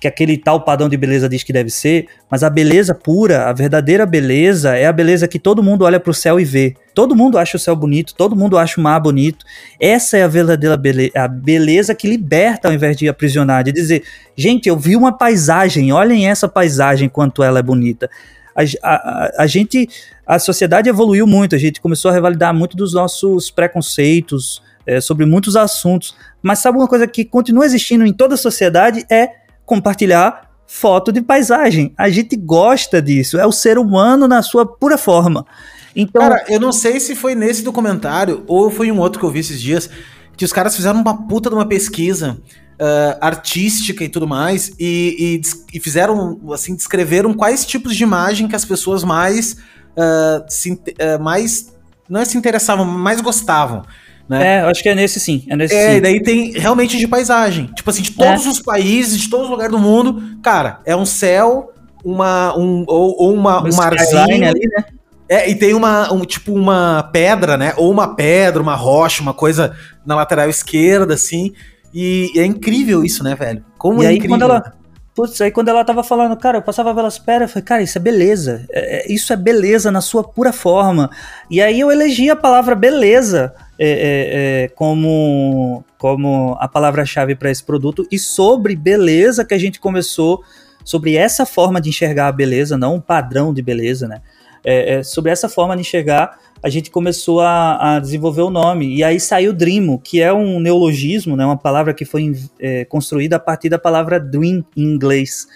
que 0.00 0.08
aquele 0.08 0.38
tal 0.38 0.64
padrão 0.64 0.88
de 0.88 0.96
beleza 0.96 1.28
diz 1.28 1.42
que 1.42 1.52
deve 1.52 1.68
ser, 1.68 2.06
mas 2.30 2.42
a 2.42 2.48
beleza 2.48 2.94
pura, 2.94 3.44
a 3.44 3.52
verdadeira 3.52 4.06
beleza 4.06 4.74
é 4.74 4.86
a 4.86 4.92
beleza 4.92 5.28
que 5.28 5.38
todo 5.38 5.62
mundo 5.62 5.84
olha 5.84 6.00
para 6.00 6.10
o 6.10 6.14
céu 6.14 6.40
e 6.40 6.44
vê. 6.44 6.74
Todo 7.00 7.16
mundo 7.16 7.38
acha 7.38 7.56
o 7.56 7.58
céu 7.58 7.74
bonito, 7.74 8.14
todo 8.14 8.36
mundo 8.36 8.58
acha 8.58 8.78
o 8.78 8.84
mar 8.84 9.00
bonito. 9.00 9.46
Essa 9.80 10.18
é 10.18 10.22
a 10.22 10.28
verdadeira 10.28 10.76
beleza, 10.76 11.12
a 11.14 11.26
beleza 11.26 11.94
que 11.94 12.06
liberta 12.06 12.68
ao 12.68 12.74
invés 12.74 12.94
de 12.94 13.08
aprisionar, 13.08 13.64
de 13.64 13.72
dizer, 13.72 14.02
gente, 14.36 14.68
eu 14.68 14.78
vi 14.78 14.94
uma 14.94 15.10
paisagem, 15.10 15.90
olhem 15.94 16.28
essa 16.28 16.46
paisagem 16.46 17.08
quanto 17.08 17.42
ela 17.42 17.58
é 17.58 17.62
bonita. 17.62 18.10
A, 18.54 18.60
a, 18.82 19.30
a, 19.44 19.46
gente, 19.46 19.88
a 20.26 20.38
sociedade 20.38 20.90
evoluiu 20.90 21.26
muito, 21.26 21.54
a 21.54 21.58
gente 21.58 21.80
começou 21.80 22.10
a 22.10 22.12
revalidar 22.12 22.52
muito 22.52 22.76
dos 22.76 22.92
nossos 22.92 23.50
preconceitos 23.50 24.62
é, 24.86 25.00
sobre 25.00 25.24
muitos 25.24 25.56
assuntos, 25.56 26.14
mas 26.42 26.58
sabe 26.58 26.76
uma 26.76 26.86
coisa 26.86 27.06
que 27.06 27.24
continua 27.24 27.64
existindo 27.64 28.04
em 28.04 28.12
toda 28.12 28.34
a 28.34 28.36
sociedade 28.36 29.06
é 29.10 29.30
compartilhar 29.64 30.50
foto 30.66 31.10
de 31.10 31.22
paisagem. 31.22 31.94
A 31.96 32.10
gente 32.10 32.36
gosta 32.36 33.00
disso, 33.00 33.38
é 33.38 33.46
o 33.46 33.52
ser 33.52 33.78
humano 33.78 34.28
na 34.28 34.42
sua 34.42 34.66
pura 34.66 34.98
forma. 34.98 35.46
Então, 35.94 36.22
cara, 36.22 36.44
eu 36.48 36.60
não 36.60 36.72
sei 36.72 37.00
se 37.00 37.14
foi 37.14 37.34
nesse 37.34 37.62
documentário 37.62 38.44
ou 38.46 38.70
foi 38.70 38.90
um 38.90 38.98
outro 38.98 39.18
que 39.18 39.26
eu 39.26 39.30
vi 39.30 39.40
esses 39.40 39.60
dias 39.60 39.90
que 40.36 40.44
os 40.44 40.52
caras 40.52 40.74
fizeram 40.74 41.00
uma 41.00 41.26
puta 41.26 41.50
de 41.50 41.54
uma 41.54 41.66
pesquisa 41.66 42.38
uh, 42.80 43.18
artística 43.20 44.02
e 44.02 44.08
tudo 44.08 44.26
mais 44.26 44.72
e, 44.78 45.40
e, 45.72 45.76
e, 45.76 45.80
fizeram 45.80 46.40
assim 46.52 46.74
descreveram 46.74 47.34
quais 47.34 47.66
tipos 47.66 47.94
de 47.94 48.02
imagem 48.02 48.48
que 48.48 48.56
as 48.56 48.64
pessoas 48.64 49.04
mais 49.04 49.52
uh, 49.52 50.44
se, 50.48 50.72
uh, 50.72 51.22
mais 51.22 51.72
não 52.08 52.20
é 52.20 52.24
se 52.24 52.36
interessavam, 52.36 52.84
mais 52.84 53.20
gostavam. 53.20 53.84
Né? 54.28 54.58
É, 54.58 54.60
acho 54.60 54.82
que 54.82 54.88
é 54.88 54.94
nesse 54.94 55.20
sim. 55.20 55.44
É, 55.48 55.56
nesse 55.56 55.74
é 55.74 55.90
sim. 55.90 55.96
e 55.96 56.00
daí 56.00 56.22
tem 56.22 56.52
realmente 56.52 56.96
de 56.98 57.06
paisagem. 57.06 57.66
Tipo 57.74 57.90
assim, 57.90 58.02
de 58.02 58.12
todos 58.12 58.46
é. 58.46 58.48
os 58.48 58.60
países, 58.60 59.20
de 59.20 59.28
todos 59.28 59.46
os 59.46 59.50
lugares 59.50 59.72
do 59.72 59.78
mundo, 59.78 60.38
cara, 60.42 60.80
é 60.84 60.94
um 60.94 61.04
céu, 61.04 61.72
uma, 62.04 62.56
um, 62.56 62.84
ou, 62.86 63.16
ou 63.18 63.34
uma, 63.34 63.62
um 63.62 63.74
marzinho. 63.74 64.48
Ali, 64.48 64.68
né? 64.68 64.84
É, 65.30 65.48
e 65.48 65.54
tem 65.54 65.74
uma, 65.74 66.12
um, 66.12 66.22
tipo, 66.22 66.52
uma 66.52 67.08
pedra, 67.12 67.56
né? 67.56 67.72
Ou 67.76 67.88
uma 67.88 68.16
pedra, 68.16 68.60
uma 68.60 68.74
rocha, 68.74 69.22
uma 69.22 69.32
coisa 69.32 69.76
na 70.04 70.16
lateral 70.16 70.50
esquerda, 70.50 71.14
assim. 71.14 71.52
E, 71.94 72.32
e 72.34 72.40
é 72.40 72.44
incrível 72.44 73.04
isso, 73.04 73.22
né, 73.22 73.36
velho? 73.36 73.64
Como 73.78 74.02
e 74.02 74.06
é 74.06 74.08
aí, 74.08 74.16
incrível. 74.16 74.36
quando 74.36 74.42
ela. 74.42 74.72
Putz, 75.14 75.40
aí 75.40 75.52
quando 75.52 75.68
ela 75.68 75.84
tava 75.84 76.02
falando, 76.02 76.36
cara, 76.36 76.58
eu 76.58 76.62
passava 76.62 76.92
pelas 76.92 77.16
pedras, 77.16 77.42
eu 77.48 77.52
falei, 77.52 77.64
cara, 77.64 77.82
isso 77.82 77.96
é 77.96 78.00
beleza. 78.00 78.66
É, 78.70 78.96
é, 78.96 79.12
isso 79.12 79.32
é 79.32 79.36
beleza 79.36 79.88
na 79.92 80.00
sua 80.00 80.24
pura 80.24 80.52
forma. 80.52 81.08
E 81.48 81.62
aí 81.62 81.78
eu 81.78 81.92
elegi 81.92 82.28
a 82.28 82.34
palavra 82.34 82.74
beleza 82.74 83.54
é, 83.78 83.88
é, 83.88 84.64
é, 84.64 84.68
como, 84.68 85.84
como 85.96 86.56
a 86.58 86.66
palavra-chave 86.66 87.36
para 87.36 87.52
esse 87.52 87.62
produto 87.62 88.04
e 88.10 88.18
sobre 88.18 88.74
beleza 88.74 89.44
que 89.44 89.54
a 89.54 89.58
gente 89.58 89.78
começou, 89.78 90.42
sobre 90.84 91.14
essa 91.14 91.46
forma 91.46 91.80
de 91.80 91.88
enxergar 91.88 92.26
a 92.26 92.32
beleza, 92.32 92.76
não 92.76 92.96
um 92.96 93.00
padrão 93.00 93.54
de 93.54 93.62
beleza, 93.62 94.08
né? 94.08 94.22
É, 94.64 94.94
é, 94.94 95.02
sobre 95.02 95.30
essa 95.30 95.48
forma 95.48 95.74
de 95.74 95.80
enxergar, 95.82 96.38
a 96.62 96.68
gente 96.68 96.90
começou 96.90 97.40
a, 97.40 97.96
a, 97.96 98.00
desenvolver 98.00 98.42
o 98.42 98.50
nome. 98.50 98.94
E 98.94 99.02
aí 99.02 99.18
saiu 99.18 99.52
Dreamo, 99.52 99.98
que 99.98 100.20
é 100.20 100.32
um 100.32 100.60
neologismo, 100.60 101.36
né, 101.36 101.44
uma 101.44 101.56
palavra 101.56 101.94
que 101.94 102.04
foi 102.04 102.32
é, 102.58 102.84
construída 102.84 103.36
a 103.36 103.40
partir 103.40 103.68
da 103.68 103.78
palavra 103.78 104.20
dream 104.20 104.64
em 104.76 104.82
inglês. 104.82 105.46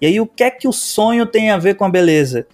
E 0.00 0.06
aí 0.06 0.20
o 0.20 0.26
que 0.26 0.44
é 0.44 0.50
que 0.50 0.68
o 0.68 0.72
sonho 0.72 1.26
tem 1.26 1.50
a 1.50 1.58
ver 1.58 1.74
com 1.74 1.84
a 1.84 1.88
beleza? 1.88 2.46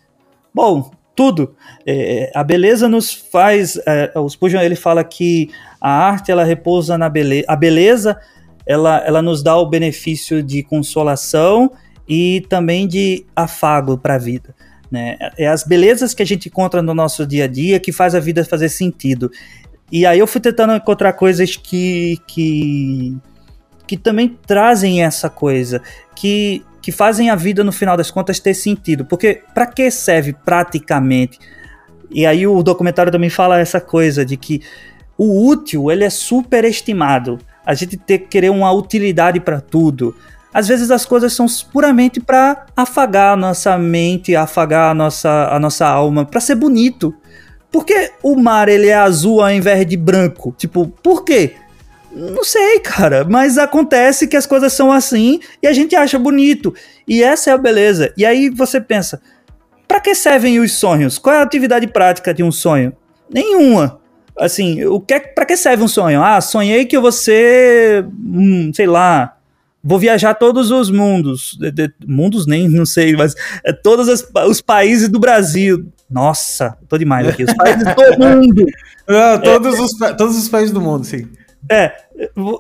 Bom, 0.55 0.90
tudo. 1.14 1.55
É, 1.86 2.31
a 2.35 2.43
beleza 2.43 2.89
nos 2.89 3.12
faz. 3.12 3.78
É, 3.86 4.12
o 4.14 4.28
Spurgeon 4.28 4.62
ele 4.62 4.77
fala 4.77 5.05
que 5.05 5.51
a 5.81 5.90
arte 5.90 6.31
ela 6.31 6.44
repousa 6.44 6.97
na 6.97 7.09
beleza. 7.09 7.44
A 7.48 7.56
beleza 7.56 8.18
ela, 8.66 8.98
ela 9.05 9.20
nos 9.20 9.43
dá 9.43 9.56
o 9.56 9.66
benefício 9.66 10.43
de 10.43 10.62
consolação 10.62 11.70
e 12.09 12.44
também 12.48 12.86
de 12.86 13.27
afago 13.35 13.98
para 13.98 14.14
a 14.14 14.18
vida. 14.18 14.55
Né? 14.90 15.16
É 15.38 15.46
as 15.46 15.64
belezas 15.64 16.14
que 16.14 16.22
a 16.22 16.26
gente 16.26 16.48
encontra 16.48 16.82
no 16.82 16.94
nosso 16.94 17.26
dia 17.26 17.44
a 17.44 17.48
dia 17.48 17.78
que 17.78 17.92
faz 17.92 18.14
a 18.14 18.20
vida 18.20 18.44
fazer 18.44 18.68
sentido. 18.68 19.30
E 19.90 20.04
aí 20.04 20.18
eu 20.18 20.26
fui 20.26 20.40
tentando 20.40 20.74
encontrar 20.74 21.12
coisas 21.12 21.56
que, 21.56 22.18
que, 22.26 23.16
que 23.86 23.96
também 23.96 24.38
trazem 24.46 25.02
essa 25.04 25.28
coisa, 25.28 25.82
que 26.14 26.64
que 26.80 26.90
fazem 26.90 27.30
a 27.30 27.36
vida 27.36 27.62
no 27.62 27.72
final 27.72 27.96
das 27.96 28.10
contas 28.10 28.40
ter 28.40 28.54
sentido. 28.54 29.04
Porque 29.04 29.42
para 29.54 29.66
que 29.66 29.90
serve 29.90 30.32
praticamente? 30.32 31.38
E 32.10 32.26
aí 32.26 32.46
o 32.46 32.62
documentário 32.62 33.12
também 33.12 33.30
fala 33.30 33.58
essa 33.58 33.80
coisa 33.80 34.24
de 34.24 34.36
que 34.36 34.62
o 35.16 35.46
útil 35.46 35.90
ele 35.90 36.04
é 36.04 36.10
superestimado. 36.10 37.38
A 37.64 37.74
gente 37.74 37.96
que 37.96 38.18
querer 38.18 38.50
uma 38.50 38.72
utilidade 38.72 39.38
para 39.38 39.60
tudo. 39.60 40.14
Às 40.52 40.68
vezes 40.68 40.90
as 40.90 41.05
coisas 41.05 41.32
são 41.32 41.47
puramente 41.72 42.20
para 42.20 42.66
afagar 42.77 43.35
a 43.35 43.36
nossa 43.36 43.78
mente, 43.78 44.35
afagar 44.35 44.90
a 44.90 44.94
nossa, 44.94 45.48
a 45.51 45.59
nossa 45.59 45.86
alma, 45.86 46.24
para 46.24 46.40
ser 46.40 46.56
bonito. 46.56 47.14
Por 47.70 47.85
que 47.85 48.12
o 48.22 48.36
mar 48.36 48.68
ele 48.68 48.89
é 48.89 48.94
azul 48.94 49.40
ao 49.40 49.51
invés 49.51 49.86
de 49.86 49.97
branco? 49.97 50.55
Tipo, 50.59 50.89
por 50.89 51.24
quê? 51.24 51.55
Não 52.12 52.43
sei, 52.43 52.81
cara, 52.81 53.24
mas 53.24 53.56
acontece 53.56 54.27
que 54.27 54.36
as 54.36 54.44
coisas 54.44 54.72
são 54.72 54.90
assim 54.90 55.39
e 55.62 55.68
a 55.68 55.72
gente 55.72 55.94
acha 55.94 56.18
bonito. 56.18 56.74
E 57.06 57.22
essa 57.22 57.51
é 57.51 57.52
a 57.52 57.59
beleza. 57.59 58.12
E 58.16 58.27
aí 58.27 58.51
você 58.51 58.81
pensa, 58.81 59.20
para 59.86 60.01
que 60.01 60.14
servem 60.14 60.59
os 60.59 60.72
sonhos? 60.72 61.18
Qual 61.18 61.35
é 61.35 61.39
a 61.39 61.43
atividade 61.43 61.86
prática 61.86 62.35
de 62.35 62.43
um 62.43 62.51
sonho? 62.51 62.93
Nenhuma. 63.32 64.01
Assim, 64.36 64.85
o 64.85 65.01
que 65.01 65.14
é, 65.14 65.20
para 65.20 65.44
que 65.44 65.56
serve 65.56 65.85
um 65.85 65.89
sonho? 65.89 66.22
Ah, 66.22 66.40
sonhei 66.40 66.85
que 66.86 66.98
você, 66.98 68.05
hum, 68.09 68.72
sei 68.74 68.86
lá, 68.86 69.36
vou 69.82 69.98
viajar 69.98 70.35
todos 70.35 70.70
os 70.70 70.90
mundos, 70.90 71.57
de, 71.59 71.70
de, 71.70 71.93
mundos 72.07 72.47
nem, 72.47 72.69
não 72.69 72.86
sei, 72.86 73.15
mas 73.16 73.35
é, 73.65 73.73
todos 73.73 74.09
as, 74.09 74.27
os 74.48 74.61
países 74.61 75.09
do 75.09 75.19
Brasil. 75.19 75.86
Nossa, 76.09 76.77
tô 76.89 76.98
demais 76.98 77.28
aqui, 77.28 77.44
os 77.44 77.55
países 77.55 77.85
do 77.85 78.19
mundo. 78.19 78.66
Não, 79.09 79.40
todos, 79.40 79.78
é, 79.78 79.82
os, 79.82 80.16
todos 80.16 80.36
os 80.36 80.48
países 80.48 80.73
do 80.73 80.81
mundo, 80.81 81.05
sim. 81.05 81.27
É, 81.69 81.93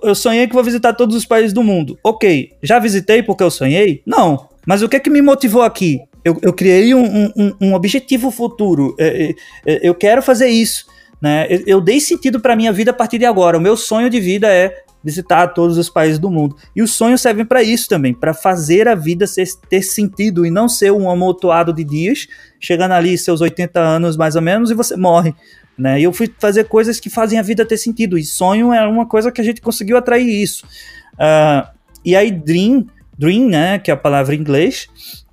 eu 0.02 0.14
sonhei 0.14 0.46
que 0.46 0.54
vou 0.54 0.62
visitar 0.62 0.92
todos 0.92 1.16
os 1.16 1.24
países 1.24 1.52
do 1.52 1.62
mundo. 1.62 1.98
Ok, 2.02 2.52
já 2.62 2.78
visitei 2.78 3.22
porque 3.22 3.42
eu 3.42 3.50
sonhei? 3.50 4.02
Não. 4.06 4.48
Mas 4.66 4.82
o 4.82 4.88
que 4.88 4.96
é 4.96 5.00
que 5.00 5.10
me 5.10 5.22
motivou 5.22 5.62
aqui? 5.62 6.00
Eu, 6.24 6.38
eu 6.42 6.52
criei 6.52 6.94
um, 6.94 7.32
um, 7.36 7.54
um, 7.60 7.74
objetivo 7.74 8.30
futuro. 8.30 8.94
É, 8.98 9.06
é, 9.06 9.34
é, 9.66 9.80
eu 9.82 9.94
quero 9.94 10.22
fazer 10.22 10.48
isso. 10.48 10.86
Né? 11.20 11.46
Eu, 11.48 11.62
eu 11.66 11.80
dei 11.80 11.98
sentido 11.98 12.40
para 12.40 12.56
minha 12.56 12.72
vida 12.72 12.90
a 12.90 12.94
partir 12.94 13.18
de 13.18 13.24
agora. 13.24 13.56
O 13.56 13.60
meu 13.60 13.76
sonho 13.76 14.10
de 14.10 14.20
vida 14.20 14.48
é 14.48 14.82
visitar 15.02 15.48
todos 15.48 15.78
os 15.78 15.88
países 15.88 16.18
do 16.18 16.30
mundo. 16.30 16.56
E 16.74 16.82
os 16.82 16.92
sonhos 16.92 17.20
servem 17.20 17.44
para 17.44 17.62
isso 17.62 17.88
também, 17.88 18.12
para 18.12 18.34
fazer 18.34 18.86
a 18.86 18.94
vida 18.94 19.26
ser, 19.26 19.46
ter 19.68 19.82
sentido 19.82 20.44
e 20.44 20.50
não 20.50 20.68
ser 20.68 20.92
um 20.92 21.10
amontoado 21.10 21.72
de 21.72 21.84
dias, 21.84 22.28
chegando 22.58 22.92
ali 22.92 23.16
seus 23.16 23.40
80 23.40 23.80
anos 23.80 24.16
mais 24.16 24.36
ou 24.36 24.42
menos 24.42 24.70
e 24.70 24.74
você 24.74 24.96
morre. 24.96 25.34
Né? 25.76 26.00
E 26.00 26.04
eu 26.04 26.12
fui 26.12 26.30
fazer 26.38 26.64
coisas 26.64 27.00
que 27.00 27.08
fazem 27.08 27.38
a 27.38 27.42
vida 27.42 27.64
ter 27.64 27.78
sentido. 27.78 28.18
E 28.18 28.24
sonho 28.24 28.72
é 28.72 28.86
uma 28.86 29.06
coisa 29.06 29.32
que 29.32 29.40
a 29.40 29.44
gente 29.44 29.62
conseguiu 29.62 29.96
atrair 29.96 30.28
isso. 30.28 30.66
Uh, 31.14 31.66
e 32.04 32.14
aí 32.14 32.30
Dream, 32.30 32.86
Dream, 33.18 33.48
né, 33.48 33.78
que 33.78 33.90
é 33.90 33.94
a 33.94 33.96
palavra 33.96 34.34
em 34.34 34.38
inglês, 34.38 34.88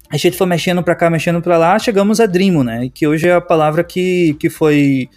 a 0.10 0.16
gente 0.16 0.38
foi 0.38 0.48
mexendo 0.48 0.82
para 0.82 0.96
cá, 0.96 1.10
mexendo 1.10 1.42
para 1.42 1.58
lá, 1.58 1.78
chegamos 1.78 2.22
a 2.22 2.26
Dreamo, 2.26 2.64
né, 2.64 2.90
que 2.94 3.06
hoje 3.06 3.28
é 3.28 3.34
a 3.34 3.42
palavra 3.42 3.84
que, 3.84 4.36
que 4.40 4.50
foi 4.50 5.10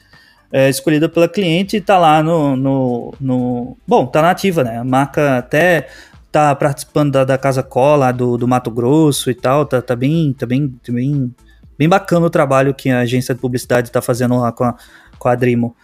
é, 0.52 0.68
escolhida 0.68 1.08
pela 1.08 1.28
cliente 1.28 1.76
e 1.76 1.80
tá 1.80 1.98
lá 1.98 2.22
no, 2.22 2.56
no, 2.56 3.14
no, 3.20 3.76
Bom, 3.86 4.06
tá 4.06 4.20
nativa, 4.20 4.64
né? 4.64 4.78
A 4.78 4.84
marca 4.84 5.38
até 5.38 5.88
tá 6.30 6.54
participando 6.54 7.12
da, 7.12 7.24
da 7.24 7.38
Casa 7.38 7.62
Cola, 7.62 8.12
do, 8.12 8.36
do 8.36 8.48
Mato 8.48 8.70
Grosso 8.70 9.30
e 9.30 9.34
tal, 9.34 9.66
tá, 9.66 9.80
tá, 9.82 9.96
bem, 9.96 10.32
tá 10.32 10.46
bem, 10.46 10.72
bem, 10.88 11.34
bem 11.78 11.88
bacana 11.88 12.26
o 12.26 12.30
trabalho 12.30 12.74
que 12.74 12.88
a 12.90 13.00
agência 13.00 13.34
de 13.34 13.40
publicidade 13.40 13.90
tá 13.90 14.00
fazendo 14.00 14.38
lá 14.38 14.52
com 14.52 14.64
a, 14.64 14.74
com 15.18 15.28
a 15.28 15.34
Drimo. 15.34 15.74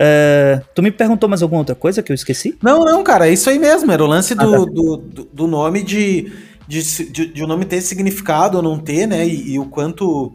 É, 0.00 0.62
tu 0.76 0.80
me 0.80 0.92
perguntou 0.92 1.28
mais 1.28 1.42
alguma 1.42 1.60
outra 1.60 1.74
coisa 1.74 2.02
que 2.02 2.12
eu 2.12 2.14
esqueci? 2.14 2.56
Não, 2.62 2.84
não, 2.84 3.02
cara, 3.02 3.28
é 3.28 3.32
isso 3.32 3.50
aí 3.50 3.58
mesmo. 3.58 3.90
Era 3.90 4.04
o 4.04 4.06
lance 4.06 4.32
do, 4.32 4.42
ah, 4.42 4.58
tá. 4.58 4.64
do, 4.64 4.96
do, 4.96 5.24
do, 5.32 5.46
nome 5.48 5.82
de, 5.82 6.32
de, 6.68 7.10
de, 7.10 7.26
de, 7.32 7.42
o 7.42 7.48
nome 7.48 7.64
ter 7.64 7.80
significado 7.80 8.58
ou 8.58 8.62
não 8.62 8.78
ter, 8.78 9.08
né? 9.08 9.26
E, 9.26 9.54
e 9.54 9.58
o 9.58 9.64
quanto 9.64 10.32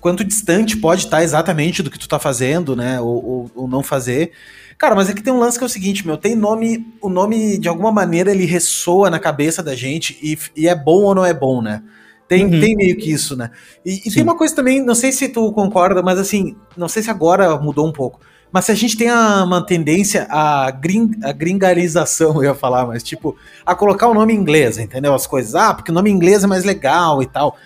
quanto 0.00 0.24
distante 0.24 0.76
pode 0.76 1.04
estar 1.04 1.22
exatamente 1.22 1.82
do 1.82 1.90
que 1.90 1.98
tu 1.98 2.08
tá 2.08 2.18
fazendo, 2.18 2.74
né? 2.74 3.00
Ou, 3.00 3.24
ou, 3.24 3.50
ou, 3.54 3.68
não 3.68 3.82
fazer. 3.82 4.32
Cara, 4.76 4.94
mas 4.94 5.10
aqui 5.10 5.22
tem 5.22 5.32
um 5.32 5.38
lance 5.38 5.58
que 5.58 5.64
é 5.64 5.66
o 5.66 5.70
seguinte, 5.70 6.06
meu, 6.06 6.16
tem 6.16 6.34
nome, 6.34 6.86
o 7.00 7.08
nome 7.08 7.58
de 7.58 7.68
alguma 7.68 7.90
maneira 7.90 8.30
ele 8.30 8.44
ressoa 8.44 9.10
na 9.10 9.18
cabeça 9.18 9.62
da 9.62 9.74
gente 9.74 10.18
e, 10.22 10.38
e 10.56 10.68
é 10.68 10.74
bom 10.74 11.02
ou 11.02 11.14
não 11.14 11.24
é 11.24 11.34
bom, 11.34 11.60
né? 11.60 11.82
Tem, 12.28 12.44
uhum. 12.44 12.60
tem 12.60 12.76
meio 12.76 12.96
que 12.96 13.10
isso, 13.10 13.36
né? 13.36 13.50
E, 13.84 14.02
e 14.06 14.12
tem 14.12 14.22
uma 14.22 14.36
coisa 14.36 14.54
também, 14.54 14.84
não 14.84 14.94
sei 14.94 15.10
se 15.10 15.28
tu 15.28 15.50
concorda, 15.52 16.02
mas 16.02 16.18
assim, 16.18 16.56
não 16.76 16.86
sei 16.86 17.02
se 17.02 17.10
agora 17.10 17.56
mudou 17.56 17.86
um 17.86 17.92
pouco. 17.92 18.20
Mas 18.52 18.66
se 18.66 18.72
a 18.72 18.74
gente 18.74 18.96
tem 18.96 19.10
uma 19.10 19.64
tendência 19.64 20.26
à 20.30 20.70
gring, 20.70 21.10
a 21.22 21.32
gringarização, 21.32 22.36
eu 22.42 22.44
ia 22.44 22.54
falar, 22.54 22.86
mas 22.86 23.02
tipo, 23.02 23.36
a 23.64 23.74
colocar 23.74 24.08
o 24.08 24.14
nome 24.14 24.34
em 24.34 24.36
inglês, 24.36 24.78
entendeu? 24.78 25.14
As 25.14 25.26
coisas, 25.26 25.54
ah, 25.54 25.74
porque 25.74 25.90
o 25.90 25.94
nome 25.94 26.10
em 26.10 26.14
inglês 26.14 26.44
é 26.44 26.46
mais 26.46 26.64
legal 26.64 27.22
e 27.22 27.26
tal. 27.26 27.56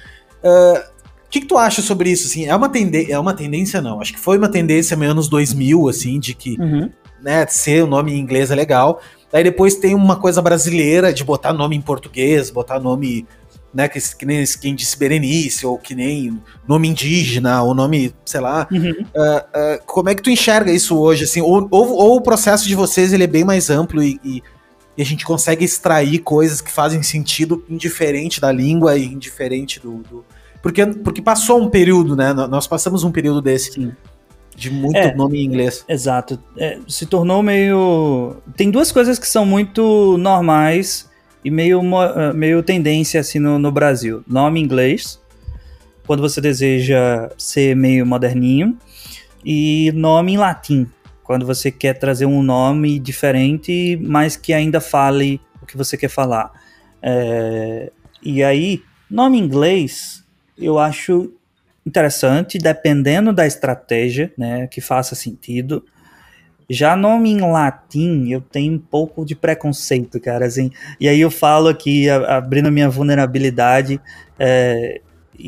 Uh, 0.43 0.92
que, 1.33 1.41
que 1.41 1.47
tu 1.47 1.57
acha 1.57 1.81
sobre 1.81 2.11
isso? 2.11 2.27
Assim, 2.27 2.45
é 2.45 2.55
uma 2.55 2.69
tendência, 2.69 3.15
é 3.15 3.19
uma 3.19 3.33
tendência 3.33 3.81
não. 3.81 4.03
Acho 4.03 4.13
que 4.13 4.21
foi 4.21 4.37
uma 4.37 4.51
tendência 4.51 4.95
meio 4.95 5.13
anos 5.13 5.29
2000 5.29 5.89
assim, 5.89 6.21
de 6.21 6.35
que, 6.35 6.61
uhum. 6.61 6.91
né, 7.23 7.47
ser 7.47 7.83
o 7.83 7.87
nome 7.87 8.13
em 8.13 8.19
inglês 8.19 8.51
é 8.51 8.55
legal. 8.55 9.01
Aí 9.33 9.43
depois 9.43 9.77
tem 9.77 9.95
uma 9.95 10.17
coisa 10.17 10.43
brasileira 10.43 11.11
de 11.11 11.25
botar 11.25 11.55
nome 11.55 11.75
em 11.75 11.81
português, 11.81 12.51
botar 12.51 12.79
nome, 12.79 13.27
né, 13.73 13.89
que, 13.89 13.99
que 14.15 14.27
nem 14.27 14.45
quem 14.61 14.75
disse 14.75 14.99
Berenice, 14.99 15.65
ou 15.65 15.79
que 15.79 15.95
nem 15.95 16.39
nome 16.69 16.89
indígena, 16.89 17.63
ou 17.63 17.73
nome, 17.73 18.15
sei 18.27 18.41
lá. 18.41 18.69
Uhum. 18.71 18.91
Uh, 18.91 19.39
uh, 19.39 19.87
como 19.87 20.11
é 20.11 20.15
que 20.15 20.21
tu 20.21 20.29
enxerga 20.29 20.71
isso 20.71 20.99
hoje, 20.99 21.25
assim? 21.25 21.41
Ou, 21.41 21.67
ou, 21.71 21.93
ou, 21.93 22.17
o 22.17 22.21
processo 22.21 22.69
de 22.69 22.75
vocês 22.75 23.11
ele 23.11 23.25
é 23.25 23.27
bem 23.27 23.43
mais 23.43 23.71
amplo 23.71 24.03
e, 24.03 24.21
e, 24.23 24.43
e, 24.99 25.01
a 25.01 25.05
gente 25.05 25.25
consegue 25.25 25.65
extrair 25.65 26.19
coisas 26.19 26.61
que 26.61 26.71
fazem 26.71 27.03
sentido 27.03 27.65
indiferente 27.71 28.39
da 28.39 28.53
língua 28.53 28.99
e 28.99 29.07
indiferente 29.07 29.81
do, 29.81 30.03
do 30.03 30.23
porque, 30.63 30.87
porque 30.87 31.21
passou 31.21 31.61
um 31.61 31.69
período, 31.69 32.15
né? 32.15 32.33
Nós 32.33 32.69
passamos 32.69 33.03
um 33.03 33.11
período 33.11 33.43
desse. 33.43 33.73
Sim. 33.73 33.93
De 34.55 34.71
muito 34.71 34.97
é, 34.97 35.15
nome 35.15 35.41
em 35.41 35.45
inglês. 35.45 35.85
Exato. 35.89 36.39
É, 36.57 36.79
se 36.87 37.07
tornou 37.07 37.43
meio. 37.43 38.37
Tem 38.55 38.71
duas 38.71 38.93
coisas 38.93 39.19
que 39.19 39.27
são 39.27 39.45
muito 39.45 40.17
normais 40.19 41.11
e 41.45 41.51
meio, 41.51 41.81
eh, 41.81 42.33
meio 42.33 42.63
tendência 42.63 43.21
assim 43.21 43.39
no, 43.39 43.59
no 43.59 43.73
Brasil. 43.73 44.23
Nome 44.27 44.61
em 44.61 44.63
inglês, 44.63 45.21
quando 46.07 46.21
você 46.21 46.41
deseja 46.41 47.31
ser 47.37 47.75
meio 47.75 48.07
moderninho, 48.07 48.79
e 49.45 49.91
nome 49.95 50.35
em 50.35 50.37
latim, 50.37 50.87
quando 51.25 51.45
você 51.45 51.71
quer 51.71 51.95
trazer 51.95 52.27
um 52.27 52.43
nome 52.43 52.99
diferente, 52.99 53.99
mas 54.03 54.37
que 54.37 54.53
ainda 54.53 54.81
fale 54.81 55.41
o 55.61 55.67
que 55.67 55.77
você 55.77 55.97
quer 55.97 56.09
falar. 56.09 56.53
É, 57.03 57.91
e 58.23 58.45
aí, 58.45 58.83
nome 59.11 59.39
em 59.39 59.43
inglês 59.43 60.22
eu 60.59 60.79
acho 60.79 61.33
interessante, 61.85 62.59
dependendo 62.59 63.33
da 63.33 63.47
estratégia, 63.47 64.33
né, 64.37 64.67
que 64.69 64.81
faça 64.81 65.15
sentido. 65.15 65.85
Já 66.71 66.97
nome 66.97 67.31
em 67.31 67.41
latim, 67.41 68.31
eu 68.31 68.41
tenho 68.41 68.75
um 68.75 68.79
pouco 68.79 69.25
de 69.25 69.35
preconceito, 69.35 70.21
cara, 70.21 70.47
assim. 70.47 70.71
E 70.99 71.09
aí 71.09 71.21
eu 71.21 71.31
falo 71.31 71.69
aqui, 71.69 72.09
abrindo 72.09 72.71
minha 72.71 72.89
vulnerabilidade, 72.89 74.01
é, 74.39 75.01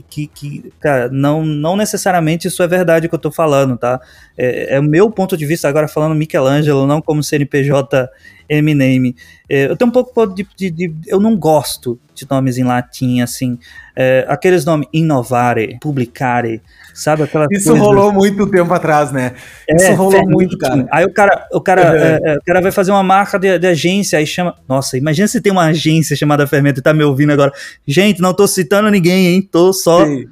que, 0.08 0.26
que 0.26 0.72
cara, 0.80 1.08
não, 1.08 1.44
não 1.44 1.76
necessariamente 1.76 2.48
isso 2.48 2.62
é 2.62 2.66
verdade 2.66 3.08
que 3.08 3.14
eu 3.14 3.18
tô 3.18 3.30
falando, 3.30 3.76
tá? 3.78 4.00
É, 4.36 4.74
é 4.74 4.80
o 4.80 4.82
meu 4.82 5.10
ponto 5.10 5.36
de 5.36 5.46
vista, 5.46 5.68
agora 5.68 5.88
falando 5.88 6.14
Michelangelo, 6.14 6.86
não 6.86 7.00
como 7.00 7.22
CNPJ 7.22 8.08
Eminem. 8.48 9.14
É, 9.48 9.66
eu 9.66 9.76
tenho 9.76 9.88
um 9.88 9.92
pouco 9.92 10.26
de, 10.26 10.46
de, 10.56 10.70
de, 10.70 10.92
Eu 11.06 11.20
não 11.20 11.36
gosto 11.36 11.98
de 12.14 12.26
nomes 12.30 12.58
em 12.58 12.64
latim, 12.64 13.20
assim. 13.20 13.58
É, 13.96 14.24
aqueles 14.28 14.64
nomes 14.64 14.88
innovare, 14.92 15.78
publicare, 15.80 16.62
sabe? 16.94 17.24
Aquela 17.24 17.46
Isso 17.50 17.70
coisa... 17.70 17.84
rolou 17.84 18.12
muito 18.12 18.46
tempo 18.50 18.72
atrás, 18.72 19.12
né? 19.12 19.34
É, 19.68 19.76
Isso 19.76 19.94
rolou 19.94 20.28
muito, 20.28 20.56
cara. 20.56 20.86
Aí 20.90 21.04
o 21.04 21.12
cara, 21.12 21.46
o 21.52 21.60
cara, 21.60 21.82
uhum. 21.82 22.28
é, 22.28 22.36
o 22.36 22.44
cara 22.44 22.60
vai 22.60 22.72
fazer 22.72 22.90
uma 22.90 23.02
marca 23.02 23.38
de, 23.38 23.58
de, 23.58 23.66
agência, 23.66 24.18
aí 24.18 24.26
chama. 24.26 24.54
Nossa, 24.68 24.96
imagina 24.96 25.28
se 25.28 25.40
tem 25.40 25.52
uma 25.52 25.66
agência 25.66 26.16
chamada 26.16 26.46
Fermento 26.46 26.80
e 26.80 26.82
tá 26.82 26.94
me 26.94 27.04
ouvindo 27.04 27.32
agora. 27.32 27.52
Gente, 27.86 28.20
não 28.20 28.32
tô 28.32 28.46
citando 28.46 28.90
ninguém, 28.90 29.26
hein? 29.26 29.48
Tô 29.50 29.72
só. 29.72 30.04
Sim. 30.06 30.26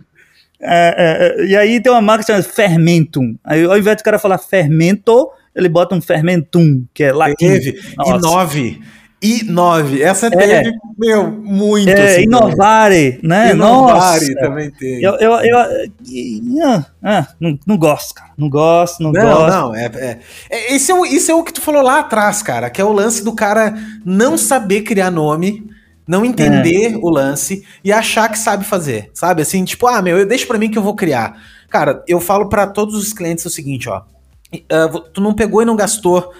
É, 0.64 0.94
é, 1.40 1.46
e 1.46 1.56
aí 1.56 1.82
tem 1.82 1.90
uma 1.90 2.00
marca 2.00 2.24
chamada 2.24 2.44
Fermentum. 2.44 3.36
Aí 3.44 3.64
ao 3.64 3.76
invés 3.76 3.96
do 3.96 4.04
cara 4.04 4.18
falar 4.18 4.38
fermento, 4.38 5.28
ele 5.54 5.68
bota 5.68 5.94
um 5.94 6.00
fermentum, 6.00 6.84
que 6.92 7.04
é 7.04 7.12
latim. 7.12 7.34
Teve. 7.36 7.80
E 8.04 8.18
nove. 8.18 8.80
E 9.22 9.44
nove. 9.44 10.02
Essa 10.02 10.26
é. 10.26 10.30
teve, 10.30 10.76
meu, 10.98 11.30
muito. 11.30 11.88
É, 11.88 12.16
assim, 12.16 12.22
Inovare, 12.22 13.20
né? 13.22 13.52
Inovare 13.52 14.34
Nossa. 14.34 14.40
também 14.40 14.70
teve. 14.70 15.00
Eu, 15.00 15.12
eu, 15.14 15.32
eu, 15.34 15.58
eu 15.58 16.84
ah, 17.04 17.28
não, 17.38 17.56
não 17.64 17.76
gosto, 17.78 18.14
cara. 18.14 18.32
Não 18.36 18.50
gosto, 18.50 19.00
não, 19.00 19.12
não 19.12 19.22
gosto. 19.22 19.50
Não, 19.50 19.74
é, 19.76 19.84
é, 19.94 20.18
é, 20.50 20.74
esse, 20.74 20.90
é 20.90 20.94
o, 20.94 21.06
isso 21.06 21.30
é 21.30 21.34
o 21.34 21.44
que 21.44 21.52
tu 21.52 21.60
falou 21.60 21.82
lá 21.82 22.00
atrás, 22.00 22.42
cara, 22.42 22.68
que 22.68 22.80
é 22.80 22.84
o 22.84 22.92
lance 22.92 23.22
do 23.22 23.32
cara 23.32 23.74
não 24.04 24.36
saber 24.36 24.82
criar 24.82 25.12
nome, 25.12 25.70
não 26.04 26.24
entender 26.24 26.94
é. 26.94 26.96
o 26.96 27.08
lance 27.08 27.64
e 27.84 27.92
achar 27.92 28.28
que 28.28 28.38
sabe 28.38 28.64
fazer, 28.64 29.08
sabe? 29.14 29.42
Assim, 29.42 29.64
tipo, 29.64 29.86
ah, 29.86 30.02
meu, 30.02 30.26
deixa 30.26 30.46
pra 30.46 30.58
mim 30.58 30.68
que 30.68 30.78
eu 30.78 30.82
vou 30.82 30.96
criar. 30.96 31.40
Cara, 31.70 32.02
eu 32.08 32.20
falo 32.20 32.48
para 32.48 32.66
todos 32.66 32.96
os 32.96 33.12
clientes 33.12 33.44
o 33.44 33.50
seguinte, 33.50 33.88
ó. 33.88 34.02
Uh, 34.54 35.00
tu 35.12 35.20
não 35.20 35.34
pegou 35.34 35.62
e 35.62 35.64
não 35.64 35.76
gastou 35.76 36.32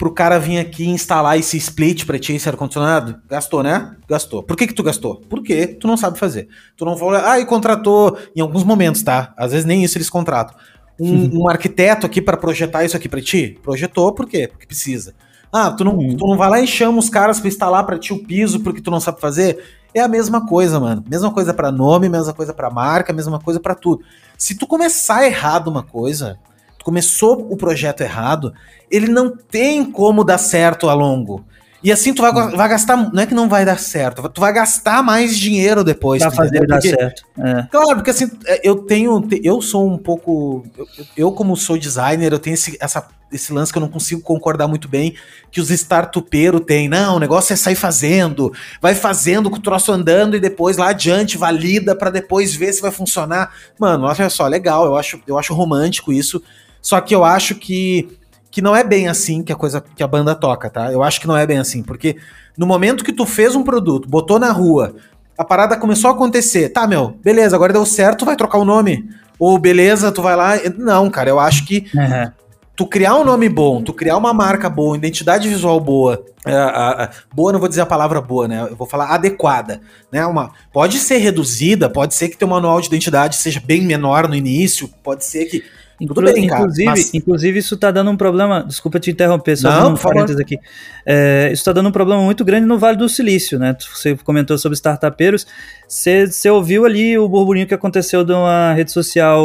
pro 0.00 0.10
cara 0.10 0.38
vir 0.38 0.58
aqui 0.58 0.88
instalar 0.88 1.38
esse 1.38 1.58
split 1.58 2.06
pra 2.06 2.18
ti, 2.18 2.32
esse 2.32 2.48
ar-condicionado? 2.48 3.20
Gastou, 3.28 3.62
né? 3.62 3.96
Gastou. 4.08 4.42
Por 4.42 4.56
que 4.56 4.66
que 4.66 4.72
tu 4.72 4.82
gastou? 4.82 5.20
Porque 5.28 5.66
tu 5.66 5.86
não 5.86 5.94
sabe 5.94 6.18
fazer. 6.18 6.48
Tu 6.74 6.86
não 6.86 6.96
falou, 6.96 7.16
ah, 7.16 7.38
e 7.38 7.44
contratou, 7.44 8.16
em 8.34 8.40
alguns 8.40 8.64
momentos, 8.64 9.02
tá? 9.02 9.34
Às 9.36 9.52
vezes 9.52 9.66
nem 9.66 9.84
isso 9.84 9.98
eles 9.98 10.08
contratam. 10.08 10.56
Um, 10.98 11.42
um 11.42 11.48
arquiteto 11.50 12.06
aqui 12.06 12.22
para 12.22 12.38
projetar 12.38 12.82
isso 12.82 12.96
aqui 12.96 13.10
pra 13.10 13.20
ti? 13.20 13.58
Projetou, 13.62 14.12
por 14.12 14.26
quê? 14.26 14.48
Porque 14.48 14.66
precisa. 14.66 15.14
Ah, 15.52 15.70
tu 15.70 15.84
não, 15.84 15.96
uhum. 15.96 16.16
tu 16.16 16.26
não 16.26 16.36
vai 16.36 16.48
lá 16.48 16.60
e 16.60 16.66
chama 16.66 16.98
os 16.98 17.10
caras 17.10 17.38
para 17.38 17.48
instalar 17.48 17.84
pra 17.84 17.98
ti 17.98 18.14
o 18.14 18.24
piso 18.24 18.60
porque 18.60 18.80
tu 18.80 18.90
não 18.90 19.00
sabe 19.00 19.20
fazer? 19.20 19.62
É 19.92 20.00
a 20.00 20.08
mesma 20.08 20.46
coisa, 20.46 20.80
mano. 20.80 21.04
Mesma 21.08 21.30
coisa 21.30 21.52
para 21.52 21.70
nome, 21.70 22.08
mesma 22.08 22.32
coisa 22.32 22.54
para 22.54 22.70
marca, 22.70 23.12
mesma 23.12 23.38
coisa 23.38 23.60
para 23.60 23.74
tudo. 23.74 24.02
Se 24.38 24.54
tu 24.54 24.66
começar 24.66 25.26
errado 25.26 25.68
uma 25.68 25.82
coisa, 25.82 26.38
começou 26.84 27.46
o 27.50 27.56
projeto 27.56 28.00
errado, 28.02 28.52
ele 28.90 29.08
não 29.08 29.36
tem 29.36 29.84
como 29.84 30.24
dar 30.24 30.38
certo 30.38 30.88
a 30.88 30.94
longo. 30.94 31.44
E 31.82 31.90
assim 31.90 32.12
tu 32.12 32.20
vai, 32.20 32.32
vai 32.32 32.68
gastar. 32.68 32.96
Não 32.96 33.22
é 33.22 33.26
que 33.26 33.34
não 33.34 33.48
vai 33.48 33.64
dar 33.64 33.78
certo, 33.78 34.28
tu 34.28 34.40
vai 34.40 34.52
gastar 34.52 35.02
mais 35.02 35.38
dinheiro 35.38 35.82
depois. 35.82 36.22
Pra 36.22 36.30
fazer 36.30 36.66
dar 36.66 36.80
certo. 36.80 37.24
É. 37.38 37.62
Claro, 37.70 37.94
porque 37.96 38.10
assim, 38.10 38.30
é, 38.46 38.60
eu 38.62 38.76
tenho. 38.76 39.26
Eu 39.42 39.62
sou 39.62 39.88
um 39.88 39.96
pouco. 39.96 40.62
Eu, 40.76 40.86
eu 41.16 41.32
como 41.32 41.56
sou 41.56 41.78
designer, 41.78 42.32
eu 42.32 42.38
tenho 42.38 42.52
esse, 42.52 42.76
essa, 42.78 43.08
esse 43.32 43.50
lance 43.50 43.72
que 43.72 43.78
eu 43.78 43.80
não 43.80 43.88
consigo 43.88 44.20
concordar 44.20 44.68
muito 44.68 44.88
bem. 44.88 45.14
Que 45.50 45.58
os 45.58 45.70
startupeiros 45.70 46.60
têm. 46.66 46.86
Não, 46.86 47.16
o 47.16 47.18
negócio 47.18 47.54
é 47.54 47.56
sair 47.56 47.76
fazendo. 47.76 48.52
Vai 48.80 48.94
fazendo 48.94 49.48
com 49.48 49.56
o 49.56 49.62
troço 49.62 49.90
andando 49.90 50.36
e 50.36 50.40
depois 50.40 50.76
lá 50.76 50.90
adiante 50.90 51.38
valida 51.38 51.96
para 51.96 52.10
depois 52.10 52.54
ver 52.54 52.74
se 52.74 52.82
vai 52.82 52.90
funcionar. 52.90 53.54
Mano, 53.78 54.04
olha 54.04 54.28
só, 54.28 54.46
legal. 54.46 54.84
Eu 54.84 54.96
acho, 54.96 55.18
eu 55.26 55.38
acho 55.38 55.54
romântico 55.54 56.12
isso. 56.12 56.42
Só 56.82 57.00
que 57.00 57.14
eu 57.14 57.24
acho 57.24 57.54
que, 57.54 58.18
que 58.50 58.62
não 58.62 58.74
é 58.74 58.82
bem 58.82 59.08
assim 59.08 59.42
que 59.42 59.52
a 59.52 59.56
coisa 59.56 59.80
que 59.80 60.02
a 60.02 60.06
banda 60.06 60.34
toca, 60.34 60.70
tá? 60.70 60.92
Eu 60.92 61.02
acho 61.02 61.20
que 61.20 61.26
não 61.26 61.36
é 61.36 61.46
bem 61.46 61.58
assim, 61.58 61.82
porque 61.82 62.16
no 62.56 62.66
momento 62.66 63.04
que 63.04 63.12
tu 63.12 63.26
fez 63.26 63.54
um 63.54 63.62
produto, 63.62 64.08
botou 64.08 64.38
na 64.38 64.50
rua, 64.50 64.94
a 65.36 65.44
parada 65.44 65.76
começou 65.76 66.10
a 66.10 66.12
acontecer, 66.12 66.68
tá, 66.68 66.86
meu, 66.86 67.16
beleza, 67.22 67.56
agora 67.56 67.72
deu 67.72 67.86
certo, 67.86 68.24
vai 68.24 68.36
trocar 68.36 68.58
o 68.58 68.64
nome. 68.64 69.08
Ou 69.38 69.58
beleza, 69.58 70.12
tu 70.12 70.20
vai 70.20 70.36
lá. 70.36 70.52
Não, 70.76 71.08
cara, 71.08 71.30
eu 71.30 71.40
acho 71.40 71.64
que 71.64 71.86
uhum. 71.94 72.30
tu 72.76 72.86
criar 72.86 73.16
um 73.16 73.24
nome 73.24 73.48
bom, 73.48 73.82
tu 73.82 73.94
criar 73.94 74.18
uma 74.18 74.34
marca 74.34 74.68
boa, 74.68 74.94
identidade 74.94 75.48
visual 75.48 75.80
boa, 75.80 76.22
uh, 76.46 77.08
boa 77.34 77.52
não 77.52 77.58
vou 77.58 77.70
dizer 77.70 77.80
a 77.80 77.86
palavra 77.86 78.20
boa, 78.20 78.46
né? 78.46 78.68
Eu 78.70 78.76
vou 78.76 78.86
falar 78.86 79.06
adequada, 79.14 79.80
né? 80.12 80.26
Uma, 80.26 80.50
pode 80.70 80.98
ser 80.98 81.16
reduzida, 81.16 81.88
pode 81.88 82.14
ser 82.14 82.28
que 82.28 82.36
teu 82.36 82.46
manual 82.46 82.78
de 82.82 82.88
identidade 82.88 83.36
seja 83.36 83.62
bem 83.64 83.80
menor 83.80 84.28
no 84.28 84.34
início, 84.34 84.90
pode 85.02 85.24
ser 85.24 85.46
que 85.46 85.64
Tudo 86.06 86.22
bem, 86.22 86.44
inclusive, 86.44 86.84
cara, 86.84 86.96
mas... 86.96 87.14
inclusive, 87.14 87.58
isso 87.58 87.76
tá 87.76 87.90
dando 87.90 88.10
um 88.10 88.16
problema. 88.16 88.64
Desculpa 88.66 88.98
te 88.98 89.10
interromper, 89.10 89.56
só 89.56 89.68
Não, 89.68 89.92
um 89.92 89.96
parênteses 89.96 90.40
aqui. 90.40 90.58
É, 91.04 91.50
isso 91.52 91.64
tá 91.64 91.72
dando 91.72 91.88
um 91.88 91.92
problema 91.92 92.22
muito 92.22 92.44
grande 92.44 92.66
no 92.66 92.78
Vale 92.78 92.96
do 92.96 93.08
Silício, 93.08 93.58
né? 93.58 93.76
Você 93.94 94.16
comentou 94.16 94.56
sobre 94.56 94.76
startupeiros. 94.76 95.46
Você, 95.86 96.26
você 96.26 96.48
ouviu 96.48 96.84
ali 96.84 97.18
o 97.18 97.28
burburinho 97.28 97.66
que 97.66 97.74
aconteceu 97.74 98.24
de 98.24 98.32
uma 98.32 98.72
rede 98.72 98.90
social 98.92 99.44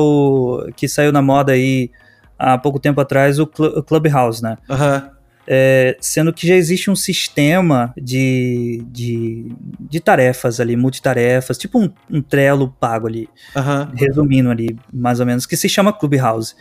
que 0.75 0.87
saiu 0.87 1.11
na 1.11 1.21
moda 1.21 1.51
aí 1.51 1.91
há 2.37 2.57
pouco 2.57 2.79
tempo 2.79 3.01
atrás, 3.01 3.39
o, 3.39 3.45
Cl 3.45 3.79
o 3.79 3.83
Clubhouse, 3.83 4.41
né? 4.41 4.57
Aham. 4.69 5.03
Uhum. 5.03 5.14
É, 5.47 5.95
sendo 6.01 6.33
que 6.33 6.47
já 6.47 6.55
existe 6.55 6.89
um 6.89 6.95
sistema 6.95 7.93
de, 7.95 8.83
de, 8.87 9.51
de 9.79 9.99
tarefas 9.99 10.59
ali, 10.59 10.75
multitarefas, 10.75 11.57
tipo 11.57 11.79
um, 11.79 11.89
um 12.09 12.21
Trello 12.21 12.75
pago 12.79 13.07
ali, 13.07 13.29
uhum. 13.55 13.91
resumindo 13.95 14.49
ali, 14.49 14.75
mais 14.91 15.19
ou 15.19 15.25
menos, 15.25 15.45
que 15.45 15.55
se 15.55 15.69
chama 15.69 15.93
Clubhouse. 15.93 16.55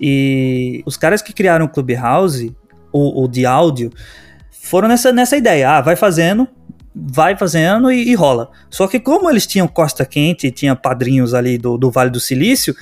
E 0.00 0.82
os 0.86 0.96
caras 0.96 1.20
que 1.20 1.32
criaram 1.32 1.66
o 1.66 1.68
Clubhouse, 1.68 2.54
o, 2.92 3.24
o 3.24 3.28
de 3.28 3.44
áudio, 3.44 3.90
foram 4.50 4.88
nessa, 4.88 5.12
nessa 5.12 5.36
ideia, 5.36 5.70
ah, 5.70 5.80
vai 5.80 5.96
fazendo, 5.96 6.46
vai 6.94 7.36
fazendo 7.36 7.90
e, 7.90 8.10
e, 8.10 8.14
rola. 8.14 8.50
Só 8.70 8.86
que 8.86 9.00
como 9.00 9.28
eles 9.28 9.46
tinham 9.46 9.66
Costa 9.66 10.04
Quente, 10.04 10.50
tinha 10.50 10.76
padrinhos 10.76 11.34
ali 11.34 11.58
do, 11.58 11.76
do 11.76 11.90
Vale 11.90 12.10
do 12.10 12.20
Silício, 12.20 12.74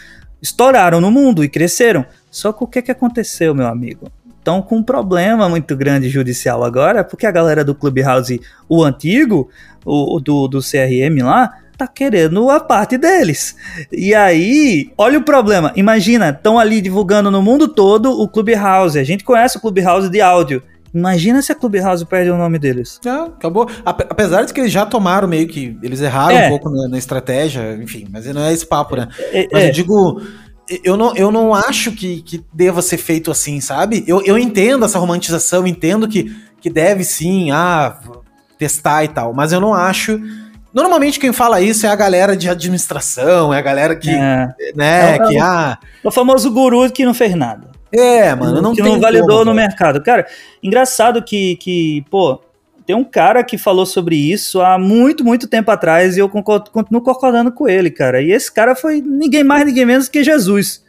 estouraram 0.43 1.01
no 1.01 1.11
mundo 1.11 1.43
e 1.45 1.49
cresceram. 1.49 2.05
Só 2.31 2.53
que 2.53 2.65
o 2.65 2.67
que, 2.67 2.83
que 2.83 2.91
aconteceu, 2.91 3.55
meu 3.55 3.67
amigo? 3.67 4.11
Estão 4.41 4.61
com 4.61 4.79
um 4.79 4.83
problema 4.83 5.49
muito 5.49 5.77
grande 5.77 6.09
judicial 6.09 6.65
agora, 6.65 7.05
porque 7.05 7.27
a 7.27 7.31
galera 7.31 7.63
do 7.63 7.75
Clubhouse, 7.75 8.41
o 8.69 8.83
antigo, 8.83 9.49
o, 9.85 10.19
do, 10.19 10.49
do 10.49 10.61
CRM 10.61 11.23
lá, 11.23 11.53
tá 11.77 11.87
querendo 11.87 12.51
a 12.51 12.61
parte 12.61 12.99
deles. 12.99 13.55
E 13.93 14.15
aí, 14.15 14.93
olha 14.99 15.19
o 15.19 15.23
problema. 15.23 15.73
Imagina, 15.77 16.31
estão 16.31 16.59
ali 16.59 16.81
divulgando 16.81 17.31
no 17.31 17.41
mundo 17.41 17.69
todo 17.69 18.21
o 18.21 18.29
Clubhouse. 18.29 18.99
A 18.99 19.05
gente 19.05 19.25
conhece 19.25 19.57
o 19.57 19.61
Clubhouse 19.61 20.11
de 20.11 20.21
áudio. 20.21 20.63
Imagina 20.93 21.41
se 21.41 21.53
a 21.53 21.55
Clubhouse 21.55 22.05
perde 22.05 22.31
o 22.31 22.37
nome 22.37 22.59
deles. 22.59 23.01
É, 23.05 23.11
acabou. 23.11 23.69
Apesar 23.85 24.43
de 24.43 24.53
que 24.53 24.61
eles 24.61 24.73
já 24.73 24.85
tomaram 24.85 25.29
meio 25.29 25.47
que. 25.47 25.79
Eles 25.83 26.01
erraram 26.01 26.37
é. 26.37 26.47
um 26.47 26.51
pouco 26.51 26.69
na, 26.69 26.89
na, 26.89 26.99
estratégia, 26.99 27.79
enfim, 27.81 28.07
mas 28.11 28.27
não 28.27 28.43
é 28.43 28.53
esse 28.53 28.67
papo, 28.67 28.97
né? 28.97 29.09
É, 29.33 29.49
mas 29.53 29.63
eu 29.63 29.69
é. 29.69 29.71
digo 29.71 30.21
eu 30.85 30.97
não, 30.97 31.15
eu 31.17 31.33
não 31.33 31.55
acho 31.55 31.93
que, 31.93 32.23
que 32.23 32.45
deva 32.53 32.81
ser 32.81 32.97
feito 32.97 33.31
assim, 33.31 33.61
sabe? 33.61 34.05
Eu, 34.07 34.23
eu 34.25 34.39
entendo 34.39 34.85
essa 34.85 34.99
romantização, 34.99 35.67
entendo 35.67 36.07
que, 36.07 36.35
que 36.61 36.71
deve 36.71 37.03
sim, 37.03 37.51
ah, 37.51 37.99
testar 38.59 39.05
e 39.05 39.09
tal, 39.09 39.33
mas 39.35 39.53
eu 39.53 39.61
não 39.61 39.75
acho. 39.75 40.21
Normalmente 40.73 41.19
quem 41.19 41.33
fala 41.33 41.61
isso 41.61 41.87
é 41.87 41.89
a 41.89 41.97
galera 41.97 42.37
de 42.37 42.49
administração, 42.49 43.53
é 43.53 43.59
a 43.59 43.63
galera 43.63 43.97
que, 43.97 44.11
é. 44.11 44.49
né, 44.77 45.15
é, 45.17 45.19
que, 45.19 45.37
é 45.37 45.41
ah... 45.41 45.79
O 46.05 46.11
famoso 46.11 46.51
guru 46.51 46.89
que 46.91 47.05
não 47.05 47.13
fez 47.13 47.35
nada. 47.35 47.69
É, 47.93 48.33
mano, 48.37 48.63
não 48.63 48.73
que 48.73 48.83
tem 48.83 48.93
não 48.93 49.01
validou 49.01 49.39
como, 49.39 49.47
no 49.47 49.55
mercado. 49.55 50.01
Cara, 50.01 50.25
engraçado 50.63 51.23
que, 51.23 51.57
que, 51.57 52.05
pô, 52.09 52.41
tem 52.91 52.97
um 52.97 53.05
cara 53.05 53.45
que 53.45 53.57
falou 53.57 53.87
sobre 53.87 54.17
isso 54.17 54.61
há 54.61 54.77
muito, 54.77 55.25
muito 55.25 55.47
tempo 55.47 55.71
atrás 55.71 56.17
e 56.17 56.21
eu 56.21 56.29
concordo, 56.29 56.73
continuo 56.73 57.01
concordando 57.01 57.53
com 57.53 57.69
ele, 57.69 57.89
cara. 57.89 58.21
E 58.21 58.33
esse 58.33 58.51
cara 58.51 58.75
foi 58.75 59.01
ninguém 59.01 59.45
mais, 59.45 59.65
ninguém 59.65 59.87
menos 59.87 60.09
que 60.09 60.25
Jesus. 60.25 60.85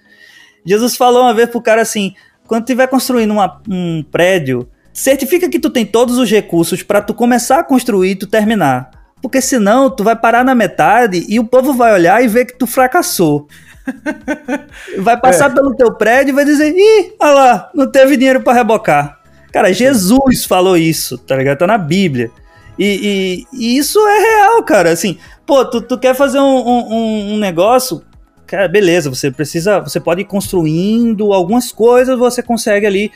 Jesus 0.65 0.95
falou 0.95 1.21
uma 1.21 1.33
vez 1.35 1.47
pro 1.47 1.61
cara 1.61 1.83
assim: 1.83 2.15
quando 2.47 2.65
tiver 2.65 2.87
construindo 2.87 3.29
uma, 3.29 3.61
um 3.69 4.01
prédio, 4.01 4.67
certifica 4.91 5.47
que 5.47 5.59
tu 5.59 5.69
tem 5.69 5.85
todos 5.85 6.17
os 6.17 6.27
recursos 6.27 6.81
para 6.81 7.03
tu 7.03 7.13
começar 7.13 7.59
a 7.59 7.63
construir 7.63 8.09
e 8.09 8.15
tu 8.15 8.25
terminar. 8.25 8.89
Porque 9.21 9.39
senão 9.39 9.87
tu 9.87 10.03
vai 10.03 10.15
parar 10.15 10.43
na 10.43 10.55
metade 10.55 11.23
e 11.29 11.39
o 11.39 11.45
povo 11.45 11.71
vai 11.71 11.93
olhar 11.93 12.23
e 12.23 12.27
ver 12.27 12.45
que 12.45 12.57
tu 12.57 12.65
fracassou. 12.65 13.47
vai 14.97 15.19
passar 15.21 15.51
é. 15.51 15.53
pelo 15.53 15.75
teu 15.75 15.93
prédio 15.93 16.31
e 16.31 16.35
vai 16.35 16.45
dizer: 16.45 16.73
ih, 16.75 17.13
olha 17.19 17.31
lá, 17.31 17.71
não 17.75 17.91
teve 17.91 18.17
dinheiro 18.17 18.41
para 18.41 18.53
rebocar. 18.53 19.20
Cara, 19.51 19.73
Jesus 19.73 20.45
falou 20.45 20.77
isso, 20.77 21.17
tá 21.17 21.35
ligado? 21.35 21.57
Tá 21.57 21.67
na 21.67 21.77
Bíblia. 21.77 22.31
E, 22.79 23.45
e, 23.53 23.57
e 23.57 23.77
isso 23.77 23.99
é 24.07 24.19
real, 24.19 24.63
cara. 24.63 24.91
Assim, 24.91 25.17
pô, 25.45 25.65
tu, 25.65 25.81
tu 25.81 25.97
quer 25.97 26.15
fazer 26.15 26.39
um, 26.39 26.67
um, 26.67 27.33
um 27.33 27.37
negócio, 27.37 28.01
cara, 28.47 28.67
beleza, 28.67 29.09
você 29.09 29.29
precisa, 29.29 29.79
você 29.79 29.99
pode 29.99 30.21
ir 30.21 30.25
construindo 30.25 31.33
algumas 31.33 31.71
coisas, 31.71 32.17
você 32.17 32.41
consegue 32.41 32.85
ali, 32.85 33.11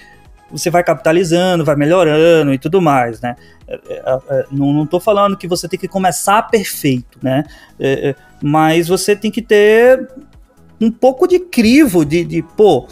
você 0.52 0.70
vai 0.70 0.84
capitalizando, 0.84 1.64
vai 1.64 1.76
melhorando 1.76 2.54
e 2.54 2.60
tudo 2.60 2.82
mais, 2.82 3.22
né? 3.22 3.36
É, 3.68 3.76
é, 3.90 4.20
é, 4.30 4.46
não, 4.52 4.86
tô 4.86 5.00
falando 5.00 5.38
que 5.38 5.48
você 5.48 5.68
tem 5.68 5.80
que 5.80 5.88
começar 5.88 6.44
perfeito, 6.44 7.18
né? 7.24 7.46
Mas 8.44 8.88
você 8.88 9.16
tem 9.16 9.32
que 9.32 9.42
ter 9.42 10.08
um 10.80 10.92
pouco 10.92 11.28
de 11.28 11.40
crivo 11.40 12.06
de, 12.06 12.24
de 12.24 12.44
pô, 12.44 12.88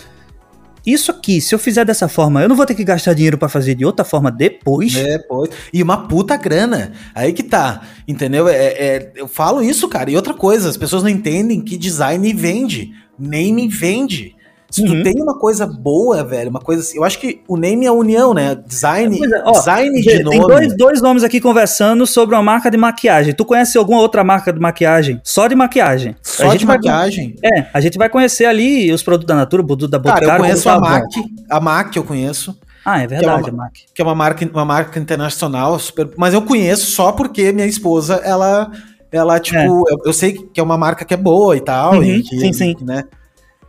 isso 0.85 1.11
aqui, 1.11 1.39
se 1.39 1.55
eu 1.55 1.59
fizer 1.59 1.85
dessa 1.85 2.07
forma, 2.09 2.41
eu 2.41 2.49
não 2.49 2.55
vou 2.55 2.65
ter 2.65 2.75
que 2.75 2.83
gastar 2.83 3.13
dinheiro 3.13 3.37
para 3.37 3.47
fazer 3.47 3.73
de 3.75 3.85
outra 3.85 4.03
forma 4.03 4.29
depois. 4.29 4.93
Depois. 4.93 5.49
E 5.71 5.81
uma 5.81 6.07
puta 6.07 6.35
grana. 6.35 6.91
Aí 7.15 7.31
que 7.31 7.43
tá. 7.43 7.81
Entendeu? 8.07 8.49
É, 8.49 8.55
é, 8.55 9.11
eu 9.15 9.27
falo 9.27 9.61
isso, 9.63 9.87
cara. 9.87 10.11
E 10.11 10.15
outra 10.15 10.33
coisa, 10.33 10.69
as 10.69 10.75
pessoas 10.75 11.03
não 11.03 11.09
entendem 11.09 11.61
que 11.61 11.77
design 11.77 12.33
vende. 12.33 12.91
Name 13.17 13.67
vende. 13.67 14.35
Se 14.73 14.81
uhum. 14.81 14.87
tu 14.87 15.03
tem 15.03 15.21
uma 15.21 15.37
coisa 15.37 15.67
boa, 15.67 16.23
velho, 16.23 16.49
uma 16.49 16.59
coisa 16.59 16.81
assim, 16.81 16.97
eu 16.97 17.03
acho 17.03 17.19
que 17.19 17.41
o 17.47 17.55
name 17.55 17.85
é 17.85 17.89
a 17.89 17.93
união, 17.93 18.33
né? 18.33 18.55
Design, 18.55 19.19
é, 19.23 19.43
ó, 19.45 19.51
design 19.51 20.01
de 20.01 20.07
tem 20.07 20.23
nome. 20.23 20.39
Tem 20.39 20.47
dois, 20.47 20.75
dois 20.75 21.01
nomes 21.01 21.23
aqui 21.23 21.39
conversando 21.39 22.07
sobre 22.07 22.35
uma 22.35 22.41
marca 22.41 22.71
de 22.71 22.77
maquiagem. 22.77 23.35
Tu 23.35 23.45
conhece 23.45 23.77
alguma 23.77 24.01
outra 24.01 24.23
marca 24.23 24.51
de 24.51 24.59
maquiagem? 24.59 25.21
Só 25.23 25.47
de 25.47 25.53
maquiagem. 25.53 26.15
Só 26.23 26.55
de 26.55 26.65
maquiagem? 26.65 27.35
Vai, 27.39 27.59
é, 27.59 27.67
a 27.71 27.79
gente 27.79 27.99
vai 27.99 28.09
conhecer 28.09 28.45
ali 28.45 28.91
os 28.91 29.03
produtos 29.03 29.27
da 29.27 29.35
Natura, 29.35 29.61
o 29.61 29.65
produto 29.67 29.91
da 29.91 29.99
Boticário. 29.99 30.27
Cara, 30.27 30.39
eu 30.39 30.43
conheço 30.43 30.67
a 30.67 30.79
MAC, 30.79 31.23
a 31.51 31.59
MAC 31.59 31.95
eu 31.95 32.03
conheço. 32.03 32.57
Ah, 32.83 32.99
é 32.99 33.05
verdade, 33.05 33.43
que 33.43 33.49
é 33.49 33.53
uma, 33.53 33.63
a 33.63 33.65
MAC. 33.65 33.79
Que 33.93 34.01
é 34.01 34.05
uma 34.05 34.15
marca, 34.15 34.49
uma 34.51 34.65
marca 34.65 34.99
internacional, 34.99 35.77
super, 35.77 36.09
mas 36.17 36.33
eu 36.33 36.41
conheço 36.41 36.87
só 36.87 37.11
porque 37.11 37.51
minha 37.51 37.67
esposa, 37.67 38.15
ela, 38.23 38.71
ela 39.11 39.39
tipo, 39.39 39.59
é. 39.59 39.67
eu, 39.67 39.99
eu, 40.03 40.13
sei 40.13 40.33
que 40.33 40.59
é 40.59 40.63
uma 40.63 40.79
marca 40.79 41.05
que 41.05 41.13
é 41.13 41.17
boa 41.17 41.55
e 41.55 41.61
tal. 41.61 41.93
Uhum, 41.93 42.03
e 42.03 42.23
que, 42.23 42.39
sim, 42.39 42.51
sim. 42.51 42.75
Né? 42.81 43.03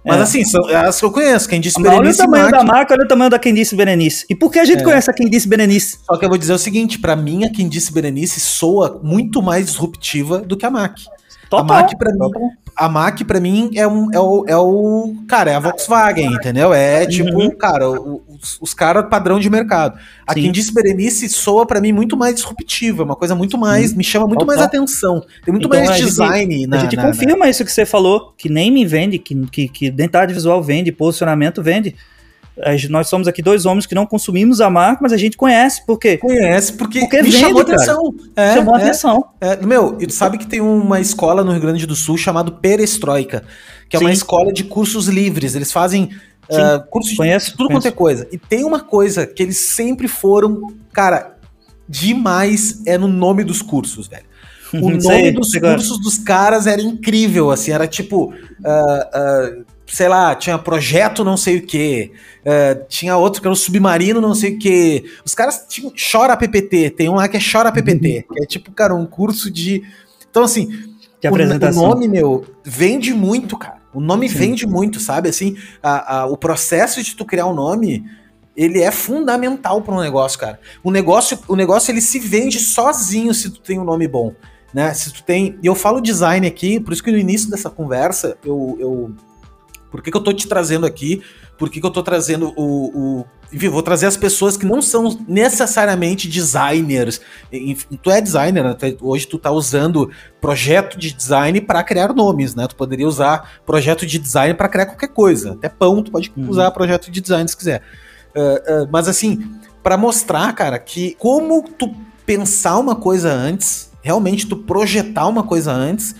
Mas 0.05 0.19
é. 0.19 0.23
assim, 0.23 0.45
são 0.45 0.65
as 0.67 0.99
que 0.99 1.05
eu 1.07 1.11
conheço. 1.11 1.49
Quem 1.49 1.61
disse 1.61 1.81
Berenice. 1.81 2.21
Olha 2.21 2.29
o 2.29 2.33
tamanho 2.33 2.51
da 2.51 2.63
marca, 2.65 2.95
olha 2.95 3.05
o 3.05 3.09
tamanho 3.09 3.31
da 3.31 3.39
Quem 3.39 3.55
Disse 3.55 3.75
Berenice. 3.75 4.27
E 4.29 4.35
por 4.35 4.53
que 4.53 4.59
a 4.59 4.65
gente 4.65 4.81
é. 4.81 4.85
conhece 4.85 5.11
a 5.11 5.15
Quem 5.15 5.31
Disse 5.31 5.49
Berenice? 5.49 5.99
Só 6.05 6.17
que 6.19 6.25
eu 6.25 6.29
vou 6.29 6.37
dizer 6.37 6.53
o 6.53 6.59
seguinte: 6.59 6.99
para 6.99 7.17
mim, 7.17 7.45
a 7.45 7.51
Quem 7.51 7.69
Disse 7.69 7.93
Berenice 7.93 8.39
soa 8.39 9.01
muito 9.03 9.41
mais 9.41 9.67
disruptiva 9.67 10.41
do 10.41 10.57
que 10.57 10.67
a 10.67 10.71
MAC. 10.71 11.05
Total, 11.49 11.61
a 11.61 11.83
MAC, 11.83 11.97
pra 11.97 12.13
mim, 12.13 12.31
a 12.77 12.89
MAC, 12.89 13.25
pra 13.25 13.39
mim, 13.39 13.71
é, 13.75 13.87
um, 13.87 14.13
é, 14.13 14.19
o, 14.19 14.45
é 14.49 14.57
o. 14.57 15.15
Cara, 15.29 15.53
é 15.53 15.55
a 15.55 15.61
Volkswagen, 15.61 16.33
entendeu? 16.35 16.75
É 16.75 17.07
tipo, 17.07 17.37
uhum. 17.37 17.51
cara, 17.51 17.89
os, 17.89 18.59
os 18.61 18.75
caras 18.75 19.07
padrão 19.09 19.39
de 19.39 19.49
mercado. 19.49 19.99
A 20.27 20.35
Sim. 20.35 20.43
quem 20.43 20.53
disse 20.53 20.75
Berenice 20.75 21.29
soa 21.29 21.67
para 21.67 21.81
mim 21.81 21.93
muito 21.93 22.17
mais 22.17 22.35
disruptiva, 22.35 23.03
é 23.03 23.05
uma 23.05 23.17
coisa 23.17 23.35
muito 23.35 23.57
mais. 23.57 23.91
Sim. 23.91 23.97
me 23.97 24.05
chama 24.05 24.27
muito 24.27 24.41
Total. 24.41 24.57
mais 24.57 24.67
atenção. 24.67 25.21
Tem 25.45 25.53
muito 25.53 25.69
então, 25.69 25.79
mais 25.79 25.97
design 25.97 26.53
gente, 26.53 26.67
na. 26.67 26.77
A 26.77 26.81
gente 26.81 26.97
na, 26.97 27.07
confirma 27.07 27.45
na... 27.45 27.51
isso 27.51 27.65
que 27.65 27.73
você 27.73 27.87
falou, 27.87 28.35
que 28.37 28.49
nem 28.49 28.71
me 28.71 28.85
vende, 28.85 29.19
que, 29.19 29.35
que, 29.47 29.69
que 29.69 29.87
identidade 29.87 30.35
visual 30.35 30.63
vende, 30.63 30.91
posicionamento 30.91 31.63
vende. 31.63 31.95
Nós 32.89 33.09
somos 33.09 33.27
aqui 33.27 33.43
dois 33.43 33.67
homens 33.67 33.85
que 33.85 33.95
não 33.95 34.07
consumimos 34.07 34.61
a 34.61 34.71
marca, 34.71 35.01
mas 35.03 35.13
a 35.13 35.17
gente 35.17 35.37
conhece, 35.37 35.85
por 35.85 35.99
quê? 35.99 36.19
Conhece, 36.19 36.73
porque, 36.75 37.01
porque 37.01 37.17
me 37.17 37.23
vende, 37.25 37.39
chamou 37.39 37.63
atenção. 37.63 38.15
É, 38.37 38.55
chamou 38.55 38.77
é, 38.77 38.83
atenção. 38.83 39.25
É, 39.41 39.57
meu, 39.67 39.97
tu 39.97 40.13
sabe 40.13 40.39
que 40.39 40.47
tem 40.47 40.61
uma 40.61 41.01
escola 41.01 41.43
no 41.43 41.51
Rio 41.51 41.61
Grande 41.61 41.85
do 41.85 41.97
Sul 41.97 42.17
chamada 42.17 42.53
Perestroika, 42.53 43.43
que 43.89 43.97
é 43.97 43.99
Sim. 43.99 44.05
uma 44.05 44.13
escola 44.13 44.53
de 44.53 44.63
cursos 44.63 45.09
livres. 45.09 45.57
Eles 45.57 45.73
fazem 45.73 46.11
uh, 46.49 46.87
cursos 46.89 47.11
de 47.11 47.17
tudo 47.17 47.27
conheço. 47.27 47.57
quanto 47.57 47.89
é 47.89 47.91
coisa. 47.91 48.29
E 48.31 48.39
tem 48.39 48.65
uma 48.65 48.81
coisa 48.81 49.27
que 49.27 49.43
eles 49.43 49.59
sempre 49.59 50.07
foram, 50.07 50.73
cara, 50.93 51.37
demais 51.89 52.83
é 52.87 52.97
no 52.97 53.09
nome 53.09 53.43
dos 53.43 53.63
cursos, 53.63 54.07
velho. 54.07 54.25
O 54.75 54.91
nome 54.91 55.03
sei, 55.03 55.31
dos 55.31 55.53
cursos 55.57 56.01
dos 56.01 56.19
caras 56.19 56.67
era 56.67 56.83
incrível, 56.83 57.53
assim, 57.53 57.71
era 57.71 57.87
tipo. 57.87 58.35
Uh, 58.65 59.61
uh, 59.61 59.65
sei 59.87 60.09
lá, 60.09 60.35
tinha 60.35 60.59
projeto 60.59 61.25
não 61.25 61.37
sei 61.37 61.59
o 61.59 61.63
que, 61.63 62.13
uh, 62.41 62.85
tinha 62.89 63.17
outro 63.17 63.41
que 63.41 63.47
era 63.47 63.53
o 63.53 63.57
submarino 63.57 64.21
não 64.21 64.35
sei 64.35 64.55
o 64.55 64.59
que. 64.59 65.05
Os 65.25 65.35
caras 65.35 65.65
tinham 65.69 65.93
Chora 65.93 66.37
PPT, 66.37 66.91
tem 66.91 67.09
um 67.09 67.15
lá 67.15 67.29
que 67.29 67.37
é 67.37 67.41
Chora 67.41 67.73
PPT, 67.73 68.27
uhum. 68.29 68.35
que 68.35 68.43
é 68.43 68.47
tipo, 68.47 68.73
cara, 68.73 68.95
um 68.95 69.07
curso 69.07 69.51
de. 69.51 69.83
Então, 70.31 70.43
assim, 70.43 70.69
o, 71.31 71.69
o, 71.69 71.73
nome, 71.73 72.09
meu, 72.09 72.45
vende 72.65 73.15
muito, 73.15 73.57
cara. 73.57 73.79
O 73.93 74.01
nome 74.01 74.29
Sim. 74.29 74.39
vende 74.39 74.67
muito, 74.67 74.99
sabe? 74.99 75.29
Assim, 75.29 75.57
a, 75.83 76.21
a, 76.21 76.27
o 76.27 76.37
processo 76.37 77.03
de 77.03 77.15
tu 77.15 77.25
criar 77.25 77.47
um 77.47 77.55
nome, 77.55 78.05
ele 78.57 78.83
é 78.83 78.91
fundamental 78.91 79.81
para 79.83 79.95
um 79.95 80.01
negócio, 80.01 80.39
cara. 80.39 80.59
O 80.83 80.91
negócio, 80.91 81.39
o 81.47 81.55
negócio 81.55 81.93
ele 81.93 82.01
se 82.01 82.19
vende 82.19 82.59
sozinho 82.59 83.33
se 83.33 83.51
tu 83.51 83.61
tem 83.61 83.79
um 83.79 83.85
nome 83.85 84.09
bom, 84.09 84.35
né? 84.73 84.93
Se 84.95 85.13
tu 85.13 85.23
tem, 85.23 85.57
e 85.63 85.67
eu 85.67 85.75
falo 85.75 86.01
design 86.01 86.47
aqui, 86.47 86.81
por 86.81 86.93
isso 86.93 87.03
que 87.03 87.13
no 87.13 87.19
início 87.19 87.49
dessa 87.49 87.71
conversa 87.71 88.37
eu, 88.45 88.77
eu 88.81 89.15
por 89.95 90.03
que, 90.03 90.11
que 90.11 90.17
eu 90.17 90.21
tô 90.21 90.33
te 90.33 90.49
trazendo 90.49 90.85
aqui 90.85 91.23
por 91.57 91.71
que, 91.71 91.81
que 91.81 91.87
eu 91.87 91.91
tô 91.91 92.03
trazendo 92.03 92.53
o, 92.57 93.21
o. 93.21 93.25
Enfim, 93.53 93.69
vou 93.69 93.81
trazer 93.81 94.07
as 94.07 94.17
pessoas 94.17 94.57
que 94.57 94.67
não 94.67 94.83
são 94.83 95.17
necessariamente 95.29 96.29
designers. 96.29 97.21
Enfim, 97.53 97.97
tu 98.03 98.11
é 98.11 98.21
designer, 98.21 98.67
até 98.67 98.97
hoje 99.01 99.25
tu 99.25 99.39
tá 99.39 99.53
usando 99.53 100.11
projeto 100.41 100.99
de 100.99 101.13
design 101.13 101.61
para 101.61 101.85
criar 101.85 102.13
nomes, 102.13 102.57
né? 102.57 102.67
Tu 102.67 102.75
poderia 102.75 103.07
usar 103.07 103.61
projeto 103.65 104.05
de 104.05 104.19
design 104.19 104.55
para 104.55 104.69
criar 104.69 104.87
qualquer 104.87 105.11
coisa. 105.11 105.53
Até 105.53 105.69
pão, 105.69 106.03
tu 106.03 106.11
pode 106.11 106.33
uhum. 106.37 106.51
usar 106.51 106.73
projeto 106.73 107.09
de 107.09 107.21
design 107.21 107.49
se 107.49 107.57
quiser. 107.57 107.81
Uh, 108.35 108.83
uh, 108.83 108.89
mas 108.91 109.07
assim, 109.07 109.49
para 109.81 109.97
mostrar, 109.97 110.53
cara, 110.55 110.77
que 110.77 111.15
como 111.21 111.69
tu 111.69 111.95
pensar 112.27 112.79
uma 112.79 112.97
coisa 112.97 113.33
antes, 113.33 113.93
realmente 114.03 114.49
tu 114.49 114.57
projetar 114.57 115.29
uma 115.29 115.45
coisa 115.45 115.71
antes, 115.71 116.17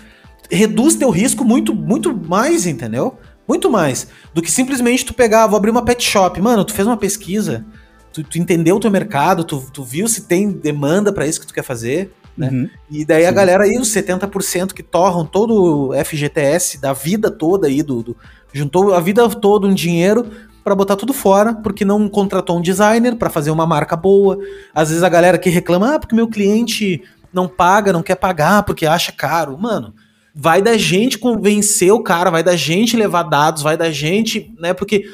reduz 0.49 0.95
teu 0.95 1.09
risco 1.09 1.43
muito, 1.43 1.75
muito 1.75 2.15
mais, 2.15 2.65
entendeu? 2.65 3.17
Muito 3.47 3.69
mais. 3.69 4.07
Do 4.33 4.41
que 4.41 4.51
simplesmente 4.51 5.05
tu 5.05 5.13
pegar, 5.13 5.47
vou 5.47 5.57
abrir 5.57 5.71
uma 5.71 5.85
pet 5.85 6.03
shop. 6.03 6.41
Mano, 6.41 6.65
tu 6.65 6.73
fez 6.73 6.87
uma 6.87 6.97
pesquisa, 6.97 7.65
tu, 8.11 8.23
tu 8.23 8.37
entendeu 8.37 8.77
o 8.77 8.79
teu 8.79 8.91
mercado, 8.91 9.43
tu, 9.43 9.63
tu 9.71 9.83
viu 9.83 10.07
se 10.07 10.21
tem 10.21 10.51
demanda 10.51 11.13
para 11.13 11.27
isso 11.27 11.39
que 11.39 11.47
tu 11.47 11.53
quer 11.53 11.63
fazer. 11.63 12.11
Né? 12.37 12.49
Uhum. 12.49 12.69
E 12.91 13.05
daí 13.05 13.23
Sim. 13.23 13.29
a 13.29 13.31
galera 13.31 13.63
aí, 13.63 13.77
os 13.77 13.89
70% 13.89 14.73
que 14.73 14.83
torram 14.83 15.25
todo 15.25 15.89
o 15.89 16.05
FGTS 16.05 16.79
da 16.79 16.91
vida 16.91 17.31
toda 17.31 17.67
aí, 17.67 17.81
do, 17.81 18.03
do 18.03 18.17
juntou 18.51 18.93
a 18.93 18.99
vida 18.99 19.27
toda 19.29 19.67
um 19.67 19.73
dinheiro 19.73 20.25
para 20.63 20.73
botar 20.73 20.95
tudo 20.95 21.13
fora, 21.13 21.53
porque 21.53 21.85
não 21.85 22.09
contratou 22.09 22.57
um 22.57 22.61
designer 22.61 23.15
para 23.15 23.29
fazer 23.29 23.51
uma 23.51 23.67
marca 23.67 23.95
boa. 23.95 24.39
Às 24.73 24.89
vezes 24.89 25.03
a 25.03 25.09
galera 25.09 25.37
que 25.37 25.49
reclama, 25.49 25.95
ah, 25.95 25.99
porque 25.99 26.15
meu 26.15 26.27
cliente 26.27 27.03
não 27.31 27.47
paga, 27.47 27.93
não 27.93 28.01
quer 28.01 28.15
pagar 28.15 28.63
porque 28.63 28.85
acha 28.85 29.11
caro. 29.11 29.57
Mano, 29.59 29.93
vai 30.35 30.61
da 30.61 30.77
gente 30.77 31.17
convencer 31.17 31.91
o 31.93 32.03
cara, 32.03 32.29
vai 32.29 32.43
da 32.43 32.57
gente 32.57 32.97
levar 32.97 33.23
dados, 33.23 33.63
vai 33.63 33.77
da 33.77 33.89
gente, 33.89 34.53
né? 34.59 34.73
Porque 34.73 35.05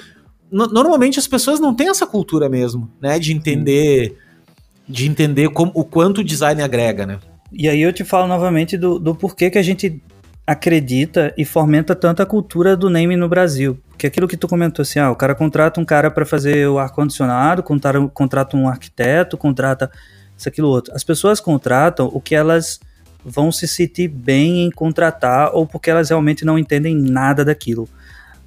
normalmente 0.51 1.19
as 1.19 1.27
pessoas 1.27 1.59
não 1.59 1.75
têm 1.75 1.89
essa 1.89 2.07
cultura 2.07 2.49
mesmo, 2.49 2.89
né? 2.99 3.19
De 3.19 3.31
entender, 3.31 4.17
de 4.89 5.07
entender 5.07 5.49
como, 5.49 5.71
o 5.75 5.85
quanto 5.85 6.21
o 6.21 6.23
design 6.23 6.61
agrega, 6.63 7.05
né? 7.05 7.19
E 7.51 7.69
aí 7.69 7.81
eu 7.81 7.93
te 7.93 8.03
falo 8.03 8.27
novamente 8.27 8.77
do, 8.77 8.97
do 8.97 9.13
porquê 9.13 9.51
que 9.51 9.59
a 9.59 9.61
gente 9.61 10.01
acredita 10.47 11.31
e 11.37 11.45
fomenta 11.45 11.95
tanto 11.95 12.23
a 12.23 12.25
cultura 12.25 12.75
do 12.75 12.89
name 12.89 13.15
no 13.15 13.29
Brasil. 13.29 13.77
Porque 13.89 14.07
aquilo 14.07 14.27
que 14.27 14.35
tu 14.35 14.47
comentou 14.47 14.81
assim, 14.81 14.97
ah, 14.97 15.11
o 15.11 15.15
cara 15.15 15.35
contrata 15.35 15.79
um 15.79 15.85
cara 15.85 16.09
para 16.09 16.25
fazer 16.25 16.67
o 16.67 16.79
ar-condicionado, 16.79 17.61
contrata 17.61 18.57
um 18.57 18.67
arquiteto, 18.67 19.37
contrata 19.37 19.91
isso, 20.35 20.49
aquilo, 20.49 20.67
outro. 20.67 20.91
As 20.95 21.03
pessoas 21.03 21.39
contratam 21.39 22.09
o 22.11 22.19
que 22.19 22.33
elas 22.33 22.79
vão 23.23 23.51
se 23.51 23.67
sentir 23.67 24.07
bem 24.07 24.65
em 24.65 24.71
contratar 24.71 25.51
ou 25.53 25.65
porque 25.65 25.89
elas 25.89 26.09
realmente 26.09 26.43
não 26.43 26.57
entendem 26.57 26.95
nada 26.95 27.45
daquilo. 27.45 27.87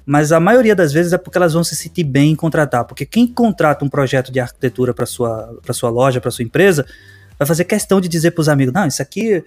Mas 0.05 0.31
a 0.31 0.39
maioria 0.39 0.75
das 0.75 0.93
vezes 0.93 1.13
é 1.13 1.17
porque 1.17 1.37
elas 1.37 1.53
vão 1.53 1.63
se 1.63 1.75
sentir 1.75 2.03
bem 2.03 2.31
em 2.31 2.35
contratar. 2.35 2.85
Porque 2.85 3.05
quem 3.05 3.25
contrata 3.25 3.83
um 3.83 3.89
projeto 3.89 4.31
de 4.31 4.39
arquitetura 4.39 4.93
para 4.93 5.05
sua, 5.05 5.59
sua 5.71 5.89
loja, 5.89 6.21
para 6.21 6.29
sua 6.29 6.43
empresa, 6.43 6.85
vai 7.39 7.47
fazer 7.47 7.63
questão 7.63 7.99
de 7.99 8.07
dizer 8.07 8.31
para 8.31 8.41
os 8.41 8.49
amigos: 8.49 8.73
não, 8.73 8.85
isso 8.85 9.01
aqui 9.01 9.43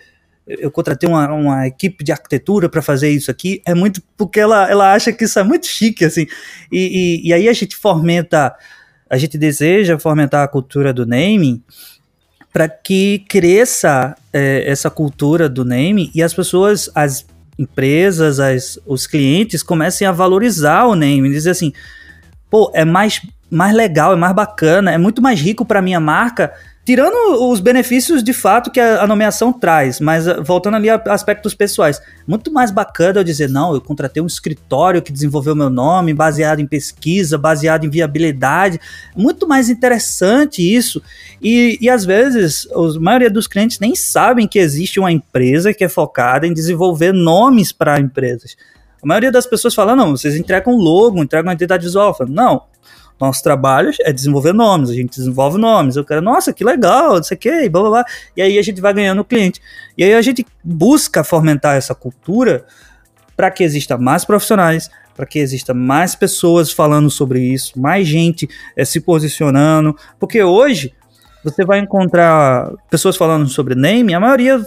eu 0.49 0.71
contratei 0.71 1.07
uma, 1.07 1.31
uma 1.33 1.67
equipe 1.67 2.03
de 2.03 2.11
arquitetura 2.11 2.71
para 2.71 2.81
fazer 2.81 3.11
isso 3.11 3.31
aqui, 3.31 3.61
é 3.67 3.75
muito 3.75 4.03
porque 4.17 4.41
ela, 4.41 4.69
ela 4.69 4.95
acha 4.95 5.13
que 5.13 5.25
isso 5.25 5.39
é 5.39 5.43
muito 5.43 5.67
chique, 5.67 6.05
assim. 6.05 6.27
E, 6.73 7.21
e, 7.23 7.29
e 7.29 7.33
aí 7.35 7.49
a 7.49 7.53
gente 7.53 7.77
fomenta, 7.77 8.57
a 9.11 9.19
gente 9.19 9.37
deseja 9.37 9.99
fomentar 9.99 10.43
a 10.43 10.49
cultura 10.49 10.93
do 10.93 11.05
naming 11.05 11.63
para 12.59 12.69
que 12.69 13.21
cresça 13.29 14.17
é, 14.33 14.69
essa 14.69 14.91
cultura 14.91 15.49
do 15.49 15.65
name 15.65 16.11
e 16.13 16.21
as 16.21 16.35
pessoas, 16.35 16.91
as 16.93 17.25
empresas, 17.57 18.41
as, 18.41 18.81
os 18.85 19.07
clientes 19.07 19.63
comecem 19.63 20.05
a 20.05 20.11
valorizar 20.11 20.87
o 20.87 20.97
name, 20.97 21.31
dizer 21.31 21.51
assim, 21.51 21.73
pô, 22.51 22.69
é 22.75 22.85
mais, 22.85 23.25
mais 23.49 23.73
legal, 23.73 24.13
é 24.13 24.17
mais 24.17 24.35
bacana, 24.35 24.91
é 24.91 24.99
muito 24.99 25.23
mais 25.23 25.41
rico 25.41 25.65
para 25.65 25.81
minha 25.81 26.01
marca 26.01 26.53
Tirando 26.89 27.51
os 27.51 27.61
benefícios 27.61 28.23
de 28.23 28.33
fato 28.33 28.71
que 28.71 28.81
a, 28.81 29.03
a 29.03 29.07
nomeação 29.07 29.53
traz, 29.53 30.01
mas 30.01 30.27
uh, 30.27 30.43
voltando 30.43 30.77
ali 30.77 30.89
a 30.89 30.95
aspectos 31.09 31.53
pessoais, 31.53 32.01
muito 32.27 32.51
mais 32.51 32.71
bacana 32.71 33.21
eu 33.21 33.25
dizer, 33.25 33.51
não, 33.51 33.75
eu 33.75 33.81
contratei 33.83 34.23
um 34.23 34.27
escritório 34.27 35.03
que 35.03 35.13
desenvolveu 35.13 35.55
meu 35.55 35.69
nome, 35.69 36.15
baseado 36.15 36.61
em 36.61 36.67
pesquisa, 36.67 37.37
baseado 37.37 37.85
em 37.85 37.91
viabilidade, 37.91 38.81
muito 39.15 39.47
mais 39.47 39.69
interessante 39.69 40.63
isso. 40.63 41.03
E, 41.43 41.77
e 41.79 41.91
às 41.91 42.07
vezes, 42.07 42.67
a 42.73 42.99
maioria 42.99 43.29
dos 43.29 43.47
clientes 43.47 43.79
nem 43.79 43.95
sabem 43.95 44.49
que 44.49 44.59
existe 44.59 44.99
uma 44.99 45.13
empresa 45.13 45.75
que 45.75 45.85
é 45.85 45.91
focada 45.91 46.47
em 46.47 46.55
desenvolver 46.55 47.13
nomes 47.13 47.71
para 47.71 48.01
empresas. 48.01 48.57
A 49.03 49.07
maioria 49.07 49.31
das 49.31 49.47
pessoas 49.47 49.75
fala, 49.75 49.95
não, 49.95 50.17
vocês 50.17 50.35
entregam 50.35 50.75
logo, 50.75 51.23
entregam 51.23 51.49
uma 51.49 51.53
identidade 51.53 51.85
visual. 51.85 52.17
Falo, 52.17 52.31
não, 52.31 52.63
nosso 53.21 53.43
trabalho 53.43 53.91
é 54.03 54.13
desenvolver 54.13 54.53
nomes, 54.53 54.91
a 54.91 54.95
gente 54.95 55.11
desenvolve 55.11 55.59
nomes. 55.59 55.97
Eu 55.97 56.05
quero, 56.05 56.23
nossa, 56.23 56.53
que 56.53 56.65
legal, 56.65 57.17
não 57.17 57.23
sei 57.23 57.37
o 57.37 57.41
que, 57.41 57.69
blá 57.69 57.81
blá 57.83 57.91
blá. 57.91 58.05
E 58.37 58.43
aí 58.43 58.59
a 58.59 58.63
gente 58.63 58.81
vai 58.81 58.95
ganhando 58.95 59.21
o 59.21 59.25
cliente. 59.25 59.61
E 59.97 60.05
aí 60.05 60.15
a 60.15 60.23
gente 60.23 60.47
busca 60.63 61.25
fomentar 61.25 61.77
essa 61.77 61.95
cultura 61.95 62.65
para 63.37 63.51
que 63.51 63.63
exista 63.63 63.97
mais 63.97 64.25
profissionais, 64.25 64.91
para 65.15 65.27
que 65.27 65.39
exista 65.39 65.75
mais 65.75 66.15
pessoas 66.15 66.73
falando 66.73 67.11
sobre 67.11 67.41
isso, 67.41 67.79
mais 67.79 68.07
gente 68.07 68.49
é, 68.77 68.85
se 68.85 69.01
posicionando. 69.01 69.97
Porque 70.19 70.43
hoje 70.43 70.95
você 71.43 71.65
vai 71.65 71.79
encontrar 71.79 72.71
pessoas 72.91 73.17
falando 73.17 73.49
sobre 73.49 73.75
name, 73.75 74.15
a 74.15 74.21
maioria 74.21 74.65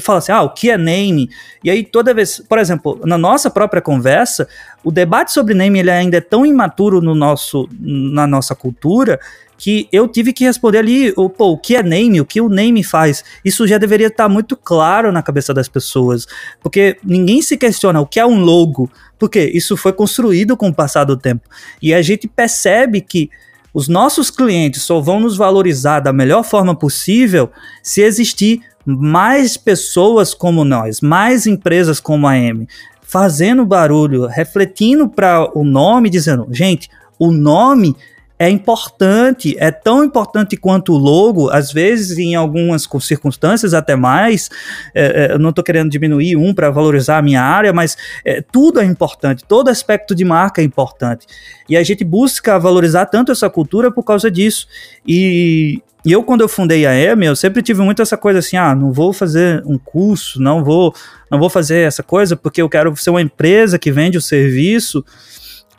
fala 0.00 0.18
assim, 0.18 0.32
ah, 0.32 0.42
o 0.42 0.50
que 0.50 0.70
é 0.70 0.78
name? 0.78 1.28
E 1.62 1.70
aí 1.70 1.84
toda 1.84 2.14
vez, 2.14 2.42
por 2.48 2.58
exemplo, 2.58 3.00
na 3.04 3.18
nossa 3.18 3.50
própria 3.50 3.82
conversa, 3.82 4.48
o 4.82 4.90
debate 4.90 5.32
sobre 5.32 5.54
name 5.54 5.78
ele 5.78 5.90
ainda 5.90 6.16
é 6.16 6.20
tão 6.20 6.44
imaturo 6.44 7.00
no 7.00 7.14
nosso, 7.14 7.68
na 7.80 8.26
nossa 8.26 8.54
cultura 8.54 9.18
que 9.62 9.86
eu 9.92 10.08
tive 10.08 10.32
que 10.32 10.42
responder 10.42 10.78
ali, 10.78 11.12
o, 11.16 11.30
pô, 11.30 11.52
o 11.52 11.56
que 11.56 11.76
é 11.76 11.84
name, 11.84 12.20
o 12.20 12.26
que 12.26 12.40
o 12.40 12.48
name 12.48 12.82
faz. 12.82 13.24
Isso 13.44 13.64
já 13.64 13.78
deveria 13.78 14.08
estar 14.08 14.28
muito 14.28 14.56
claro 14.56 15.12
na 15.12 15.22
cabeça 15.22 15.54
das 15.54 15.68
pessoas, 15.68 16.26
porque 16.60 16.96
ninguém 17.04 17.40
se 17.40 17.56
questiona 17.56 18.00
o 18.00 18.06
que 18.06 18.18
é 18.18 18.26
um 18.26 18.40
logo, 18.40 18.90
porque 19.16 19.38
isso 19.38 19.76
foi 19.76 19.92
construído 19.92 20.56
com 20.56 20.68
o 20.68 20.74
passar 20.74 21.04
do 21.04 21.16
tempo. 21.16 21.48
E 21.80 21.94
a 21.94 22.02
gente 22.02 22.26
percebe 22.26 23.00
que 23.00 23.30
os 23.72 23.86
nossos 23.86 24.30
clientes 24.30 24.82
só 24.82 25.00
vão 25.00 25.20
nos 25.20 25.36
valorizar 25.36 26.00
da 26.00 26.12
melhor 26.12 26.42
forma 26.42 26.74
possível 26.74 27.48
se 27.82 28.02
existir 28.02 28.60
mais 28.84 29.56
pessoas 29.56 30.34
como 30.34 30.64
nós, 30.64 31.00
mais 31.00 31.46
empresas 31.46 32.00
como 32.00 32.26
a 32.26 32.36
M, 32.36 32.66
fazendo 33.02 33.64
barulho, 33.64 34.26
refletindo 34.26 35.08
para 35.08 35.50
o 35.56 35.64
nome, 35.64 36.08
dizendo, 36.08 36.46
gente, 36.50 36.88
o 37.18 37.30
nome 37.30 37.94
é 38.42 38.50
importante, 38.50 39.54
é 39.56 39.70
tão 39.70 40.02
importante 40.02 40.56
quanto 40.56 40.94
o 40.94 40.98
logo, 40.98 41.48
às 41.50 41.70
vezes 41.70 42.18
em 42.18 42.34
algumas 42.34 42.88
circunstâncias 43.00 43.72
até 43.72 43.94
mais. 43.94 44.50
É, 44.92 45.28
eu 45.32 45.38
não 45.38 45.50
estou 45.50 45.62
querendo 45.62 45.88
diminuir 45.88 46.34
um 46.36 46.52
para 46.52 46.68
valorizar 46.68 47.18
a 47.18 47.22
minha 47.22 47.40
área, 47.40 47.72
mas 47.72 47.96
é, 48.24 48.42
tudo 48.42 48.80
é 48.80 48.84
importante, 48.84 49.44
todo 49.46 49.68
aspecto 49.68 50.12
de 50.12 50.24
marca 50.24 50.60
é 50.60 50.64
importante. 50.64 51.24
E 51.68 51.76
a 51.76 51.84
gente 51.84 52.02
busca 52.02 52.58
valorizar 52.58 53.06
tanto 53.06 53.30
essa 53.30 53.48
cultura 53.48 53.92
por 53.92 54.02
causa 54.02 54.28
disso. 54.28 54.66
E, 55.06 55.80
e 56.04 56.10
eu, 56.10 56.22
quando 56.24 56.40
eu 56.40 56.48
fundei 56.48 56.84
a 56.84 56.94
EME, 56.94 57.26
eu 57.26 57.36
sempre 57.36 57.62
tive 57.62 57.80
muito 57.80 58.02
essa 58.02 58.16
coisa 58.16 58.40
assim, 58.40 58.56
ah, 58.56 58.74
não 58.74 58.92
vou 58.92 59.12
fazer 59.12 59.62
um 59.64 59.78
curso, 59.78 60.40
não 60.40 60.64
vou, 60.64 60.94
não 61.30 61.38
vou 61.38 61.48
fazer 61.48 61.86
essa 61.86 62.02
coisa 62.02 62.36
porque 62.36 62.60
eu 62.60 62.68
quero 62.68 62.94
ser 62.96 63.10
uma 63.10 63.22
empresa 63.22 63.78
que 63.78 63.92
vende 63.92 64.18
o 64.18 64.22
serviço. 64.22 65.04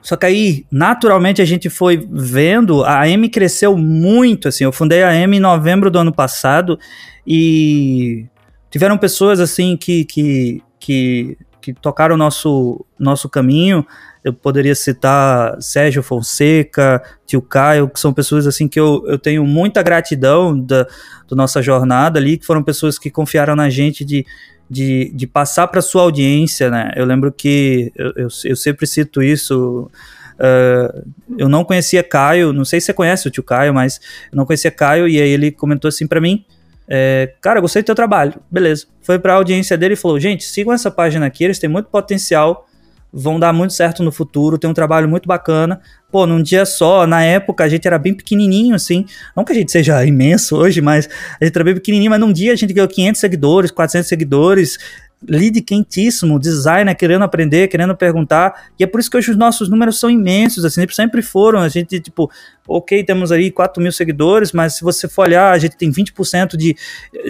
Só 0.02 0.16
que 0.16 0.26
aí, 0.26 0.66
naturalmente, 0.72 1.42
a 1.42 1.46
gente 1.46 1.70
foi 1.70 2.08
vendo, 2.12 2.84
a 2.84 3.08
M 3.08 3.28
cresceu 3.30 3.78
muito, 3.78 4.48
assim, 4.48 4.64
eu 4.64 4.72
fundei 4.72 5.04
a 5.04 5.14
M 5.14 5.38
em 5.38 5.40
novembro 5.40 5.90
do 5.90 6.00
ano 6.00 6.14
passado 6.14 6.78
e 7.26 8.26
tiveram 8.70 8.98
pessoas, 8.98 9.40
assim, 9.40 9.78
que, 9.78 10.04
que, 10.06 10.62
que, 10.80 11.38
que 11.64 11.74
tocaram 11.74 12.16
o 12.16 12.18
nosso, 12.18 12.86
nosso 13.00 13.30
caminho, 13.30 13.88
eu 14.22 14.34
poderia 14.34 14.76
citar 14.76 15.56
Sérgio 15.62 16.04
Fonseca, 16.04 17.02
Tio 17.26 17.42
Caio, 17.42 17.88
que 17.88 17.98
são 17.98 18.14
pessoas 18.14 18.46
assim 18.46 18.68
que 18.68 18.78
eu, 18.78 19.02
eu 19.08 19.18
tenho 19.18 19.46
muita 19.46 19.82
gratidão 19.82 20.60
da, 20.60 20.84
da 20.84 21.36
nossa 21.36 21.62
jornada 21.62 22.20
ali, 22.20 22.38
que 22.38 22.46
foram 22.46 22.62
pessoas 22.62 23.00
que 23.00 23.10
confiaram 23.10 23.56
na 23.56 23.70
gente 23.70 24.04
de, 24.04 24.26
de, 24.70 25.10
de 25.16 25.26
passar 25.26 25.68
para 25.68 25.82
sua 25.82 26.02
audiência, 26.02 26.70
né? 26.70 26.92
Eu 26.98 27.06
lembro 27.06 27.32
que 27.32 27.94
eu, 27.96 28.12
eu, 28.18 28.28
eu 28.44 28.56
sempre 28.58 28.86
cito 28.86 29.24
isso. 29.24 29.90
Uh, 30.34 31.12
eu 31.38 31.48
não 31.48 31.64
conhecia 31.64 32.04
Caio, 32.04 32.52
não 32.52 32.66
sei 32.66 32.82
se 32.82 32.88
você 32.88 32.94
conhece 32.94 33.26
o 33.26 33.32
tio 33.32 33.44
Caio, 33.44 33.74
mas 33.74 34.02
eu 34.30 34.36
não 34.36 34.46
conhecia 34.46 34.70
Caio 34.70 35.08
e 35.08 35.22
aí 35.22 35.30
ele 35.30 35.50
comentou 35.50 35.88
assim 35.88 36.08
para 36.08 36.20
mim, 36.20 36.44
é, 36.88 37.34
cara, 37.42 37.60
gostei 37.60 37.82
do 37.82 37.86
teu 37.86 37.96
trabalho, 37.96 38.36
beleza. 38.50 38.86
Foi 39.02 39.20
para 39.20 39.34
a 39.34 39.36
audiência 39.38 39.78
dele 39.78 39.94
e 39.94 39.98
falou, 39.98 40.20
gente, 40.20 40.44
sigam 40.44 40.74
essa 40.74 40.92
página 40.92 41.26
aqui, 41.26 41.44
eles 41.44 41.60
têm 41.60 41.70
muito 41.70 41.90
potencial 41.90 42.68
vão 43.14 43.40
dar 43.40 43.54
muito 43.54 43.74
certo 43.74 44.02
no 44.02 44.12
futuro, 44.12 44.58
tem 44.58 44.68
um 44.68 44.74
trabalho 44.74 45.08
muito 45.08 45.28
bacana. 45.28 45.80
Pô, 46.12 46.26
num 46.26 46.42
dia 46.42 46.66
só, 46.66 47.06
na 47.06 47.24
época 47.24 47.64
a 47.64 47.70
gente 47.70 47.88
era 47.88 48.00
bem 48.00 48.14
pequenininho, 48.14 48.74
assim, 48.74 49.06
não 49.36 49.44
que 49.44 49.52
a 49.52 49.56
gente 49.56 49.72
seja 49.72 50.04
imenso 50.04 50.58
hoje, 50.58 50.82
mas 50.82 51.08
a 51.40 51.46
gente 51.46 51.56
era 51.56 51.64
bem 51.64 51.76
pequenininho, 51.76 52.10
mas 52.10 52.20
num 52.20 52.34
dia 52.34 52.52
a 52.52 52.56
gente 52.56 52.74
ganhou 52.74 52.88
500 52.88 53.22
seguidores, 53.22 53.72
400 53.72 54.10
seguidores, 54.10 54.80
lead 55.28 55.62
quentíssimo, 55.62 56.40
designer 56.40 56.96
querendo 56.96 57.24
aprender, 57.24 57.68
querendo 57.68 57.96
perguntar, 57.96 58.70
e 58.80 58.84
é 58.84 58.88
por 58.88 59.00
isso 59.00 59.10
que 59.10 59.18
hoje 59.18 59.32
os 59.32 59.38
nossos 59.38 59.70
números 59.70 60.00
são 60.00 60.10
imensos, 60.10 60.66
assim, 60.66 60.86
sempre 60.90 61.22
foram, 61.22 61.60
a 61.60 61.70
gente, 61.70 62.00
tipo, 62.00 62.30
ok, 62.68 63.04
temos 63.04 63.32
aí 63.32 63.52
4 63.52 63.82
mil 63.82 63.92
seguidores, 63.92 64.52
mas 64.52 64.76
se 64.76 64.84
você 64.84 65.08
for 65.08 65.28
olhar, 65.28 65.52
a 65.52 65.58
gente 65.58 65.78
tem 65.78 65.92
20% 65.92 66.56
de, 66.56 66.76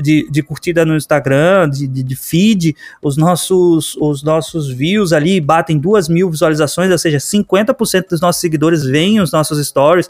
de, 0.02 0.28
de 0.30 0.44
curtida 0.44 0.86
no 0.86 0.96
Instagram, 0.96 1.70
de, 1.70 1.88
de, 1.88 2.04
de, 2.04 2.16
feed, 2.16 2.76
os 3.02 3.18
nossos, 3.18 3.96
os 3.98 4.24
nossos 4.24 4.70
views 4.72 5.14
ali 5.14 5.40
batem 5.40 5.78
2 5.78 6.08
mil 6.08 6.30
visualizações, 6.30 6.92
ou 6.92 6.98
seja, 6.98 7.18
50% 7.18 8.10
dos 8.10 8.22
nossos 8.22 8.42
seguidores 8.42 8.84
veem 8.84 9.20
os 9.20 9.32
nossos 9.32 9.66
stories, 9.66 10.10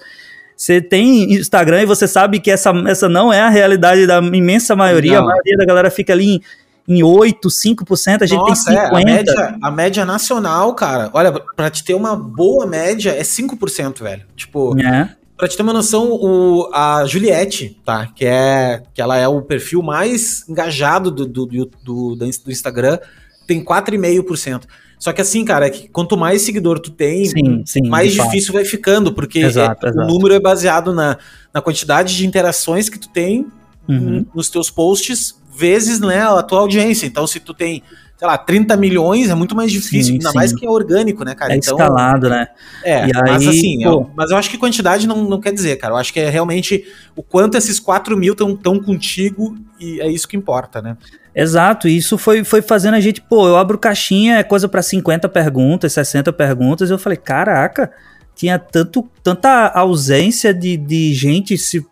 você 0.55 0.79
tem 0.79 1.33
Instagram 1.33 1.81
e 1.81 1.85
você 1.85 2.07
sabe 2.07 2.39
que 2.39 2.51
essa, 2.51 2.71
essa 2.87 3.09
não 3.09 3.33
é 3.33 3.41
a 3.41 3.49
realidade 3.49 4.05
da 4.05 4.19
imensa 4.19 4.75
maioria. 4.75 5.13
Não. 5.19 5.23
A 5.23 5.25
maioria 5.25 5.57
da 5.57 5.65
galera 5.65 5.89
fica 5.89 6.13
ali 6.13 6.35
em, 6.35 6.41
em 6.87 7.01
8, 7.01 7.47
5%, 7.47 8.21
a 8.21 8.25
gente 8.25 8.39
Nossa, 8.39 8.65
tem 8.65 8.75
50%. 8.75 8.79
É, 8.79 8.85
a, 8.85 9.05
média, 9.05 9.57
a 9.61 9.71
média 9.71 10.05
nacional, 10.05 10.73
cara, 10.75 11.09
olha, 11.13 11.31
pra 11.55 11.69
te 11.69 11.83
ter 11.83 11.93
uma 11.93 12.15
boa 12.15 12.65
média 12.65 13.11
é 13.11 13.21
5%, 13.21 14.01
velho. 14.01 14.23
Tipo, 14.35 14.77
é. 14.79 15.15
Pra 15.37 15.47
te 15.47 15.55
ter 15.57 15.63
uma 15.63 15.73
noção, 15.73 16.11
o, 16.11 16.69
a 16.73 17.05
Juliette, 17.05 17.79
tá? 17.83 18.07
Que 18.07 18.25
é 18.25 18.83
que 18.93 19.01
ela 19.01 19.17
é 19.17 19.27
o 19.27 19.41
perfil 19.41 19.81
mais 19.81 20.47
engajado 20.47 21.09
do, 21.09 21.25
do, 21.25 21.45
do, 21.45 21.71
do, 21.83 22.15
do 22.15 22.51
Instagram, 22.51 22.99
tem 23.47 23.63
4,5%. 23.63 24.63
Só 24.99 25.11
que 25.11 25.19
assim, 25.19 25.43
cara, 25.43 25.67
é 25.67 25.69
que 25.69 25.89
quanto 25.89 26.15
mais 26.15 26.43
seguidor 26.43 26.79
tu 26.79 26.89
tem, 26.89 27.25
sim, 27.25 27.63
sim, 27.65 27.89
mais 27.89 28.13
difícil 28.13 28.53
fato. 28.53 28.53
vai 28.53 28.65
ficando, 28.65 29.11
porque 29.13 29.39
exato, 29.39 29.85
é, 29.85 29.89
exato. 29.89 30.07
o 30.07 30.13
número 30.13 30.33
é 30.33 30.39
baseado 30.39 30.93
na, 30.93 31.17
na 31.53 31.61
quantidade 31.61 32.15
de 32.15 32.25
interações 32.25 32.87
que 32.87 32.97
tu 32.97 33.09
tem 33.09 33.45
uhum. 33.85 34.25
nos 34.33 34.49
teus 34.49 34.69
posts, 34.69 35.35
vezes 35.55 35.99
né, 35.99 36.21
a 36.21 36.41
tua 36.43 36.59
audiência. 36.59 37.05
Então, 37.05 37.25
se 37.27 37.39
tu 37.39 37.53
tem, 37.53 37.83
sei 38.17 38.27
lá, 38.27 38.37
30 38.37 38.75
milhões, 38.77 39.29
é 39.29 39.35
muito 39.35 39.55
mais 39.55 39.71
difícil, 39.71 40.05
sim, 40.05 40.13
ainda 40.13 40.31
sim. 40.31 40.37
mais 40.37 40.53
que 40.53 40.65
é 40.65 40.69
orgânico, 40.69 41.23
né, 41.23 41.35
cara? 41.35 41.53
É 41.53 41.57
então, 41.57 41.77
escalado, 41.77 42.29
né? 42.29 42.47
É, 42.83 43.07
e 43.07 43.11
mas 43.13 43.41
aí, 43.41 43.49
assim, 43.49 43.83
eu, 43.83 44.09
mas 44.15 44.31
eu 44.31 44.37
acho 44.37 44.49
que 44.49 44.57
quantidade 44.57 45.07
não, 45.07 45.23
não 45.23 45.39
quer 45.39 45.53
dizer, 45.53 45.77
cara. 45.77 45.93
Eu 45.93 45.97
acho 45.97 46.11
que 46.11 46.19
é 46.19 46.29
realmente 46.29 46.85
o 47.15 47.23
quanto 47.23 47.57
esses 47.57 47.79
4 47.79 48.17
mil 48.17 48.33
estão 48.33 48.79
contigo 48.79 49.55
e 49.79 50.01
é 50.01 50.07
isso 50.07 50.27
que 50.27 50.37
importa, 50.37 50.81
né? 50.81 50.97
Exato, 51.35 51.87
e 51.87 51.97
isso 51.97 52.15
foi, 52.17 52.43
foi 52.43 52.61
fazendo 52.61 52.93
a 52.93 52.99
gente, 52.99 53.19
pô, 53.19 53.47
eu 53.47 53.57
abro 53.57 53.77
caixinha, 53.77 54.37
é 54.37 54.43
coisa 54.43 54.67
para 54.67 54.83
50 54.83 55.27
perguntas, 55.29 55.91
60 55.93 56.31
perguntas, 56.31 56.91
eu 56.91 56.99
falei, 56.99 57.17
caraca, 57.17 57.91
tinha 58.35 58.59
tanto, 58.59 59.09
tanta 59.23 59.67
ausência 59.69 60.53
de, 60.53 60.77
de 60.77 61.13
gente 61.13 61.57
se. 61.57 61.85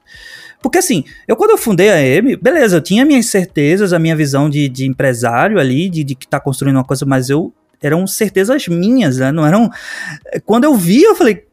Porque 0.62 0.78
assim, 0.78 1.04
eu 1.28 1.36
quando 1.36 1.52
eu 1.52 1.58
fundei 1.58 1.90
a 1.90 2.02
M, 2.02 2.36
beleza, 2.36 2.78
eu 2.78 2.82
tinha 2.82 3.06
minhas 3.06 3.26
certezas, 3.26 3.94
a 3.94 4.00
minha 4.00 4.16
visão 4.16 4.50
de, 4.50 4.70
de 4.70 4.86
empresário 4.86 5.60
ali, 5.60 5.90
de, 5.90 6.04
de 6.04 6.16
que 6.16 6.28
tá 6.28 6.40
construindo 6.40 6.76
uma 6.76 6.84
coisa, 6.84 7.06
mas 7.06 7.30
eu 7.30 7.54
eram 7.82 8.06
certezas 8.06 8.68
minhas, 8.68 9.18
né? 9.18 9.32
Não 9.32 9.46
eram. 9.46 9.70
Quando 10.46 10.66
eu 10.66 10.76
vi, 10.76 11.02
eu 11.02 11.16
falei, 11.16 11.46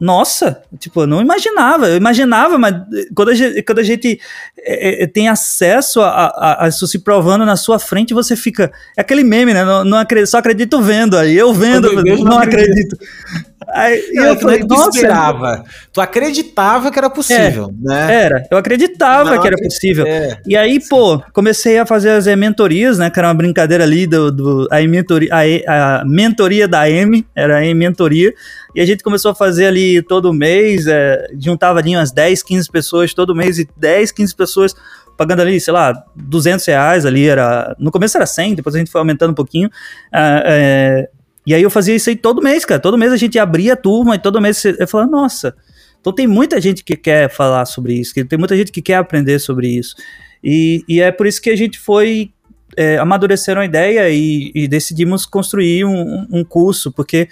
nossa, 0.00 0.62
tipo, 0.78 1.02
eu 1.02 1.06
não 1.06 1.20
imaginava. 1.20 1.88
Eu 1.88 1.96
imaginava, 1.96 2.58
mas 2.58 2.74
quando 3.14 3.28
a 3.30 3.34
gente, 3.34 3.62
quando 3.62 3.78
a 3.78 3.82
gente 3.82 4.20
é, 4.58 5.04
é, 5.04 5.06
tem 5.06 5.28
acesso 5.28 6.00
a, 6.00 6.08
a, 6.08 6.64
a, 6.64 6.68
isso 6.68 6.86
se 6.86 6.98
provando 6.98 7.44
na 7.44 7.56
sua 7.56 7.78
frente, 7.78 8.12
você 8.12 8.34
fica. 8.34 8.72
É 8.96 9.02
aquele 9.02 9.22
meme, 9.22 9.54
né? 9.54 9.64
Não, 9.64 9.84
não 9.84 9.98
acredito, 9.98 10.30
só 10.30 10.38
acredito 10.38 10.80
vendo. 10.82 11.16
Aí 11.16 11.36
eu 11.36 11.52
vendo, 11.54 11.86
eu 11.86 12.02
vejo, 12.02 12.24
não, 12.24 12.32
não 12.32 12.38
acredito. 12.38 12.96
acredito. 12.96 13.53
Aí, 13.68 14.10
não, 14.12 14.24
eu 14.24 14.36
falei, 14.38 14.66
tu 14.66 14.74
esperava. 14.74 15.64
Tu 15.92 16.00
acreditava 16.00 16.90
que 16.90 16.98
era 16.98 17.10
possível, 17.10 17.70
é, 17.70 17.88
né? 17.88 18.24
Era, 18.24 18.46
eu 18.50 18.58
acreditava 18.58 19.30
não, 19.30 19.40
que 19.40 19.46
era 19.46 19.56
possível. 19.56 20.06
É. 20.06 20.38
E 20.46 20.56
aí, 20.56 20.80
pô, 20.88 21.20
comecei 21.32 21.78
a 21.78 21.86
fazer 21.86 22.10
as 22.10 22.26
mentorias, 22.36 22.98
né? 22.98 23.10
Que 23.10 23.18
era 23.18 23.28
uma 23.28 23.34
brincadeira 23.34 23.84
ali 23.84 24.06
do, 24.06 24.30
do 24.30 24.68
a, 24.70 24.80
mentoria, 24.86 25.30
a, 25.32 26.00
a 26.00 26.04
mentoria 26.04 26.68
da 26.68 26.88
M, 26.88 27.26
era 27.34 27.58
a 27.58 27.74
mentoria. 27.74 28.34
E 28.74 28.80
a 28.80 28.86
gente 28.86 29.04
começou 29.04 29.30
a 29.30 29.34
fazer 29.34 29.66
ali 29.66 30.02
todo 30.02 30.32
mês, 30.32 30.86
é, 30.86 31.28
juntava 31.38 31.78
ali 31.78 31.96
umas 31.96 32.10
10, 32.10 32.42
15 32.42 32.70
pessoas 32.70 33.14
todo 33.14 33.34
mês 33.34 33.58
e 33.58 33.68
10, 33.76 34.10
15 34.10 34.34
pessoas 34.34 34.74
pagando 35.16 35.42
ali, 35.42 35.60
sei 35.60 35.72
lá, 35.72 35.92
200 36.14 36.66
reais 36.66 37.06
ali, 37.06 37.26
era, 37.26 37.74
no 37.78 37.90
começo 37.90 38.16
era 38.16 38.26
100, 38.26 38.56
depois 38.56 38.74
a 38.74 38.78
gente 38.78 38.90
foi 38.90 39.00
aumentando 39.00 39.30
um 39.30 39.34
pouquinho, 39.34 39.70
é, 40.12 41.08
e 41.46 41.54
aí 41.54 41.62
eu 41.62 41.70
fazia 41.70 41.94
isso 41.94 42.08
aí 42.08 42.16
todo 42.16 42.42
mês, 42.42 42.64
cara. 42.64 42.80
Todo 42.80 42.98
mês 42.98 43.12
a 43.12 43.16
gente 43.16 43.38
abria 43.38 43.74
a 43.74 43.76
turma 43.76 44.14
e 44.14 44.18
todo 44.18 44.40
mês 44.40 44.64
eu 44.64 44.88
falava, 44.88 45.10
nossa, 45.10 45.54
então 46.00 46.12
tem 46.12 46.26
muita 46.26 46.60
gente 46.60 46.84
que 46.84 46.96
quer 46.96 47.30
falar 47.30 47.64
sobre 47.66 47.94
isso, 47.94 48.14
tem 48.26 48.38
muita 48.38 48.56
gente 48.56 48.72
que 48.72 48.82
quer 48.82 48.96
aprender 48.96 49.38
sobre 49.38 49.68
isso. 49.68 49.94
E, 50.42 50.84
e 50.86 51.00
é 51.00 51.10
por 51.10 51.26
isso 51.26 51.40
que 51.40 51.50
a 51.50 51.56
gente 51.56 51.78
foi 51.78 52.30
é, 52.76 52.98
amadurecendo 52.98 53.60
a 53.60 53.64
ideia 53.64 54.10
e, 54.10 54.52
e 54.54 54.68
decidimos 54.68 55.24
construir 55.24 55.84
um, 55.84 56.26
um 56.30 56.44
curso, 56.44 56.92
porque 56.92 57.28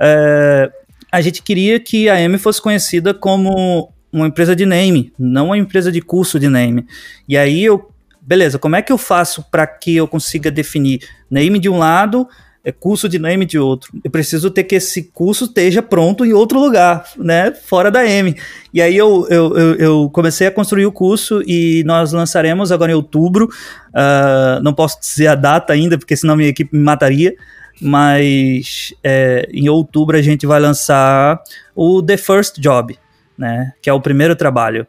é, 0.00 0.70
a 1.12 1.20
gente 1.20 1.42
queria 1.42 1.78
que 1.78 2.08
a 2.08 2.20
M 2.20 2.38
fosse 2.38 2.60
conhecida 2.60 3.12
como 3.12 3.92
uma 4.12 4.26
empresa 4.26 4.54
de 4.54 4.64
name, 4.64 5.12
não 5.18 5.46
uma 5.46 5.58
empresa 5.58 5.90
de 5.90 6.00
curso 6.00 6.38
de 6.38 6.48
name. 6.48 6.86
E 7.28 7.36
aí 7.36 7.64
eu, 7.64 7.90
beleza, 8.20 8.58
como 8.58 8.76
é 8.76 8.82
que 8.82 8.92
eu 8.92 8.98
faço 8.98 9.44
para 9.50 9.66
que 9.66 9.96
eu 9.96 10.06
consiga 10.06 10.50
definir 10.50 11.00
name 11.30 11.58
de 11.58 11.68
um 11.68 11.78
lado, 11.78 12.26
é 12.64 12.72
curso 12.72 13.08
de 13.08 13.18
name 13.18 13.44
de 13.44 13.58
outro. 13.58 13.92
Eu 14.02 14.10
preciso 14.10 14.50
ter 14.50 14.64
que 14.64 14.76
esse 14.76 15.02
curso 15.02 15.44
esteja 15.44 15.82
pronto 15.82 16.24
em 16.24 16.32
outro 16.32 16.58
lugar, 16.58 17.04
né? 17.18 17.52
Fora 17.52 17.90
da 17.90 18.08
M. 18.08 18.34
E 18.72 18.80
aí 18.80 18.96
eu, 18.96 19.26
eu, 19.28 19.56
eu, 19.56 19.74
eu 19.74 20.10
comecei 20.10 20.46
a 20.46 20.50
construir 20.50 20.86
o 20.86 20.92
curso 20.92 21.42
e 21.46 21.84
nós 21.84 22.12
lançaremos 22.12 22.72
agora 22.72 22.90
em 22.90 22.94
outubro. 22.94 23.50
Uh, 23.90 24.62
não 24.62 24.72
posso 24.72 24.98
dizer 24.98 25.26
a 25.26 25.34
data 25.34 25.74
ainda, 25.74 25.98
porque 25.98 26.16
senão 26.16 26.36
minha 26.36 26.48
equipe 26.48 26.74
me 26.74 26.82
mataria. 26.82 27.34
Mas 27.82 28.94
é, 29.02 29.46
em 29.52 29.68
outubro 29.68 30.16
a 30.16 30.22
gente 30.22 30.46
vai 30.46 30.58
lançar 30.58 31.42
o 31.74 32.00
The 32.00 32.16
First 32.16 32.60
Job, 32.60 32.96
né? 33.36 33.72
Que 33.82 33.90
é 33.90 33.92
o 33.92 34.00
primeiro 34.00 34.34
trabalho. 34.34 34.86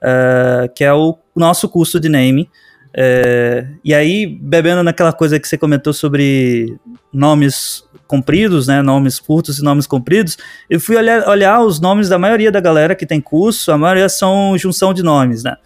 Uh, 0.00 0.72
que 0.74 0.82
é 0.82 0.92
o 0.94 1.18
nosso 1.36 1.68
curso 1.68 2.00
de 2.00 2.08
name. 2.08 2.48
É, 2.92 3.66
e 3.84 3.94
aí, 3.94 4.26
bebendo 4.26 4.82
naquela 4.82 5.12
coisa 5.12 5.38
que 5.38 5.46
você 5.46 5.56
comentou 5.56 5.92
sobre 5.92 6.78
nomes 7.12 7.84
compridos, 8.06 8.66
né, 8.66 8.82
nomes 8.82 9.20
curtos 9.20 9.58
e 9.58 9.62
nomes 9.62 9.86
compridos, 9.86 10.36
eu 10.68 10.80
fui 10.80 10.96
olhar, 10.96 11.28
olhar 11.28 11.60
os 11.60 11.80
nomes 11.80 12.08
da 12.08 12.18
maioria 12.18 12.50
da 12.50 12.60
galera 12.60 12.94
que 12.94 13.06
tem 13.06 13.20
curso, 13.20 13.70
a 13.70 13.78
maioria 13.78 14.08
são 14.08 14.58
junção 14.58 14.92
de 14.92 15.02
nomes, 15.02 15.44
né. 15.44 15.56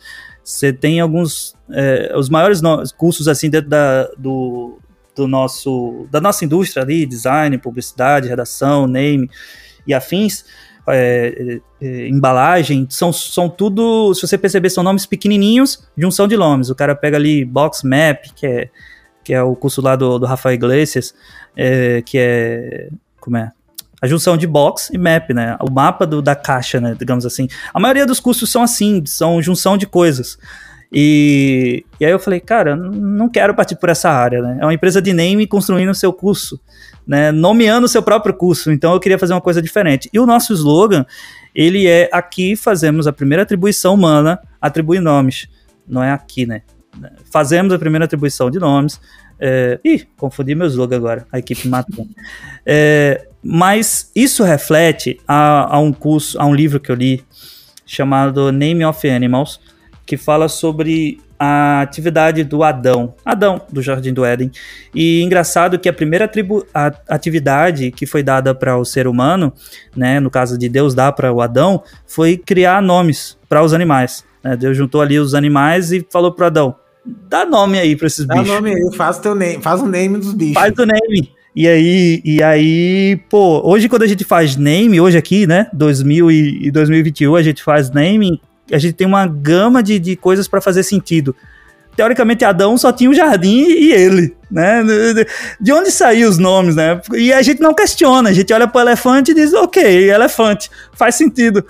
Você 0.43 0.71
tem 0.71 1.01
alguns, 1.01 1.55
é, 1.71 2.13
os 2.15 2.29
maiores 2.29 2.61
cursos 2.99 3.29
assim 3.29 3.49
dentro 3.49 3.71
da, 3.71 4.05
do, 4.19 4.79
do 5.17 5.27
nosso, 5.27 6.07
da 6.11 6.21
nossa 6.21 6.45
indústria 6.45 6.83
ali, 6.83 7.07
design, 7.07 7.57
publicidade, 7.57 8.29
redação, 8.29 8.87
name 8.87 9.31
e 9.87 9.95
afins, 9.95 10.45
é, 10.89 11.61
é, 11.81 11.87
é, 11.87 12.09
embalagem, 12.09 12.87
são, 12.91 13.13
são 13.13 13.49
tudo, 13.49 14.15
se 14.15 14.27
você 14.27 14.37
perceber, 14.37 14.71
são 14.71 14.85
nomes 14.85 15.07
pequenininhos, 15.07 15.87
junção 15.97 16.29
de 16.29 16.37
nomes. 16.37 16.71
O 16.71 16.75
cara 16.75 16.95
pega 16.95 17.17
ali 17.17 17.45
Box 17.45 17.83
Map, 17.85 18.25
que 18.35 18.47
é, 18.47 18.71
que 19.23 19.33
é 19.33 19.43
o 19.43 19.57
curso 19.57 19.81
lá 19.81 19.97
do, 19.97 20.19
do 20.19 20.27
Rafael 20.27 20.55
Iglesias, 20.55 21.15
é, 21.57 22.03
que 22.03 22.19
é, 22.19 22.89
como 23.19 23.37
é? 23.37 23.51
A 24.03 24.07
junção 24.07 24.37
de 24.37 24.47
box 24.47 24.91
e 24.93 24.99
map, 24.99 25.31
né? 25.31 25.57
O 25.63 25.71
mapa 25.71 26.07
do, 26.07 26.21
da 26.21 26.37
caixa, 26.37 26.79
né? 26.79 26.95
Digamos 26.99 27.25
assim. 27.25 27.49
A 27.73 27.81
maioria 27.81 28.05
dos 28.05 28.21
cursos 28.21 28.51
são 28.51 28.63
assim, 28.63 29.03
são 29.07 29.41
junção 29.41 29.79
de 29.79 29.87
coisas. 29.87 30.37
E, 30.93 31.87
e 31.99 32.05
aí 32.05 32.13
eu 32.13 32.19
falei, 32.19 32.39
cara, 32.39 32.77
não 32.77 33.31
quero 33.31 33.55
partir 33.55 33.77
por 33.77 33.89
essa 33.89 34.11
área, 34.11 34.43
né? 34.43 34.59
É 34.61 34.65
uma 34.67 34.75
empresa 34.75 35.01
de 35.01 35.15
name 35.15 35.47
construindo 35.47 35.89
o 35.89 35.95
seu 35.95 36.13
curso 36.13 36.61
né, 37.07 37.31
nomeando 37.31 37.87
o 37.87 37.89
seu 37.89 38.03
próprio 38.03 38.35
curso. 38.35 38.71
Então 38.73 38.93
eu 38.93 39.01
queria 39.01 39.19
fazer 39.19 39.35
uma 39.35 39.41
coisa 39.41 39.61
diferente. 39.61 40.09
E 40.13 40.19
o 40.19 40.27
nosso 40.27 40.53
slogan, 40.53 41.05
ele 41.55 41.87
é 41.87 42.09
aqui 42.13 42.57
fazemos 42.57 43.07
a 43.07 43.13
primeira 43.13 43.43
atribuição 43.43 43.95
humana, 43.95 44.41
atribui 44.61 45.01
nomes. 45.01 45.49
Não 45.87 46.03
é 46.03 46.11
aqui, 46.11 46.47
né? 46.47 46.63
Fazemos 47.31 47.73
a 47.73 47.79
primeira 47.79 48.05
atribuição 48.05 48.51
de 48.51 48.59
nomes. 48.59 49.01
É... 49.39 49.79
Ih, 49.85 50.07
confundi 50.17 50.55
meu 50.55 50.67
slogan 50.67 50.97
agora. 50.97 51.27
A 51.31 51.39
equipe 51.39 51.69
matou. 51.69 52.07
É... 52.65 53.27
Mas 53.43 54.11
isso 54.15 54.43
reflete 54.43 55.21
a, 55.29 55.77
a 55.77 55.79
um 55.79 55.93
curso, 55.93 56.41
a 56.41 56.47
um 56.47 56.55
livro 56.55 56.81
que 56.81 56.91
eu 56.91 56.97
li 56.97 57.23
chamado 57.85 58.51
Name 58.51 58.85
of 58.85 59.07
Animals, 59.09 59.61
que 60.07 60.17
fala 60.17 60.49
sobre 60.49 61.21
a 61.39 61.81
atividade 61.81 62.45
do 62.45 62.63
Adão, 62.63 63.15
Adão 63.25 63.61
do 63.71 63.83
Jardim 63.83 64.13
do 64.13 64.25
Éden. 64.25 64.51
E 64.95 65.23
engraçado 65.23 65.79
que 65.79 65.89
a 65.89 65.93
primeira 65.93 66.31
a, 66.73 66.93
atividade 67.09 67.91
que 67.91 68.07
foi 68.07 68.23
dada 68.23 68.55
para 68.55 68.77
o 68.77 68.85
ser 68.85 69.07
humano, 69.07 69.53
né, 69.97 70.21
no 70.21 70.31
caso 70.31 70.59
de 70.59 70.69
Deus 70.69 70.95
dar 70.95 71.13
para 71.13 71.33
o 71.33 71.41
Adão, 71.41 71.83
foi 72.07 72.37
criar 72.37 72.81
nomes 72.83 73.37
para 73.49 73.63
os 73.63 73.73
animais. 73.73 74.25
Né? 74.43 74.57
Deus 74.57 74.77
juntou 74.77 75.01
ali 75.01 75.19
os 75.19 75.35
animais 75.35 75.93
e 75.93 76.07
falou 76.11 76.33
para 76.33 76.47
Adão: 76.47 76.75
dá 77.29 77.45
nome 77.45 77.79
aí 77.79 77.97
para 77.97 78.07
esses 78.07 78.27
dá 78.27 78.35
bichos. 78.35 78.49
Dá 78.49 78.55
nome 78.55 78.71
aí, 78.71 78.97
faz 78.97 79.19
teu 79.19 79.35
name, 79.35 79.63
faz 79.63 79.81
o 79.81 79.87
name 79.87 80.19
dos 80.19 80.35
bichos. 80.35 80.55
Faz 80.55 80.73
o 80.79 80.87
name. 80.87 81.33
E 81.57 81.69
aí, 81.69 82.21
e 82.25 82.43
aí, 82.43 83.21
pô, 83.31 83.63
hoje 83.65 83.89
quando 83.89 84.03
a 84.03 84.09
gente 84.09 84.25
faz 84.25 84.57
name, 84.57 85.01
hoje 85.01 85.17
aqui, 85.17 85.47
né, 85.47 85.69
2000 85.73 86.31
e, 86.31 86.67
e 86.67 86.71
2021, 86.73 87.37
a 87.37 87.43
gente 87.43 87.63
faz 87.63 87.93
naming, 87.93 88.41
a 88.71 88.79
gente 88.79 88.95
tem 88.95 89.07
uma 89.07 89.27
gama 89.27 89.83
de, 89.83 89.99
de 89.99 90.17
coisas 90.17 90.49
para 90.49 90.61
fazer 90.61 90.83
sentido. 90.83 91.35
Teoricamente, 91.97 92.45
Adão 92.45 92.77
só 92.77 92.93
tinha 92.93 93.09
o 93.09 93.15
jardim 93.15 93.63
e 93.67 93.93
ele, 93.93 94.35
né? 94.51 94.83
De 95.61 95.73
onde 95.73 95.93
saíram 95.93 96.29
os 96.29 96.39
nomes, 96.39 96.75
né? 96.75 97.01
E 97.13 97.33
a 97.33 97.41
gente 97.41 97.61
não 97.61 97.73
questiona, 97.73 98.31
a 98.31 98.33
gente 98.33 98.53
olha 98.53 98.67
para 98.67 98.79
o 98.79 98.83
elefante 98.83 99.31
e 99.31 99.35
diz, 99.35 99.53
ok, 99.55 100.11
elefante, 100.11 100.69
faz 100.93 101.15
sentido. 101.15 101.65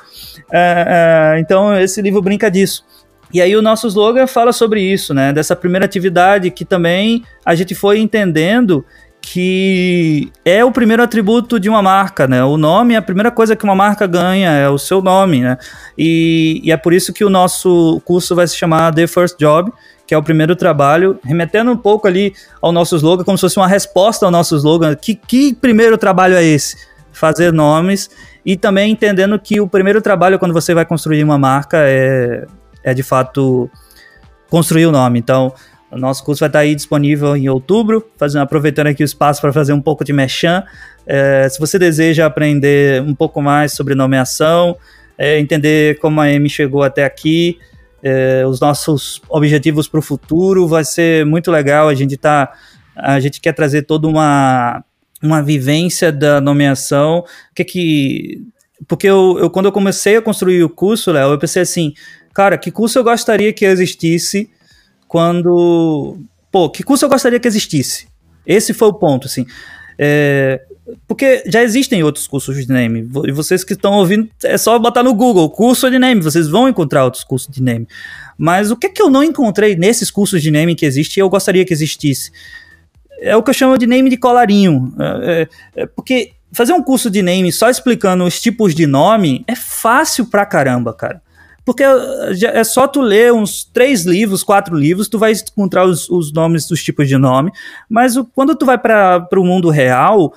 É, 0.51 1.35
é, 1.37 1.41
então 1.41 1.79
esse 1.79 2.01
livro 2.01 2.23
brinca 2.23 2.51
disso. 2.51 2.85
E 3.35 3.43
aí 3.43 3.55
o 3.57 3.61
nosso 3.61 3.87
slogan 3.89 4.27
fala 4.27 4.53
sobre 4.53 4.81
isso, 4.81 5.13
né? 5.13 5.33
Dessa 5.33 5.57
primeira 5.57 5.85
atividade 5.85 6.51
que 6.51 6.65
também 6.65 7.23
a 7.45 7.55
gente 7.55 7.75
foi 7.75 7.99
entendendo 7.99 8.85
que 9.27 10.31
é 10.45 10.63
o 10.63 10.71
primeiro 10.71 11.03
atributo 11.03 11.59
de 11.59 11.71
uma 11.71 11.81
marca, 11.81 12.29
né? 12.29 12.45
O 12.45 12.59
nome 12.59 12.93
é 12.93 12.99
a 12.99 13.03
primeira 13.03 13.31
coisa 13.31 13.57
que 13.57 13.65
uma 13.65 13.75
marca 13.75 14.07
ganha, 14.07 14.51
é 14.51 14.69
o 14.69 14.77
seu 14.77 15.01
nome, 15.01 15.41
né? 15.41 15.57
E, 15.97 16.61
e 16.63 16.71
é 16.71 16.77
por 16.77 16.93
isso 16.93 17.11
que 17.11 17.25
o 17.25 17.31
nosso 17.31 18.03
curso 18.05 18.35
vai 18.37 18.47
se 18.47 18.55
chamar 18.55 18.93
The 18.93 19.07
First 19.07 19.39
Job, 19.39 19.73
que 20.07 20.13
é 20.13 20.19
o 20.19 20.23
primeiro 20.23 20.55
trabalho, 20.55 21.19
remetendo 21.25 21.71
um 21.71 21.77
pouco 21.77 22.07
ali 22.07 22.35
ao 22.61 22.71
nosso 22.71 22.95
slogan, 22.97 23.25
como 23.25 23.39
se 23.39 23.41
fosse 23.41 23.57
uma 23.57 23.67
resposta 23.67 24.27
ao 24.27 24.31
nosso 24.31 24.55
slogan. 24.57 24.95
Que, 24.95 25.15
que 25.15 25.55
primeiro 25.55 25.97
trabalho 25.97 26.35
é 26.35 26.45
esse? 26.45 26.77
Fazer 27.11 27.51
nomes 27.51 28.11
e 28.45 28.59
também 28.59 28.93
entendendo 28.93 29.39
que 29.39 29.59
o 29.59 29.67
primeiro 29.67 30.03
trabalho 30.03 30.39
quando 30.39 30.53
você 30.53 30.75
vai 30.75 30.85
construir 30.85 31.25
uma 31.25 31.39
marca 31.39 31.79
é, 31.81 32.47
é 32.83 32.93
de 32.93 33.03
fato 33.03 33.71
construir 34.51 34.85
o 34.85 34.93
nome. 34.93 35.19
Então, 35.19 35.55
o 35.95 35.99
nosso 35.99 36.25
curso 36.25 36.41
vai 36.41 36.49
estar 36.49 36.59
aí 36.61 36.75
disponível 36.75 37.37
em 37.37 37.49
outubro, 37.49 38.05
fazendo, 38.17 38.43
aproveitando 38.43 38.89
aqui 38.89 39.03
o 39.03 39.05
espaço 39.05 39.41
para 39.41 39.53
fazer 39.53 39.73
um 39.73 39.81
pouco 39.81 40.05
de 40.05 40.13
mechan. 40.13 40.65
É, 41.07 41.49
se 41.49 41.61
você 41.61 41.79
deseja 41.79 42.27
aprender 42.27 43.01
um 43.03 43.15
pouco 43.15 43.41
mais 43.41 43.73
sobre 43.73 43.95
nomeação, 43.95 44.77
é, 45.17 45.39
entender 45.39 45.99
como 46.01 46.21
a 46.21 46.29
M 46.29 46.49
chegou 46.49 46.83
até 46.83 47.05
aqui, 47.05 47.59
é, 48.03 48.45
os 48.47 48.61
nossos 48.61 49.23
objetivos 49.29 49.87
para 49.87 50.01
o 50.01 50.03
futuro, 50.03 50.67
vai 50.67 50.85
ser 50.85 51.25
muito 51.25 51.51
legal. 51.51 51.89
A 51.89 51.95
gente 51.95 52.17
tá, 52.17 52.53
a 52.97 53.21
gente 53.21 53.41
quer 53.41 53.53
trazer 53.53 53.83
toda 53.83 54.09
uma 54.09 54.85
uma 55.23 55.43
vivência 55.43 56.13
da 56.13 56.39
nomeação, 56.39 57.25
que 57.55 57.65
que 57.65 58.43
porque 58.87 59.09
eu, 59.09 59.39
eu 59.39 59.49
quando 59.49 59.67
eu 59.67 59.73
comecei 59.73 60.17
a 60.17 60.23
construir 60.23 60.63
o 60.63 60.69
curso, 60.69 61.13
Léo, 61.13 61.31
eu 61.31 61.39
pensei 61.39 61.63
assim, 61.63 61.95
cara, 62.35 62.59
que 62.59 62.71
curso 62.71 62.99
eu 62.99 63.05
gostaria 63.05 63.53
que 63.53 63.65
existisse 63.65 64.51
quando. 65.09 66.19
Pô, 66.51 66.71
que 66.71 66.83
curso 66.83 67.05
eu 67.05 67.09
gostaria 67.09 67.41
que 67.41 67.49
existisse? 67.49 68.07
Esse 68.47 68.73
foi 68.73 68.89
o 68.89 68.95
ponto, 68.95 69.27
assim. 69.27 69.47
É, 69.99 70.61
porque 71.07 71.43
já 71.47 71.63
existem 71.63 72.03
outros 72.03 72.27
cursos 72.27 72.57
de 72.57 72.69
name. 72.69 73.09
E 73.27 73.33
vocês 73.33 73.65
que 73.65 73.73
estão 73.73 73.95
ouvindo, 73.95 74.29
é 74.43 74.59
só 74.59 74.79
botar 74.79 75.03
no 75.03 75.15
Google 75.15 75.49
curso 75.51 75.91
de 75.91 75.99
name, 75.99 76.21
vocês 76.21 76.49
vão 76.49 76.69
encontrar 76.69 77.05
outros 77.05 77.25
cursos 77.25 77.53
de 77.53 77.63
name. 77.63 77.89
Mas 78.37 78.71
o 78.71 78.77
que 78.77 78.89
é 78.89 78.91
que 78.91 79.01
eu 79.01 79.09
não 79.09 79.23
encontrei 79.23 79.77
nesses 79.77 80.11
cursos 80.11 80.43
de 80.43 80.51
name 80.51 80.75
que 80.75 80.85
existe 80.85 81.17
e 81.17 81.21
eu 81.21 81.29
gostaria 81.29 81.65
que 81.65 81.73
existisse? 81.73 82.31
É 83.21 83.37
o 83.37 83.43
que 83.43 83.51
eu 83.51 83.55
chamo 83.55 83.79
de 83.79 83.87
name 83.87 84.11
de 84.11 84.17
colarinho. 84.17 84.95
É, 84.99 85.49
é, 85.77 85.83
é 85.83 85.87
porque 85.87 86.33
fazer 86.53 86.73
um 86.73 86.83
curso 86.83 87.11
de 87.11 87.23
name 87.23 87.51
só 87.53 87.71
explicando 87.71 88.25
os 88.25 88.41
tipos 88.41 88.75
de 88.75 88.87
nome 88.87 89.45
é 89.47 89.57
fácil 89.57 90.27
pra 90.27 90.45
caramba, 90.45 90.93
cara. 90.93 91.23
Porque 91.65 91.83
é 91.83 92.63
só 92.63 92.87
tu 92.87 93.01
ler 93.01 93.33
uns 93.33 93.65
três 93.65 94.05
livros, 94.05 94.43
quatro 94.43 94.77
livros, 94.77 95.09
tu 95.09 95.19
vai 95.19 95.33
encontrar 95.33 95.87
os, 95.87 96.09
os 96.11 96.31
nomes 96.31 96.69
dos 96.69 96.83
tipos 96.83 97.09
de 97.09 97.17
nome. 97.17 97.51
Mas 97.89 98.17
o, 98.17 98.25
quando 98.25 98.55
tu 98.55 98.67
vai 98.67 98.77
para 98.77 99.27
o 99.37 99.45
mundo 99.45 99.71
real, 99.71 100.35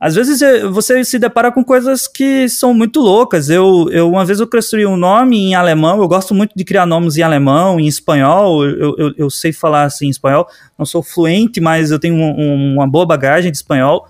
às 0.00 0.14
vezes 0.14 0.40
é, 0.42 0.66
você 0.66 1.02
se 1.04 1.18
depara 1.18 1.50
com 1.50 1.64
coisas 1.64 2.06
que 2.06 2.48
são 2.48 2.72
muito 2.72 3.00
loucas. 3.00 3.50
Eu, 3.50 3.88
eu 3.90 4.10
uma 4.10 4.24
vez 4.24 4.38
eu 4.38 4.46
construí 4.46 4.86
um 4.86 4.96
nome 4.96 5.38
em 5.38 5.54
alemão, 5.54 6.00
eu 6.00 6.06
gosto 6.06 6.34
muito 6.34 6.52
de 6.54 6.64
criar 6.64 6.86
nomes 6.86 7.16
em 7.16 7.22
alemão, 7.22 7.80
em 7.80 7.86
espanhol, 7.86 8.64
eu, 8.64 8.94
eu, 8.96 9.14
eu 9.16 9.30
sei 9.30 9.52
falar 9.52 9.84
assim 9.84 10.06
em 10.06 10.10
espanhol, 10.10 10.46
não 10.78 10.86
sou 10.86 11.02
fluente, 11.02 11.60
mas 11.60 11.90
eu 11.90 11.98
tenho 11.98 12.14
um, 12.14 12.40
um, 12.40 12.74
uma 12.74 12.86
boa 12.86 13.06
bagagem 13.06 13.50
de 13.50 13.56
espanhol. 13.56 14.06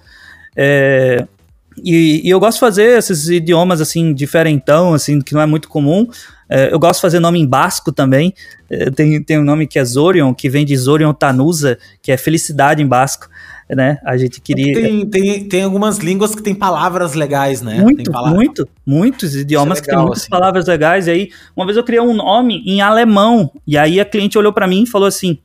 É, 0.56 1.24
e, 1.82 2.22
e, 2.24 2.30
eu 2.30 2.40
gosto 2.40 2.54
de 2.54 2.60
fazer 2.60 2.98
esses 2.98 3.28
idiomas 3.28 3.80
assim, 3.80 4.12
diferentão, 4.12 4.92
assim, 4.92 5.20
que 5.20 5.32
não 5.32 5.40
é 5.40 5.46
muito 5.46 5.68
comum. 5.68 6.08
É, 6.48 6.72
eu 6.72 6.78
gosto 6.78 6.96
de 6.96 7.02
fazer 7.02 7.20
nome 7.20 7.38
em 7.38 7.46
basco 7.46 7.92
também. 7.92 8.34
É, 8.70 8.90
tem, 8.90 9.22
tem 9.22 9.38
um 9.38 9.44
nome 9.44 9.66
que 9.66 9.78
é 9.78 9.84
Zorion, 9.84 10.32
que 10.32 10.48
vem 10.48 10.64
de 10.64 10.76
Zorion 10.76 11.12
Tanusa, 11.12 11.78
que 12.02 12.10
é 12.10 12.16
felicidade 12.16 12.82
em 12.82 12.86
basco. 12.86 13.28
Né? 13.68 13.98
A 14.02 14.16
gente 14.16 14.40
queria. 14.40 14.72
Tem, 14.72 15.06
tem, 15.06 15.44
tem 15.48 15.62
algumas 15.62 15.98
línguas 15.98 16.34
que 16.34 16.42
tem 16.42 16.54
palavras 16.54 17.12
legais, 17.12 17.60
né? 17.60 17.82
Muito, 17.82 18.10
muito, 18.10 18.68
muitos 18.86 19.36
idiomas 19.36 19.78
é 19.78 19.80
legal, 19.82 19.84
que 19.84 19.90
tem 19.90 19.98
muitas 19.98 20.22
assim. 20.22 20.30
palavras 20.30 20.66
legais. 20.66 21.06
E 21.06 21.10
aí, 21.10 21.30
uma 21.54 21.66
vez 21.66 21.76
eu 21.76 21.84
criei 21.84 22.00
um 22.00 22.14
nome 22.14 22.62
em 22.66 22.80
alemão, 22.80 23.52
e 23.66 23.76
aí 23.76 24.00
a 24.00 24.06
cliente 24.06 24.38
olhou 24.38 24.54
para 24.54 24.66
mim 24.66 24.84
e 24.84 24.86
falou 24.86 25.06
assim: 25.06 25.38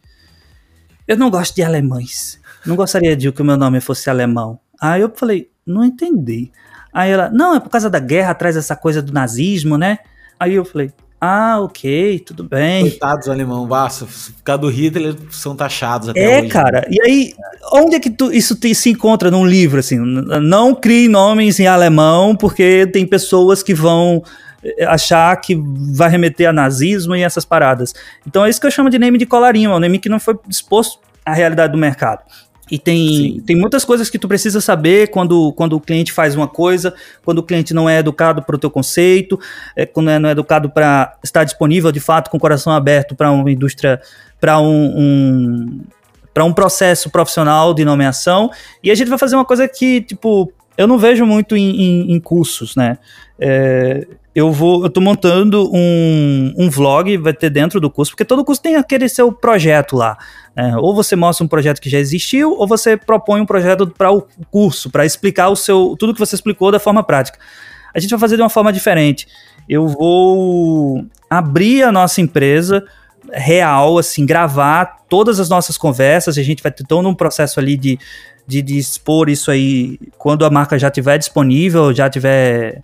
Eu 1.06 1.18
não 1.18 1.30
gosto 1.30 1.54
de 1.54 1.64
alemães. 1.64 2.42
Não 2.66 2.78
gostaria 2.78 3.16
de 3.16 3.30
que 3.32 3.42
o 3.42 3.46
meu 3.46 3.58
nome 3.58 3.82
fosse 3.82 4.10
alemão. 4.10 4.58
Aí 4.80 5.02
eu 5.02 5.12
falei, 5.14 5.50
não 5.66 5.84
entendi. 5.84 6.52
Aí 6.92 7.12
ela, 7.12 7.30
não, 7.30 7.56
é 7.56 7.60
por 7.60 7.70
causa 7.70 7.90
da 7.90 8.00
guerra, 8.00 8.34
traz 8.34 8.56
essa 8.56 8.76
coisa 8.76 9.02
do 9.02 9.12
nazismo, 9.12 9.78
né? 9.78 10.00
Aí 10.40 10.56
eu 10.56 10.66
falei, 10.66 10.92
ah, 11.26 11.62
ok, 11.62 12.20
tudo 12.20 12.44
bem. 12.44 12.82
Coitados 12.82 13.30
alemão, 13.30 13.66
basta, 13.66 14.06
por 14.06 14.44
causa 14.44 14.62
do 14.62 14.68
Hitler 14.68 15.16
são 15.32 15.56
taxados 15.56 16.10
até 16.10 16.20
É, 16.20 16.40
hoje, 16.42 16.50
cara, 16.50 16.82
né? 16.82 16.88
e 16.92 17.02
aí, 17.02 17.34
onde 17.72 17.96
é 17.96 18.00
que 18.02 18.10
tu, 18.10 18.30
isso 18.30 18.58
te, 18.58 18.76
se 18.76 18.90
encontra 18.90 19.32
num 19.32 19.46
livro, 19.46 19.80
assim? 19.80 19.98
Não 19.98 20.76
crie 20.76 21.08
nomes 21.08 21.62
em 21.62 21.66
alemão, 21.66 22.36
porque 22.36 22.86
tem 22.92 23.08
pessoas 23.08 23.64
que 23.64 23.74
vão 23.74 24.22
eh, 24.62 24.84
achar 24.84 25.34
que 25.38 25.58
vai 25.94 26.10
remeter 26.10 26.50
a 26.50 26.52
nazismo 26.52 27.16
e 27.16 27.22
essas 27.24 27.46
paradas. 27.46 27.94
Então 28.28 28.44
é 28.44 28.50
isso 28.50 28.60
que 28.60 28.68
eu 28.68 28.72
chamo 28.72 28.90
de 28.90 29.00
name 29.00 29.18
de 29.18 29.26
colarinho, 29.26 29.72
é 29.72 29.76
um 29.76 29.80
name 29.80 30.00
que 30.00 30.10
não 30.10 30.20
foi 30.20 30.38
disposto 30.46 31.00
à 31.26 31.34
realidade 31.34 31.72
do 31.72 31.78
mercado. 31.80 32.22
E 32.72 32.80
tem, 32.80 33.42
tem 33.46 33.56
muitas 33.56 33.84
coisas 33.84 34.10
que 34.10 34.18
tu 34.18 34.28
precisa 34.28 34.62
saber 34.62 35.10
quando, 35.10 35.52
quando 35.54 35.74
o 35.74 35.82
cliente 35.82 36.14
faz 36.14 36.34
uma 36.36 36.48
coisa, 36.48 36.94
quando 37.24 37.40
o 37.40 37.44
cliente 37.44 37.74
não 37.74 37.90
é 37.90 38.00
educado 38.00 38.42
para 38.42 38.56
o 38.56 38.60
teu 38.60 38.72
conceito, 38.72 39.40
é, 39.76 39.86
quando 39.86 40.10
é, 40.10 40.18
não 40.18 40.30
é 40.30 40.32
educado 40.32 40.70
para 40.70 41.16
estar 41.24 41.44
disponível 41.44 41.92
de 41.92 42.00
fato 42.00 42.30
com 42.30 42.38
o 42.38 42.40
coração 42.40 42.72
aberto 42.72 43.16
para 43.16 43.32
uma 43.32 43.52
indústria, 43.52 44.02
para 44.40 44.60
um, 44.60 44.94
um 44.98 45.82
para 46.34 46.44
um 46.44 46.52
processo 46.52 47.10
profissional 47.12 47.74
de 47.74 47.86
nomeação. 47.86 48.50
E 48.82 48.90
a 48.90 48.96
gente 48.96 49.08
vai 49.08 49.20
fazer 49.20 49.36
uma 49.36 49.46
coisa 49.46 49.68
que, 49.68 50.02
tipo, 50.02 50.52
eu 50.76 50.88
não 50.88 50.98
vejo 50.98 51.26
muito 51.26 51.56
em, 51.56 51.82
em, 51.82 52.14
em 52.14 52.20
cursos, 52.20 52.76
né? 52.76 52.98
É, 53.40 54.08
eu 54.36 54.52
vou, 54.52 54.84
eu 54.84 54.90
tô 54.90 55.00
montando 55.00 55.70
um, 55.72 56.54
um 56.58 56.70
vlog, 56.70 57.18
vai 57.18 57.34
ter 57.34 57.52
dentro 57.52 57.80
do 57.80 57.90
curso, 57.90 58.12
porque 58.12 58.26
todo 58.26 58.44
curso 58.44 58.62
tem 58.62 58.76
aquele 58.76 59.08
seu 59.08 59.32
projeto 59.32 59.96
lá. 59.96 60.18
Né? 60.56 60.76
Ou 60.78 60.96
você 60.96 61.16
mostra 61.16 61.46
um 61.46 61.48
projeto 61.48 61.80
que 61.80 61.90
já 61.90 62.00
existiu, 62.00 62.52
ou 62.52 62.68
você 62.68 62.98
propõe 62.98 63.42
um 63.42 63.46
projeto 63.46 63.86
para 63.88 64.12
o 64.12 64.26
curso, 64.50 64.90
para 64.90 65.06
explicar 65.06 65.50
o 65.50 65.56
seu 65.56 65.96
tudo 66.00 66.14
que 66.14 66.20
você 66.20 66.34
explicou 66.34 66.72
da 66.72 66.80
forma 66.80 67.04
prática. 67.04 67.38
A 67.94 68.00
gente 68.00 68.10
vai 68.10 68.20
fazer 68.20 68.36
de 68.36 68.42
uma 68.42 68.50
forma 68.50 68.74
diferente. 68.74 69.28
Eu 69.70 69.88
vou 69.88 71.06
abrir 71.30 71.84
a 71.84 71.92
nossa 71.92 72.20
empresa 72.20 72.84
real, 73.32 74.00
assim, 74.00 74.26
gravar 74.26 75.04
todas 75.08 75.40
as 75.40 75.48
nossas 75.48 75.78
conversas. 75.78 76.40
A 76.40 76.44
gente 76.44 76.64
vai 76.64 76.72
ter 76.72 76.84
todo 76.86 77.08
um 77.08 77.14
processo 77.14 77.60
ali 77.60 77.78
de, 77.78 78.00
de, 78.48 78.64
de 78.64 78.80
expor 78.80 79.30
isso 79.30 79.52
aí 79.52 80.00
quando 80.18 80.44
a 80.44 80.50
marca 80.50 80.78
já 80.80 80.88
estiver 80.88 81.20
disponível, 81.20 81.94
já 81.94 82.10
tiver 82.10 82.82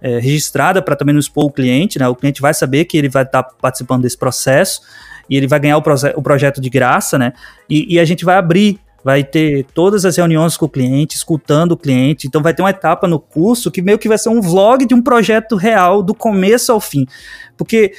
é, 0.00 0.18
registrada 0.18 0.80
para 0.82 0.96
também 0.96 1.12
não 1.12 1.20
expor 1.20 1.44
o 1.44 1.50
cliente, 1.50 1.98
né? 1.98 2.08
O 2.08 2.14
cliente 2.14 2.40
vai 2.40 2.54
saber 2.54 2.84
que 2.84 2.96
ele 2.96 3.08
vai 3.08 3.22
estar 3.22 3.42
tá 3.42 3.54
participando 3.60 4.02
desse 4.02 4.16
processo 4.16 4.80
e 5.28 5.36
ele 5.36 5.46
vai 5.46 5.60
ganhar 5.60 5.78
o, 5.78 5.82
o 6.16 6.22
projeto 6.22 6.60
de 6.60 6.68
graça, 6.68 7.18
né? 7.18 7.32
E, 7.68 7.94
e, 7.94 8.00
a 8.00 8.04
gente 8.04 8.24
vai 8.24 8.36
abrir, 8.36 8.78
vai 9.04 9.22
ter 9.22 9.64
todas 9.74 10.04
as 10.04 10.16
reuniões 10.16 10.56
com 10.56 10.66
o 10.66 10.68
cliente, 10.68 11.16
escutando 11.16 11.72
o 11.72 11.76
cliente. 11.76 12.26
Então 12.26 12.42
vai 12.42 12.52
ter 12.52 12.62
uma 12.62 12.70
etapa 12.70 13.06
no 13.06 13.20
curso 13.20 13.70
que 13.70 13.80
meio 13.80 13.98
que 13.98 14.08
vai 14.08 14.18
ser 14.18 14.28
um 14.28 14.40
vlog 14.40 14.84
de 14.84 14.94
um 14.94 15.02
projeto 15.02 15.54
real, 15.54 16.02
do 16.02 16.14
começo 16.14 16.72
ao 16.72 16.80
fim. 16.80 17.06
Porque 17.56 17.92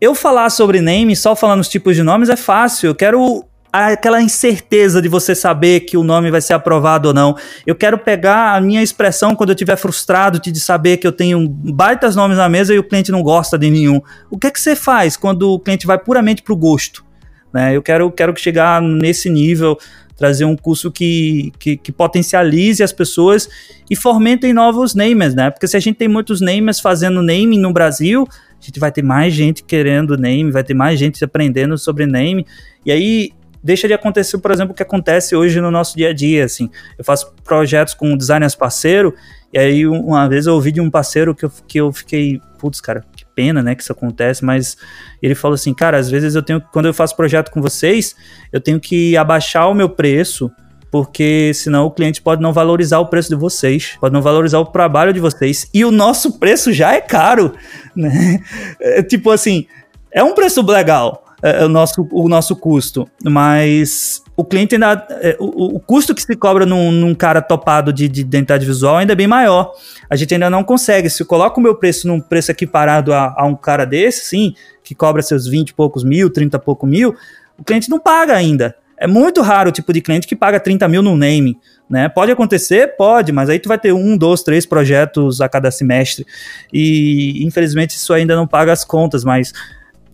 eu 0.00 0.14
falar 0.14 0.50
sobre 0.50 0.80
name, 0.80 1.16
só 1.16 1.34
falando 1.34 1.60
os 1.60 1.68
tipos 1.68 1.96
de 1.96 2.02
nomes, 2.02 2.28
é 2.28 2.36
fácil. 2.36 2.88
Eu 2.88 2.94
quero 2.94 3.44
aquela 3.76 4.22
incerteza 4.22 5.02
de 5.02 5.08
você 5.08 5.34
saber 5.34 5.80
que 5.80 5.96
o 5.96 6.04
nome 6.04 6.30
vai 6.30 6.40
ser 6.40 6.52
aprovado 6.52 7.08
ou 7.08 7.14
não. 7.14 7.36
Eu 7.66 7.74
quero 7.74 7.98
pegar 7.98 8.54
a 8.54 8.60
minha 8.60 8.80
expressão 8.80 9.34
quando 9.34 9.50
eu 9.50 9.54
estiver 9.54 9.76
frustrado 9.76 10.38
de 10.38 10.60
saber 10.60 10.98
que 10.98 11.06
eu 11.06 11.10
tenho 11.10 11.48
baitas 11.48 12.14
nomes 12.14 12.36
na 12.36 12.48
mesa 12.48 12.72
e 12.72 12.78
o 12.78 12.84
cliente 12.84 13.10
não 13.10 13.20
gosta 13.20 13.58
de 13.58 13.68
nenhum. 13.68 14.00
O 14.30 14.38
que 14.38 14.46
é 14.46 14.50
que 14.52 14.60
você 14.60 14.76
faz 14.76 15.16
quando 15.16 15.50
o 15.50 15.58
cliente 15.58 15.88
vai 15.88 15.98
puramente 15.98 16.40
para 16.40 16.52
o 16.52 16.56
gosto? 16.56 17.04
Né? 17.52 17.76
Eu 17.76 17.82
quero, 17.82 18.10
quero 18.12 18.32
chegar 18.36 18.80
nesse 18.80 19.28
nível, 19.28 19.76
trazer 20.16 20.44
um 20.44 20.54
curso 20.54 20.92
que, 20.92 21.52
que, 21.58 21.76
que, 21.76 21.90
potencialize 21.90 22.80
as 22.80 22.92
pessoas 22.92 23.48
e 23.90 23.96
fomentem 23.96 24.52
novos 24.52 24.94
namers, 24.94 25.34
né? 25.34 25.50
Porque 25.50 25.66
se 25.66 25.76
a 25.76 25.80
gente 25.80 25.96
tem 25.96 26.06
muitos 26.06 26.40
namers 26.40 26.78
fazendo 26.78 27.20
naming 27.22 27.58
no 27.58 27.72
Brasil, 27.72 28.24
a 28.30 28.64
gente 28.64 28.78
vai 28.78 28.92
ter 28.92 29.02
mais 29.02 29.34
gente 29.34 29.64
querendo 29.64 30.16
name, 30.16 30.52
vai 30.52 30.62
ter 30.62 30.74
mais 30.74 30.96
gente 30.96 31.24
aprendendo 31.24 31.76
sobre 31.76 32.06
name. 32.06 32.46
E 32.86 32.92
aí 32.92 33.32
deixa 33.64 33.88
de 33.88 33.94
acontecer, 33.94 34.36
por 34.36 34.50
exemplo, 34.50 34.72
o 34.72 34.76
que 34.76 34.82
acontece 34.82 35.34
hoje 35.34 35.58
no 35.58 35.70
nosso 35.70 35.96
dia 35.96 36.10
a 36.10 36.12
dia, 36.12 36.44
assim. 36.44 36.70
Eu 36.98 37.04
faço 37.04 37.32
projetos 37.42 37.94
com 37.94 38.14
designers 38.14 38.54
parceiro, 38.54 39.14
e 39.50 39.58
aí 39.58 39.86
uma 39.86 40.28
vez 40.28 40.46
eu 40.46 40.52
ouvi 40.52 40.70
de 40.70 40.82
um 40.82 40.90
parceiro 40.90 41.34
que 41.34 41.46
eu, 41.46 41.52
que 41.66 41.80
eu 41.80 41.90
fiquei, 41.90 42.42
putz, 42.58 42.78
cara, 42.82 43.02
que 43.16 43.24
pena, 43.34 43.62
né, 43.62 43.74
que 43.74 43.82
isso 43.82 43.90
acontece, 43.90 44.44
mas 44.44 44.76
ele 45.22 45.34
falou 45.34 45.54
assim, 45.54 45.72
cara, 45.72 45.96
às 45.96 46.10
vezes 46.10 46.34
eu 46.34 46.42
tenho, 46.42 46.60
quando 46.72 46.86
eu 46.86 46.92
faço 46.92 47.16
projeto 47.16 47.50
com 47.50 47.62
vocês, 47.62 48.14
eu 48.52 48.60
tenho 48.60 48.78
que 48.78 49.16
abaixar 49.16 49.70
o 49.70 49.74
meu 49.74 49.88
preço, 49.88 50.52
porque 50.90 51.50
senão 51.54 51.86
o 51.86 51.90
cliente 51.90 52.20
pode 52.20 52.42
não 52.42 52.52
valorizar 52.52 52.98
o 52.98 53.06
preço 53.06 53.30
de 53.30 53.34
vocês, 53.34 53.96
pode 53.98 54.12
não 54.12 54.20
valorizar 54.20 54.58
o 54.58 54.66
trabalho 54.66 55.12
de 55.12 55.20
vocês, 55.20 55.68
e 55.72 55.86
o 55.86 55.90
nosso 55.90 56.38
preço 56.38 56.70
já 56.70 56.92
é 56.92 57.00
caro, 57.00 57.54
né? 57.96 58.40
É, 58.78 59.02
tipo 59.02 59.30
assim, 59.30 59.66
é 60.12 60.22
um 60.22 60.34
preço 60.34 60.60
legal, 60.62 61.23
o, 61.64 61.68
nosso, 61.68 62.08
o 62.10 62.26
nosso 62.26 62.56
custo, 62.56 63.06
mas 63.22 64.22
o 64.34 64.42
cliente 64.42 64.74
ainda. 64.74 65.06
É, 65.20 65.36
o, 65.38 65.76
o, 65.76 65.80
custo 65.80 66.14
que 66.14 66.22
se 66.22 66.34
cobra 66.36 66.64
num, 66.64 66.90
num 66.90 67.14
cara 67.14 67.42
topado 67.42 67.92
de, 67.92 68.08
de, 68.08 68.22
identidade 68.22 68.64
visual 68.64 68.96
ainda 68.96 69.12
é 69.12 69.16
bem 69.16 69.26
maior. 69.26 69.72
A 70.08 70.16
gente 70.16 70.32
ainda 70.32 70.48
não 70.48 70.64
consegue. 70.64 71.10
Se 71.10 71.22
eu 71.22 71.26
coloco 71.26 71.60
o 71.60 71.62
meu 71.62 71.74
preço 71.74 72.08
num 72.08 72.18
preço 72.18 72.50
equiparado 72.50 73.12
a, 73.12 73.34
a 73.36 73.44
um 73.44 73.54
cara 73.54 73.84
desse, 73.84 74.24
sim, 74.24 74.54
que 74.82 74.94
cobra 74.94 75.20
seus 75.20 75.46
20 75.46 75.68
e 75.68 75.74
poucos 75.74 76.02
mil, 76.02 76.30
30 76.30 76.56
e 76.56 76.60
pouco 76.60 76.86
mil, 76.86 77.14
o 77.58 77.62
cliente 77.62 77.90
não 77.90 77.98
paga 77.98 78.34
ainda. 78.34 78.74
É 78.96 79.06
muito 79.06 79.42
raro 79.42 79.68
o 79.68 79.72
tipo 79.72 79.92
de 79.92 80.00
cliente 80.00 80.26
que 80.26 80.36
paga 80.36 80.58
30 80.58 80.88
mil 80.88 81.02
no 81.02 81.16
name. 81.16 81.58
Né? 81.90 82.08
Pode 82.08 82.32
acontecer? 82.32 82.96
Pode, 82.96 83.32
mas 83.32 83.50
aí 83.50 83.58
tu 83.58 83.68
vai 83.68 83.78
ter 83.78 83.92
um, 83.92 84.16
dois, 84.16 84.42
três 84.42 84.64
projetos 84.64 85.42
a 85.42 85.48
cada 85.48 85.70
semestre. 85.70 86.26
E 86.72 87.44
infelizmente 87.44 87.90
isso 87.90 88.12
ainda 88.14 88.34
não 88.34 88.46
paga 88.46 88.72
as 88.72 88.84
contas, 88.84 89.22
mas 89.24 89.52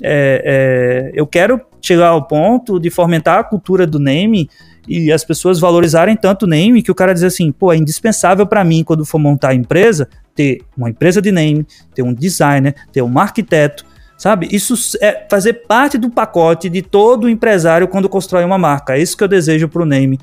é, 0.02 1.10
é, 1.12 1.12
eu 1.14 1.27
quero 1.27 1.60
chegar 1.82 2.09
ao 2.09 2.27
ponto 2.27 2.78
de 2.78 2.90
fomentar 2.90 3.39
a 3.39 3.44
cultura 3.44 3.86
do 3.86 3.98
name 3.98 4.48
e 4.89 5.12
as 5.12 5.24
pessoas 5.24 5.60
valorizarem 5.60 6.16
tanto 6.16 6.44
o 6.44 6.48
name 6.48 6.82
que 6.82 6.90
o 6.90 6.94
cara 6.94 7.12
diz 7.12 7.22
assim, 7.22 7.52
pô, 7.52 7.72
é 7.72 7.77
indispensável 7.77 8.47
para 8.47 8.64
mim 8.64 8.82
quando 8.82 9.05
for 9.05 9.18
montar 9.18 9.51
a 9.51 9.55
empresa 9.55 10.09
ter 10.35 10.62
uma 10.77 10.89
empresa 10.89 11.20
de 11.20 11.31
name, 11.31 11.66
ter 11.94 12.02
um 12.02 12.14
designer, 12.14 12.74
ter 12.93 13.02
um 13.02 13.18
arquiteto, 13.18 13.85
sabe? 14.16 14.48
Isso 14.51 14.74
é 15.02 15.27
fazer 15.31 15.52
parte 15.66 15.98
do 15.98 16.10
pacote 16.10 16.70
de 16.70 16.82
todo 16.82 17.28
empresário 17.28 17.89
quando 17.89 18.09
constrói 18.09 18.44
uma 18.44 18.56
marca. 18.56 18.97
É 18.97 19.02
isso 19.02 19.16
que 19.16 19.24
eu 19.24 19.28
desejo 19.28 19.68
pro 19.68 19.85
name 19.85 20.18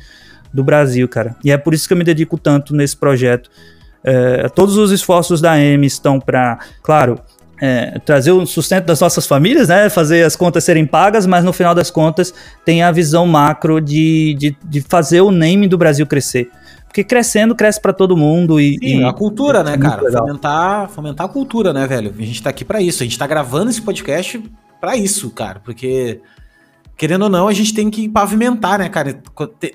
do 0.53 0.63
Brasil, 0.63 1.07
cara. 1.07 1.35
E 1.43 1.51
é 1.51 1.57
por 1.57 1.73
isso 1.73 1.87
que 1.87 1.93
eu 1.93 1.97
me 1.97 2.03
dedico 2.03 2.37
tanto 2.37 2.75
nesse 2.75 2.97
projeto. 2.97 3.49
É, 4.03 4.47
todos 4.49 4.77
os 4.77 4.91
esforços 4.91 5.41
da 5.41 5.59
M 5.59 5.85
estão 5.85 6.19
para, 6.19 6.57
claro, 6.81 7.19
é, 7.59 7.99
trazer 7.99 8.31
o 8.31 8.45
sustento 8.45 8.85
das 8.85 8.99
nossas 8.99 9.25
famílias, 9.25 9.69
né? 9.69 9.89
Fazer 9.89 10.23
as 10.23 10.35
contas 10.35 10.63
serem 10.63 10.85
pagas, 10.85 11.25
mas 11.25 11.43
no 11.43 11.51
final 11.51 11.73
das 11.73 11.89
contas 11.89 12.33
tem 12.63 12.83
a 12.83 12.91
visão 12.91 13.25
macro 13.25 13.81
de, 13.81 14.35
de, 14.37 14.57
de 14.63 14.81
fazer 14.81 15.21
o 15.21 15.31
name 15.31 15.67
do 15.67 15.77
Brasil 15.77 16.05
crescer. 16.05 16.49
Porque 16.85 17.03
crescendo, 17.03 17.55
cresce 17.55 17.81
para 17.81 17.93
todo 17.93 18.15
mundo 18.15 18.59
e. 18.59 18.77
Sim, 18.79 19.01
e, 19.01 19.03
a 19.03 19.13
cultura, 19.13 19.63
né, 19.63 19.77
cara? 19.77 20.01
Fomentar, 20.11 20.89
fomentar 20.89 21.25
a 21.25 21.29
cultura, 21.29 21.73
né, 21.73 21.85
velho? 21.85 22.13
A 22.17 22.23
gente 22.23 22.41
tá 22.41 22.49
aqui 22.49 22.63
para 22.63 22.81
isso. 22.81 23.03
A 23.03 23.05
gente 23.05 23.17
tá 23.17 23.27
gravando 23.27 23.69
esse 23.69 23.81
podcast 23.81 24.41
para 24.79 24.95
isso, 24.95 25.29
cara. 25.31 25.59
Porque, 25.59 26.21
querendo 26.95 27.23
ou 27.23 27.29
não, 27.29 27.47
a 27.47 27.53
gente 27.53 27.73
tem 27.73 27.89
que 27.89 28.07
pavimentar, 28.07 28.79
né, 28.79 28.89
cara? 28.89 29.13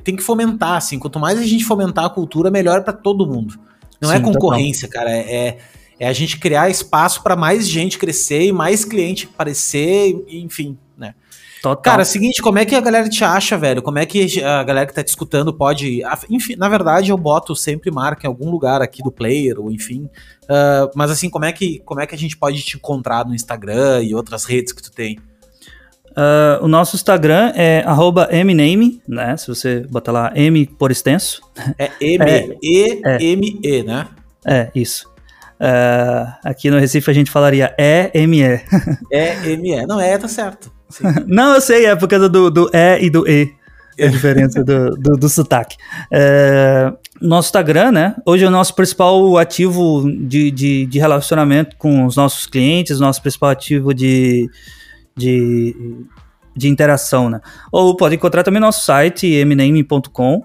Tem 0.03 0.17
que 0.17 0.23
fomentar, 0.23 0.77
assim. 0.77 0.99
Quanto 0.99 1.21
mais 1.21 1.39
a 1.39 1.43
gente 1.43 1.65
fomentar 1.65 2.07
a 2.07 2.11
cultura, 2.11 2.51
melhor 2.51 2.83
para 2.83 2.93
todo 2.93 3.27
mundo. 3.27 3.59
Não 4.01 4.11
é 4.11 4.17
Sim, 4.17 4.23
é 4.23 4.25
concorrência, 4.25 4.89
cara. 4.89 5.11
é, 5.11 5.21
é 5.21 5.59
é 5.99 6.09
a 6.09 6.13
gente 6.13 6.39
criar 6.39 6.71
espaço 6.71 7.23
para 7.23 7.37
mais 7.37 7.69
gente 7.69 7.99
crescer 7.99 8.43
e 8.47 8.53
mais 8.53 8.85
cliente 8.85 9.29
aparecer, 9.33 10.25
enfim, 10.29 10.77
né? 10.97 11.15
Total. 11.63 11.83
Cara, 11.83 12.03
é 12.03 12.05
o 12.05 12.07
seguinte, 12.07 12.43
como 12.43 12.59
é 12.59 12.65
que 12.65 12.75
a 12.75 12.81
galera 12.81 13.09
te 13.09 13.23
acha, 13.23 13.57
velho? 13.57 13.81
Como 13.83 13.99
é 13.99 14.05
que 14.05 14.43
a 14.43 14.65
galera 14.65 14.85
que 14.85 14.93
tá 14.93 15.03
te 15.03 15.09
escutando 15.09 15.55
pode. 15.55 16.03
Enfim, 16.29 16.57
na 16.57 16.69
verdade, 16.69 17.11
eu 17.11 17.17
boto 17.17 17.55
sempre 17.55 17.89
marca 17.91 18.27
em 18.27 18.29
algum 18.29 18.51
lugar 18.51 18.83
aqui 18.83 19.01
do 19.01 19.13
player, 19.13 19.61
ou 19.61 19.71
enfim. 19.71 20.11
Uh, 20.45 20.91
mas 20.97 21.11
assim, 21.11 21.31
como 21.31 21.45
é, 21.45 21.53
que, 21.53 21.79
como 21.85 22.01
é 22.01 22.07
que 22.07 22.17
a 22.17 22.19
gente 22.19 22.37
pode 22.37 22.61
te 22.63 22.77
encontrar 22.77 23.25
no 23.25 23.33
Instagram 23.33 24.03
e 24.03 24.13
outras 24.13 24.45
redes 24.45 24.73
que 24.73 24.83
tu 24.83 24.91
tem? 24.91 25.21
Uh, 26.13 26.63
o 26.63 26.69
nosso 26.69 26.97
Instagram 26.97 27.53
é 27.55 27.85
mname, 28.45 29.01
né? 29.07 29.37
Se 29.37 29.47
você 29.47 29.87
botar 29.89 30.13
lá 30.13 30.33
M 30.35 30.67
por 30.67 30.91
extenso. 30.91 31.43
É 31.79 31.91
M-E-M-E, 32.01 33.79
é, 33.79 33.83
né? 33.85 34.09
É, 34.45 34.71
isso. 34.75 35.12
Uh, 35.63 36.27
aqui 36.43 36.69
no 36.73 36.79
Recife 36.81 37.09
a 37.09 37.15
gente 37.15 37.31
falaria 37.31 37.73
E-M-E. 37.79 38.61
E-M-E. 39.13 39.87
Não, 39.87 40.01
é, 40.01 40.19
tá 40.19 40.27
certo. 40.27 40.73
Não, 41.25 41.55
eu 41.55 41.61
sei, 41.61 41.87
é 41.87 41.95
por 41.95 42.09
causa 42.09 42.29
do, 42.29 42.51
do 42.51 42.69
E 42.75 42.99
e 43.01 43.09
do 43.09 43.29
E. 43.29 43.55
A 44.01 44.07
diferença 44.11 44.65
do, 44.65 44.91
do, 44.97 45.13
do 45.17 45.29
sotaque. 45.29 45.77
Uh, 46.11 46.99
nosso 47.21 47.49
Instagram, 47.49 47.93
né? 47.93 48.17
Hoje 48.27 48.45
é 48.45 48.49
o 48.49 48.51
nosso 48.51 48.75
principal 48.75 49.39
ativo 49.39 50.05
de, 50.11 50.51
de, 50.51 50.87
de 50.87 50.99
relacionamento 50.99 51.77
com 51.77 52.07
os 52.07 52.17
nossos 52.17 52.45
clientes, 52.45 52.99
nosso 52.99 53.23
principal 53.23 53.51
ativo 53.51 53.95
de, 53.95 54.51
de, 55.17 55.77
de 56.57 56.69
interação, 56.69 57.31
né? 57.31 57.41
Ou 57.71 57.97
pode 57.97 58.17
encontrar 58.17 58.43
também 58.43 58.61
nosso 58.61 58.85
site, 58.85 59.29
mname.com. 59.45 60.39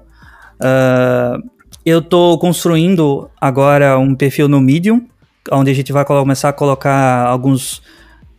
Uh, 0.61 1.56
eu 1.87 1.99
estou 1.99 2.37
construindo 2.37 3.31
agora 3.39 3.97
um 3.97 4.13
perfil 4.13 4.49
no 4.49 4.59
Medium, 4.59 5.07
onde 5.49 5.71
a 5.71 5.73
gente 5.73 5.93
vai 5.93 6.03
começar 6.03 6.49
a 6.49 6.53
colocar 6.53 7.25
alguns, 7.25 7.81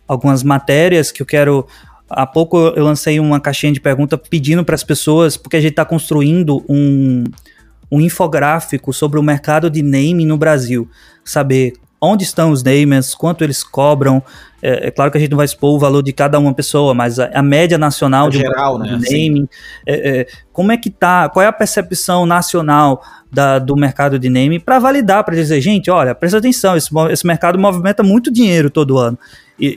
algumas 0.06 0.42
matérias 0.42 1.10
que 1.10 1.22
eu 1.22 1.26
quero. 1.26 1.66
Há 2.10 2.26
pouco 2.26 2.58
eu 2.58 2.84
lancei 2.84 3.18
uma 3.18 3.40
caixinha 3.40 3.72
de 3.72 3.80
pergunta 3.80 4.18
pedindo 4.18 4.62
para 4.66 4.74
as 4.74 4.84
pessoas, 4.84 5.38
porque 5.38 5.56
a 5.56 5.60
gente 5.62 5.70
está 5.70 5.84
construindo 5.86 6.62
um, 6.68 7.24
um 7.90 8.02
infográfico 8.02 8.92
sobre 8.92 9.18
o 9.18 9.22
mercado 9.22 9.70
de 9.70 9.80
naming 9.80 10.26
no 10.26 10.36
Brasil. 10.36 10.86
Saber 11.24 11.72
onde 12.00 12.24
estão 12.24 12.50
os 12.50 12.62
namers, 12.62 13.14
quanto 13.14 13.42
eles 13.42 13.62
cobram. 13.62 14.22
É, 14.60 14.88
é, 14.88 14.90
claro 14.90 15.10
que 15.10 15.18
a 15.18 15.20
gente 15.20 15.30
não 15.30 15.36
vai 15.36 15.46
expor 15.46 15.74
o 15.74 15.78
valor 15.78 16.02
de 16.02 16.12
cada 16.12 16.38
uma 16.38 16.52
pessoa, 16.52 16.92
mas 16.92 17.18
a, 17.18 17.26
a 17.32 17.42
média 17.42 17.78
nacional 17.78 18.28
de, 18.28 18.38
geral, 18.38 18.76
um 18.76 18.78
né? 18.78 18.92
naming, 18.92 19.48
é, 19.86 20.20
é, 20.20 20.26
como 20.52 20.72
é 20.72 20.76
que 20.76 20.90
tá, 20.90 21.28
qual 21.28 21.42
é 21.44 21.46
a 21.46 21.52
percepção 21.52 22.26
nacional 22.26 23.02
da, 23.30 23.58
do 23.58 23.76
mercado 23.76 24.18
de 24.18 24.28
naming 24.28 24.58
para 24.58 24.78
validar, 24.78 25.22
para 25.22 25.34
dizer, 25.34 25.60
gente, 25.60 25.90
olha, 25.90 26.14
presta 26.14 26.38
atenção, 26.38 26.76
esse, 26.76 26.88
esse 27.10 27.26
mercado 27.26 27.58
movimenta 27.58 28.02
muito 28.02 28.32
dinheiro 28.32 28.70
todo 28.70 28.98
ano. 28.98 29.18
E, 29.60 29.76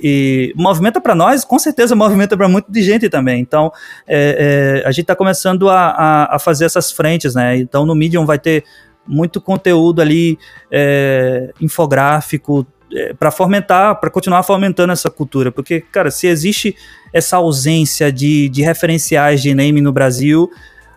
e 0.55 0.61
movimenta 0.61 1.01
para 1.01 1.15
nós, 1.15 1.43
com 1.43 1.57
certeza 1.57 1.95
movimenta 1.95 2.37
para 2.37 2.47
muito 2.47 2.71
de 2.71 2.83
gente 2.83 3.09
também. 3.09 3.41
Então, 3.41 3.71
é, 4.07 4.81
é, 4.83 4.87
a 4.87 4.91
gente 4.91 5.01
está 5.01 5.15
começando 5.15 5.69
a, 5.69 5.89
a, 5.89 6.35
a, 6.35 6.39
fazer 6.39 6.65
essas 6.65 6.91
frentes, 6.91 7.33
né? 7.33 7.57
Então, 7.57 7.83
no 7.83 7.95
Medium 7.95 8.25
vai 8.25 8.37
ter 8.37 8.63
muito 9.07 9.41
conteúdo 9.41 10.01
ali 10.01 10.37
é, 10.71 11.51
infográfico 11.59 12.65
é, 12.93 13.13
para 13.13 13.31
fomentar, 13.31 13.99
para 13.99 14.09
continuar 14.09 14.43
fomentando 14.43 14.91
essa 14.93 15.09
cultura, 15.09 15.51
porque, 15.51 15.81
cara, 15.81 16.11
se 16.11 16.27
existe 16.27 16.75
essa 17.13 17.37
ausência 17.37 18.11
de, 18.11 18.49
de 18.49 18.61
referenciais 18.61 19.41
de 19.41 19.53
name 19.53 19.81
no 19.81 19.91
Brasil, 19.91 20.49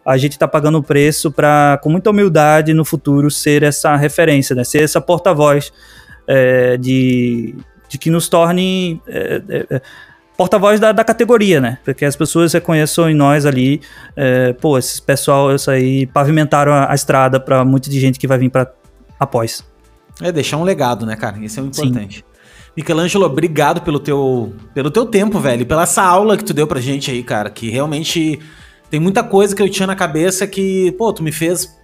a 0.05 0.17
gente 0.17 0.33
está 0.33 0.47
pagando 0.47 0.79
o 0.79 0.83
preço 0.83 1.33
para, 1.33 1.79
com 1.83 1.89
muita 1.89 2.11
humildade, 2.11 2.75
no 2.75 2.85
futuro 2.85 3.31
ser 3.31 3.63
essa 3.63 3.97
referência, 3.97 4.55
né? 4.55 4.63
ser 4.63 4.83
essa 4.83 5.01
porta-voz 5.01 5.73
é, 6.27 6.77
de, 6.77 7.55
de 7.89 7.97
que 7.97 8.11
nos 8.11 8.29
torne 8.29 9.01
é, 9.07 9.43
é, 9.49 9.67
é 9.77 9.83
porta-voz 10.37 10.81
da, 10.81 10.93
da, 10.93 11.05
categoria, 11.05 11.61
né? 11.61 11.79
Porque 11.85 12.05
as 12.05 12.17
pessoas 12.17 12.53
reconheçam 12.53 13.09
em 13.09 13.15
nós 13.15 13.47
ali, 13.47 13.81
é, 14.17 14.53
pô, 14.53 14.79
esses 14.79 15.01
pessoal, 15.01 15.55
isso 15.55 15.71
aí, 15.71 16.07
pavimentaram 16.07 16.73
a, 16.73 16.91
a 16.91 16.95
estrada 16.95 17.39
para 17.39 17.65
muita 17.65 17.89
de 17.89 18.01
gente 18.01 18.19
que 18.19 18.27
vai 18.27 18.39
vir 18.39 18.51
para 18.51 18.73
após. 19.19 19.65
É, 20.21 20.31
deixar 20.31 20.57
um 20.57 20.65
legado, 20.65 21.07
né, 21.07 21.17
cara? 21.17 21.39
Isso 21.39 21.61
é 21.61 21.63
o 21.63 21.67
importante. 21.67 22.19
Sim. 22.19 22.35
Michelangelo, 22.77 23.25
obrigado 23.25 23.83
pelo 23.83 24.01
teu, 24.01 24.53
pelo 24.75 24.91
teu 24.91 25.07
tempo, 25.07 25.39
velho, 25.39 25.65
pela 25.65 25.85
essa 25.85 26.03
aula 26.03 26.37
que 26.37 26.45
tu 26.45 26.53
deu 26.53 26.67
pra 26.67 26.81
gente 26.81 27.11
aí, 27.11 27.23
cara, 27.23 27.49
que 27.49 27.71
realmente 27.71 28.41
tem 28.91 28.99
muita 28.99 29.23
coisa 29.23 29.55
que 29.55 29.63
eu 29.63 29.69
tinha 29.69 29.87
na 29.87 29.95
cabeça 29.95 30.47
que, 30.47 30.91
pô, 30.93 31.13
tu 31.13 31.23
me 31.23 31.31
fez 31.31 31.77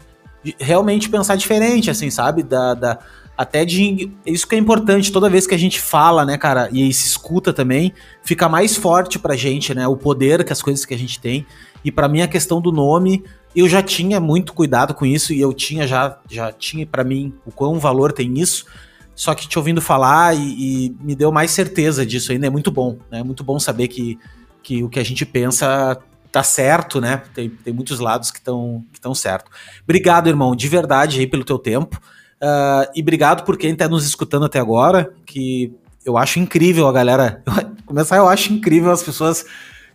realmente 0.58 1.08
pensar 1.08 1.36
diferente, 1.36 1.90
assim, 1.90 2.10
sabe? 2.10 2.42
Da, 2.42 2.74
da, 2.74 2.98
até 3.40 3.64
de. 3.64 4.12
Isso 4.26 4.46
que 4.46 4.54
é 4.54 4.58
importante, 4.58 5.10
toda 5.10 5.30
vez 5.30 5.46
que 5.46 5.54
a 5.54 5.58
gente 5.58 5.80
fala, 5.80 6.26
né, 6.26 6.36
cara, 6.36 6.68
e 6.70 6.92
se 6.92 7.06
escuta 7.06 7.54
também, 7.54 7.90
fica 8.22 8.50
mais 8.50 8.76
forte 8.76 9.18
pra 9.18 9.34
gente, 9.34 9.74
né? 9.74 9.88
O 9.88 9.96
poder 9.96 10.44
que 10.44 10.52
as 10.52 10.60
coisas 10.60 10.84
que 10.84 10.92
a 10.92 10.98
gente 10.98 11.18
tem. 11.18 11.46
E 11.82 11.90
para 11.90 12.06
mim 12.06 12.20
a 12.20 12.28
questão 12.28 12.60
do 12.60 12.70
nome, 12.70 13.24
eu 13.56 13.66
já 13.66 13.82
tinha 13.82 14.20
muito 14.20 14.52
cuidado 14.52 14.92
com 14.92 15.06
isso 15.06 15.32
e 15.32 15.40
eu 15.40 15.54
tinha 15.54 15.86
já, 15.86 16.18
já 16.28 16.52
tinha 16.52 16.86
para 16.86 17.02
mim 17.02 17.32
o 17.46 17.50
quão 17.50 17.78
valor 17.78 18.12
tem 18.12 18.38
isso. 18.38 18.66
Só 19.14 19.34
que 19.34 19.48
te 19.48 19.58
ouvindo 19.58 19.80
falar 19.80 20.36
e, 20.36 20.88
e, 20.88 20.96
me 21.00 21.14
deu 21.14 21.32
mais 21.32 21.50
certeza 21.50 22.04
disso 22.04 22.32
ainda, 22.32 22.46
é 22.46 22.50
muito 22.50 22.70
bom, 22.70 22.98
né? 23.10 23.20
É 23.20 23.24
muito 23.24 23.42
bom 23.42 23.58
saber 23.58 23.88
que, 23.88 24.18
que 24.62 24.82
o 24.82 24.90
que 24.90 25.00
a 25.00 25.04
gente 25.04 25.24
pensa 25.24 25.98
tá 26.30 26.42
certo, 26.42 27.00
né? 27.00 27.22
Tem, 27.32 27.48
tem 27.48 27.72
muitos 27.72 28.00
lados 28.00 28.30
que 28.30 28.38
estão 28.38 28.84
que 28.92 29.14
certo. 29.14 29.50
Obrigado, 29.82 30.28
irmão, 30.28 30.54
de 30.54 30.68
verdade 30.68 31.20
aí 31.20 31.26
pelo 31.26 31.42
teu 31.42 31.58
tempo. 31.58 31.98
Uh, 32.42 32.88
e 32.94 33.02
obrigado 33.02 33.44
por 33.44 33.58
quem 33.58 33.72
está 33.72 33.86
nos 33.86 34.06
escutando 34.06 34.46
até 34.46 34.58
agora, 34.58 35.12
que 35.26 35.72
eu 36.04 36.16
acho 36.16 36.38
incrível 36.38 36.88
a 36.88 36.92
galera. 36.92 37.42
começar, 37.84 38.16
eu 38.16 38.28
acho 38.28 38.52
incrível 38.52 38.90
as 38.90 39.02
pessoas 39.02 39.44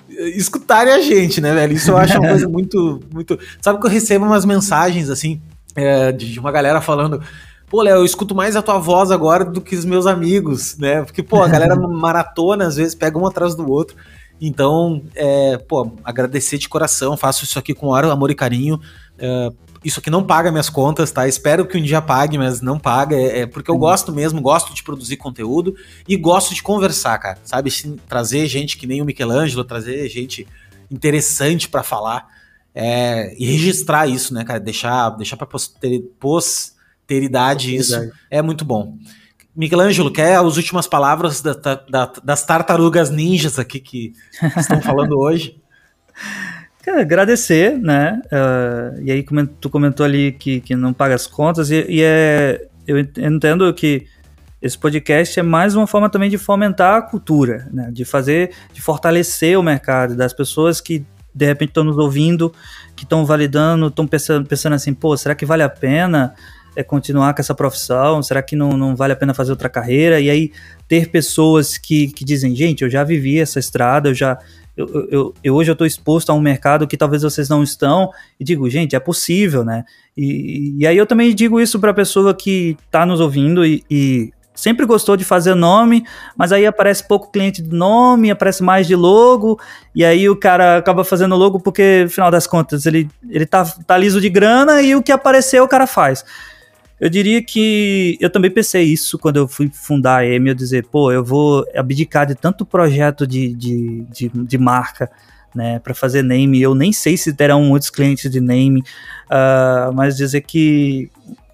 eh, 0.10 0.30
escutarem 0.30 0.94
a 0.94 1.02
gente, 1.02 1.40
né, 1.42 1.54
velho? 1.54 1.74
Isso 1.74 1.92
eu 1.92 1.98
acho 1.98 2.20
uma 2.20 2.30
coisa 2.30 2.48
muito, 2.50 3.00
muito. 3.12 3.40
Sabe 3.62 3.80
que 3.80 3.86
eu 3.86 3.90
recebo 3.92 4.26
umas 4.26 4.46
mensagens 4.46 5.10
assim 5.10 5.42
é, 5.76 6.12
de 6.12 6.40
uma 6.40 6.52
galera 6.52 6.82
falando. 6.82 7.22
Pô, 7.68 7.82
Léo, 7.82 7.98
eu 7.98 8.06
escuto 8.06 8.36
mais 8.36 8.56
a 8.56 8.62
tua 8.62 8.78
voz 8.78 9.12
agora 9.12 9.44
do 9.44 9.60
que 9.60 9.76
os 9.76 9.86
meus 9.86 10.06
amigos, 10.06 10.78
né? 10.78 11.04
Porque, 11.04 11.24
pô, 11.24 11.42
a 11.42 11.48
galera 11.48 11.76
maratona, 11.88 12.68
às 12.68 12.76
vezes, 12.76 12.94
pega 12.94 13.18
um 13.18 13.26
atrás 13.26 13.56
do 13.56 13.70
outro. 13.70 13.98
Então, 14.40 15.02
é, 15.16 15.58
pô, 15.58 15.92
agradecer 16.04 16.58
de 16.58 16.70
coração, 16.70 17.18
faço 17.18 17.44
isso 17.44 17.58
aqui 17.58 17.74
com 17.74 17.94
amor 17.94 18.30
e 18.30 18.36
carinho. 18.36 18.80
É, 19.18 19.50
isso 19.86 20.00
aqui 20.00 20.10
não 20.10 20.24
paga 20.24 20.52
minhas 20.52 20.68
contas, 20.68 21.12
tá? 21.12 21.28
Espero 21.28 21.66
que 21.68 21.78
um 21.78 21.82
dia 21.82 22.02
pague, 22.02 22.40
mas 22.40 22.60
não 22.60 22.80
paga. 22.80 23.16
É, 23.16 23.42
é 23.42 23.46
porque 23.46 23.70
eu 23.70 23.78
gosto 23.78 24.12
mesmo, 24.12 24.42
gosto 24.42 24.74
de 24.74 24.82
produzir 24.82 25.16
conteúdo 25.18 25.76
e 26.08 26.18
gosto 26.18 26.56
de 26.56 26.64
conversar, 26.64 27.18
cara. 27.20 27.38
Sabe? 27.44 27.72
Trazer 28.10 28.48
gente 28.48 28.78
que 28.78 28.88
nem 28.88 29.00
o 29.00 29.06
Michelangelo, 29.06 29.64
trazer 29.64 30.10
gente 30.10 30.48
interessante 30.90 31.70
para 31.70 31.84
falar. 31.84 32.28
É, 32.74 33.34
e 33.38 33.46
registrar 33.46 34.08
isso, 34.08 34.34
né, 34.34 34.44
cara? 34.44 34.60
Deixar, 34.60 35.12
deixar 35.12 35.38
pra 35.38 35.46
posteridade, 35.46 36.12
posteridade 36.20 37.76
isso 37.76 38.12
é 38.30 38.42
muito 38.42 38.66
bom. 38.66 38.98
Michelangelo, 39.56 40.12
quer 40.12 40.36
as 40.36 40.58
últimas 40.58 40.88
palavras 40.88 41.42
da, 41.42 41.54
da, 41.54 42.12
das 42.24 42.44
tartarugas 42.44 43.10
ninjas 43.10 43.58
aqui 43.58 43.80
que 43.80 44.14
estão 44.58 44.82
falando 44.82 45.16
hoje? 45.22 45.62
Agradecer, 46.92 47.78
né? 47.78 48.22
Uh, 48.26 49.02
e 49.04 49.12
aí 49.12 49.26
tu 49.60 49.70
comentou 49.70 50.06
ali 50.06 50.32
que, 50.32 50.62
que 50.62 50.76
não 50.76 50.94
paga 50.94 51.16
as 51.16 51.28
contas, 51.28 51.72
e, 51.72 51.86
e 51.90 52.02
é, 52.04 52.68
eu 52.88 53.00
entendo 53.00 53.74
que 53.74 54.06
esse 54.62 54.78
podcast 54.78 55.40
é 55.40 55.44
mais 55.44 55.76
uma 55.76 55.86
forma 55.86 56.10
também 56.10 56.30
de 56.30 56.38
fomentar 56.38 56.96
a 56.96 57.02
cultura, 57.02 57.68
né? 57.72 57.90
De 57.92 58.04
fazer, 58.04 58.52
de 58.74 58.82
fortalecer 58.82 59.60
o 59.60 59.64
mercado, 59.64 60.16
das 60.16 60.34
pessoas 60.34 60.82
que 60.82 61.06
de 61.36 61.46
repente 61.46 61.70
estão 61.70 61.84
nos 61.84 61.98
ouvindo, 61.98 62.54
que 62.96 63.04
estão 63.04 63.26
validando, 63.26 63.88
estão 63.88 64.08
pensando, 64.08 64.48
pensando 64.48 64.74
assim, 64.74 64.94
pô, 64.94 65.16
será 65.18 65.36
que 65.36 65.46
vale 65.46 65.64
a 65.64 65.70
pena 65.70 66.34
é, 66.76 66.82
continuar 66.82 67.34
com 67.34 67.42
essa 67.42 67.54
profissão? 67.54 68.24
Será 68.24 68.42
que 68.42 68.56
não, 68.56 68.78
não 68.78 68.96
vale 68.96 69.14
a 69.14 69.16
pena 69.16 69.34
fazer 69.34 69.52
outra 69.52 69.70
carreira? 69.70 70.20
E 70.20 70.30
aí 70.30 70.52
ter 70.88 71.10
pessoas 71.10 71.78
que, 71.78 72.08
que 72.08 72.24
dizem, 72.24 72.56
gente, 72.56 72.84
eu 72.84 72.90
já 72.90 73.04
vivi 73.04 73.40
essa 73.40 73.60
estrada, 73.60 74.10
eu 74.10 74.14
já. 74.14 74.38
Eu, 74.76 75.08
eu, 75.10 75.34
eu 75.44 75.56
hoje 75.56 75.72
eu 75.72 75.74
estou 75.74 75.88
exposto 75.88 76.30
a 76.30 76.34
um 76.34 76.42
mercado 76.42 76.88
que 76.88 76.98
talvez 76.98 77.24
vocês 77.24 77.48
não 77.48 77.64
estão, 77.64 78.10
e 78.40 78.44
digo, 78.44 78.70
gente, 78.70 78.96
é 78.96 79.00
possível, 79.00 79.64
né? 79.64 79.86
E, 80.18 80.76
e 80.78 80.88
aí 80.88 80.98
eu 80.98 81.06
também 81.06 81.34
digo 81.34 81.60
isso 81.60 81.80
para 81.80 81.92
a 81.92 81.94
pessoa 81.94 82.34
que 82.34 82.78
está 82.86 83.06
nos 83.06 83.20
ouvindo 83.20 83.66
e, 83.66 83.84
e 83.90 84.34
sempre 84.56 84.86
gostou 84.86 85.18
de 85.18 85.24
fazer 85.24 85.54
nome, 85.54 86.06
mas 86.36 86.52
aí 86.52 86.66
aparece 86.66 87.08
pouco 87.08 87.32
cliente 87.32 87.62
de 87.62 87.76
nome, 87.76 88.32
aparece 88.32 88.64
mais 88.64 88.88
de 88.88 88.96
logo, 88.96 89.60
e 89.94 90.04
aí 90.04 90.30
o 90.30 90.36
cara 90.36 90.78
acaba 90.78 91.04
fazendo 91.04 91.36
logo 91.36 91.60
porque, 91.60 92.04
no 92.06 92.10
final 92.10 92.32
das 92.32 92.48
contas, 92.48 92.86
ele, 92.86 93.10
ele 93.30 93.46
tá, 93.46 93.66
tá 93.86 93.98
liso 93.98 94.22
de 94.22 94.30
grana 94.30 94.82
e 94.82 94.96
o 94.96 95.04
que 95.04 95.12
apareceu 95.12 95.64
o 95.64 95.68
cara 95.68 95.86
faz. 95.86 96.24
Eu 97.00 97.10
diria 97.10 97.44
que 97.44 98.18
eu 98.22 98.30
também 98.30 98.50
pensei 98.50 98.84
isso 98.84 99.20
quando 99.20 99.38
eu 99.38 99.48
fui 99.48 99.70
fundar 99.72 100.18
a 100.20 100.26
EMI, 100.26 100.50
eu 100.50 100.56
dizer, 100.56 100.86
pô, 100.88 101.12
eu 101.12 101.24
vou 101.24 101.66
abdicar 101.76 102.26
de 102.26 102.36
tanto 102.36 102.66
projeto 102.66 103.28
de, 103.28 103.54
de, 103.54 104.06
de, 104.10 104.30
de 104.30 104.58
marca, 104.58 105.12
né, 105.54 105.80
para 105.80 105.94
fazer 105.94 106.22
name. 106.22 106.62
Eu 106.62 106.74
nem 106.74 106.94
sei 106.94 107.18
se 107.18 107.34
terão 107.34 107.64
muitos 107.64 107.90
clientes 107.90 108.32
de 108.32 108.40
name, 108.40 108.80
uh, 108.80 109.94
mas 109.94 110.16
dizer 110.16 110.42
que 110.42 111.10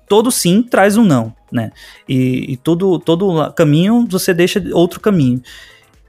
todo 0.08 0.30
sim 0.32 0.62
traz 0.62 0.98
um 0.98 1.06
não, 1.06 1.34
né? 1.52 1.72
E, 2.08 2.54
e 2.54 2.58
todo, 2.58 3.00
todo 3.00 3.52
caminho 3.54 4.06
você 4.10 4.34
deixa 4.34 4.62
outro 4.74 5.00
caminho. 5.00 5.42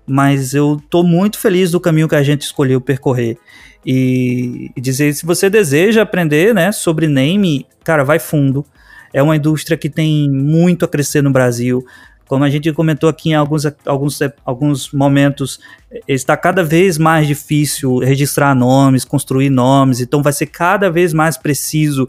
Mas 0.07 0.53
eu 0.53 0.83
tô 0.91 1.03
muito 1.03 1.39
feliz 1.39 1.71
do 1.71 1.81
caminho 1.81 2.09
que 2.09 2.17
a 2.17 2.23
gente 2.23 2.43
escolheu 2.43 2.81
percorrer. 2.81 3.39
E, 3.87 4.71
e 4.77 4.81
dizer, 4.81 5.15
se 5.15 5.25
você 5.25 5.49
deseja 5.49 6.03
aprender, 6.03 6.55
né, 6.55 6.73
sobre 6.73 7.07
name, 7.07 7.67
cara, 7.85 8.05
vai 8.05 8.19
fundo. 8.19 8.65
É 9.12 9.22
uma 9.22 9.36
indústria 9.36 9.76
que 9.76 9.90
tem 9.90 10.30
muito 10.30 10.84
a 10.84 10.89
crescer 10.89 11.22
no 11.22 11.30
Brasil. 11.30 11.84
Como 12.26 12.44
a 12.44 12.51
gente 12.51 12.72
comentou 12.72 13.09
aqui 13.09 13.30
em 13.30 13.34
alguns, 13.34 13.64
alguns, 13.84 14.18
alguns 14.44 14.90
momentos, 14.93 15.60
está 16.09 16.36
cada 16.36 16.64
vez 16.64 16.97
mais 16.97 17.26
difícil 17.26 17.98
registrar 17.98 18.55
nomes, 18.55 19.05
construir 19.05 19.51
nomes, 19.51 20.01
então 20.01 20.22
vai 20.22 20.32
ser 20.32 20.47
cada 20.47 20.90
vez 20.90 21.12
mais 21.12 21.36
preciso 21.36 22.09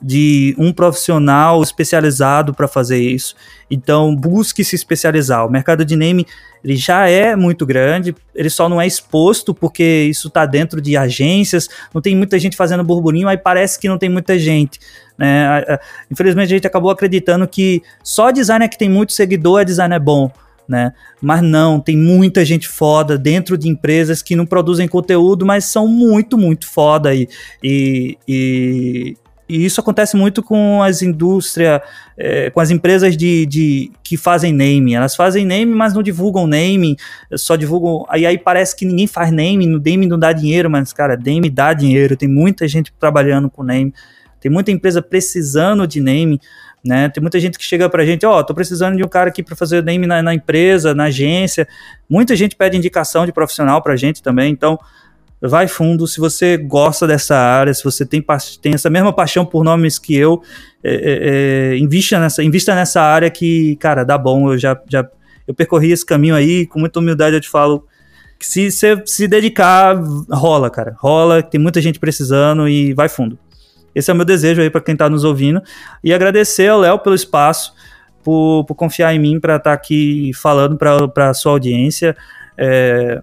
de 0.00 0.54
um 0.58 0.72
profissional 0.72 1.62
especializado 1.62 2.54
para 2.54 2.66
fazer 2.66 2.98
isso. 2.98 3.34
Então, 3.70 4.14
busque 4.16 4.64
se 4.64 4.74
especializar. 4.74 5.46
O 5.46 5.50
mercado 5.50 5.84
de 5.84 5.94
name 5.94 6.26
ele 6.62 6.76
já 6.76 7.08
é 7.08 7.34
muito 7.34 7.64
grande, 7.64 8.14
ele 8.34 8.50
só 8.50 8.68
não 8.68 8.80
é 8.80 8.86
exposto 8.86 9.54
porque 9.54 10.06
isso 10.10 10.28
está 10.28 10.44
dentro 10.44 10.80
de 10.80 10.96
agências, 10.96 11.68
não 11.92 12.02
tem 12.02 12.14
muita 12.14 12.38
gente 12.38 12.56
fazendo 12.56 12.84
burburinho, 12.84 13.28
aí 13.28 13.38
parece 13.38 13.78
que 13.78 13.88
não 13.88 13.96
tem 13.96 14.08
muita 14.08 14.38
gente. 14.38 14.78
Né? 15.16 15.78
Infelizmente, 16.10 16.46
a 16.46 16.56
gente 16.56 16.66
acabou 16.66 16.90
acreditando 16.90 17.46
que 17.48 17.82
só 18.02 18.30
designer 18.30 18.68
que 18.68 18.78
tem 18.78 18.88
muito 18.88 19.12
seguidor 19.12 19.60
é 19.60 19.64
designer 19.64 20.00
bom. 20.00 20.30
Né? 20.68 20.92
Mas 21.20 21.42
não, 21.42 21.80
tem 21.80 21.96
muita 21.96 22.44
gente 22.44 22.68
foda 22.68 23.18
dentro 23.18 23.58
de 23.58 23.68
empresas 23.68 24.22
que 24.22 24.36
não 24.36 24.46
produzem 24.46 24.86
conteúdo, 24.86 25.44
mas 25.44 25.64
são 25.64 25.88
muito, 25.88 26.38
muito 26.38 26.68
foda 26.68 27.12
e, 27.12 27.28
e, 27.60 28.16
e, 28.28 29.16
e 29.50 29.64
isso 29.64 29.80
acontece 29.80 30.16
muito 30.16 30.44
com 30.44 30.80
as 30.80 31.02
indústrias, 31.02 31.80
é, 32.16 32.50
com 32.50 32.60
as 32.60 32.70
empresas 32.70 33.16
de, 33.16 33.44
de, 33.46 33.90
que 34.00 34.16
fazem 34.16 34.52
name. 34.52 34.94
Elas 34.94 35.16
fazem 35.16 35.44
name, 35.44 35.74
mas 35.74 35.92
não 35.92 36.04
divulgam 36.04 36.46
name, 36.46 36.96
só 37.34 37.56
divulgam. 37.56 38.06
Aí, 38.08 38.24
aí 38.24 38.38
parece 38.38 38.76
que 38.76 38.84
ninguém 38.84 39.08
faz 39.08 39.32
name, 39.32 39.66
no 39.66 39.80
name 39.80 40.06
não 40.06 40.16
dá 40.16 40.32
dinheiro, 40.32 40.70
mas, 40.70 40.92
cara, 40.92 41.16
name 41.16 41.50
dá 41.50 41.72
dinheiro. 41.72 42.16
Tem 42.16 42.28
muita 42.28 42.68
gente 42.68 42.92
trabalhando 42.96 43.50
com 43.50 43.64
name, 43.64 43.92
tem 44.40 44.52
muita 44.52 44.70
empresa 44.70 45.02
precisando 45.02 45.84
de 45.84 46.00
name. 46.00 46.40
Né? 46.84 47.08
Tem 47.08 47.20
muita 47.20 47.40
gente 47.40 47.58
que 47.58 47.64
chega 47.64 47.90
pra 47.90 48.06
gente, 48.06 48.24
ó, 48.24 48.38
oh, 48.38 48.44
tô 48.44 48.54
precisando 48.54 48.96
de 48.96 49.02
um 49.04 49.08
cara 49.08 49.30
aqui 49.30 49.42
para 49.42 49.56
fazer 49.56 49.82
name 49.82 50.06
na, 50.06 50.22
na, 50.22 50.32
empresa, 50.32 50.94
na 50.94 51.04
agência. 51.04 51.66
Muita 52.08 52.36
gente 52.36 52.54
pede 52.54 52.76
indicação 52.76 53.26
de 53.26 53.32
profissional 53.32 53.82
pra 53.82 53.96
gente 53.96 54.22
também, 54.22 54.52
então 54.52 54.78
vai 55.48 55.66
fundo. 55.68 56.06
Se 56.06 56.20
você 56.20 56.56
gosta 56.56 57.06
dessa 57.06 57.36
área, 57.36 57.72
se 57.72 57.82
você 57.82 58.04
tem, 58.04 58.24
tem 58.60 58.74
essa 58.74 58.90
mesma 58.90 59.12
paixão 59.12 59.44
por 59.46 59.64
nomes 59.64 59.98
que 59.98 60.14
eu, 60.14 60.42
é, 60.82 60.94
é, 60.94 61.74
é, 61.74 61.78
invista, 61.78 62.18
nessa, 62.18 62.42
invista 62.42 62.74
nessa 62.74 63.00
área 63.00 63.30
que, 63.30 63.76
cara, 63.76 64.04
dá 64.04 64.18
bom. 64.18 64.52
Eu 64.52 64.58
já, 64.58 64.80
já 64.88 65.08
eu 65.46 65.54
percorri 65.54 65.92
esse 65.92 66.04
caminho 66.04 66.34
aí, 66.34 66.66
com 66.66 66.78
muita 66.78 66.98
humildade 66.98 67.36
eu 67.36 67.40
te 67.40 67.48
falo 67.48 67.86
que 68.38 68.46
se 68.46 68.70
você 68.70 69.02
se 69.04 69.28
dedicar, 69.28 70.00
rola, 70.30 70.70
cara. 70.70 70.96
Rola, 70.98 71.42
tem 71.42 71.60
muita 71.60 71.80
gente 71.80 71.98
precisando 71.98 72.66
e 72.68 72.94
vai 72.94 73.08
fundo. 73.08 73.38
Esse 73.94 74.10
é 74.10 74.14
o 74.14 74.16
meu 74.16 74.24
desejo 74.24 74.62
aí 74.62 74.70
para 74.70 74.80
quem 74.80 74.94
está 74.94 75.10
nos 75.10 75.24
ouvindo. 75.24 75.62
E 76.02 76.14
agradecer 76.14 76.68
ao 76.68 76.80
Léo 76.80 76.98
pelo 77.00 77.14
espaço, 77.14 77.74
por, 78.24 78.64
por 78.64 78.74
confiar 78.74 79.14
em 79.14 79.18
mim 79.18 79.38
para 79.38 79.56
estar 79.56 79.70
tá 79.70 79.74
aqui 79.74 80.30
falando 80.34 80.76
para 80.78 81.28
a 81.30 81.34
sua 81.34 81.52
audiência. 81.52 82.16
É, 82.56 83.22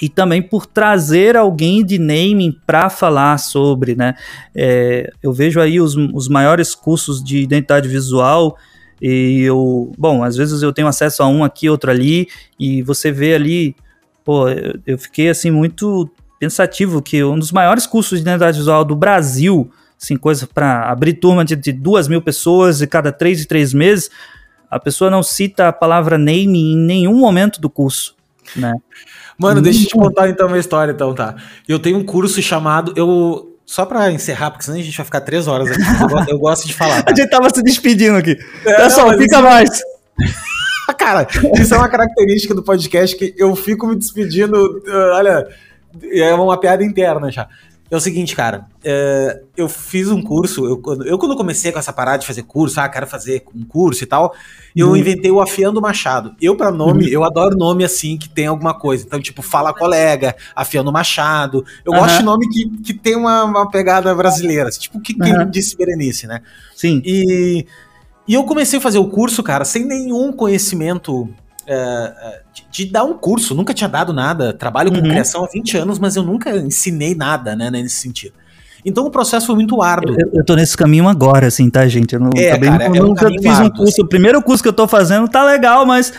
e 0.00 0.08
também 0.08 0.42
por 0.42 0.66
trazer 0.66 1.36
alguém 1.36 1.84
de 1.84 1.98
naming 1.98 2.58
para 2.66 2.90
falar 2.90 3.38
sobre, 3.38 3.94
né? 3.94 4.14
É, 4.54 5.10
eu 5.22 5.32
vejo 5.32 5.60
aí 5.60 5.80
os, 5.80 5.96
os 5.96 6.28
maiores 6.28 6.74
cursos 6.74 7.22
de 7.22 7.38
identidade 7.38 7.88
visual 7.88 8.58
e 9.00 9.42
eu, 9.42 9.92
bom, 9.96 10.22
às 10.22 10.36
vezes 10.36 10.62
eu 10.62 10.72
tenho 10.72 10.88
acesso 10.88 11.22
a 11.22 11.28
um 11.28 11.44
aqui, 11.44 11.68
outro 11.68 11.90
ali, 11.90 12.28
e 12.58 12.82
você 12.82 13.12
vê 13.12 13.34
ali, 13.34 13.76
pô, 14.24 14.48
eu, 14.48 14.78
eu 14.86 14.98
fiquei 14.98 15.28
assim 15.28 15.50
muito 15.50 16.10
pensativo 16.38 17.02
que 17.02 17.22
um 17.24 17.38
dos 17.38 17.52
maiores 17.52 17.86
cursos 17.86 18.18
de 18.18 18.22
identidade 18.22 18.58
visual 18.58 18.84
do 18.84 18.96
Brasil, 18.96 19.70
assim, 20.00 20.16
coisa 20.16 20.46
para 20.46 20.90
abrir 20.90 21.14
turma 21.14 21.44
de, 21.44 21.56
de 21.56 21.72
duas 21.72 22.08
mil 22.08 22.22
pessoas 22.22 22.80
e 22.80 22.86
cada 22.86 23.12
três 23.12 23.42
e 23.42 23.46
três 23.46 23.72
meses, 23.72 24.10
a 24.70 24.78
pessoa 24.78 25.10
não 25.10 25.22
cita 25.22 25.68
a 25.68 25.72
palavra 25.72 26.18
name 26.18 26.72
em 26.72 26.76
nenhum 26.76 27.18
momento 27.18 27.60
do 27.60 27.70
curso, 27.70 28.14
né? 28.54 28.74
Mano, 29.38 29.60
deixa 29.60 29.84
eu 29.84 29.88
te 29.88 29.94
contar 29.94 30.28
então 30.28 30.46
uma 30.46 30.58
história, 30.58 30.92
então, 30.92 31.14
tá? 31.14 31.36
Eu 31.68 31.78
tenho 31.78 31.98
um 31.98 32.04
curso 32.04 32.40
chamado. 32.40 32.92
Eu. 32.96 33.52
Só 33.64 33.84
pra 33.84 34.12
encerrar, 34.12 34.52
porque 34.52 34.64
senão 34.64 34.78
a 34.78 34.82
gente 34.82 34.96
vai 34.96 35.04
ficar 35.04 35.20
três 35.22 35.48
horas 35.48 35.68
aqui. 35.68 35.82
Eu, 35.82 36.34
eu 36.34 36.38
gosto 36.38 36.68
de 36.68 36.72
falar. 36.72 37.02
Tá? 37.04 37.10
A 37.10 37.16
gente 37.16 37.28
tava 37.28 37.50
se 37.52 37.60
despedindo 37.64 38.16
aqui. 38.16 38.38
É, 38.64 38.76
Pessoal, 38.76 39.10
não, 39.10 39.18
fica 39.18 39.36
isso... 39.36 39.44
mais. 39.44 39.80
Cara, 40.96 41.26
isso 41.60 41.74
é 41.74 41.76
uma 41.76 41.88
característica 41.88 42.54
do 42.54 42.62
podcast 42.62 43.16
que 43.16 43.34
eu 43.36 43.56
fico 43.56 43.88
me 43.88 43.96
despedindo. 43.96 44.54
Uh, 44.54 45.14
olha, 45.14 45.48
é 46.12 46.32
uma 46.32 46.58
piada 46.60 46.84
interna 46.84 47.30
já. 47.30 47.48
É 47.88 47.96
o 47.96 48.00
seguinte, 48.00 48.34
cara, 48.34 48.66
é, 48.84 49.42
eu 49.56 49.68
fiz 49.68 50.10
um 50.10 50.20
curso, 50.20 50.64
eu, 50.64 50.82
eu 51.04 51.18
quando 51.18 51.36
comecei 51.36 51.70
com 51.70 51.78
essa 51.78 51.92
parada 51.92 52.18
de 52.18 52.26
fazer 52.26 52.42
curso, 52.42 52.80
ah, 52.80 52.88
quero 52.88 53.06
fazer 53.06 53.44
um 53.54 53.64
curso 53.64 54.02
e 54.02 54.06
tal, 54.06 54.34
eu 54.74 54.88
uhum. 54.88 54.96
inventei 54.96 55.30
o 55.30 55.40
Afiando 55.40 55.80
Machado. 55.80 56.34
Eu, 56.40 56.56
para 56.56 56.72
nome, 56.72 57.04
uhum. 57.04 57.10
eu 57.10 57.24
adoro 57.24 57.56
nome 57.56 57.84
assim, 57.84 58.18
que 58.18 58.28
tem 58.28 58.46
alguma 58.46 58.74
coisa. 58.74 59.04
Então, 59.06 59.20
tipo, 59.20 59.40
Fala 59.40 59.72
Colega, 59.72 60.34
Afiando 60.54 60.92
Machado. 60.92 61.64
Eu 61.84 61.92
uhum. 61.92 62.00
gosto 62.00 62.18
de 62.18 62.24
nome 62.24 62.48
que, 62.48 62.68
que 62.78 62.94
tem 62.94 63.14
uma, 63.14 63.44
uma 63.44 63.70
pegada 63.70 64.12
brasileira, 64.14 64.68
assim, 64.68 64.80
tipo, 64.80 65.00
que 65.00 65.14
quem 65.14 65.48
disse 65.48 65.76
Berenice, 65.76 66.26
né? 66.26 66.40
Sim. 66.74 67.00
E, 67.04 67.66
e 68.26 68.34
eu 68.34 68.42
comecei 68.42 68.80
a 68.80 68.82
fazer 68.82 68.98
o 68.98 69.08
curso, 69.08 69.42
cara, 69.44 69.64
sem 69.64 69.84
nenhum 69.84 70.32
conhecimento 70.32 71.32
uh, 71.66 72.42
de, 72.52 72.66
de, 72.70 72.92
dar 72.92 73.04
um 73.04 73.14
curso, 73.14 73.54
nunca 73.54 73.74
tinha 73.74 73.88
dado 73.88 74.12
nada. 74.12 74.52
Trabalho 74.52 74.90
com 74.90 74.98
uhum. 74.98 75.02
criação 75.02 75.44
há 75.44 75.48
20 75.48 75.76
anos, 75.76 75.98
mas 75.98 76.16
eu 76.16 76.22
nunca 76.22 76.56
ensinei 76.56 77.14
nada, 77.14 77.54
né, 77.54 77.70
nesse 77.70 77.96
sentido. 77.96 78.34
Então 78.84 79.04
o 79.04 79.10
processo 79.10 79.46
foi 79.46 79.56
muito 79.56 79.82
árduo. 79.82 80.14
Eu, 80.18 80.30
eu 80.32 80.44
tô 80.44 80.54
nesse 80.54 80.76
caminho 80.76 81.08
agora, 81.08 81.48
assim, 81.48 81.68
tá, 81.68 81.86
gente? 81.88 82.14
Eu 82.14 82.20
não, 82.20 82.30
é, 82.36 82.56
cara, 82.56 82.84
é 82.84 82.90
um 82.90 83.06
nunca 83.06 83.28
fiz 83.28 83.44
um 83.44 83.50
árduo, 83.50 83.70
curso. 83.78 83.92
assim. 83.92 84.02
O 84.02 84.08
primeiro 84.08 84.40
curso 84.40 84.62
que 84.62 84.68
eu 84.68 84.72
tô 84.72 84.86
fazendo 84.86 85.28
tá 85.28 85.44
legal, 85.44 85.84
mas 85.84 86.12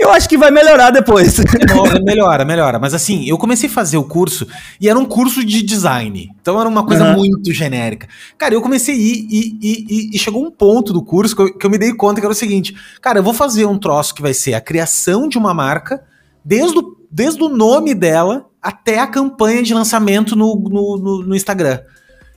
eu 0.00 0.10
acho 0.12 0.28
que 0.28 0.38
vai 0.38 0.50
melhorar 0.50 0.90
depois. 0.90 1.36
Não, 1.68 1.84
melhora, 2.04 2.44
melhora. 2.44 2.78
Mas 2.78 2.94
assim, 2.94 3.24
eu 3.28 3.36
comecei 3.38 3.68
a 3.68 3.72
fazer 3.72 3.96
o 3.98 4.04
curso 4.04 4.46
e 4.80 4.88
era 4.88 4.98
um 4.98 5.04
curso 5.04 5.44
de 5.44 5.62
design. 5.62 6.28
Então 6.40 6.58
era 6.58 6.68
uma 6.68 6.84
coisa 6.84 7.04
Uhum. 7.04 7.16
muito 7.16 7.52
genérica. 7.52 8.08
Cara, 8.38 8.54
eu 8.54 8.62
comecei 8.62 8.94
a 8.94 8.98
ir 8.98 9.26
e, 9.30 9.58
e, 9.60 9.86
e- 9.90 10.10
e 10.16 10.18
chegou 10.18 10.44
um 10.44 10.50
ponto 10.50 10.92
do 10.92 11.02
curso 11.02 11.36
que 11.36 11.42
eu, 11.42 11.54
que 11.58 11.66
eu 11.66 11.70
me 11.70 11.78
dei 11.78 11.92
conta 11.92 12.20
que 12.20 12.26
era 12.26 12.32
o 12.32 12.36
seguinte: 12.36 12.74
cara, 13.00 13.18
eu 13.18 13.22
vou 13.22 13.34
fazer 13.34 13.66
um 13.66 13.78
troço 13.78 14.14
que 14.14 14.22
vai 14.22 14.32
ser 14.34 14.54
a 14.54 14.60
criação 14.60 15.28
de 15.28 15.36
uma 15.38 15.52
marca, 15.54 16.02
desde 16.44 16.78
o, 16.78 16.96
desde 17.10 17.42
o 17.42 17.48
nome 17.48 17.94
dela 17.94 18.46
até 18.62 18.98
a 18.98 19.06
campanha 19.06 19.62
de 19.62 19.72
lançamento 19.74 20.34
no, 20.36 20.54
no, 20.56 20.96
no- 20.98 21.22
no 21.28 21.36
Instagram. 21.36 21.78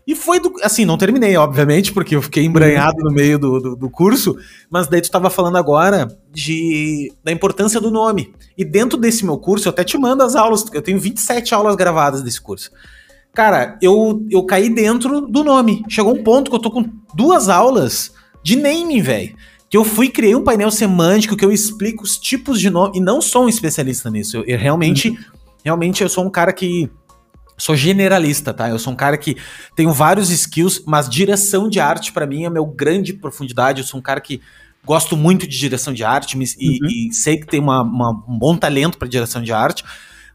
E 0.06 0.16
foi 0.16 0.40
do. 0.40 0.54
Assim, 0.62 0.84
não 0.84 0.98
terminei, 0.98 1.36
obviamente, 1.38 1.94
porque 1.94 2.16
eu 2.16 2.22
fiquei 2.22 2.44
embranhado 2.44 2.98
no 3.00 3.12
meio 3.12 3.40
do, 3.40 3.60
do, 3.60 3.76
do 3.76 3.90
curso, 3.90 4.38
mas 4.70 4.88
daí 4.88 5.02
tu 5.02 5.10
tava 5.10 5.30
falando 5.30 5.58
agora 5.58 6.08
de, 6.32 7.12
da 7.24 7.32
importância 7.32 7.80
do 7.80 7.90
nome. 7.90 8.34
E 8.58 8.66
dentro 8.66 8.98
desse 8.98 9.24
meu 9.24 9.38
curso, 9.38 9.68
eu 9.68 9.72
até 9.72 9.84
te 9.84 9.98
mando 9.98 10.22
as 10.24 10.36
aulas, 10.36 10.66
eu 10.74 10.82
tenho 10.82 11.00
27 11.00 11.56
aulas 11.56 11.76
gravadas 11.76 12.22
desse 12.22 12.42
curso. 12.42 12.70
Cara, 13.34 13.80
eu, 13.82 14.26
eu 14.30 14.44
caí 14.44 14.70
dentro 14.70 15.22
do 15.22 15.44
nome. 15.44 15.84
Chegou 15.90 16.14
um 16.14 16.24
ponto 16.24 16.52
que 16.52 16.56
eu 16.56 16.62
tô 16.62 16.70
com 16.70 16.88
duas 17.16 17.50
aulas 17.50 18.14
de 18.44 18.56
naming, 18.56 19.02
velho. 19.02 19.36
Que 19.70 19.78
eu 19.78 19.84
fui 19.84 20.10
criei 20.10 20.36
um 20.36 20.44
painel 20.44 20.70
semântico 20.70 21.36
que 21.36 21.44
eu 21.44 21.52
explico 21.52 22.04
os 22.04 22.18
tipos 22.18 22.60
de 22.60 22.70
nome. 22.70 22.98
E 22.98 23.02
não 23.02 23.22
sou 23.22 23.46
um 23.46 23.50
especialista 23.50 24.12
nisso. 24.12 24.38
Eu, 24.38 24.44
eu 24.44 24.58
realmente, 24.58 25.18
realmente 25.64 26.04
eu 26.04 26.10
sou 26.10 26.24
um 26.26 26.30
cara 26.30 26.54
que 26.54 26.92
sou 27.64 27.76
generalista, 27.76 28.54
tá? 28.54 28.70
Eu 28.70 28.78
sou 28.80 28.92
um 28.92 28.96
cara 28.96 29.18
que 29.18 29.38
tenho 29.76 29.92
vários 29.94 30.30
skills, 30.30 30.84
mas 30.86 31.10
direção 31.10 31.70
de 31.70 31.80
arte 31.80 32.12
pra 32.12 32.26
mim 32.28 32.44
é 32.46 32.50
meu 32.50 32.66
grande 32.66 33.14
profundidade. 33.14 33.80
Eu 33.82 33.88
sou 33.88 34.00
um 34.00 34.04
cara 34.04 34.20
que 34.20 34.42
gosto 34.86 35.16
muito 35.16 35.48
de 35.48 35.58
direção 35.58 35.94
de 35.94 36.04
arte 36.04 36.38
e, 36.38 36.38
Uhum. 36.40 36.88
e 36.90 37.14
sei 37.14 37.38
que 37.38 37.48
tem 37.48 37.60
uma- 37.62 37.82
uma- 37.84 38.12
um 38.28 38.38
bom 38.38 38.58
talento 38.58 38.98
pra 38.98 39.08
direção 39.08 39.42
de 39.42 39.54
arte, 39.54 39.84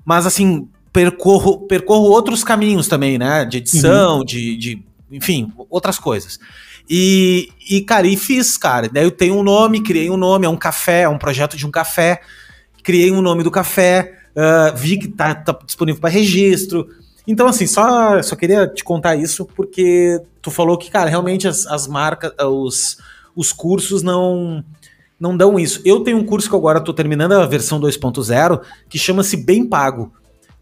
mas 0.05 0.25
assim 0.27 0.67
percorro 0.91 1.59
percorro 1.67 2.05
outros 2.09 2.43
caminhos 2.43 2.89
também, 2.89 3.19
né? 3.19 3.45
De 3.45 3.59
edição, 3.59 4.25
de, 4.25 4.57
de 4.57 4.83
enfim, 5.13 5.53
outras 5.69 5.99
coisas. 5.99 6.39
E, 6.89 7.51
e, 7.69 7.83
cara, 7.83 8.07
e 8.07 8.17
fiz, 8.17 8.57
cara. 8.57 8.89
Daí 8.89 9.05
eu 9.05 9.11
tenho 9.11 9.35
um 9.37 9.43
nome, 9.43 9.83
criei 9.83 10.09
um 10.09 10.17
nome, 10.17 10.47
é 10.47 10.49
um 10.49 10.57
café, 10.57 11.03
é 11.03 11.09
um 11.09 11.19
projeto 11.19 11.57
de 11.57 11.67
um 11.67 11.71
café. 11.71 12.23
Criei 12.83 13.11
um 13.13 13.21
nome 13.21 13.43
do 13.43 13.51
café, 13.51 14.15
ah, 14.35 14.73
vi 14.75 14.97
que 14.97 15.09
tá, 15.09 15.35
tá 15.35 15.59
disponível 15.67 16.01
para 16.01 16.09
registro. 16.09 16.89
Então, 17.29 17.47
assim, 17.47 17.67
só, 17.67 18.23
só 18.23 18.35
queria 18.35 18.67
te 18.67 18.83
contar 18.83 19.15
isso, 19.15 19.45
porque 19.55 20.19
tu 20.43 20.51
falou 20.51 20.79
que, 20.79 20.91
cara, 20.91 21.11
realmente 21.11 21.47
as, 21.47 21.67
as 21.67 21.87
marcas, 21.87 22.33
ah, 22.39 22.49
os, 22.49 22.97
os 23.37 23.53
cursos 23.53 24.03
não 24.03 24.65
não 25.21 25.37
dão 25.37 25.59
isso. 25.59 25.83
Eu 25.85 26.01
tenho 26.01 26.17
um 26.17 26.25
curso 26.25 26.49
que 26.49 26.55
agora 26.57 26.81
tô 26.81 26.95
terminando 26.95 27.33
a 27.33 27.45
versão 27.47 27.79
2.0, 27.81 28.61
que 28.89 28.99
chama-se 28.99 29.37
Bem 29.37 29.67
Pago, 29.69 30.13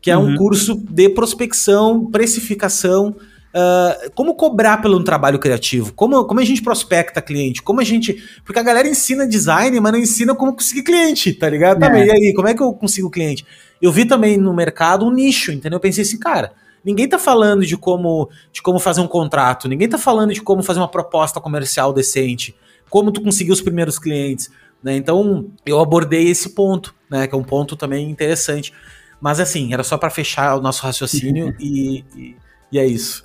que 0.01 0.11
é 0.11 0.17
um 0.19 0.31
Uhum. 0.31 0.37
curso 0.37 0.75
de 0.75 1.09
prospecção, 1.11 2.07
precificação, 2.11 3.15
ah, 3.55 3.97
como 4.15 4.35
cobrar 4.35 4.79
pelo 4.83 4.99
um 4.99 5.05
trabalho 5.05 5.39
criativo, 5.39 5.93
como, 5.95 6.25
como 6.25 6.41
a 6.41 6.45
gente 6.45 6.63
prospecta 6.63 7.23
cliente, 7.23 7.63
como 7.63 7.81
a 7.81 7.85
gente. 7.85 8.23
Porque 8.45 8.59
a 8.59 8.63
galera 8.63 8.89
ensina 8.89 9.27
design, 9.27 9.79
mas 9.79 9.93
não 9.93 9.99
ensina 9.99 10.35
como 10.35 10.53
conseguir 10.55 10.83
cliente, 10.83 11.33
tá 11.35 11.49
ligado? 11.49 11.79
Tá, 11.81 11.87
É. 11.87 11.91
mas 11.91 12.07
e 12.07 12.11
aí, 12.11 12.33
como 12.35 12.49
é 12.49 12.55
que 12.55 12.63
eu 12.63 12.73
consigo 12.73 13.11
cliente? 13.11 13.45
Eu 13.81 13.93
vi 13.93 14.05
também 14.05 14.37
no 14.37 14.55
mercado 14.55 15.07
um 15.07 15.11
nicho, 15.11 15.53
entendeu? 15.53 15.77
Eu 15.77 15.81
pensei 15.81 16.03
assim, 16.03 16.19
cara, 16.19 16.53
ninguém 16.85 17.09
tá 17.09 17.19
falando 17.19 17.65
de 17.65 17.77
como, 17.77 18.31
de 18.53 18.63
como 18.63 18.79
fazer 18.79 19.01
um 19.01 19.09
contrato, 19.09 19.69
ninguém 19.69 19.89
tá 19.89 19.99
falando 19.99 20.33
de 20.33 20.41
como 20.41 20.63
fazer 20.63 20.81
uma 20.81 20.89
proposta 20.89 21.41
comercial 21.41 21.93
decente, 21.93 22.57
como 22.89 23.13
tu 23.13 23.21
conseguir 23.21 23.53
os 23.53 23.61
primeiros 23.61 23.99
clientes. 23.99 24.51
Né? 24.83 24.97
Então, 24.97 25.51
eu 25.65 25.81
abordei 25.81 26.29
esse 26.29 26.51
ponto, 26.51 26.95
né? 27.11 27.27
Que 27.27 27.35
é 27.35 27.39
um 27.39 27.43
ponto 27.43 27.75
também 27.77 28.11
interessante. 28.11 28.73
Mas 29.21 29.41
assim, 29.41 29.73
era 29.73 29.83
só 29.83 29.97
para 29.99 30.11
fechar 30.11 30.57
o 30.57 30.61
nosso 30.61 30.83
raciocínio 30.83 31.55
e, 31.59 32.05
e, 32.15 32.37
e 32.71 32.79
é 32.79 32.87
isso. 32.87 33.25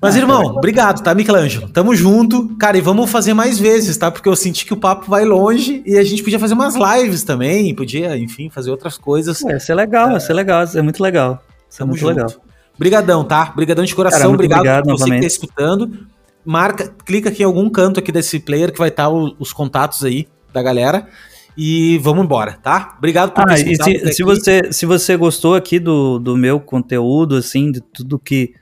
Mas, 0.00 0.14
Ah, 0.14 0.18
irmão, 0.18 0.38
legal. 0.42 0.56
obrigado, 0.56 1.02
tá, 1.02 1.12
Michelangelo? 1.14 1.68
Tamo 1.70 1.94
junto. 1.94 2.54
Cara, 2.56 2.78
e 2.78 2.80
vamos 2.80 3.10
fazer 3.10 3.34
mais 3.34 3.58
vezes, 3.58 3.96
tá? 3.96 4.10
Porque 4.12 4.28
eu 4.28 4.36
senti 4.36 4.64
que 4.64 4.72
o 4.72 4.76
papo 4.76 5.10
vai 5.10 5.24
longe 5.24 5.82
e 5.84 5.98
a 5.98 6.04
gente 6.04 6.22
podia 6.22 6.38
fazer 6.38 6.54
umas 6.54 6.74
lives 6.76 7.24
também, 7.24 7.74
podia, 7.74 8.16
enfim, 8.16 8.48
fazer 8.48 8.70
outras 8.70 8.96
coisas. 8.96 9.40
Vai 9.40 9.58
ser 9.58 9.74
legal, 9.74 10.10
vai 10.10 10.20
ser 10.20 10.34
legal, 10.34 10.58
vai 10.58 10.66
ser 10.68 10.82
muito 10.82 11.02
legal. 11.02 11.42
Isso 11.68 11.76
é 11.76 11.78
Tamo 11.78 11.90
muito 11.90 12.00
junto. 12.00 12.14
legal. 12.14 12.30
Brigadão, 12.78 13.24
tá? 13.24 13.46
Brigadão 13.56 13.84
de 13.84 13.92
coração, 13.94 14.20
Cara, 14.20 14.30
obrigado, 14.32 14.58
obrigado 14.60 14.84
por 14.84 14.90
você 14.92 14.96
que 14.96 15.00
novamente. 15.10 15.20
tá 15.22 15.26
escutando. 15.26 16.06
Marca, 16.44 16.94
clica 17.04 17.28
aqui 17.28 17.42
em 17.42 17.46
algum 17.46 17.68
canto 17.68 17.98
aqui 17.98 18.12
desse 18.12 18.38
player 18.38 18.72
que 18.72 18.78
vai 18.78 18.88
estar 18.90 19.08
o- 19.08 19.34
os 19.40 19.52
contatos 19.52 20.04
aí 20.04 20.28
da 20.52 20.62
galera. 20.62 21.08
E 21.56 21.98
vamos 21.98 22.24
embora, 22.24 22.52
tá? 22.62 22.94
Obrigado 22.98 23.32
por 23.32 23.42
Ah, 23.50 23.54
e 23.58 23.74
se, 23.74 24.12
se 24.14 24.22
você, 24.22 24.72
se 24.72 24.86
você 24.86 25.16
gostou 25.16 25.56
aqui 25.56 25.80
do, 25.80 26.20
do 26.20 26.36
meu 26.36 26.60
conteúdo, 26.60 27.34
assim, 27.34 27.72
de 27.72 27.80
tudo 27.80 28.16
que 28.16 28.54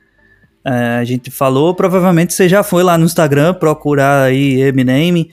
a 0.69 1.05
gente 1.05 1.31
falou, 1.31 1.75
provavelmente 1.75 2.35
você 2.35 2.49
já 2.49 2.63
foi 2.63 2.83
lá 2.83 2.99
no 2.99 3.05
Instagram 3.05 3.55
procurar 3.55 4.25
aí 4.25 4.61
Eminem. 4.63 5.31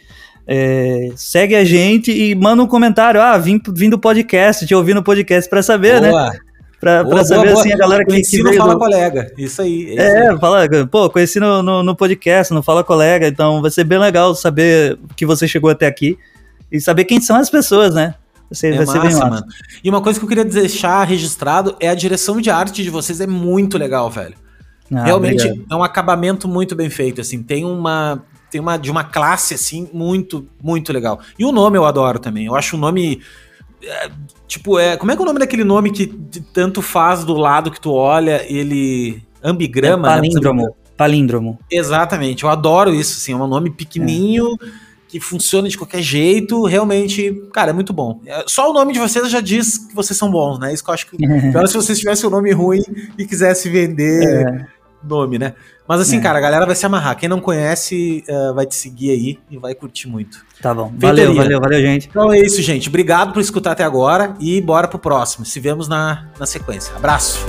eh, 0.47 1.09
segue 1.15 1.55
a 1.55 1.63
gente 1.63 2.11
e 2.11 2.35
manda 2.35 2.61
um 2.61 2.67
comentário. 2.67 3.21
Ah, 3.21 3.37
vim, 3.37 3.59
vim 3.73 3.89
do 3.89 3.97
podcast, 3.97 4.65
te 4.67 4.75
ouvi 4.75 4.93
no 4.93 5.01
podcast 5.01 5.49
pra 5.49 5.63
saber, 5.63 6.01
né? 6.01 6.09
Boa. 6.09 6.31
Pra, 6.79 7.01
pra 7.01 7.03
Boa, 7.13 7.23
saber 7.23 7.47
boa, 7.53 7.61
assim 7.61 7.71
a 7.71 7.77
galera 7.77 8.03
que, 8.03 8.11
Conheci 8.11 8.31
que 8.31 8.43
no 8.43 8.49
veio 8.49 8.59
Fala 8.61 8.73
do- 8.73 8.79
Colega. 8.79 9.31
Isso 9.37 9.61
aí. 9.61 9.93
isso 9.93 10.01
aí. 10.01 10.07
É, 10.27 10.37
fala, 10.37 10.67
pô, 10.91 11.09
conheci 11.09 11.39
no, 11.39 11.63
no, 11.63 11.81
no 11.81 11.95
podcast, 11.95 12.53
no 12.53 12.61
Fala 12.61 12.83
Colega, 12.83 13.25
então 13.25 13.61
vai 13.61 13.71
ser 13.71 13.85
bem 13.85 13.97
legal 13.97 14.35
saber 14.35 14.99
que 15.15 15.25
você 15.25 15.47
chegou 15.47 15.69
até 15.69 15.87
aqui 15.87 16.17
e 16.69 16.81
saber 16.81 17.05
quem 17.05 17.21
são 17.21 17.37
as 17.37 17.49
pessoas, 17.49 17.95
né? 17.95 18.15
Vai 18.51 18.55
ser, 18.57 18.73
É 18.73 18.77
vai 18.77 18.85
ser 18.85 18.99
bem 18.99 19.03
massa, 19.13 19.19
massa. 19.19 19.29
mano. 19.29 19.45
E 19.81 19.89
uma 19.89 20.01
coisa 20.01 20.19
que 20.19 20.25
eu 20.25 20.29
queria 20.29 20.43
deixar 20.43 21.05
registrado 21.05 21.73
é 21.79 21.87
a 21.87 21.95
direção 21.95 22.41
de 22.41 22.49
arte 22.49 22.83
de 22.83 22.89
vocês 22.89 23.21
é 23.21 23.27
muito 23.27 23.77
legal, 23.77 24.09
velho. 24.11 24.35
Ah, 24.95 25.03
Realmente 25.05 25.45
obrigado. 25.47 25.65
é 25.71 25.75
um 25.75 25.83
acabamento 25.83 26.47
muito 26.47 26.75
bem 26.75 26.89
feito, 26.89 27.21
assim. 27.21 27.41
Tem 27.43 27.65
uma 27.65 28.23
tem 28.49 28.61
uma 28.61 28.77
de 28.77 28.91
uma 28.91 29.03
classe 29.03 29.53
assim 29.55 29.89
muito 29.93 30.47
muito 30.61 30.93
legal. 30.93 31.19
E 31.39 31.43
o 31.45 31.51
nome 31.51 31.77
eu 31.77 31.85
adoro 31.85 32.19
também. 32.19 32.45
Eu 32.45 32.55
acho 32.55 32.75
o 32.75 32.79
nome 32.79 33.21
é, 33.81 34.09
tipo 34.47 34.77
é 34.79 34.95
como 34.95 35.11
é 35.11 35.15
que 35.15 35.21
é 35.21 35.23
o 35.23 35.25
nome 35.25 35.39
daquele 35.39 35.63
nome 35.63 35.91
que 35.91 36.07
tanto 36.53 36.81
faz 36.81 37.23
do 37.23 37.33
lado 37.33 37.71
que 37.71 37.81
tu 37.81 37.91
olha 37.91 38.45
ele 38.47 39.23
ambigrama, 39.43 40.07
É 40.07 40.11
né? 40.11 40.15
palíndromo. 40.17 40.75
Palíndromo. 40.95 41.59
Exatamente. 41.71 42.43
Eu 42.43 42.49
adoro 42.49 42.93
isso, 42.93 43.17
assim. 43.17 43.31
É 43.33 43.35
um 43.35 43.47
nome 43.47 43.69
pequenininho. 43.71 44.55
Que 45.09 45.19
funciona 45.19 45.69
de 45.69 45.77
qualquer 45.77 46.01
jeito, 46.01 46.63
realmente, 46.65 47.31
cara, 47.53 47.69
é 47.69 47.73
muito 47.73 47.93
bom. 47.93 48.19
É, 48.25 48.45
Só 48.47 48.71
o 48.71 48.73
nome 48.73 48.93
de 48.93 48.99
vocês 48.99 49.29
já 49.29 49.41
diz 49.41 49.77
que 49.77 49.93
vocês 49.93 50.17
são 50.17 50.31
bons, 50.31 50.57
né? 50.57 50.73
Isso 50.73 50.83
que 50.83 50.89
eu 50.89 50.93
acho 50.95 51.05
que. 51.07 51.15
Pior 51.51 51.67
se 51.67 51.75
vocês 51.75 51.99
tivessem 51.99 52.27
um 52.27 52.31
nome 52.31 52.51
ruim 52.51 52.81
e 53.15 53.23
quisesse 53.23 53.69
vender 53.69 54.23
É, 54.47 54.65
nome, 55.03 55.37
né? 55.37 55.53
Mas 55.87 55.99
assim, 56.01 56.17
É. 56.17 56.21
cara, 56.21 56.37
a 56.37 56.41
galera 56.41 56.65
vai 56.65 56.75
se 56.75 56.85
amarrar. 56.85 57.17
Quem 57.17 57.27
não 57.27 57.39
conhece, 57.41 58.23
eh, 58.27 58.53
vai 58.53 58.65
te 58.65 58.73
seguir 58.75 59.11
aí 59.11 59.39
e 59.51 59.57
vai 59.57 59.75
curtir 59.75 60.07
muito. 60.07 60.43
tá 60.61 60.73
bom. 60.73 60.89
Feitoria. 60.97 61.25
Valeu, 61.27 61.35
valeu, 61.35 61.59
valeu, 61.59 61.81
gente. 61.81 62.07
Então 62.09 62.31
é 62.31 62.39
isso, 62.39 62.61
gente. 62.61 62.87
Obrigado 62.87 63.33
por 63.33 63.41
escutar 63.41 63.71
até 63.73 63.83
agora 63.83 64.33
e 64.39 64.61
bora 64.61 64.87
pro 64.87 64.97
próximo. 64.99 65.45
Se 65.45 65.59
vemos 65.59 65.87
na, 65.89 66.27
na 66.39 66.45
sequência. 66.45 66.95
Abraço. 66.95 67.45